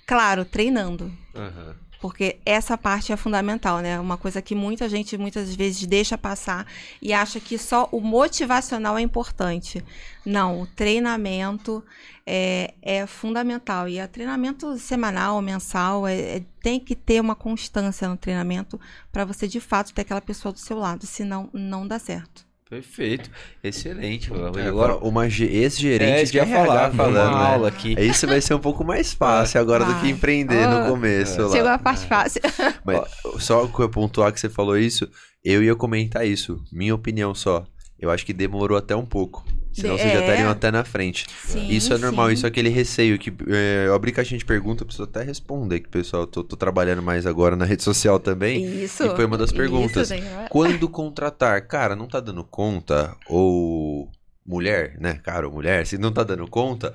claro, 0.06 0.46
treinando. 0.46 1.12
Aham. 1.34 1.76
Porque 2.02 2.38
essa 2.46 2.78
parte 2.78 3.12
é 3.12 3.18
fundamental, 3.18 3.80
né? 3.80 4.00
Uma 4.00 4.16
coisa 4.16 4.40
que 4.40 4.54
muita 4.54 4.88
gente 4.88 5.18
muitas 5.18 5.56
vezes 5.56 5.88
deixa 5.88 6.16
passar 6.16 6.68
e 7.02 7.12
acha 7.14 7.40
que 7.40 7.58
só 7.58 7.90
o 7.92 8.00
motivacional 8.00 8.96
é 8.96 9.02
importante. 9.02 9.84
Não, 10.24 10.62
o 10.62 10.68
treinamento 10.68 11.84
é, 12.24 12.76
é 12.82 13.08
fundamental. 13.08 13.90
E 13.90 13.98
é 13.98 14.06
treinamento 14.06 14.78
semanal, 14.78 15.42
mensal, 15.42 16.06
é, 16.06 16.38
é- 16.38 16.44
tem 16.62 16.80
que 16.80 16.96
ter 16.96 17.20
uma 17.20 17.36
constância 17.36 18.08
no 18.08 18.18
treinamento 18.18 18.80
para 19.12 19.26
você 19.26 19.48
de 19.48 19.60
fato 19.60 19.92
ter 19.92 20.02
aquela 20.02 20.22
pessoa 20.22 20.52
do 20.52 20.60
seu 20.60 20.78
lado, 20.78 21.08
senão 21.08 21.50
não 21.54 21.88
dá 21.88 21.98
certo. 21.98 22.45
Perfeito. 22.70 23.30
Excelente. 23.64 24.32
E 24.34 24.60
É, 24.60 24.68
agora, 24.68 24.96
uma 24.98 25.30
ge- 25.30 25.46
é 25.48 25.52
ex-gerente 25.64 26.24
isso 26.24 26.32
de 26.32 26.40
que 26.40 26.46
eu 26.46 26.50
ia 26.50 26.56
RH 26.56 26.66
falar, 26.66 26.92
falando, 26.92 27.30
uma 27.34 27.40
né? 27.44 27.54
aula 27.54 27.68
aqui. 27.68 27.96
Isso 28.00 28.26
vai 28.26 28.42
ser 28.42 28.56
um 28.56 28.60
pouco 28.60 28.84
mais 28.84 29.14
fácil 29.14 29.62
agora 29.62 29.86
do 29.86 29.94
que 30.02 30.10
empreender 30.10 30.68
no 30.68 30.86
Oh, 30.88 30.90
começo. 30.90 31.42
lá. 31.44 31.52
Chegou 31.52 31.70
a 31.70 31.78
parte 31.78 32.08
fácil. 32.08 32.42
Mas 32.84 33.02
só 33.40 33.68
que 33.68 33.80
eu 33.80 33.90
pontuar 33.90 34.34
que 34.34 34.40
você 34.40 34.50
falou 34.50 34.78
isso, 34.78 35.08
eu 35.44 35.64
ia 35.64 35.76
comentar 35.76 36.26
isso. 36.28 36.58
Minha 36.72 36.96
opinião 36.96 37.36
só. 37.36 37.64
Eu 38.00 38.12
acho 38.12 38.26
que 38.26 38.34
demorou 38.34 38.78
até 38.78 38.96
um 38.96 39.06
pouco. 39.06 39.46
Senão 39.72 39.96
De- 39.96 40.02
vocês 40.02 40.14
já 40.14 40.20
é. 40.20 40.22
estariam 40.22 40.50
até 40.50 40.72
na 40.72 40.86
frente. 40.86 41.26
Sim, 41.46 41.68
isso 41.68 41.94
é 41.94 41.98
normal, 41.98 42.28
sim. 42.28 42.34
isso 42.36 42.46
é 42.46 42.50
aquele 42.50 42.70
receio 42.70 43.20
que 43.20 43.34
é, 43.50 43.86
eu 43.88 43.94
abri 43.94 44.12
caixinha 44.14 44.38
de 44.38 44.46
pergunta, 44.46 44.84
eu 44.84 44.86
preciso 44.86 45.04
até 45.04 45.22
responder, 45.22 45.82
que 45.82 45.90
pessoal, 45.90 46.24
eu 46.24 46.28
tô, 46.28 46.44
tô 46.46 46.56
trabalhando 46.56 47.02
mais 47.02 47.26
agora 47.26 47.56
na 47.58 47.64
rede 47.66 47.84
social 47.84 48.18
também. 48.20 48.64
Isso. 48.84 49.04
E 49.04 49.10
foi 49.16 49.26
uma 49.26 49.38
das 49.38 49.50
Isso, 49.50 49.58
perguntas. 49.58 50.08
gente. 50.08 50.24
Quando 50.50 50.88
contratar, 50.88 51.62
cara, 51.68 51.94
não 51.96 52.08
tá 52.08 52.22
dando 52.22 52.44
conta, 52.46 53.16
ou 53.28 54.10
mulher, 54.46 54.96
né, 55.00 55.16
cara 55.24 55.48
ou 55.48 55.54
mulher, 55.54 55.86
se 55.86 55.98
não 55.98 56.12
tá 56.12 56.24
dando 56.24 56.48
conta, 56.48 56.94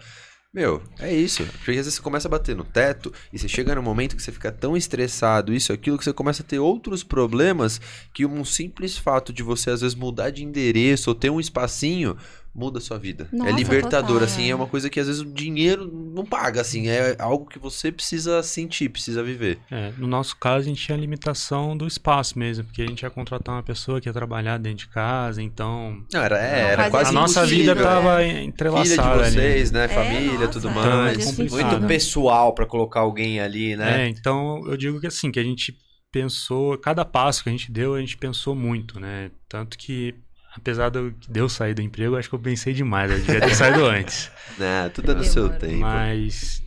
meu, 0.53 0.83
é 0.99 1.15
isso. 1.15 1.45
Porque 1.45 1.71
às 1.71 1.77
vezes 1.77 1.95
você 1.95 2.03
começa 2.03 2.27
a 2.27 2.31
bater 2.31 2.57
no 2.57 2.65
teto 2.65 3.13
e 3.33 3.39
você 3.39 3.47
chega 3.47 3.75
num 3.75 3.83
momento 3.83 4.17
que 4.17 4.23
você 4.23 4.33
fica 4.33 4.51
tão 4.51 4.77
estressado, 4.77 5.55
isso, 5.55 5.73
aquilo, 5.73 5.97
que 5.97 6.05
você 6.05 6.13
começa 6.13 6.43
a 6.43 6.47
ter 6.47 6.59
outros 6.59 7.05
problemas 7.05 7.81
que 8.13 8.27
um 8.27 8.45
simples 8.45 8.99
fato 8.99 9.33
de 9.33 9.43
você 9.43 9.71
às 9.71 9.81
vezes 9.81 9.95
mudar 9.95 10.31
de 10.31 10.45
endereço 10.45 11.11
ou 11.11 11.15
ter 11.15 11.31
um 11.31 11.39
espacinho 11.39 12.17
muda 12.55 12.79
a 12.79 12.81
sua 12.81 12.99
vida. 12.99 13.29
é 13.33 13.37
Nossa, 13.37 13.51
libertador, 13.53 14.21
total, 14.21 14.25
assim, 14.25 14.47
é. 14.47 14.49
é 14.51 14.55
uma 14.55 14.67
coisa 14.67 14.91
que 14.91 14.99
às 14.99 15.07
vezes 15.07 15.23
o 15.23 15.27
dinheiro 15.27 15.91
não 16.15 16.25
paga, 16.25 16.61
assim, 16.61 16.89
é 16.89 17.17
algo 17.19 17.47
que 17.47 17.59
você 17.59 17.93
precisa 17.93 18.43
sentir, 18.43 18.89
precisa 18.89 19.23
viver. 19.23 19.59
É, 19.71 19.93
no 19.97 20.07
nosso 20.07 20.37
caso, 20.37 20.67
a 20.67 20.69
gente 20.69 20.85
tinha 20.85 20.97
a 20.97 21.01
limitação 21.01 21.77
do 21.77 21.87
espaço 21.87 22.39
mesmo, 22.39 22.65
porque 22.65 22.83
a 22.83 22.87
gente 22.87 23.03
ia 23.03 23.11
contratar 23.11 23.55
uma 23.55 23.63
pessoa 23.63 24.01
que 24.01 24.09
ia 24.09 24.13
trabalhar 24.13 24.59
dentro 24.59 24.79
de 24.79 24.89
casa, 24.89 25.43
então 25.43 26.03
Não, 26.13 26.23
era, 26.23 26.39
é, 26.39 26.63
Não 26.63 26.71
era 26.71 26.91
quase 26.91 27.11
a 27.11 27.13
nossa 27.13 27.47
vida 27.47 27.75
tava 27.75 28.19
Filha 28.19 28.43
entrelaçada 28.43 29.19
de 29.19 29.27
ali. 29.27 29.35
vocês, 29.35 29.71
né? 29.71 29.85
É, 29.85 29.89
Família, 29.89 30.33
nossa, 30.47 30.49
tudo 30.49 30.69
é, 30.69 30.73
mais. 30.75 31.39
Muito 31.39 31.87
pessoal 31.87 32.55
pra 32.55 32.67
colocar 32.67 33.01
alguém 33.01 33.41
ali, 33.41 33.77
né? 33.77 34.05
É, 34.05 34.09
então 34.09 34.63
eu 34.67 34.77
digo 34.77 35.01
que 35.01 35.07
assim, 35.07 35.31
que 35.31 35.39
a 35.39 35.45
gente 35.45 35.77
pensou, 36.11 36.77
cada 36.79 37.05
passo 37.05 37.43
que 37.43 37.49
a 37.49 37.53
gente 37.53 37.71
deu, 37.71 37.95
a 37.95 38.01
gente 38.01 38.17
pensou 38.17 38.55
muito, 38.55 38.99
né? 38.99 39.31
Tanto 39.49 39.79
que, 39.79 40.15
apesar 40.57 40.91
de 40.91 40.99
eu, 40.99 41.13
eu 41.35 41.49
sair 41.49 41.75
do 41.75 41.83
emprego, 41.83 42.15
eu 42.15 42.19
acho 42.19 42.29
que 42.29 42.35
eu 42.35 42.39
pensei 42.41 42.73
demais, 42.73 43.11
eu 43.11 43.19
devia 43.19 43.41
ter 43.41 43.55
saído 43.55 43.85
antes. 43.87 44.31
Né, 44.59 44.89
tudo 44.95 45.13
é 45.13 45.15
no 45.15 45.25
seu 45.25 45.49
tempo. 45.49 45.79
Mas, 45.79 46.63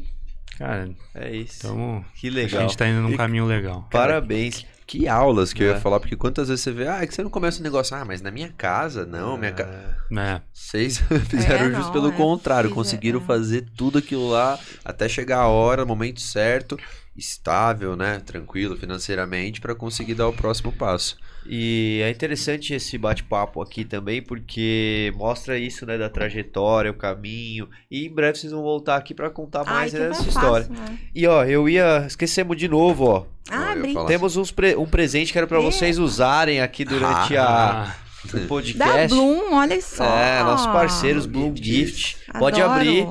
cara, 0.58 0.90
É 1.16 1.36
isso. 1.36 1.58
então 1.68 2.06
que 2.16 2.28
a 2.28 2.32
legal. 2.32 2.62
gente 2.62 2.78
tá 2.78 2.88
indo 2.88 3.02
num 3.02 3.12
E- 3.12 3.18
caminho 3.18 3.46
legal. 3.46 3.88
Parabéns. 3.92 4.66
Que 4.86 5.08
aulas 5.08 5.54
que 5.54 5.64
eu 5.64 5.72
É. 5.72 5.76
ia 5.76 5.80
falar, 5.80 5.98
porque 6.00 6.16
quantas 6.16 6.50
vezes 6.50 6.62
você 6.62 6.72
vê, 6.72 6.88
ah, 6.90 7.02
é 7.02 7.08
que 7.08 7.16
você 7.16 7.24
não 7.24 7.30
começa 7.30 7.60
um 7.62 7.64
negócio, 7.64 7.96
ah, 7.96 8.04
mas 8.04 8.22
na 8.22 8.30
minha 8.30 8.50
casa, 8.56 9.06
não, 9.06 9.38
minha 9.38 9.54
casa. 9.54 9.72
É, 10.12 10.42
Vocês 10.54 10.98
fizeram 11.30 11.68
É, 11.68 11.70
justo 11.72 11.86
não, 11.86 11.92
pelo 11.94 12.10
é, 12.10 12.12
contrário, 12.12 12.70
conseguiram 12.70 13.20
é. 13.22 13.24
fazer 13.24 13.66
tudo 13.78 13.98
aquilo 13.98 14.30
lá 14.30 14.60
até 14.84 15.08
chegar 15.08 15.40
a 15.40 15.48
hora, 15.48 15.86
o 15.86 15.88
momento 15.88 16.20
certo, 16.20 16.78
estável, 17.15 17.95
né, 17.95 18.19
tranquilo 18.26 18.76
financeiramente 18.76 19.61
pra 19.61 19.76
conseguir 19.76 20.15
dar 20.15 20.27
o 20.27 20.34
próximo 20.34 20.72
passo. 20.72 21.18
E 21.45 21.99
é 22.03 22.10
interessante 22.10 22.73
esse 22.73 22.98
bate-papo 22.98 23.61
aqui 23.61 23.84
também, 23.84 24.22
porque 24.22 25.11
mostra 25.15 25.57
isso, 25.57 25.85
né, 25.85 25.98
da 25.98 26.10
trajetória, 26.10 26.90
o 26.90 26.94
caminho. 26.94 27.68
E 27.91 28.06
em 28.07 28.10
breve 28.14 28.38
vocês 28.38 28.52
vão 28.53 28.61
voltar 28.64 28.95
aqui 28.95 29.14
pra 29.14 29.30
contar 29.30 29.64
Ai, 29.68 29.73
mais 29.73 29.91
dessa 29.94 30.10
mais 30.23 30.27
história. 30.27 30.65
fácil, 30.68 30.84
né? 30.84 30.98
E 31.14 31.27
ó, 31.27 31.44
eu 31.44 31.68
ia. 31.68 32.06
Esquecemos 32.07 32.56
de 32.57 32.68
novo, 32.69 33.06
ó. 33.06 33.26
Ah, 33.49 33.76
Temos 34.07 34.38
uns 34.38 34.52
pre- 34.52 34.76
um 34.77 34.85
presente 34.85 35.31
que 35.34 35.38
era 35.38 35.45
pra 35.45 35.60
É. 35.60 35.61
vocês 35.61 35.99
usarem 35.99 36.61
aqui 36.61 36.85
durante 36.85 37.35
a, 37.35 37.45
ah, 37.90 37.95
o 38.34 38.38
Da 38.40 38.48
podcast. 38.48 39.10
Bloom, 39.14 39.53
olha 39.53 39.81
só. 39.81 40.06
É, 40.06 40.41
nossos 40.44 40.68
parceiros 40.68 41.26
Bloom 41.26 41.53
Gift. 41.56 42.18
Gift. 42.18 42.18
Pode 42.40 42.61
abrir 42.61 43.06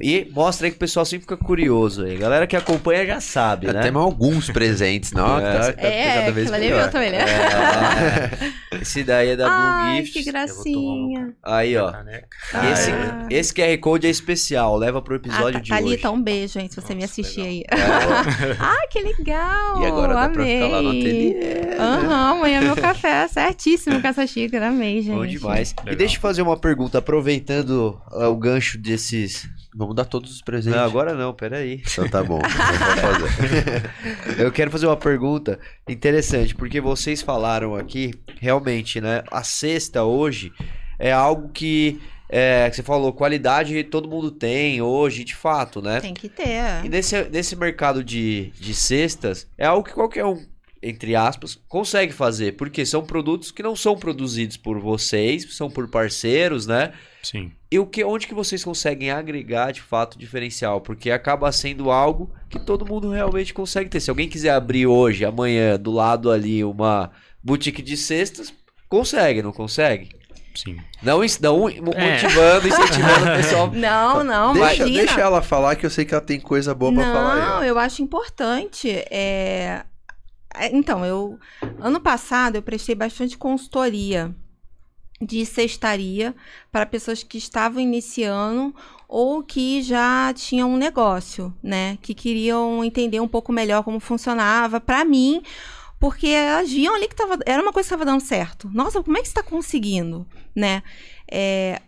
e 0.00 0.28
mostra 0.32 0.66
aí 0.66 0.70
que 0.70 0.76
o 0.76 0.80
pessoal 0.80 1.04
sempre 1.06 1.22
fica 1.22 1.36
curioso 1.36 2.04
aí. 2.04 2.16
Galera 2.16 2.46
que 2.46 2.56
acompanha 2.56 3.06
já 3.06 3.20
sabe, 3.20 3.66
né? 3.72 3.80
Temos 3.82 4.02
alguns 4.02 4.50
presentes, 4.50 5.10
não? 5.12 5.38
É. 5.38 5.58
Tá, 5.58 5.72
tá 5.72 5.82
É, 5.82 6.14
cada 6.20 6.32
vez 6.32 6.50
é 6.52 6.58
melhor. 6.58 6.90
também, 6.90 7.10
né? 7.12 7.18
É, 7.18 8.78
esse 8.82 9.02
daí 9.04 9.30
é 9.30 9.36
da 9.36 9.48
Ai, 9.50 10.04
Gift. 10.04 10.12
que 10.22 10.24
gracinha. 10.30 11.20
uma 11.20 11.34
Aí, 11.42 11.76
ó. 11.76 11.90
E 11.90 12.72
esse, 12.72 12.90
Ah. 12.90 13.26
esse 13.30 13.52
QR 13.54 13.76
Code 13.78 14.06
é 14.06 14.10
especial, 14.10 14.76
leva 14.76 15.00
pro 15.02 15.16
episódio 15.16 15.58
Ah, 15.58 15.62
de 15.62 15.70
Thalita, 15.70 16.08
hoje. 16.10 16.18
um 16.18 16.22
beijo, 16.22 16.54
gente, 16.54 16.74
se 16.74 16.80
você 16.80 16.94
me 16.94 17.00
Nossa, 17.02 17.12
assistir 17.12 17.40
aí. 17.42 17.62
É, 17.70 17.76
ah, 18.60 18.86
que 18.90 19.00
legal. 19.00 19.82
E 19.82 19.86
agora 19.86 20.14
dá 20.14 20.28
pra 20.28 20.42
amei. 20.42 20.56
ficar 20.62 20.68
lá 20.68 20.82
no 20.82 20.88
ateliê. 20.90 21.36
Aham, 21.78 22.30
amanhã 22.32 22.60
meu 22.60 22.76
café, 22.76 23.28
certíssimo 23.28 24.00
com 24.00 24.08
essa 24.08 24.26
xícara, 24.26 24.68
amei, 24.68 25.02
gente. 25.02 25.14
bom 25.14 25.26
demais. 25.26 25.70
E 25.72 25.80
Legal. 25.80 25.96
deixa 25.96 26.16
eu 26.16 26.20
fazer 26.20 26.42
uma 26.42 26.56
pergunta, 26.56 26.98
aproveitando 26.98 28.00
ah, 28.10 28.28
o 28.28 28.36
gancho 28.36 28.78
desses. 28.78 29.48
Vamos 29.74 29.94
dar 29.94 30.06
todos 30.06 30.32
os 30.32 30.40
presentes. 30.40 30.76
Não, 30.76 30.84
agora 30.84 31.14
não, 31.14 31.34
peraí. 31.34 31.82
Então 31.90 32.08
tá 32.08 32.22
bom, 32.22 32.40
então. 34.26 34.44
Eu 34.44 34.50
quero 34.50 34.70
fazer 34.70 34.86
uma 34.86 34.96
pergunta 34.96 35.58
interessante, 35.88 36.54
porque 36.54 36.80
vocês 36.80 37.20
falaram 37.20 37.76
aqui, 37.76 38.12
realmente, 38.40 39.00
né? 39.00 39.22
A 39.30 39.42
cesta 39.42 40.04
hoje 40.04 40.52
é 40.98 41.12
algo 41.12 41.50
que, 41.50 42.00
é, 42.28 42.68
que 42.70 42.76
você 42.76 42.82
falou, 42.82 43.12
qualidade 43.12 43.84
todo 43.84 44.08
mundo 44.08 44.30
tem 44.30 44.80
hoje, 44.80 45.22
de 45.22 45.34
fato, 45.34 45.82
né? 45.82 46.00
Tem 46.00 46.14
que 46.14 46.28
ter. 46.28 46.84
E 46.84 46.88
nesse, 46.88 47.28
nesse 47.28 47.54
mercado 47.54 48.02
de, 48.02 48.50
de 48.58 48.74
cestas, 48.74 49.46
é 49.56 49.66
algo 49.66 49.86
que 49.86 49.92
qualquer 49.92 50.24
um, 50.24 50.44
entre 50.82 51.14
aspas, 51.14 51.60
consegue 51.68 52.12
fazer, 52.12 52.56
porque 52.56 52.86
são 52.86 53.04
produtos 53.04 53.50
que 53.50 53.62
não 53.62 53.76
são 53.76 53.96
produzidos 53.96 54.56
por 54.56 54.80
vocês, 54.80 55.56
são 55.56 55.70
por 55.70 55.88
parceiros, 55.88 56.66
né? 56.66 56.92
Sim. 57.30 57.52
E 57.70 57.78
o 57.78 57.84
que, 57.86 58.02
onde 58.04 58.26
que 58.26 58.32
vocês 58.34 58.64
conseguem 58.64 59.10
agregar 59.10 59.70
de 59.72 59.82
fato 59.82 60.18
diferencial? 60.18 60.80
Porque 60.80 61.10
acaba 61.10 61.52
sendo 61.52 61.90
algo 61.90 62.30
que 62.48 62.58
todo 62.58 62.86
mundo 62.86 63.10
realmente 63.10 63.52
consegue 63.52 63.90
ter. 63.90 64.00
Se 64.00 64.08
alguém 64.08 64.28
quiser 64.28 64.50
abrir 64.50 64.86
hoje, 64.86 65.24
amanhã, 65.26 65.78
do 65.78 65.90
lado 65.90 66.30
ali, 66.30 66.64
uma 66.64 67.10
boutique 67.42 67.82
de 67.82 67.96
cestas, 67.98 68.52
consegue, 68.88 69.42
não 69.42 69.52
consegue? 69.52 70.08
sim. 70.54 70.76
Não, 71.02 71.20
não 71.40 71.68
É. 71.68 71.72
motivando, 72.22 72.66
incentivando 72.66 73.30
o 73.30 73.36
pessoal. 73.36 73.70
Não, 73.76 74.24
não, 74.24 74.52
Deixa, 74.54 74.74
imagina. 74.76 74.98
deixa 75.04 75.20
ela 75.20 75.40
falar 75.40 75.76
que 75.76 75.86
eu 75.86 75.90
sei 75.90 76.04
que 76.04 76.12
ela 76.14 76.20
tem 76.24 76.40
coisa 76.40 76.74
boa 76.74 76.92
pra 76.92 77.04
falar. 77.04 77.36
Não, 77.36 77.64
eu 77.64 77.78
acho 77.78 78.02
importante. 78.02 78.90
é, 78.90 79.84
é, 80.54 80.74
Então, 80.76 81.04
eu 81.04 81.38
ano 81.78 82.00
passado 82.00 82.56
eu 82.56 82.62
prestei 82.62 82.94
bastante 82.96 83.38
consultoria 83.38 84.34
de 85.20 85.44
cestaria 85.44 86.34
para 86.70 86.86
pessoas 86.86 87.22
que 87.22 87.38
estavam 87.38 87.80
iniciando 87.80 88.74
ou 89.08 89.42
que 89.42 89.82
já 89.82 90.32
tinham 90.34 90.70
um 90.70 90.76
negócio, 90.76 91.54
né? 91.62 91.98
Que 92.02 92.14
queriam 92.14 92.84
entender 92.84 93.20
um 93.20 93.28
pouco 93.28 93.52
melhor 93.52 93.82
como 93.82 93.98
funcionava. 93.98 94.80
Para 94.80 95.04
mim, 95.04 95.42
porque 95.98 96.28
elas 96.28 96.70
viam 96.70 96.94
ali 96.94 97.08
que 97.08 97.16
tava, 97.16 97.38
era 97.46 97.62
uma 97.62 97.72
coisa 97.72 97.88
que 97.88 97.94
estava 97.94 98.04
dando 98.04 98.20
certo. 98.20 98.70
Nossa, 98.72 99.02
como 99.02 99.16
é 99.16 99.20
que 99.20 99.26
está 99.26 99.42
conseguindo, 99.42 100.26
né? 100.54 100.82
É, 101.30 101.80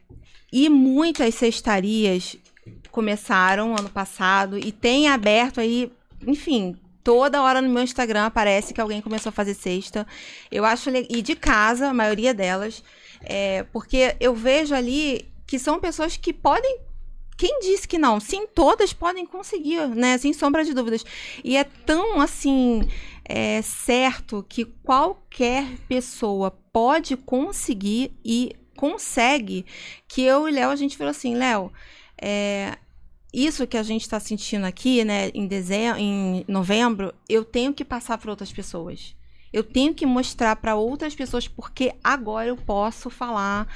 e 0.53 0.69
muitas 0.69 1.35
cestarias 1.35 2.37
começaram 2.91 3.77
ano 3.77 3.89
passado 3.89 4.59
e 4.59 4.73
tem 4.73 5.09
aberto 5.09 5.61
aí, 5.61 5.93
enfim, 6.27 6.77
toda 7.05 7.43
hora 7.43 7.63
no 7.63 7.69
meu 7.69 7.83
Instagram 7.83 8.27
aparece 8.27 8.75
que 8.75 8.81
alguém 8.81 9.01
começou 9.01 9.31
a 9.31 9.33
fazer 9.33 9.55
cesta. 9.55 10.07
Eu 10.51 10.65
acho 10.65 10.91
e 10.91 11.23
de 11.23 11.37
casa, 11.37 11.89
a 11.89 11.95
maioria 11.95 12.35
delas, 12.35 12.83
é, 13.23 13.65
porque 13.65 14.17
eu 14.21 14.35
vejo 14.35 14.75
ali 14.75 15.31
que 15.47 15.59
são 15.59 15.81
pessoas 15.81 16.17
que 16.17 16.33
podem 16.33 16.81
quem 17.37 17.59
disse 17.61 17.89
que 17.89 17.97
não? 17.97 18.21
Sim, 18.21 18.47
todas 18.47 18.93
podem 18.93 19.25
conseguir, 19.25 19.89
né? 19.89 20.19
Sem 20.19 20.31
sombra 20.31 20.63
de 20.63 20.75
dúvidas. 20.75 21.03
E 21.43 21.57
é 21.57 21.65
tão 21.65 22.21
assim 22.21 22.87
é, 23.25 23.63
certo 23.63 24.45
que 24.47 24.67
qualquer 24.67 25.65
pessoa 25.89 26.51
pode 26.71 27.17
conseguir 27.17 28.13
e 28.23 28.55
consegue 28.77 29.65
que 30.07 30.21
eu 30.21 30.47
e 30.47 30.53
Léo 30.53 30.69
a 30.69 30.77
gente 30.77 30.99
falou 30.99 31.13
assim, 31.13 31.35
Léo, 31.35 31.73
é, 32.21 32.77
isso 33.33 33.67
que 33.67 33.77
a 33.77 33.83
gente 33.83 34.03
está 34.03 34.21
sentindo 34.21 34.67
aqui, 34.67 35.03
né, 35.05 35.31
em 35.33 35.47
dezembro, 35.47 35.99
em 35.99 36.45
novembro, 36.49 37.15
eu 37.29 37.43
tenho 37.43 37.73
que 37.73 37.85
passar 37.85 38.19
para 38.19 38.31
outras 38.31 38.53
pessoas. 38.53 39.15
Eu 39.53 39.65
tenho 39.65 39.95
que 39.95 40.07
mostrar 40.07 40.57
para 40.57 40.75
outras 40.77 41.15
pessoas 41.15 41.49
porque 41.49 41.93
agora 42.03 42.49
eu 42.49 42.57
posso 42.57 43.11
falar, 43.11 43.67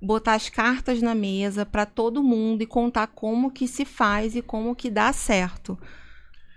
botar 0.00 0.34
as 0.34 0.48
cartas 0.48 1.00
na 1.00 1.14
mesa 1.14 1.64
para 1.64 1.86
todo 1.86 2.22
mundo 2.22 2.62
e 2.62 2.66
contar 2.66 3.06
como 3.08 3.50
que 3.50 3.66
se 3.66 3.84
faz 3.84 4.36
e 4.36 4.42
como 4.42 4.74
que 4.76 4.90
dá 4.90 5.12
certo. 5.12 5.78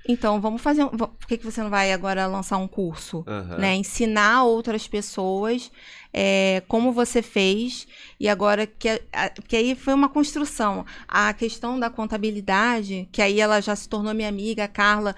Então, 0.10 0.39
vamos 0.39 0.61
fazer. 0.61 0.85
um- 0.85 0.89
Por 0.89 1.27
que, 1.27 1.38
que 1.38 1.44
você 1.45 1.61
não 1.61 1.69
vai 1.69 1.91
agora 1.91 2.26
lançar 2.27 2.57
um 2.57 2.68
curso? 2.68 3.26
Aham. 3.27 3.57
né? 3.57 3.76
Ensinar 3.76 4.44
outras 4.45 4.88
pessoas 4.88 5.69
é, 6.14 6.64
como 6.68 6.94
você 6.94 7.22
fez 7.22 7.85
e 8.19 8.30
agora 8.30 8.65
que, 8.65 8.88
a- 9.11 9.30
que 9.30 9.56
aí 9.56 9.76
foi 9.76 9.94
uma 9.94 10.07
construção. 10.07 10.85
A 11.07 11.34
questão 11.34 11.77
da 11.77 11.89
contabilidade, 11.89 13.07
que 13.11 13.22
aí 13.22 13.39
ela 13.41 13.60
já 13.61 13.76
se 13.76 13.89
tornou 13.89 14.14
minha 14.14 14.30
amiga, 14.30 14.64
a 14.64 14.68
Carla. 14.69 15.14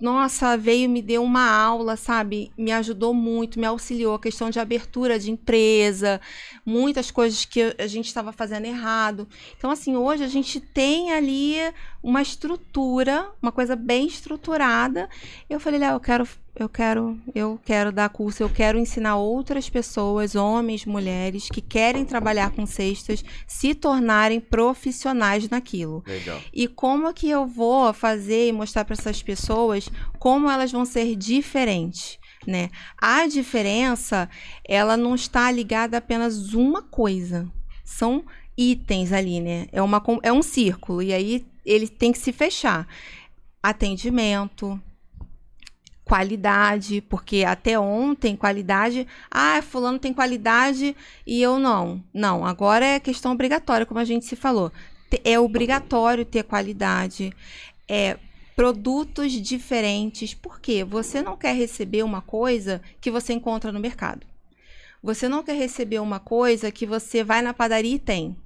Nossa, 0.00 0.56
veio 0.56 0.90
me 0.90 1.00
deu 1.00 1.22
uma 1.22 1.48
aula, 1.48 1.96
sabe? 1.96 2.52
Me 2.58 2.72
ajudou 2.72 3.14
muito, 3.14 3.60
me 3.60 3.66
auxiliou. 3.66 4.14
A 4.14 4.18
questão 4.18 4.50
de 4.50 4.58
abertura 4.58 5.18
de 5.18 5.30
empresa, 5.30 6.20
muitas 6.66 7.10
coisas 7.12 7.44
que 7.44 7.74
a 7.78 7.86
gente 7.86 8.06
estava 8.06 8.32
fazendo 8.32 8.66
errado. 8.66 9.28
Então, 9.56 9.70
assim, 9.70 9.96
hoje 9.96 10.24
a 10.24 10.28
gente 10.28 10.60
tem 10.60 11.12
ali 11.12 11.56
uma 12.04 12.20
estrutura, 12.20 13.30
uma 13.40 13.50
coisa 13.50 13.74
bem 13.74 14.06
estruturada. 14.06 15.08
Eu 15.48 15.58
falei, 15.58 15.80
Léo, 15.80 15.94
eu 15.94 16.00
quero, 16.00 16.28
eu 16.54 16.68
quero, 16.68 17.18
eu 17.34 17.58
quero 17.64 17.90
dar 17.90 18.10
curso, 18.10 18.42
eu 18.42 18.50
quero 18.50 18.78
ensinar 18.78 19.16
outras 19.16 19.70
pessoas, 19.70 20.34
homens, 20.34 20.84
mulheres, 20.84 21.48
que 21.48 21.62
querem 21.62 22.04
trabalhar 22.04 22.50
com 22.50 22.66
cestas, 22.66 23.24
se 23.46 23.74
tornarem 23.74 24.38
profissionais 24.38 25.48
naquilo. 25.48 26.04
Legal. 26.06 26.38
E 26.52 26.68
como 26.68 27.12
que 27.14 27.30
eu 27.30 27.46
vou 27.46 27.90
fazer 27.94 28.48
e 28.48 28.52
mostrar 28.52 28.84
para 28.84 28.92
essas 28.92 29.22
pessoas 29.22 29.88
como 30.18 30.50
elas 30.50 30.70
vão 30.70 30.84
ser 30.84 31.16
diferentes, 31.16 32.18
né? 32.46 32.68
A 32.98 33.26
diferença, 33.26 34.28
ela 34.62 34.94
não 34.94 35.14
está 35.14 35.50
ligada 35.50 35.96
a 35.96 35.98
apenas 35.98 36.52
uma 36.52 36.82
coisa. 36.82 37.50
São 37.82 38.22
itens 38.58 39.10
ali, 39.10 39.40
né? 39.40 39.68
É, 39.72 39.80
uma, 39.80 40.02
é 40.22 40.30
um 40.30 40.42
círculo 40.42 41.00
e 41.00 41.10
aí 41.10 41.46
ele 41.64 41.88
tem 41.88 42.12
que 42.12 42.18
se 42.18 42.32
fechar. 42.32 42.86
Atendimento, 43.62 44.80
qualidade, 46.04 47.00
porque 47.00 47.44
até 47.44 47.78
ontem 47.78 48.36
qualidade, 48.36 49.06
ah, 49.30 49.62
fulano 49.62 49.98
tem 49.98 50.12
qualidade 50.12 50.94
e 51.26 51.40
eu 51.40 51.58
não. 51.58 52.04
Não, 52.12 52.44
agora 52.44 52.84
é 52.84 53.00
questão 53.00 53.32
obrigatória, 53.32 53.86
como 53.86 54.00
a 54.00 54.04
gente 54.04 54.26
se 54.26 54.36
falou. 54.36 54.70
É 55.24 55.38
obrigatório 55.38 56.24
ter 56.24 56.42
qualidade. 56.42 57.32
É 57.88 58.18
produtos 58.54 59.32
diferentes, 59.32 60.32
porque 60.32 60.84
você 60.84 61.20
não 61.20 61.36
quer 61.36 61.54
receber 61.54 62.02
uma 62.02 62.20
coisa 62.20 62.80
que 63.00 63.10
você 63.10 63.32
encontra 63.32 63.72
no 63.72 63.80
mercado. 63.80 64.26
Você 65.02 65.28
não 65.28 65.42
quer 65.42 65.56
receber 65.56 65.98
uma 65.98 66.18
coisa 66.18 66.70
que 66.70 66.86
você 66.86 67.22
vai 67.22 67.42
na 67.42 67.52
padaria 67.52 67.96
e 67.96 67.98
tem. 67.98 68.36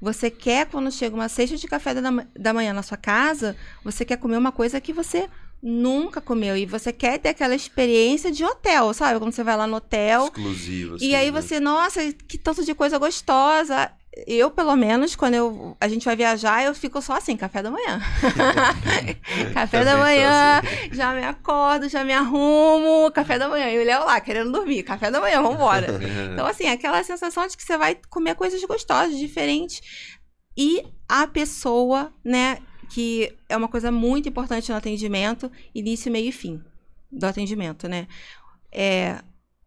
Você 0.00 0.30
quer, 0.30 0.66
quando 0.66 0.90
chega 0.90 1.14
uma 1.14 1.28
cesta 1.28 1.56
de 1.56 1.66
café 1.66 1.92
da, 1.94 2.10
da 2.34 2.54
manhã 2.54 2.72
na 2.72 2.82
sua 2.82 2.96
casa, 2.96 3.56
você 3.84 4.04
quer 4.04 4.16
comer 4.16 4.38
uma 4.38 4.50
coisa 4.52 4.80
que 4.80 4.92
você 4.92 5.28
nunca 5.62 6.20
comeu. 6.20 6.56
E 6.56 6.64
você 6.64 6.92
quer 6.92 7.18
ter 7.18 7.30
aquela 7.30 7.54
experiência 7.54 8.32
de 8.32 8.44
hotel, 8.44 8.92
sabe? 8.94 9.18
Quando 9.18 9.32
você 9.32 9.44
vai 9.44 9.56
lá 9.56 9.66
no 9.66 9.76
hotel. 9.76 10.24
Exclusivo. 10.24 10.92
E 10.94 10.96
assim, 10.96 11.14
aí 11.14 11.30
né? 11.30 11.40
você, 11.40 11.60
nossa, 11.60 12.12
que 12.12 12.38
tanto 12.38 12.64
de 12.64 12.74
coisa 12.74 12.98
gostosa. 12.98 13.90
Eu, 14.26 14.50
pelo 14.50 14.74
menos, 14.74 15.14
quando 15.14 15.34
eu, 15.34 15.76
a 15.80 15.86
gente 15.86 16.04
vai 16.04 16.16
viajar, 16.16 16.64
eu 16.64 16.74
fico 16.74 17.00
só 17.00 17.14
assim, 17.14 17.36
café 17.36 17.62
da 17.62 17.70
manhã. 17.70 18.00
café 19.54 19.84
da 19.84 19.96
manhã, 19.96 20.60
já 20.90 21.14
me 21.14 21.22
acordo, 21.22 21.88
já 21.88 22.02
me 22.02 22.12
arrumo, 22.12 23.10
café 23.12 23.38
da 23.38 23.48
manhã. 23.48 23.70
E 23.70 23.78
o 23.78 23.84
Léo 23.84 24.04
lá, 24.04 24.20
querendo 24.20 24.50
dormir, 24.50 24.82
café 24.82 25.12
da 25.12 25.20
manhã, 25.20 25.40
vambora. 25.40 25.86
Então, 26.32 26.46
assim, 26.46 26.66
aquela 26.66 27.02
sensação 27.04 27.46
de 27.46 27.56
que 27.56 27.62
você 27.62 27.76
vai 27.78 27.96
comer 28.08 28.34
coisas 28.34 28.62
gostosas, 28.64 29.16
diferentes. 29.16 29.80
E 30.56 30.82
a 31.08 31.26
pessoa, 31.26 32.12
né, 32.24 32.58
que 32.90 33.32
é 33.48 33.56
uma 33.56 33.68
coisa 33.68 33.92
muito 33.92 34.28
importante 34.28 34.70
no 34.70 34.76
atendimento, 34.76 35.50
início, 35.74 36.10
meio 36.10 36.28
e 36.28 36.32
fim 36.32 36.60
do 37.10 37.26
atendimento, 37.26 37.88
né? 37.88 38.08
É 38.72 39.20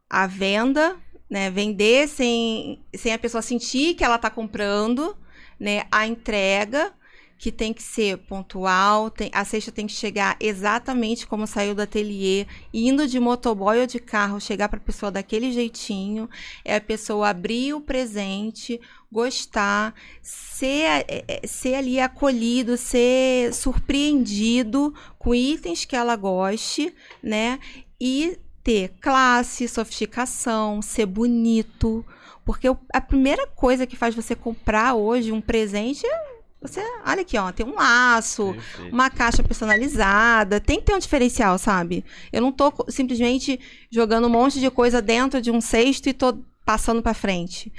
a 0.10 0.28
venda, 0.28 0.98
né? 1.34 1.50
Vender 1.50 2.08
sem, 2.08 2.80
sem 2.94 3.12
a 3.12 3.18
pessoa 3.18 3.42
sentir 3.42 3.96
que 3.96 4.04
ela 4.04 4.18
está 4.18 4.30
comprando, 4.30 5.18
né? 5.60 5.82
A 5.92 6.06
entrega, 6.06 6.94
que 7.40 7.52
tem 7.52 7.74
que 7.74 7.82
ser 7.82 8.20
pontual, 8.20 9.10
tem, 9.10 9.32
a 9.34 9.44
cesta 9.44 9.72
tem 9.72 9.88
que 9.88 9.94
chegar 9.94 10.38
exatamente 10.40 11.26
como 11.26 11.48
saiu 11.48 11.74
do 11.74 11.82
ateliê, 11.82 12.46
indo 12.72 13.08
de 13.08 13.20
motoboy 13.20 13.80
ou 13.82 13.88
de 13.88 13.98
carro, 13.98 14.40
chegar 14.40 14.70
para 14.70 14.78
a 14.78 14.84
pessoa 14.84 15.12
daquele 15.12 15.52
jeitinho, 15.52 16.30
é 16.64 16.76
a 16.76 16.82
pessoa 16.82 17.30
abrir 17.30 17.74
o 17.74 17.82
presente, 17.82 18.80
gostar, 19.12 19.96
ser, 20.22 21.04
é, 21.08 21.26
é, 21.28 21.48
ser 21.48 21.74
ali 21.74 22.00
acolhido, 22.00 22.78
ser 22.78 23.52
surpreendido 23.56 24.94
com 25.18 25.34
itens 25.34 25.84
que 25.84 25.96
ela 25.96 26.16
goste, 26.16 26.94
né? 27.24 27.58
E 28.00 28.38
ter 28.64 28.94
classe, 29.02 29.68
sofisticação, 29.68 30.82
ser 30.82 31.06
bonito. 31.06 32.06
Porque 32.46 32.68
a 32.94 33.02
primeira 33.02 33.48
coisa 33.48 33.86
que 33.86 33.96
faz 33.96 34.16
você 34.16 34.36
comprar 34.36 34.94
hoje 34.96 35.32
um 35.32 35.42
presente 35.42 36.06
é 36.06 36.34
você, 36.64 36.82
olha 37.06 37.22
aqui, 37.22 37.38
ó, 37.38 37.52
tem 37.52 37.66
um 37.66 37.76
laço, 37.76 38.54
Perfeito. 38.54 38.94
uma 38.94 39.10
caixa 39.10 39.44
personalizada, 39.44 40.62
tem 40.62 40.80
que 40.80 40.86
ter 40.86 40.96
um 40.96 41.00
diferencial, 41.00 41.58
sabe? 41.58 42.06
Eu 42.32 42.42
não 42.42 42.54
tô 42.54 42.74
simplesmente 42.88 43.60
jogando 43.92 44.28
um 44.28 44.30
monte 44.30 44.62
de 44.62 44.72
coisa 44.72 45.02
dentro 45.02 45.42
de 45.42 45.52
um 45.52 45.60
cesto 45.60 46.08
e 46.08 46.14
tô 46.14 46.38
passando 46.66 47.02
pra 47.02 47.14
frente. 47.14 47.72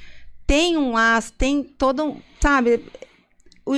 Tem 0.47 0.77
um 0.77 0.93
laço, 0.93 1.33
tem 1.33 1.65
todo 1.65 2.05
um, 2.05 2.21
sabe, 2.39 2.85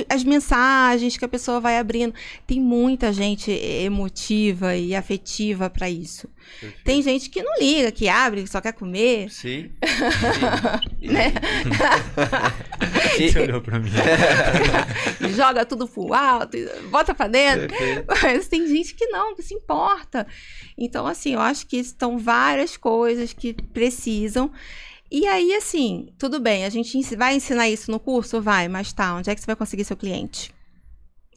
as 0.09 0.23
mensagens 0.23 1.15
que 1.15 1.23
a 1.23 1.29
pessoa 1.29 1.59
vai 1.59 1.77
abrindo. 1.77 2.13
Tem 2.45 2.59
muita 2.59 3.13
gente 3.13 3.51
emotiva 3.51 4.75
e 4.75 4.93
afetiva 4.93 5.69
pra 5.69 5.89
isso. 5.89 6.27
Perfeito. 6.59 6.83
Tem 6.83 7.01
gente 7.01 7.29
que 7.29 7.41
não 7.41 7.57
liga, 7.59 7.91
que 7.91 8.09
abre, 8.09 8.43
que 8.43 8.49
só 8.49 8.59
quer 8.59 8.73
comer. 8.73 9.29
Sim. 9.29 9.71
Sim. 10.99 11.07
Né? 11.07 11.33
Você 13.17 13.39
olhou 13.39 13.61
pra 13.61 13.79
mim. 13.79 13.89
joga 15.35 15.65
tudo 15.65 15.87
pro 15.87 16.13
alto, 16.13 16.57
bota 16.89 17.13
pra 17.13 17.27
dentro. 17.27 17.67
Perfeito. 17.67 18.05
Mas 18.07 18.47
tem 18.47 18.67
gente 18.67 18.93
que 18.93 19.07
não, 19.07 19.35
que 19.35 19.41
se 19.41 19.53
importa. 19.53 20.27
Então, 20.77 21.07
assim, 21.07 21.33
eu 21.33 21.39
acho 21.39 21.65
que 21.65 21.77
estão 21.77 22.17
várias 22.17 22.77
coisas 22.77 23.33
que 23.33 23.53
precisam. 23.53 24.51
E 25.09 25.25
aí, 25.25 25.53
assim, 25.53 26.09
tudo 26.17 26.39
bem, 26.39 26.65
a 26.65 26.69
gente 26.69 27.15
vai 27.15 27.35
ensinar 27.35 27.69
isso 27.69 27.89
no 27.89 27.99
curso? 27.99 28.41
Vai, 28.41 28.67
mas 28.67 28.91
tá, 28.91 29.15
onde 29.15 29.29
é 29.29 29.35
que 29.35 29.41
você 29.41 29.47
vai 29.47 29.55
conseguir 29.55 29.85
seu 29.85 29.95
cliente? 29.95 30.53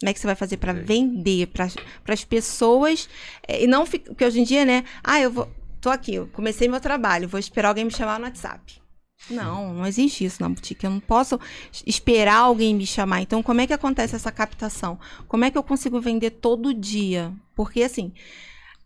Como 0.00 0.08
é 0.08 0.14
que 0.14 0.18
você 0.18 0.26
vai 0.26 0.34
fazer 0.34 0.56
para 0.56 0.72
vender 0.72 1.48
para 1.48 1.68
as 2.08 2.24
pessoas? 2.24 3.08
é, 3.46 3.62
e 3.62 3.66
não 3.66 3.84
fica. 3.84 4.10
Porque 4.10 4.24
hoje 4.24 4.40
em 4.40 4.44
dia, 4.44 4.64
né? 4.64 4.84
Ah, 5.04 5.20
eu 5.20 5.30
vou. 5.30 5.48
Tô 5.80 5.90
aqui, 5.90 6.14
eu 6.14 6.26
comecei 6.28 6.68
meu 6.68 6.80
trabalho, 6.80 7.28
vou 7.28 7.40
esperar 7.40 7.68
alguém 7.68 7.84
me 7.84 7.90
chamar 7.90 8.18
no 8.18 8.26
WhatsApp. 8.26 8.80
Não, 9.28 9.74
não 9.74 9.86
existe 9.86 10.24
isso 10.24 10.40
na 10.40 10.48
boutique. 10.48 10.84
Eu 10.84 10.90
não 10.90 11.00
posso 11.00 11.38
esperar 11.86 12.38
alguém 12.38 12.74
me 12.74 12.86
chamar. 12.86 13.20
Então, 13.20 13.42
como 13.42 13.60
é 13.60 13.66
que 13.66 13.72
acontece 13.72 14.16
essa 14.16 14.32
captação? 14.32 14.98
Como 15.28 15.44
é 15.44 15.50
que 15.50 15.58
eu 15.58 15.62
consigo 15.62 16.00
vender 16.00 16.30
todo 16.30 16.72
dia? 16.72 17.32
Porque, 17.54 17.82
assim, 17.82 18.12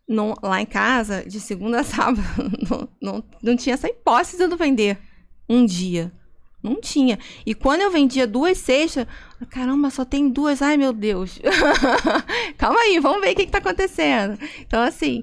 não- 0.09 0.35
lá 0.43 0.61
em 0.61 0.67
casa, 0.67 1.25
de 1.27 1.41
segunda 1.41 1.81
a 1.81 1.85
sábado, 1.85 2.23
não, 2.69 2.89
não, 3.01 3.25
não 3.43 3.57
tinha 3.57 3.75
essa 3.75 3.89
hipótese 3.89 4.37
de 4.37 4.45
eu 4.45 4.57
vender 4.57 4.99
um 5.49 5.65
dia. 5.65 6.13
Não 6.63 6.81
tinha. 6.81 7.19
E 7.45 7.55
quando 7.55 7.83
eu 7.83 7.91
vendia 7.91 8.27
duas 8.27 8.57
cestas, 8.57 9.07
caramba, 9.51 9.91
só 9.91 10.03
tem 10.03 10.31
duas. 10.31 10.63
Ai, 10.63 10.79
meu 10.79 10.95
Deus. 10.95 11.39
Calma 12.57 12.81
aí, 12.81 12.99
vamos 12.99 13.21
ver 13.21 13.33
o 13.33 13.37
que, 13.37 13.45
que 13.45 13.53
tá 13.53 13.59
acontecendo. 13.59 14.39
Então, 14.61 14.81
assim, 14.81 15.23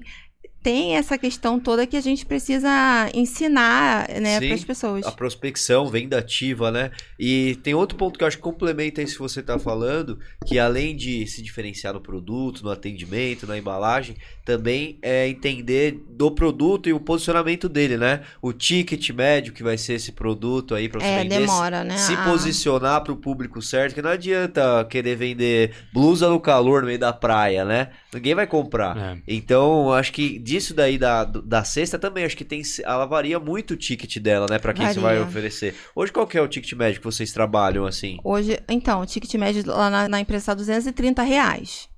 tem 0.62 0.96
essa 0.96 1.18
questão 1.18 1.58
toda 1.58 1.84
que 1.84 1.96
a 1.96 2.00
gente 2.00 2.24
precisa 2.24 3.10
ensinar, 3.12 4.08
né, 4.20 4.38
para 4.38 4.54
as 4.54 4.62
pessoas. 4.62 5.04
A 5.04 5.10
prospecção, 5.10 5.88
venda 5.88 6.18
ativa, 6.18 6.70
né? 6.70 6.92
E 7.18 7.56
tem 7.64 7.74
outro 7.74 7.98
ponto 7.98 8.16
que 8.16 8.22
eu 8.22 8.28
acho 8.28 8.36
que 8.36 8.42
complementa 8.44 9.02
isso 9.02 9.14
que 9.14 9.22
você 9.22 9.40
está 9.40 9.58
falando, 9.58 10.20
que 10.46 10.60
além 10.60 10.94
de 10.94 11.26
se 11.26 11.42
diferenciar 11.42 11.92
no 11.92 12.00
produto, 12.00 12.62
no 12.62 12.70
atendimento, 12.70 13.48
na 13.48 13.58
embalagem, 13.58 14.16
também 14.44 14.98
é 15.02 15.28
entender 15.28 16.00
do 16.10 16.30
produto 16.30 16.88
e 16.88 16.92
o 16.92 17.00
posicionamento 17.00 17.68
dele, 17.68 17.96
né? 17.96 18.22
O 18.40 18.52
ticket 18.52 19.10
médio 19.10 19.52
que 19.52 19.62
vai 19.62 19.78
ser 19.78 19.94
esse 19.94 20.12
produto 20.12 20.74
aí 20.74 20.88
para 20.88 21.00
você 21.00 21.06
É, 21.06 21.22
vender. 21.22 21.38
demora, 21.40 21.84
né? 21.84 21.96
Se 21.96 22.14
a- 22.14 22.24
posicionar 22.24 23.02
para 23.02 23.12
o 23.12 23.16
público 23.16 23.60
certo, 23.62 23.94
que 23.94 24.02
não 24.02 24.10
adianta 24.10 24.84
querer 24.90 25.16
vender 25.16 25.74
blusa 25.92 26.28
no 26.28 26.40
calor 26.40 26.80
no 26.82 26.86
meio 26.88 26.98
da 26.98 27.12
praia, 27.12 27.64
né? 27.64 27.90
Ninguém 28.12 28.34
vai 28.34 28.46
comprar. 28.46 28.96
É. 28.96 29.18
Então, 29.26 29.92
acho 29.92 30.12
que 30.12 30.38
disso 30.38 30.74
daí 30.74 30.98
da, 30.98 31.24
da 31.24 31.64
cesta 31.64 31.98
também, 31.98 32.24
acho 32.24 32.36
que 32.36 32.44
tem. 32.44 32.62
Ela 32.84 33.06
varia 33.06 33.38
muito 33.38 33.72
o 33.72 33.76
ticket 33.76 34.18
dela, 34.18 34.46
né? 34.50 34.58
Pra 34.58 34.72
quem 34.72 34.86
você 34.86 35.00
vai 35.00 35.14
Varia. 35.16 35.28
oferecer. 35.28 35.74
Hoje, 35.94 36.12
qual 36.12 36.26
que 36.26 36.36
é 36.36 36.42
o 36.42 36.48
ticket 36.48 36.72
médio 36.74 37.00
que 37.00 37.04
vocês 37.06 37.32
trabalham 37.32 37.86
assim? 37.86 38.18
Hoje, 38.24 38.58
então, 38.68 39.00
o 39.00 39.06
ticket 39.06 39.32
médio 39.34 39.62
lá 39.66 39.88
na, 39.88 40.08
na 40.08 40.20
empresa 40.20 40.42
está 40.42 40.54
230 40.54 41.22
reais. 41.22 41.88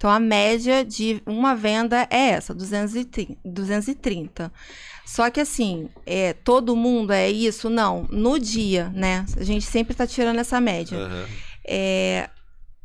Então, 0.00 0.08
a 0.08 0.18
média 0.18 0.82
de 0.82 1.22
uma 1.26 1.54
venda 1.54 2.08
é 2.08 2.30
essa, 2.30 2.54
230. 2.54 3.36
230. 3.44 4.50
Só 5.04 5.28
que 5.28 5.38
assim, 5.38 5.90
é, 6.06 6.32
todo 6.32 6.74
mundo 6.74 7.12
é 7.12 7.30
isso? 7.30 7.68
Não. 7.68 8.06
No 8.10 8.40
dia, 8.40 8.90
né? 8.94 9.26
A 9.36 9.44
gente 9.44 9.66
sempre 9.66 9.92
está 9.92 10.06
tirando 10.06 10.38
essa 10.38 10.58
média. 10.58 10.96
Aham. 10.96 11.26
É, 11.68 12.30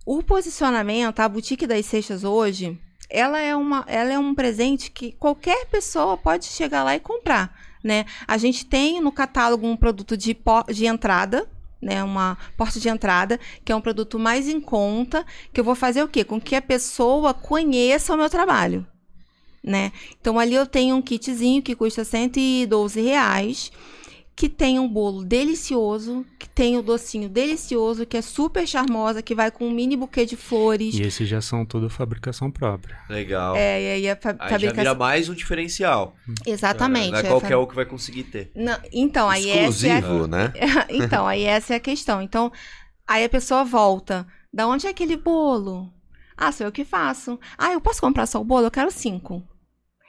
o 0.06 0.22
posicionamento, 0.22 1.22
a 1.22 1.30
boutique 1.30 1.66
das 1.66 1.86
cestas 1.86 2.26
hoje, 2.26 2.78
ela 3.10 3.40
é, 3.40 3.56
uma, 3.56 3.86
ela 3.88 4.12
é 4.12 4.20
um 4.20 4.36
presente 4.36 4.92
que 4.92 5.14
qualquer 5.14 5.68
pessoa 5.68 6.18
pode 6.18 6.44
chegar 6.44 6.84
lá 6.84 6.98
e 6.98 7.00
comprar, 7.00 7.58
né? 7.82 8.06
A 8.28 8.38
gente 8.38 8.66
tem 8.66 9.00
no 9.00 9.14
catálogo 9.14 9.66
um 9.66 9.78
produto 9.78 10.18
de, 10.18 10.38
de 10.68 10.86
entrada, 10.86 11.50
né? 11.86 12.04
Uma 12.04 12.36
porta 12.58 12.80
de 12.80 12.90
entrada, 12.90 13.40
que 13.64 13.72
é 13.72 13.76
um 13.76 13.80
produto 13.80 14.18
mais 14.18 14.50
em 14.50 14.60
conta, 14.60 15.24
que 15.54 15.60
eu 15.60 15.64
vou 15.64 15.76
fazer 15.76 16.02
o 16.02 16.08
quê? 16.08 16.24
Com 16.24 16.42
que 16.42 16.56
a 16.56 16.62
pessoa 16.62 17.32
conheça 17.32 18.12
o 18.12 18.18
meu 18.18 18.28
trabalho, 18.28 18.86
né? 19.64 19.92
Então 20.20 20.40
ali 20.40 20.56
eu 20.56 20.66
tenho 20.66 20.96
um 20.96 21.02
kitzinho 21.02 21.62
que 21.62 21.76
custa 21.76 22.04
112 22.04 23.00
reais, 23.00 23.72
que 24.36 24.50
tem 24.50 24.78
um 24.80 24.88
bolo 24.88 25.24
delicioso, 25.24 26.26
que 26.38 26.50
tem 26.50 26.78
o 26.78 26.82
docinho 26.84 27.30
delicioso, 27.30 28.06
que 28.06 28.18
é 28.18 28.22
super 28.22 28.68
charmosa, 28.68 29.22
que 29.22 29.34
vai 29.34 29.50
com 29.50 29.66
um 29.68 29.72
mini 29.72 29.96
buquê 29.96 30.26
de 30.26 30.36
flores. 30.36 30.94
E 30.96 31.02
esses 31.04 31.28
já 31.28 31.40
são 31.40 31.66
tudo 31.66 31.90
fabricação 31.90 32.52
própria. 32.52 32.98
Legal. 33.10 33.56
É, 33.56 33.82
e 33.82 33.92
aí 33.94 34.10
a 34.10 34.16
fa 34.18 34.32
Aí 34.32 34.38
já 34.38 34.50
fabricação. 34.50 34.76
vira 34.84 34.94
mais 34.94 35.30
um 35.30 35.34
diferencial. 35.34 36.16
Exatamente. 36.46 37.12
Não 37.12 37.20
é 37.20 37.22
é 37.22 37.28
qualquer 37.30 37.50
fa- 37.52 37.60
um 37.60 37.66
que 37.66 37.76
vai 37.76 37.86
conseguir 37.86 38.24
ter. 38.26 38.52
Não, 38.54 38.78
então, 38.92 39.30
aí 39.30 39.50
essa 39.50 39.88
é 39.88 39.92
a 39.92 40.00
Exclusivo, 40.00 40.28
né? 40.28 40.52
então, 40.90 41.26
aí 41.26 41.44
essa 41.44 41.74
é 41.74 41.78
a 41.78 41.80
questão. 41.80 42.22
Então, 42.22 42.52
aí 43.08 43.24
a 43.24 43.30
pessoa 43.30 43.64
volta. 43.64 44.28
Da 44.54 44.68
onde 44.68 44.86
é 44.88 44.90
aquele 44.90 45.16
bolo? 45.18 45.92
Ah, 46.38 46.52
sou 46.52 46.66
eu 46.68 46.72
que 46.72 46.84
faço. 46.84 47.40
Ah, 47.58 47.72
eu 47.72 47.80
posso 47.80 48.02
comprar 48.02 48.26
só 48.26 48.42
o 48.42 48.44
bolo? 48.44 48.66
Eu 48.68 48.72
quero 48.72 48.92
cinco. 48.92 49.42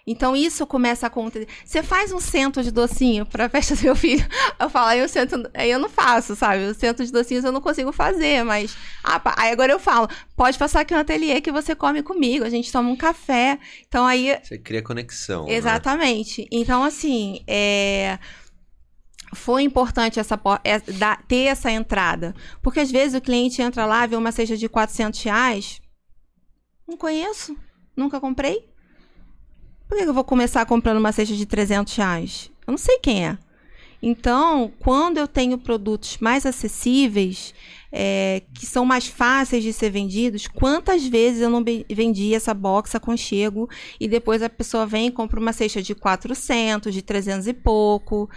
Então, 0.06 0.36
isso 0.36 0.64
começa 0.66 1.06
a 1.06 1.08
acontecer. 1.08 1.48
Você 1.64 1.82
faz 1.82 2.12
um 2.12 2.20
centro 2.20 2.62
de 2.62 2.70
docinho 2.70 3.26
pra 3.26 3.48
festa 3.48 3.74
do 3.74 3.80
seu 3.80 3.96
filho. 3.96 4.24
Eu 4.60 4.70
falo, 4.70 4.86
aí 4.86 5.00
eu, 5.00 5.08
centro, 5.08 5.42
aí 5.52 5.70
eu 5.70 5.78
não 5.78 5.88
faço, 5.88 6.34
sabe? 6.36 6.64
O 6.64 6.74
centro 6.74 7.04
de 7.04 7.12
docinhos 7.12 7.44
eu 7.44 7.52
não 7.52 7.60
consigo 7.60 7.92
fazer, 7.92 8.42
mas... 8.42 8.74
Ah, 9.04 9.20
pá, 9.20 9.34
aí 9.36 9.52
agora 9.52 9.70
eu 9.70 9.78
falo, 9.78 10.08
pode 10.34 10.56
passar 10.56 10.80
aqui 10.80 10.94
no 10.94 11.00
ateliê 11.00 11.40
que 11.42 11.52
você 11.52 11.74
come 11.74 12.02
comigo. 12.02 12.44
A 12.44 12.48
gente 12.48 12.72
toma 12.72 12.88
um 12.88 12.96
café. 12.96 13.58
Então, 13.86 14.06
aí 14.06 14.38
Você 14.42 14.56
cria 14.58 14.82
conexão. 14.82 15.44
né? 15.44 15.54
Exatamente. 15.54 16.48
Então, 16.50 16.82
assim, 16.84 17.42
é, 17.46 18.18
foi 19.34 19.62
importante 19.62 20.18
essa, 20.18 20.40
é, 20.64 20.78
ter 21.28 21.44
essa 21.44 21.70
entrada. 21.70 22.34
Porque 22.62 22.80
às 22.80 22.90
vezes 22.90 23.14
o 23.14 23.20
cliente 23.20 23.60
entra 23.60 23.84
lá, 23.84 24.06
vê 24.06 24.16
uma 24.16 24.32
cesta 24.32 24.56
de 24.56 24.68
400 24.68 25.20
reais. 25.22 25.80
Não 26.88 26.96
conheço, 26.96 27.56
nunca 27.96 28.20
comprei. 28.20 28.64
Por 29.88 29.96
que 29.96 30.04
eu 30.04 30.14
vou 30.14 30.24
começar 30.24 30.66
comprando 30.66 30.98
uma 30.98 31.12
cesta 31.12 31.34
de 31.34 31.46
300 31.46 31.94
reais? 31.96 32.50
Eu 32.66 32.72
não 32.72 32.78
sei 32.78 32.98
quem 32.98 33.26
é. 33.26 33.38
Então, 34.02 34.72
quando 34.80 35.18
eu 35.18 35.26
tenho 35.26 35.56
produtos 35.56 36.18
mais 36.18 36.44
acessíveis, 36.44 37.54
é, 37.90 38.42
que 38.52 38.66
são 38.66 38.84
mais 38.84 39.06
fáceis 39.06 39.62
de 39.62 39.72
ser 39.72 39.90
vendidos, 39.90 40.46
quantas 40.46 41.06
vezes 41.06 41.40
eu 41.40 41.48
não 41.48 41.64
vendi 41.64 42.34
essa 42.34 42.52
box 42.52 42.94
aconchego 42.94 43.68
e 43.98 44.06
depois 44.06 44.42
a 44.42 44.50
pessoa 44.50 44.86
vem 44.86 45.06
e 45.06 45.10
compra 45.10 45.40
uma 45.40 45.52
cesta 45.52 45.80
de 45.80 45.94
400, 45.94 46.92
de 46.92 47.00
300 47.00 47.46
e 47.46 47.54
pouco, 47.54 48.28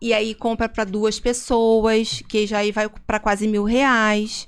e 0.00 0.12
aí 0.12 0.34
compra 0.34 0.68
para 0.68 0.84
duas 0.84 1.18
pessoas, 1.18 2.22
que 2.28 2.46
já 2.46 2.58
aí 2.58 2.70
vai 2.70 2.88
para 2.88 3.18
quase 3.18 3.48
mil 3.48 3.64
reais. 3.64 4.46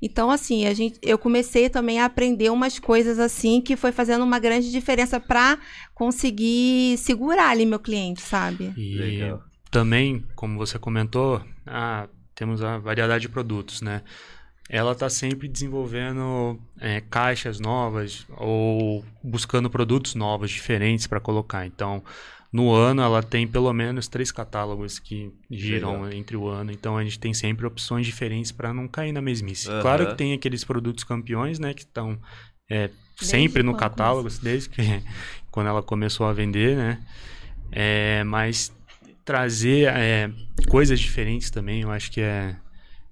Então, 0.00 0.30
assim, 0.30 0.66
a 0.66 0.74
gente, 0.74 0.98
eu 1.02 1.18
comecei 1.18 1.68
também 1.68 2.00
a 2.00 2.04
aprender 2.04 2.50
umas 2.50 2.78
coisas 2.78 3.18
assim 3.18 3.60
que 3.60 3.76
foi 3.76 3.92
fazendo 3.92 4.22
uma 4.22 4.38
grande 4.38 4.70
diferença 4.70 5.18
para 5.18 5.58
conseguir 5.94 6.96
segurar 6.98 7.50
ali 7.50 7.64
meu 7.64 7.78
cliente, 7.78 8.20
sabe? 8.20 8.72
E 8.76 8.96
Legal. 8.96 9.42
também, 9.70 10.24
como 10.34 10.58
você 10.58 10.78
comentou, 10.78 11.42
ah, 11.66 12.08
temos 12.34 12.62
a 12.62 12.78
variedade 12.78 13.22
de 13.22 13.28
produtos, 13.28 13.80
né? 13.80 14.02
Ela 14.68 14.92
está 14.92 15.08
sempre 15.08 15.48
desenvolvendo 15.48 16.58
é, 16.80 17.00
caixas 17.00 17.60
novas 17.60 18.26
ou 18.36 19.04
buscando 19.22 19.70
produtos 19.70 20.14
novos, 20.16 20.50
diferentes 20.50 21.06
para 21.06 21.20
colocar. 21.20 21.64
Então, 21.64 22.02
no 22.52 22.72
ano, 22.72 23.02
ela 23.02 23.22
tem 23.22 23.46
pelo 23.46 23.72
menos 23.72 24.08
três 24.08 24.30
catálogos 24.30 24.98
que 24.98 25.32
giram 25.50 26.02
Legal. 26.02 26.12
entre 26.12 26.36
o 26.36 26.48
ano. 26.48 26.70
Então, 26.70 26.96
a 26.96 27.04
gente 27.04 27.18
tem 27.18 27.34
sempre 27.34 27.66
opções 27.66 28.06
diferentes 28.06 28.52
para 28.52 28.72
não 28.72 28.88
cair 28.88 29.12
na 29.12 29.20
mesmice. 29.20 29.68
Aham. 29.68 29.82
Claro 29.82 30.06
que 30.08 30.14
tem 30.14 30.32
aqueles 30.32 30.64
produtos 30.64 31.04
campeões, 31.04 31.58
né? 31.58 31.74
Que 31.74 31.82
estão 31.82 32.18
é, 32.70 32.90
sempre 33.16 33.62
no 33.62 33.76
catálogo, 33.76 34.28
desde 34.42 34.68
que 34.68 34.82
quando 35.50 35.68
ela 35.68 35.82
começou 35.82 36.26
a 36.26 36.32
vender, 36.32 36.76
né? 36.76 37.02
É, 37.72 38.22
mas 38.24 38.72
trazer 39.24 39.88
é, 39.88 40.30
coisas 40.68 41.00
diferentes 41.00 41.50
também, 41.50 41.82
eu 41.82 41.90
acho 41.90 42.10
que 42.10 42.20
é 42.20 42.56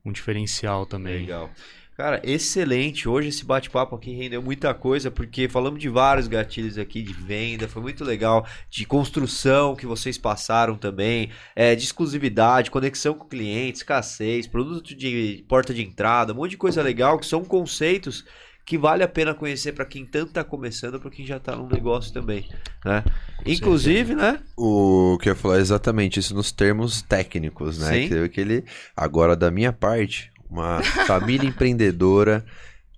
um 0.04 0.12
diferencial 0.12 0.86
também. 0.86 1.22
Legal. 1.22 1.50
Cara, 1.96 2.20
excelente. 2.24 3.08
Hoje 3.08 3.28
esse 3.28 3.44
bate-papo 3.44 3.94
aqui 3.94 4.12
rendeu 4.12 4.42
muita 4.42 4.74
coisa, 4.74 5.12
porque 5.12 5.48
falamos 5.48 5.78
de 5.78 5.88
vários 5.88 6.26
gatilhos 6.26 6.76
aqui 6.76 7.02
de 7.02 7.12
venda, 7.12 7.68
foi 7.68 7.80
muito 7.80 8.04
legal, 8.04 8.44
de 8.68 8.84
construção 8.84 9.76
que 9.76 9.86
vocês 9.86 10.18
passaram 10.18 10.76
também, 10.76 11.30
é, 11.54 11.76
de 11.76 11.84
exclusividade, 11.84 12.70
conexão 12.70 13.14
com 13.14 13.24
clientes, 13.24 13.80
escassez, 13.80 14.48
produto 14.48 14.94
de 14.94 15.44
porta 15.48 15.72
de 15.72 15.82
entrada, 15.82 16.32
um 16.32 16.36
monte 16.36 16.50
de 16.50 16.56
coisa 16.56 16.82
legal, 16.82 17.16
que 17.16 17.26
são 17.26 17.44
conceitos 17.44 18.24
que 18.66 18.78
vale 18.78 19.02
a 19.04 19.08
pena 19.08 19.34
conhecer 19.34 19.72
para 19.72 19.84
quem 19.84 20.06
tanto 20.06 20.32
tá 20.32 20.42
começando, 20.42 20.98
para 20.98 21.10
quem 21.10 21.24
já 21.24 21.38
tá 21.38 21.54
no 21.54 21.68
negócio 21.68 22.12
também, 22.12 22.48
né? 22.84 23.04
Inclusive, 23.44 24.14
né? 24.14 24.40
O 24.56 25.18
que 25.20 25.28
eu 25.28 25.34
ia 25.34 25.38
falar 25.38 25.58
é 25.58 25.60
exatamente 25.60 26.18
isso 26.18 26.34
nos 26.34 26.50
termos 26.50 27.02
técnicos, 27.02 27.78
né? 27.78 27.92
Sim. 27.92 28.08
Que 28.08 28.14
é 28.14 28.24
aquele 28.24 28.64
agora 28.96 29.36
da 29.36 29.50
minha 29.50 29.72
parte, 29.72 30.32
uma 30.48 30.82
família 31.06 31.48
empreendedora, 31.48 32.44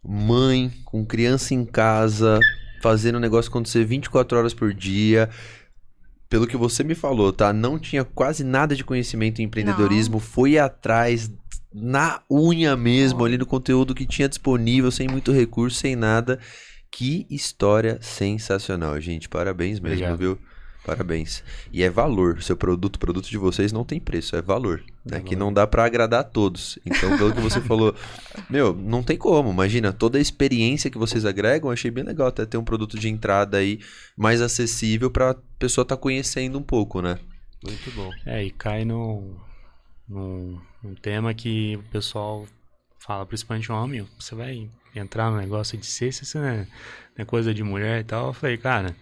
mãe 0.03 0.71
com 0.85 1.05
criança 1.05 1.55
em 1.55 1.65
casa, 1.65 2.41
fazendo 2.83 3.17
o 3.17 3.21
negócio 3.21 3.51
acontecer 3.51 3.85
24 3.85 4.39
horas 4.39 4.55
por 4.55 4.73
dia. 4.73 5.29
Pelo 6.29 6.47
que 6.47 6.57
você 6.57 6.83
me 6.83 6.95
falou, 6.95 7.33
tá? 7.33 7.53
Não 7.53 7.79
tinha 7.79 8.05
quase 8.05 8.43
nada 8.43 8.75
de 8.75 8.83
conhecimento 8.83 9.41
em 9.41 9.45
empreendedorismo, 9.45 10.19
foi 10.19 10.59
atrás 10.59 11.31
na 11.73 12.23
unha 12.31 12.77
mesmo, 12.77 13.25
ali 13.25 13.37
no 13.37 13.47
conteúdo 13.47 13.95
que 13.95 14.07
tinha 14.07 14.29
disponível, 14.29 14.91
sem 14.91 15.07
muito 15.07 15.31
recurso, 15.31 15.79
sem 15.79 15.95
nada. 15.95 16.39
Que 16.91 17.27
história 17.29 17.99
sensacional, 18.01 18.99
gente. 19.01 19.29
Parabéns 19.29 19.79
mesmo, 19.79 20.05
Obrigado. 20.05 20.19
viu? 20.19 20.39
Parabéns. 20.87 21.43
E 21.73 21.83
é 21.83 21.91
valor. 21.91 22.41
Seu 22.41 22.57
produto, 22.57 22.95
o 22.95 22.99
produto 23.01 23.29
de 23.29 23.37
vocês 23.37 23.73
não 23.73 23.85
tem 23.85 23.99
preço, 23.99 24.37
é 24.37 24.41
valor. 24.41 24.85
É 25.11 25.19
que 25.19 25.35
não 25.35 25.53
dá 25.53 25.67
pra 25.67 25.85
agradar 25.85 26.21
a 26.21 26.25
todos. 26.25 26.79
Então, 26.87 27.19
pelo 27.19 27.35
que 27.35 27.41
você 27.41 27.61
falou, 27.61 27.93
meu, 28.49 28.73
não 28.73 29.03
tem 29.03 29.19
como. 29.19 29.51
Imagina, 29.51 29.93
toda 29.93 30.17
a 30.17 30.21
experiência 30.21 30.89
que 30.89 30.97
vocês 30.97 31.25
agregam, 31.25 31.71
eu 31.71 31.73
achei 31.73 31.91
bem 31.91 32.05
legal 32.05 32.29
até 32.29 32.47
ter 32.47 32.57
um 32.57 32.63
produto 32.63 32.97
de 32.97 33.09
entrada 33.09 33.57
aí 33.57 33.81
mais 34.17 34.41
acessível 34.41 35.11
pra 35.11 35.35
pessoa 35.59 35.83
estar 35.83 35.97
conhecendo 35.97 36.57
um 36.57 36.63
pouco, 36.63 37.03
né? 37.03 37.19
Muito 37.65 37.91
bom. 37.91 38.13
É, 38.25 38.45
e 38.45 38.53
cai 38.53 38.85
no, 38.85 39.35
num, 40.09 40.57
num 40.81 40.95
tema 40.95 41.35
que 41.35 41.75
o 41.75 41.83
pessoal 41.91 42.47
fala, 43.01 43.27
principalmente 43.27 43.73
homem, 43.73 44.07
você 44.17 44.37
vai 44.37 44.71
entrar 44.95 45.33
no 45.33 45.39
negócio 45.39 45.77
de 45.77 45.85
cesta, 45.85 46.23
isso 46.23 46.39
não 46.39 46.47
é, 46.47 46.59
não 46.59 46.67
é 47.19 47.25
coisa 47.25 47.53
de 47.53 47.65
mulher 47.65 48.03
e 48.03 48.05
tal. 48.05 48.29
Eu 48.29 48.33
falei, 48.33 48.57
cara, 48.57 48.95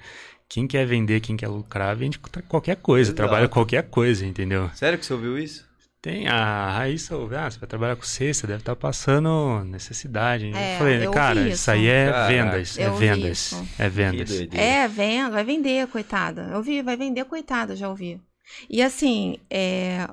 quem 0.49 0.67
quer 0.67 0.87
vender, 0.87 1.21
quem 1.21 1.37
quer 1.37 1.49
lucrar, 1.49 1.97
vende 1.97 2.19
qualquer 2.49 2.77
coisa, 2.77 3.11
Exato. 3.11 3.17
trabalha 3.17 3.49
qualquer 3.49 3.85
coisa, 3.85 4.25
entendeu? 4.27 4.71
Sério 4.75 4.99
que 4.99 5.07
você 5.07 5.13
ouviu 5.13 5.39
isso? 5.39 5.67
Tem 6.05 6.29
a 6.29 6.71
Raíssa, 6.71 7.17
ouve, 7.17 7.35
ah, 7.35 7.51
você 7.51 7.59
vai 7.59 7.67
trabalhar 7.67 7.97
com 7.97 8.03
cesta, 8.03 8.47
deve 8.47 8.59
estar 8.59 8.77
passando 8.77 9.65
necessidade. 9.65 10.53
É, 10.55 10.75
eu 10.75 10.79
falei, 10.79 11.07
eu 11.07 11.11
cara, 11.11 11.39
ouvi 11.39 11.49
isso 11.49 11.63
isso. 11.63 11.71
aí 11.71 11.87
é 11.87 12.11
Caraca. 12.11 12.29
vendas, 12.29 12.79
é 12.79 12.91
vendas, 12.91 13.39
isso. 13.39 13.69
é 13.79 13.89
vendas. 13.89 14.41
É, 14.53 14.87
venda, 14.87 15.31
vai 15.31 15.45
vender, 15.45 15.87
coitada. 15.89 16.51
Eu 16.53 16.63
vi, 16.63 16.83
vai 16.83 16.95
vender, 16.95 17.25
coitada, 17.25 17.75
já 17.75 17.89
ouvi. 17.89 18.21
E 18.69 18.83
assim, 18.83 19.39
é, 19.49 20.07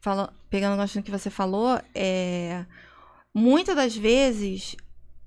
fala, 0.00 0.32
pegando 0.48 0.72
o 0.72 0.76
gancho 0.78 1.02
que 1.02 1.10
você 1.10 1.28
falou, 1.28 1.78
é, 1.94 2.64
muitas 3.34 3.76
das 3.76 3.94
vezes 3.94 4.76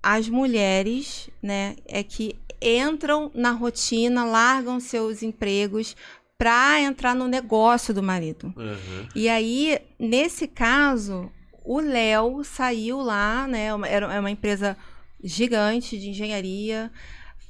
as 0.03 0.27
mulheres, 0.29 1.29
né, 1.41 1.75
é 1.87 2.03
que 2.03 2.35
entram 2.61 3.31
na 3.33 3.51
rotina, 3.51 4.23
largam 4.23 4.79
seus 4.79 5.23
empregos 5.23 5.95
para 6.37 6.79
entrar 6.81 7.15
no 7.15 7.27
negócio 7.27 7.93
do 7.93 8.01
marido. 8.01 8.53
Uhum. 8.57 9.07
E 9.15 9.29
aí, 9.29 9.79
nesse 9.99 10.47
caso, 10.47 11.31
o 11.63 11.79
Léo 11.79 12.43
saiu 12.43 12.99
lá, 12.99 13.47
né? 13.47 13.73
uma- 13.73 13.87
Era 13.87 14.11
é 14.13 14.19
uma 14.19 14.31
empresa 14.31 14.75
gigante 15.23 15.99
de 15.99 16.09
engenharia, 16.09 16.91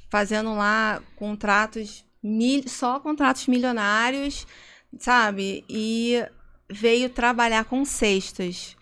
fazendo 0.10 0.54
lá 0.54 1.02
contratos, 1.16 2.04
mil, 2.22 2.68
só 2.68 3.00
contratos 3.00 3.48
milionários, 3.48 4.46
sabe? 5.00 5.64
E 5.70 6.22
veio 6.70 7.10
trabalhar 7.10 7.64
com 7.66 7.86
cestas. 7.86 8.76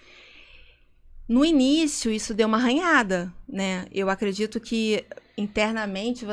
No 1.30 1.46
início, 1.46 2.12
isso 2.12 2.34
deu 2.34 2.48
uma 2.48 2.58
arranhada, 2.58 3.32
né? 3.48 3.86
Eu 3.94 4.10
acredito 4.10 4.60
que 4.60 5.06
internamente, 5.38 6.26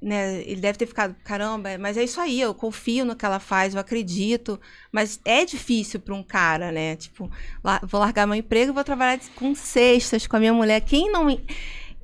né, 0.00 0.42
ele 0.46 0.60
deve 0.60 0.78
ter 0.78 0.86
ficado, 0.86 1.14
caramba, 1.24 1.76
mas 1.78 1.96
é 1.96 2.04
isso 2.04 2.20
aí, 2.20 2.40
eu 2.40 2.54
confio 2.54 3.04
no 3.04 3.16
que 3.16 3.26
ela 3.26 3.38
faz, 3.40 3.74
eu 3.74 3.80
acredito. 3.80 4.60
Mas 4.92 5.18
é 5.24 5.44
difícil 5.44 5.98
para 6.00 6.14
um 6.14 6.22
cara, 6.22 6.70
né? 6.70 6.94
Tipo, 6.96 7.28
lá- 7.64 7.80
vou 7.82 8.00
largar 8.00 8.26
meu 8.26 8.36
emprego 8.36 8.70
e 8.70 8.74
vou 8.74 8.84
trabalhar 8.84 9.18
com 9.34 9.54
cestas 9.54 10.26
com 10.26 10.36
a 10.36 10.40
minha 10.40 10.54
mulher. 10.54 10.80
Quem 10.82 11.10
não, 11.10 11.26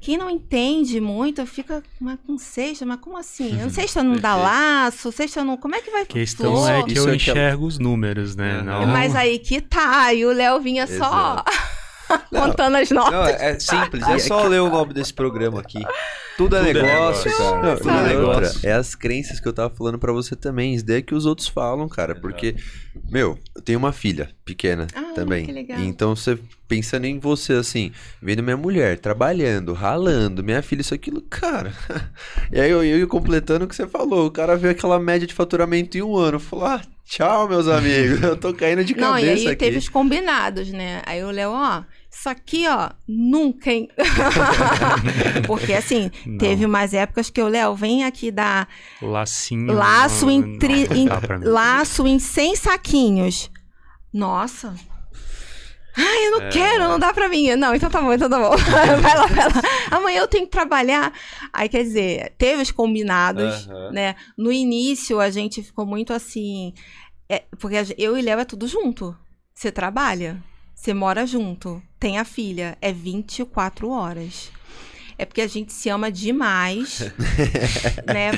quem 0.01 0.17
não 0.19 0.29
entende 0.29 1.01
muito 1.01 1.47
fica, 1.47 1.83
mas 2.01 2.19
com 2.27 2.37
cesta, 2.37 2.85
mas 2.85 3.01
como 3.01 3.17
assim? 3.17 3.57
Cesta 3.71 4.03
não 4.03 4.17
dá 4.17 4.35
Perfeito. 4.35 4.45
laço, 4.53 5.13
cesta 5.13 5.45
não. 5.45 5.57
Como 5.57 5.75
é 5.77 5.81
que 5.81 5.91
vai 5.91 6.03
A 6.03 6.07
questão 6.07 6.53
flor? 6.57 6.71
é 6.71 6.83
que 6.83 6.93
Isso 6.93 7.09
eu 7.09 7.15
é 7.15 7.17
que 7.17 7.31
é- 7.31 7.33
enxergo 7.33 7.65
os 7.67 7.79
números, 7.79 8.35
né? 8.37 8.59
Uhum. 8.59 8.65
Não, 8.65 8.87
Mas 8.89 9.15
aí 9.15 9.39
que 9.39 9.61
tá, 9.61 10.13
e 10.13 10.27
o 10.27 10.33
Léo 10.33 10.61
vinha 10.61 10.87
só 10.87 11.45
contando 12.31 12.77
as 12.77 12.91
notas. 12.91 13.13
Não, 13.13 13.25
é 13.27 13.59
simples, 13.61 14.07
é 14.09 14.19
só 14.19 14.43
ler 14.47 14.61
o 14.61 14.69
nome 14.71 14.93
desse 14.95 15.13
programa 15.13 15.61
aqui. 15.61 15.81
Tudo 16.37 16.55
é 16.57 16.65
Tudo 16.67 16.79
é 16.79 16.83
negócio, 16.85 17.31
negócio. 17.31 17.51
cara. 17.61 17.67
Não, 17.69 17.77
Tudo 17.77 17.91
é 17.91 18.13
e 18.13 18.17
outra, 18.17 18.41
negócio. 18.41 18.69
é 18.69 18.73
as 18.73 18.95
crenças 18.95 19.41
que 19.41 19.49
eu 19.49 19.53
tava 19.53 19.75
falando 19.75 19.99
pra 19.99 20.13
você 20.13 20.37
também. 20.37 20.73
Isso 20.75 20.87
daí 20.87 20.99
é 20.99 21.03
que 21.03 21.13
os 21.15 21.27
outros 21.27 21.49
falam, 21.49 21.89
cara. 21.89 22.15
Porque, 22.15 22.55
meu, 23.11 23.37
eu 23.57 23.61
tenho 23.63 23.77
uma 23.79 23.91
filha 23.91 24.31
pequena 24.45 24.87
Ah, 24.95 25.13
também. 25.17 25.47
que 25.47 25.51
legal. 25.53 25.81
Então, 25.81 26.15
você 26.15 26.39
pensando 26.69 27.07
em 27.07 27.19
você, 27.19 27.55
assim, 27.55 27.91
vendo 28.23 28.41
minha 28.43 28.57
mulher 28.57 28.99
trabalhando, 29.01 29.73
ralando, 29.73 30.45
minha 30.45 30.63
filha, 30.63 30.81
isso, 30.83 30.95
aquilo, 30.95 31.21
cara. 31.23 31.73
e 32.53 32.61
aí 32.61 32.71
eu 32.71 32.85
ia 32.85 33.07
completando 33.09 33.65
o 33.65 33.69
que 33.69 33.75
você 33.75 33.89
falou. 33.89 34.27
O 34.27 34.31
cara 34.31 34.57
vê 34.57 34.69
aquela 34.69 35.01
média 35.01 35.27
de 35.27 35.35
faturamento 35.35 35.99
em 35.99 36.03
um 36.03 36.17
ano. 36.17 36.39
Falou, 36.39 36.67
ah, 36.67 36.81
tchau, 37.05 37.49
meus 37.49 37.67
amigos. 37.67 38.23
Eu 38.23 38.37
tô 38.37 38.55
caindo 38.55 38.85
de 38.85 38.95
Não, 38.95 39.19
e 39.19 39.23
cabeça 39.23 39.41
aí 39.43 39.47
aqui. 39.49 39.57
teve 39.57 39.79
os 39.79 39.89
combinados, 39.89 40.71
né? 40.71 41.03
Aí 41.05 41.25
o 41.25 41.33
Léo, 41.33 41.51
ó, 41.51 41.83
isso 42.19 42.29
aqui, 42.29 42.67
ó, 42.69 42.91
nunca, 43.07 43.71
hein? 43.73 43.89
Porque 45.47 45.73
assim, 45.73 46.11
Não. 46.27 46.39
teve 46.39 46.65
umas 46.67 46.93
épocas 46.93 47.31
que 47.31 47.41
o 47.41 47.49
Léo 47.49 47.75
vem 47.75 48.05
aqui 48.05 48.31
dar 48.31 48.69
lacinho. 49.01 49.73
laço 49.73 50.29
em, 50.31 50.59
tri- 50.59 50.89
não 50.89 50.97
em- 50.97 51.09
laço 51.45 52.07
em 52.07 52.19
100 52.19 52.57
saquinhos. 52.57 53.51
Nossa. 54.13 54.75
Ai, 55.97 56.27
eu 56.29 56.31
não 56.33 56.43
É. 56.43 56.49
quero, 56.51 56.85
não 56.85 56.99
dá 56.99 57.13
pra 57.13 57.29
mim. 57.29 57.55
Não, 57.57 57.75
então 57.75 57.91
tá 57.91 58.01
bom, 58.01 58.13
então 58.13 58.31
tá 58.31 58.39
bom. 58.39 58.57
vai 59.01 59.17
lá, 59.17 59.27
vai 59.27 59.47
lá. 59.49 59.63
Amanhã 59.91 60.21
eu 60.21 60.29
tenho 60.29 60.45
que 60.45 60.51
trabalhar. 60.53 61.13
Aí, 61.53 61.69
quer 61.69 61.83
dizer, 61.83 62.35
teve 62.39 62.63
os 62.63 62.71
combinados, 62.71 63.67
né? 63.93 64.15
No 64.37 64.53
início, 64.53 65.19
a 65.21 65.29
gente 65.31 65.63
ficou 65.63 65.85
muito 65.85 66.13
assim... 66.13 66.73
é, 67.29 67.43
porque 67.59 67.77
eu 67.99 68.17
e 68.17 68.23
Léo 68.23 68.39
é 68.39 68.45
tudo 68.45 68.67
junto. 68.69 69.17
Você 69.53 69.73
trabalha, 69.73 70.41
você 70.81 70.95
mora 70.95 71.27
junto, 71.27 71.83
tem 71.99 72.19
a 72.19 72.25
filha. 72.25 72.79
É 72.81 72.93
24 72.93 73.91
horas. 73.91 74.51
É 75.19 75.25
porque 75.25 75.41
a 75.41 75.47
gente 75.49 75.73
se 75.73 75.89
ama 75.89 76.13
demais, 76.13 77.01
né? 78.07 78.31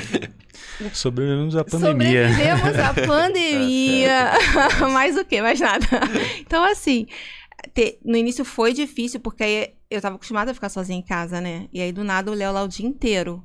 Sobrevivemos 0.91 1.55
à 1.55 1.63
pandemia. 1.63 2.27
Sobrevivemos 2.29 2.79
à 2.79 2.93
pandemia. 3.05 4.31
Mais 4.91 5.15
o 5.15 5.23
quê? 5.23 5.41
Mais 5.41 5.59
nada. 5.59 5.85
Então, 6.39 6.63
assim, 6.63 7.05
te- 7.75 7.99
no 8.03 8.17
início 8.17 8.43
foi 8.43 8.73
difícil, 8.73 9.19
porque 9.19 9.43
aí 9.43 9.73
eu 9.91 10.01
tava 10.01 10.15
acostumada 10.15 10.49
a 10.49 10.53
ficar 10.55 10.69
sozinha 10.69 10.97
em 10.97 11.03
casa, 11.03 11.39
né? 11.39 11.67
E 11.71 11.79
aí, 11.79 11.91
do 11.91 12.03
nada, 12.03 12.31
o 12.31 12.33
Léo 12.33 12.51
lá 12.51 12.63
o 12.63 12.67
dia 12.67 12.87
inteiro. 12.87 13.43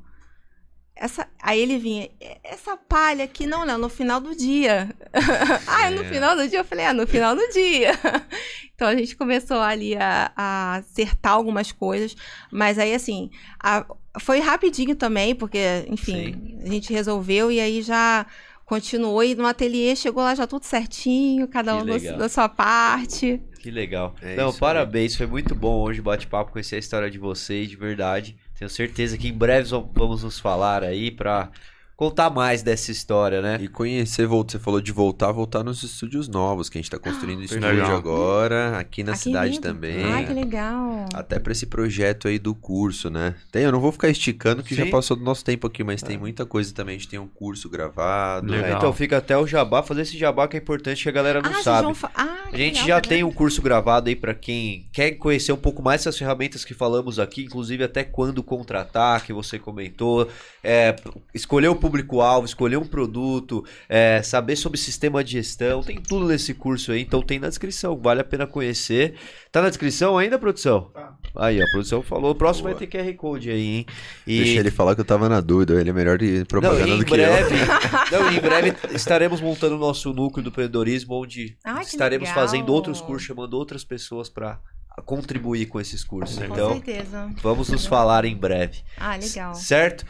Essa, 0.98 1.28
aí 1.42 1.60
ele 1.60 1.76
vinha, 1.78 2.08
"É- 2.18 2.38
essa 2.42 2.74
palha 2.76 3.24
aqui, 3.24 3.46
não, 3.46 3.64
Léo, 3.64 3.76
no 3.76 3.88
final 3.90 4.18
do 4.18 4.34
dia. 4.34 4.88
ah, 5.68 5.86
é 5.86 5.90
no 5.90 6.02
É. 6.02 6.08
final 6.08 6.34
do 6.34 6.48
dia? 6.48 6.60
Eu 6.60 6.64
falei, 6.64 6.86
é, 6.86 6.92
no 6.94 7.06
final 7.06 7.36
do 7.36 7.46
dia. 7.50 7.90
então 8.74 8.88
a 8.88 8.96
gente 8.96 9.14
começou 9.14 9.58
ali 9.60 9.94
a, 9.94 10.32
a 10.34 10.74
acertar 10.76 11.32
algumas 11.34 11.70
coisas, 11.70 12.16
mas 12.50 12.78
aí, 12.78 12.94
assim, 12.94 13.30
a- 13.62 13.84
foi 14.18 14.40
rapidinho 14.40 14.96
também, 14.96 15.34
porque, 15.34 15.84
enfim, 15.88 16.58
a 16.64 16.68
gente 16.68 16.90
resolveu 16.92 17.52
e 17.52 17.60
aí 17.60 17.82
já 17.82 18.24
continuou 18.64 19.22
e 19.22 19.34
no 19.34 19.46
ateliê 19.46 19.94
chegou 19.94 20.22
lá 20.22 20.34
já 20.34 20.46
tudo 20.46 20.64
certinho, 20.64 21.46
cada 21.46 21.76
Que 21.76 21.82
um 21.82 21.84
do- 21.86 22.18
da 22.18 22.28
sua 22.28 22.48
parte. 22.48 23.40
Que 23.60 23.70
legal. 23.70 24.14
É 24.22 24.34
Não, 24.34 24.48
isso 24.48 24.58
parabéns, 24.58 25.14
foi 25.14 25.26
muito 25.26 25.54
bom 25.54 25.82
hoje 25.82 26.00
o 26.00 26.02
bate-papo, 26.02 26.52
conhecer 26.52 26.76
a 26.76 26.78
história 26.78 27.10
de 27.10 27.18
vocês, 27.18 27.68
de 27.68 27.76
verdade. 27.76 28.36
Tenho 28.58 28.70
certeza 28.70 29.18
que 29.18 29.28
em 29.28 29.32
breve 29.36 29.68
vamos- 29.70 30.22
nos 30.22 30.38
falar 30.40 30.82
aí 30.82 31.10
pra 31.10 31.50
contar 31.96 32.28
mais 32.28 32.62
dessa 32.62 32.90
história, 32.92 33.40
né? 33.40 33.58
E 33.60 33.68
conhecer, 33.68 34.26
você 34.26 34.58
falou 34.58 34.80
de 34.82 34.92
voltar, 34.92 35.32
voltar 35.32 35.64
nos 35.64 35.82
estúdios 35.82 36.28
novos, 36.28 36.68
que 36.68 36.76
a 36.76 36.80
gente 36.82 36.90
tá 36.90 36.98
construindo 36.98 37.42
estúdio 37.42 37.66
legal. 37.68 37.96
agora, 37.96 38.78
aqui 38.78 39.02
na 39.02 39.12
Aqui 39.12 39.22
cidade 39.22 39.48
mesmo. 39.50 39.62
também. 39.62 40.04
Ai, 40.04 40.26
que 40.26 40.32
legal. 40.34 41.06
Até 41.14 41.38
pra 41.38 41.52
esse 41.52 41.64
projeto 41.66 42.28
aí 42.28 42.38
do 42.38 42.54
curso, 42.54 43.08
né? 43.08 43.34
Tem, 43.50 43.62
eu 43.62 43.72
não 43.72 43.80
vou 43.80 43.90
ficar 43.92 44.08
esticando, 44.10 44.62
que 44.62 44.74
Sim. 44.74 44.84
já 44.84 44.90
passou 44.90 45.16
do 45.16 45.24
nosso 45.24 45.42
tempo 45.42 45.66
aqui, 45.66 45.82
mas 45.82 46.02
tem 46.02 46.18
muita 46.18 46.44
coisa 46.44 46.72
também. 46.74 46.96
A 46.96 46.98
gente 46.98 47.08
tem 47.08 47.18
um 47.18 47.26
curso 47.28 47.68
gravado. 47.70 48.46
Legal. 48.52 48.66
É, 48.68 48.72
então 48.74 48.92
fica 48.92 49.16
até 49.16 49.36
o 49.38 49.46
jabá, 49.46 49.82
fazer 49.82 50.02
esse 50.02 50.18
jabá 50.18 50.46
que 50.46 50.56
é 50.56 50.60
importante 50.60 51.02
que 51.02 51.08
a 51.08 51.12
galera 51.12 51.40
não 51.40 51.48
ah, 51.50 51.52
vocês 51.54 51.64
sabe. 51.64 51.94
fa- 51.94 52.10
ah, 52.14 52.36
A 52.52 52.56
gente 52.56 52.74
legal, 52.82 52.88
já 52.88 53.00
tá 53.00 53.08
tem 53.08 53.24
um 53.24 53.32
curso 53.32 53.62
gravado 53.62 54.08
aí 54.10 54.16
pra 54.16 54.34
quem 54.34 54.86
quer 54.92 55.12
conhecer 55.12 55.52
um 55.52 55.56
pouco 55.56 55.82
mais 55.82 56.02
essas 56.02 56.18
ferramentas 56.18 56.62
que 56.62 56.74
falamos 56.74 57.18
aqui, 57.18 57.42
inclusive 57.44 57.82
até 57.84 58.04
quando 58.04 58.42
contratar, 58.42 59.24
que 59.24 59.32
você 59.32 59.58
comentou, 59.58 60.28
é, 60.62 60.94
escolher 61.32 61.68
o 61.68 61.74
público-alvo, 61.86 62.44
escolher 62.46 62.76
um 62.76 62.84
produto, 62.84 63.64
é, 63.88 64.20
saber 64.22 64.56
sobre 64.56 64.76
sistema 64.78 65.22
de 65.22 65.32
gestão, 65.32 65.82
tem 65.82 66.00
tudo 66.00 66.26
nesse 66.26 66.52
curso 66.52 66.90
aí, 66.90 67.00
então 67.00 67.22
tem 67.22 67.38
na 67.38 67.48
descrição, 67.48 67.96
vale 67.96 68.20
a 68.20 68.24
pena 68.24 68.44
conhecer. 68.46 69.14
Tá 69.52 69.62
na 69.62 69.68
descrição 69.68 70.18
ainda, 70.18 70.38
produção? 70.38 70.90
Aí, 71.36 71.60
a 71.62 71.66
produção 71.70 72.02
falou, 72.02 72.32
o 72.32 72.34
próximo 72.34 72.64
Boa. 72.68 72.76
vai 72.76 72.86
ter 72.86 73.04
QR 73.04 73.14
Code 73.14 73.50
aí, 73.50 73.76
hein? 73.76 73.86
E... 74.26 74.38
Deixa 74.42 74.60
ele 74.60 74.70
falar 74.70 74.94
que 74.94 75.00
eu 75.00 75.04
tava 75.04 75.28
na 75.28 75.40
dúvida, 75.40 75.80
ele 75.80 75.90
é 75.90 75.92
melhor 75.92 76.18
de 76.18 76.38
Não, 76.38 76.46
propaganda 76.46 76.88
em 76.88 76.98
do 76.98 77.04
que 77.04 77.10
breve, 77.12 77.54
não, 78.10 78.32
em 78.32 78.40
breve 78.40 78.74
estaremos 78.94 79.40
montando 79.40 79.76
o 79.76 79.78
nosso 79.78 80.12
núcleo 80.12 80.42
do 80.42 80.48
empreendedorismo, 80.50 81.14
onde 81.14 81.56
Ai, 81.64 81.82
estaremos 81.84 82.28
legal. 82.28 82.42
fazendo 82.44 82.72
outros 82.72 83.00
cursos, 83.00 83.26
chamando 83.26 83.54
outras 83.54 83.84
pessoas 83.84 84.28
para 84.28 84.58
contribuir 85.04 85.66
com 85.66 85.78
esses 85.80 86.02
cursos. 86.02 86.38
Com 86.38 86.44
Então, 86.44 86.72
certeza. 86.72 87.30
vamos 87.42 87.68
nos 87.68 87.84
falar 87.86 88.24
em 88.24 88.34
breve, 88.36 88.78
Ah, 88.98 89.16
legal. 89.16 89.54
certo? 89.54 90.04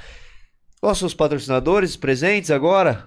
Nossos 0.82 1.14
patrocinadores 1.14 1.96
presentes 1.96 2.50
agora? 2.50 3.06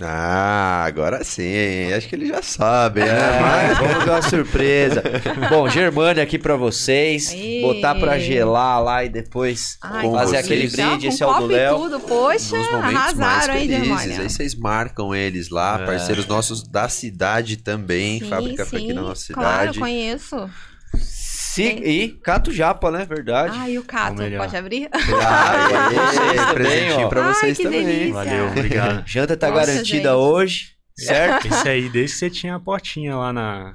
Ah, 0.00 0.84
agora 0.86 1.24
sim. 1.24 1.92
Acho 1.92 2.08
que 2.08 2.14
ele 2.14 2.26
já 2.26 2.40
sabe, 2.40 3.00
né? 3.00 3.08
É, 3.08 3.40
mas 3.42 3.78
vamos 3.78 4.04
dar 4.06 4.12
uma 4.12 4.22
surpresa. 4.22 5.02
Bom, 5.50 5.68
Germânia 5.68 6.22
aqui 6.22 6.38
pra 6.38 6.54
vocês, 6.54 7.30
Aê. 7.32 7.62
botar 7.62 7.96
pra 7.96 8.16
gelar 8.16 8.80
lá 8.80 9.04
e 9.04 9.08
depois 9.08 9.76
Ai, 9.82 10.08
fazer 10.08 10.36
aquele 10.36 10.68
brinde. 10.68 11.06
com 11.08 11.12
Esse 11.12 11.22
é 11.24 11.26
o 11.26 11.34
do 11.40 11.46
Léo. 11.46 11.76
tudo, 11.78 11.98
poxa, 12.00 12.56
Nos 12.56 12.70
momentos 12.70 12.92
mais 12.92 13.18
arrasaram, 13.18 13.54
hein. 13.56 13.68
Germânia? 13.68 14.20
Aí 14.20 14.28
vocês 14.30 14.54
marcam 14.54 15.12
eles 15.12 15.48
lá, 15.50 15.80
É. 15.82 15.86
parceiros 15.86 16.26
nossos 16.28 16.62
da 16.62 16.88
cidade 16.88 17.56
também. 17.56 18.20
Sim, 18.20 18.28
fábrica 18.28 18.64
foi 18.66 18.78
aqui 18.78 18.92
na 18.92 19.00
sim, 19.02 19.08
nossa 19.08 19.32
Claro, 19.32 19.58
cidade. 19.62 19.78
conheço. 19.80 20.48
Sim, 21.62 21.82
e 21.84 22.08
Cato 22.22 22.52
Japa, 22.52 22.90
né? 22.90 23.04
Verdade. 23.04 23.56
Ah, 23.60 23.68
e 23.68 23.78
o 23.78 23.84
Cato, 23.84 24.22
pode 24.36 24.56
abrir? 24.56 24.88
Ah, 24.92 25.88
também, 25.88 26.54
presentinho 26.54 27.06
ó. 27.06 27.08
pra 27.08 27.26
Ai, 27.26 27.34
vocês 27.34 27.56
que 27.56 27.62
também. 27.64 27.84
delícia. 27.84 28.12
Valeu, 28.14 28.46
obrigado. 28.48 29.04
Janta 29.08 29.36
tá 29.36 29.48
Nossa, 29.50 29.66
garantida 29.66 30.10
gente. 30.10 30.16
hoje, 30.16 30.68
certo? 30.96 31.46
Esse 31.48 31.68
aí, 31.68 31.88
desde 31.88 32.12
que 32.14 32.18
você 32.18 32.30
tinha 32.30 32.54
a 32.56 32.60
portinha 32.60 33.16
lá 33.16 33.32
na, 33.32 33.72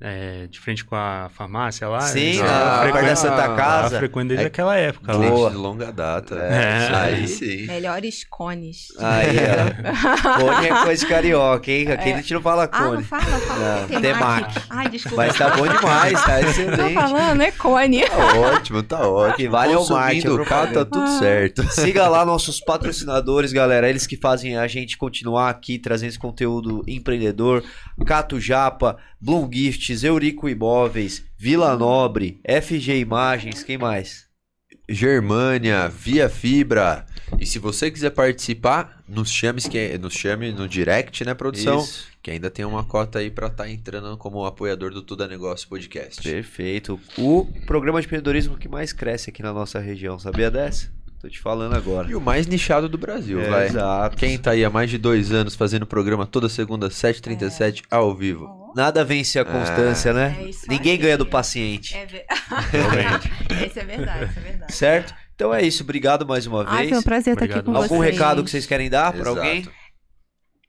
é, 0.00 0.46
de 0.46 0.60
frente 0.60 0.84
com 0.84 0.94
a 0.94 1.28
farmácia 1.34 1.88
lá. 1.88 2.00
Sim, 2.02 2.38
na- 2.38 2.80
frequento- 2.82 3.06
da 3.06 3.16
Santa 3.16 3.44
eu 3.46 3.56
Casa. 3.56 3.98
frequento 3.98 4.28
desde 4.28 4.44
É- 4.44 4.48
aquela 4.48 4.76
época. 4.76 5.12
Boa. 5.12 5.24
Cliente 5.26 5.50
de 5.50 5.56
longa 5.56 5.92
data. 5.92 6.34
É. 6.36 6.94
Aí 6.94 7.28
sim. 7.28 7.66
Melhores 7.66 8.24
cones. 8.28 8.88
Aí, 8.98 9.36
ó. 9.38 10.40
Cone 10.40 10.66
é 10.66 10.82
coisa 10.84 11.04
de 11.04 11.10
carioca, 11.10 11.70
hein? 11.70 11.90
Aqui 11.92 12.12
a 12.12 12.16
gente 12.16 12.34
não 12.34 12.42
fala 12.42 12.68
Ah, 12.70 12.80
não 12.82 12.90
cone. 12.90 13.04
fala, 13.04 13.22
fala. 13.22 13.86
Não. 13.88 14.48
Ai, 14.70 14.88
desculpa. 14.88 15.16
Mas 15.26 15.36
tá 15.38 15.50
bom 15.56 15.66
demais, 15.66 16.12
tá 16.24 16.40
Tô 16.40 16.46
excelente. 16.46 16.94
falando, 16.94 17.40
é 17.40 17.50
cone. 17.52 18.06
Tá 18.06 18.34
ótimo, 18.38 18.82
tá 18.82 19.08
ótimo. 19.08 19.50
Vale 19.50 19.72
é 19.72 19.76
o 19.76 19.78
Consumindo 19.78 20.00
marketing, 20.02 20.40
a 20.40 20.44
cá, 20.44 20.66
tá 20.66 20.84
tudo 20.84 21.18
certo. 21.18 21.62
Siga 21.72 22.08
lá 22.08 22.24
nossos 22.24 22.60
patrocinadores, 22.60 23.52
galera. 23.52 23.88
Eles 23.88 24.06
que 24.06 24.16
fazem 24.16 24.56
a 24.56 24.66
gente 24.66 24.96
continuar 24.98 25.50
aqui 25.50 25.78
trazendo 25.78 26.10
esse 26.10 26.18
conteúdo 26.18 26.82
empreendedor. 26.86 27.62
Cato 28.06 28.38
Japa, 28.40 28.96
Bloom 29.20 29.48
Gifts, 29.86 30.02
Eurico 30.02 30.48
Imóveis, 30.48 31.24
Vila 31.38 31.76
Nobre, 31.76 32.40
FG 32.44 32.98
Imagens, 32.98 33.62
quem 33.62 33.78
mais? 33.78 34.26
Germânia, 34.88 35.88
Via 35.88 36.28
Fibra. 36.28 37.06
E 37.38 37.46
se 37.46 37.60
você 37.60 37.88
quiser 37.90 38.10
participar, 38.10 39.04
nos 39.08 39.30
chame, 39.30 39.60
que 39.60 39.96
nos 39.98 40.14
chame 40.14 40.50
no 40.52 40.68
direct, 40.68 41.24
né, 41.24 41.34
produção? 41.34 41.78
Isso. 41.78 42.08
Que 42.20 42.32
ainda 42.32 42.50
tem 42.50 42.64
uma 42.64 42.82
cota 42.82 43.20
aí 43.20 43.30
pra 43.30 43.46
estar 43.46 43.68
entrando 43.68 44.16
como 44.16 44.44
apoiador 44.44 44.90
do 44.90 45.02
Tudo 45.02 45.22
é 45.22 45.28
Negócio 45.28 45.68
Podcast. 45.68 46.20
Perfeito. 46.22 47.00
O 47.16 47.46
programa 47.64 48.00
de 48.00 48.06
empreendedorismo 48.06 48.56
que 48.56 48.68
mais 48.68 48.92
cresce 48.92 49.30
aqui 49.30 49.42
na 49.42 49.52
nossa 49.52 49.78
região, 49.78 50.18
sabia 50.18 50.50
dessa? 50.50 50.90
Tô 51.26 51.30
te 51.30 51.40
falando 51.40 51.74
agora. 51.74 52.08
E 52.08 52.14
o 52.14 52.20
mais 52.20 52.46
nichado 52.46 52.88
do 52.88 52.96
Brasil, 52.96 53.40
É, 53.40 53.50
vai. 53.50 53.66
Exato. 53.66 54.16
Quem 54.16 54.38
tá 54.38 54.52
aí 54.52 54.64
há 54.64 54.70
mais 54.70 54.88
de 54.88 54.96
dois 54.96 55.32
anos 55.32 55.56
fazendo 55.56 55.84
programa 55.84 56.24
toda 56.24 56.48
segunda, 56.48 56.88
7h37, 56.88 57.82
ao 57.90 58.14
vivo. 58.14 58.72
Nada 58.76 59.04
vence 59.04 59.36
a 59.36 59.44
constância, 59.44 60.12
né? 60.12 60.36
É 60.38 60.48
isso 60.50 60.66
Ninguém 60.68 60.92
aí. 60.92 60.98
ganha 60.98 61.18
do 61.18 61.26
paciente. 61.26 61.96
É 61.96 62.06
ver... 62.06 62.24
Realmente. 62.70 63.32
Esse 63.66 63.80
é 63.80 63.84
verdade, 63.84 64.30
isso 64.30 64.38
é 64.38 64.42
verdade. 64.42 64.72
Certo? 64.72 65.14
Então 65.34 65.52
é 65.52 65.62
isso. 65.62 65.82
Obrigado 65.82 66.24
mais 66.24 66.46
uma 66.46 66.64
Ai, 66.64 66.76
vez. 66.78 66.90
foi 66.90 66.98
um 66.98 67.02
prazer 67.02 67.32
estar 67.32 67.44
aqui 67.46 67.54
Obrigado. 67.58 67.74
com 67.74 67.82
Algum 67.82 67.98
vocês. 67.98 68.12
recado 68.14 68.44
que 68.44 68.50
vocês 68.50 68.66
querem 68.66 68.88
dar 68.88 69.12
para 69.12 69.28
alguém? 69.28 69.66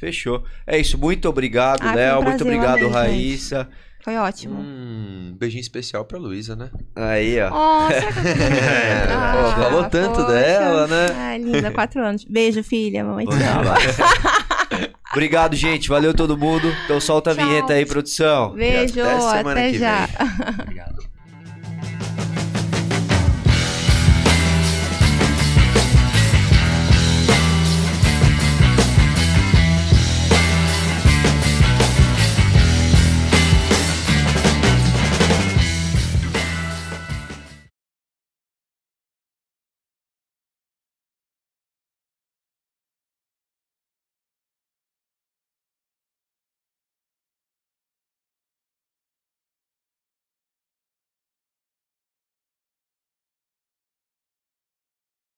Fechou. 0.00 0.42
É 0.66 0.78
isso, 0.78 0.98
muito 0.98 1.28
obrigado, 1.28 1.80
Ah, 1.82 1.84
foi 1.84 1.92
um 1.92 1.94
Léo. 1.94 2.22
muito 2.24 2.42
obrigado, 2.44 2.78
amei, 2.86 2.90
Raíssa. 2.90 3.68
Foi 4.04 4.16
ótimo. 4.16 4.60
Hum, 4.60 5.34
beijinho 5.38 5.60
especial 5.60 6.04
pra 6.04 6.18
Luísa, 6.18 6.54
né? 6.54 6.70
Aí, 6.94 7.40
ó. 7.40 7.50
Oh, 7.50 7.88
será 7.88 8.12
que 8.12 8.18
eu 9.12 9.18
Ah, 9.18 9.52
pô, 9.56 9.62
falou 9.62 9.84
tanto 9.84 10.14
poxa. 10.20 10.26
dela, 10.32 10.86
né? 10.86 11.06
Ah, 11.16 11.38
linda, 11.38 11.70
quatro 11.72 12.04
anos. 12.04 12.24
Beijo, 12.24 12.62
filha. 12.62 13.02
Mamãe 13.04 13.26
te 13.26 13.34
ama. 13.34 13.74
Obrigado, 15.12 15.56
gente. 15.56 15.88
Valeu 15.88 16.12
todo 16.14 16.36
mundo. 16.36 16.72
Então 16.84 17.00
solta 17.00 17.32
a 17.32 17.34
Tchau. 17.34 17.46
vinheta 17.46 17.72
aí, 17.72 17.84
produção. 17.86 18.52
Beijo, 18.52 19.00
até 19.00 19.20
semana 19.20 19.50
até 19.52 19.70
que 19.72 19.78
já. 19.78 20.06
vem. 20.06 20.16
Obrigado. 20.60 20.96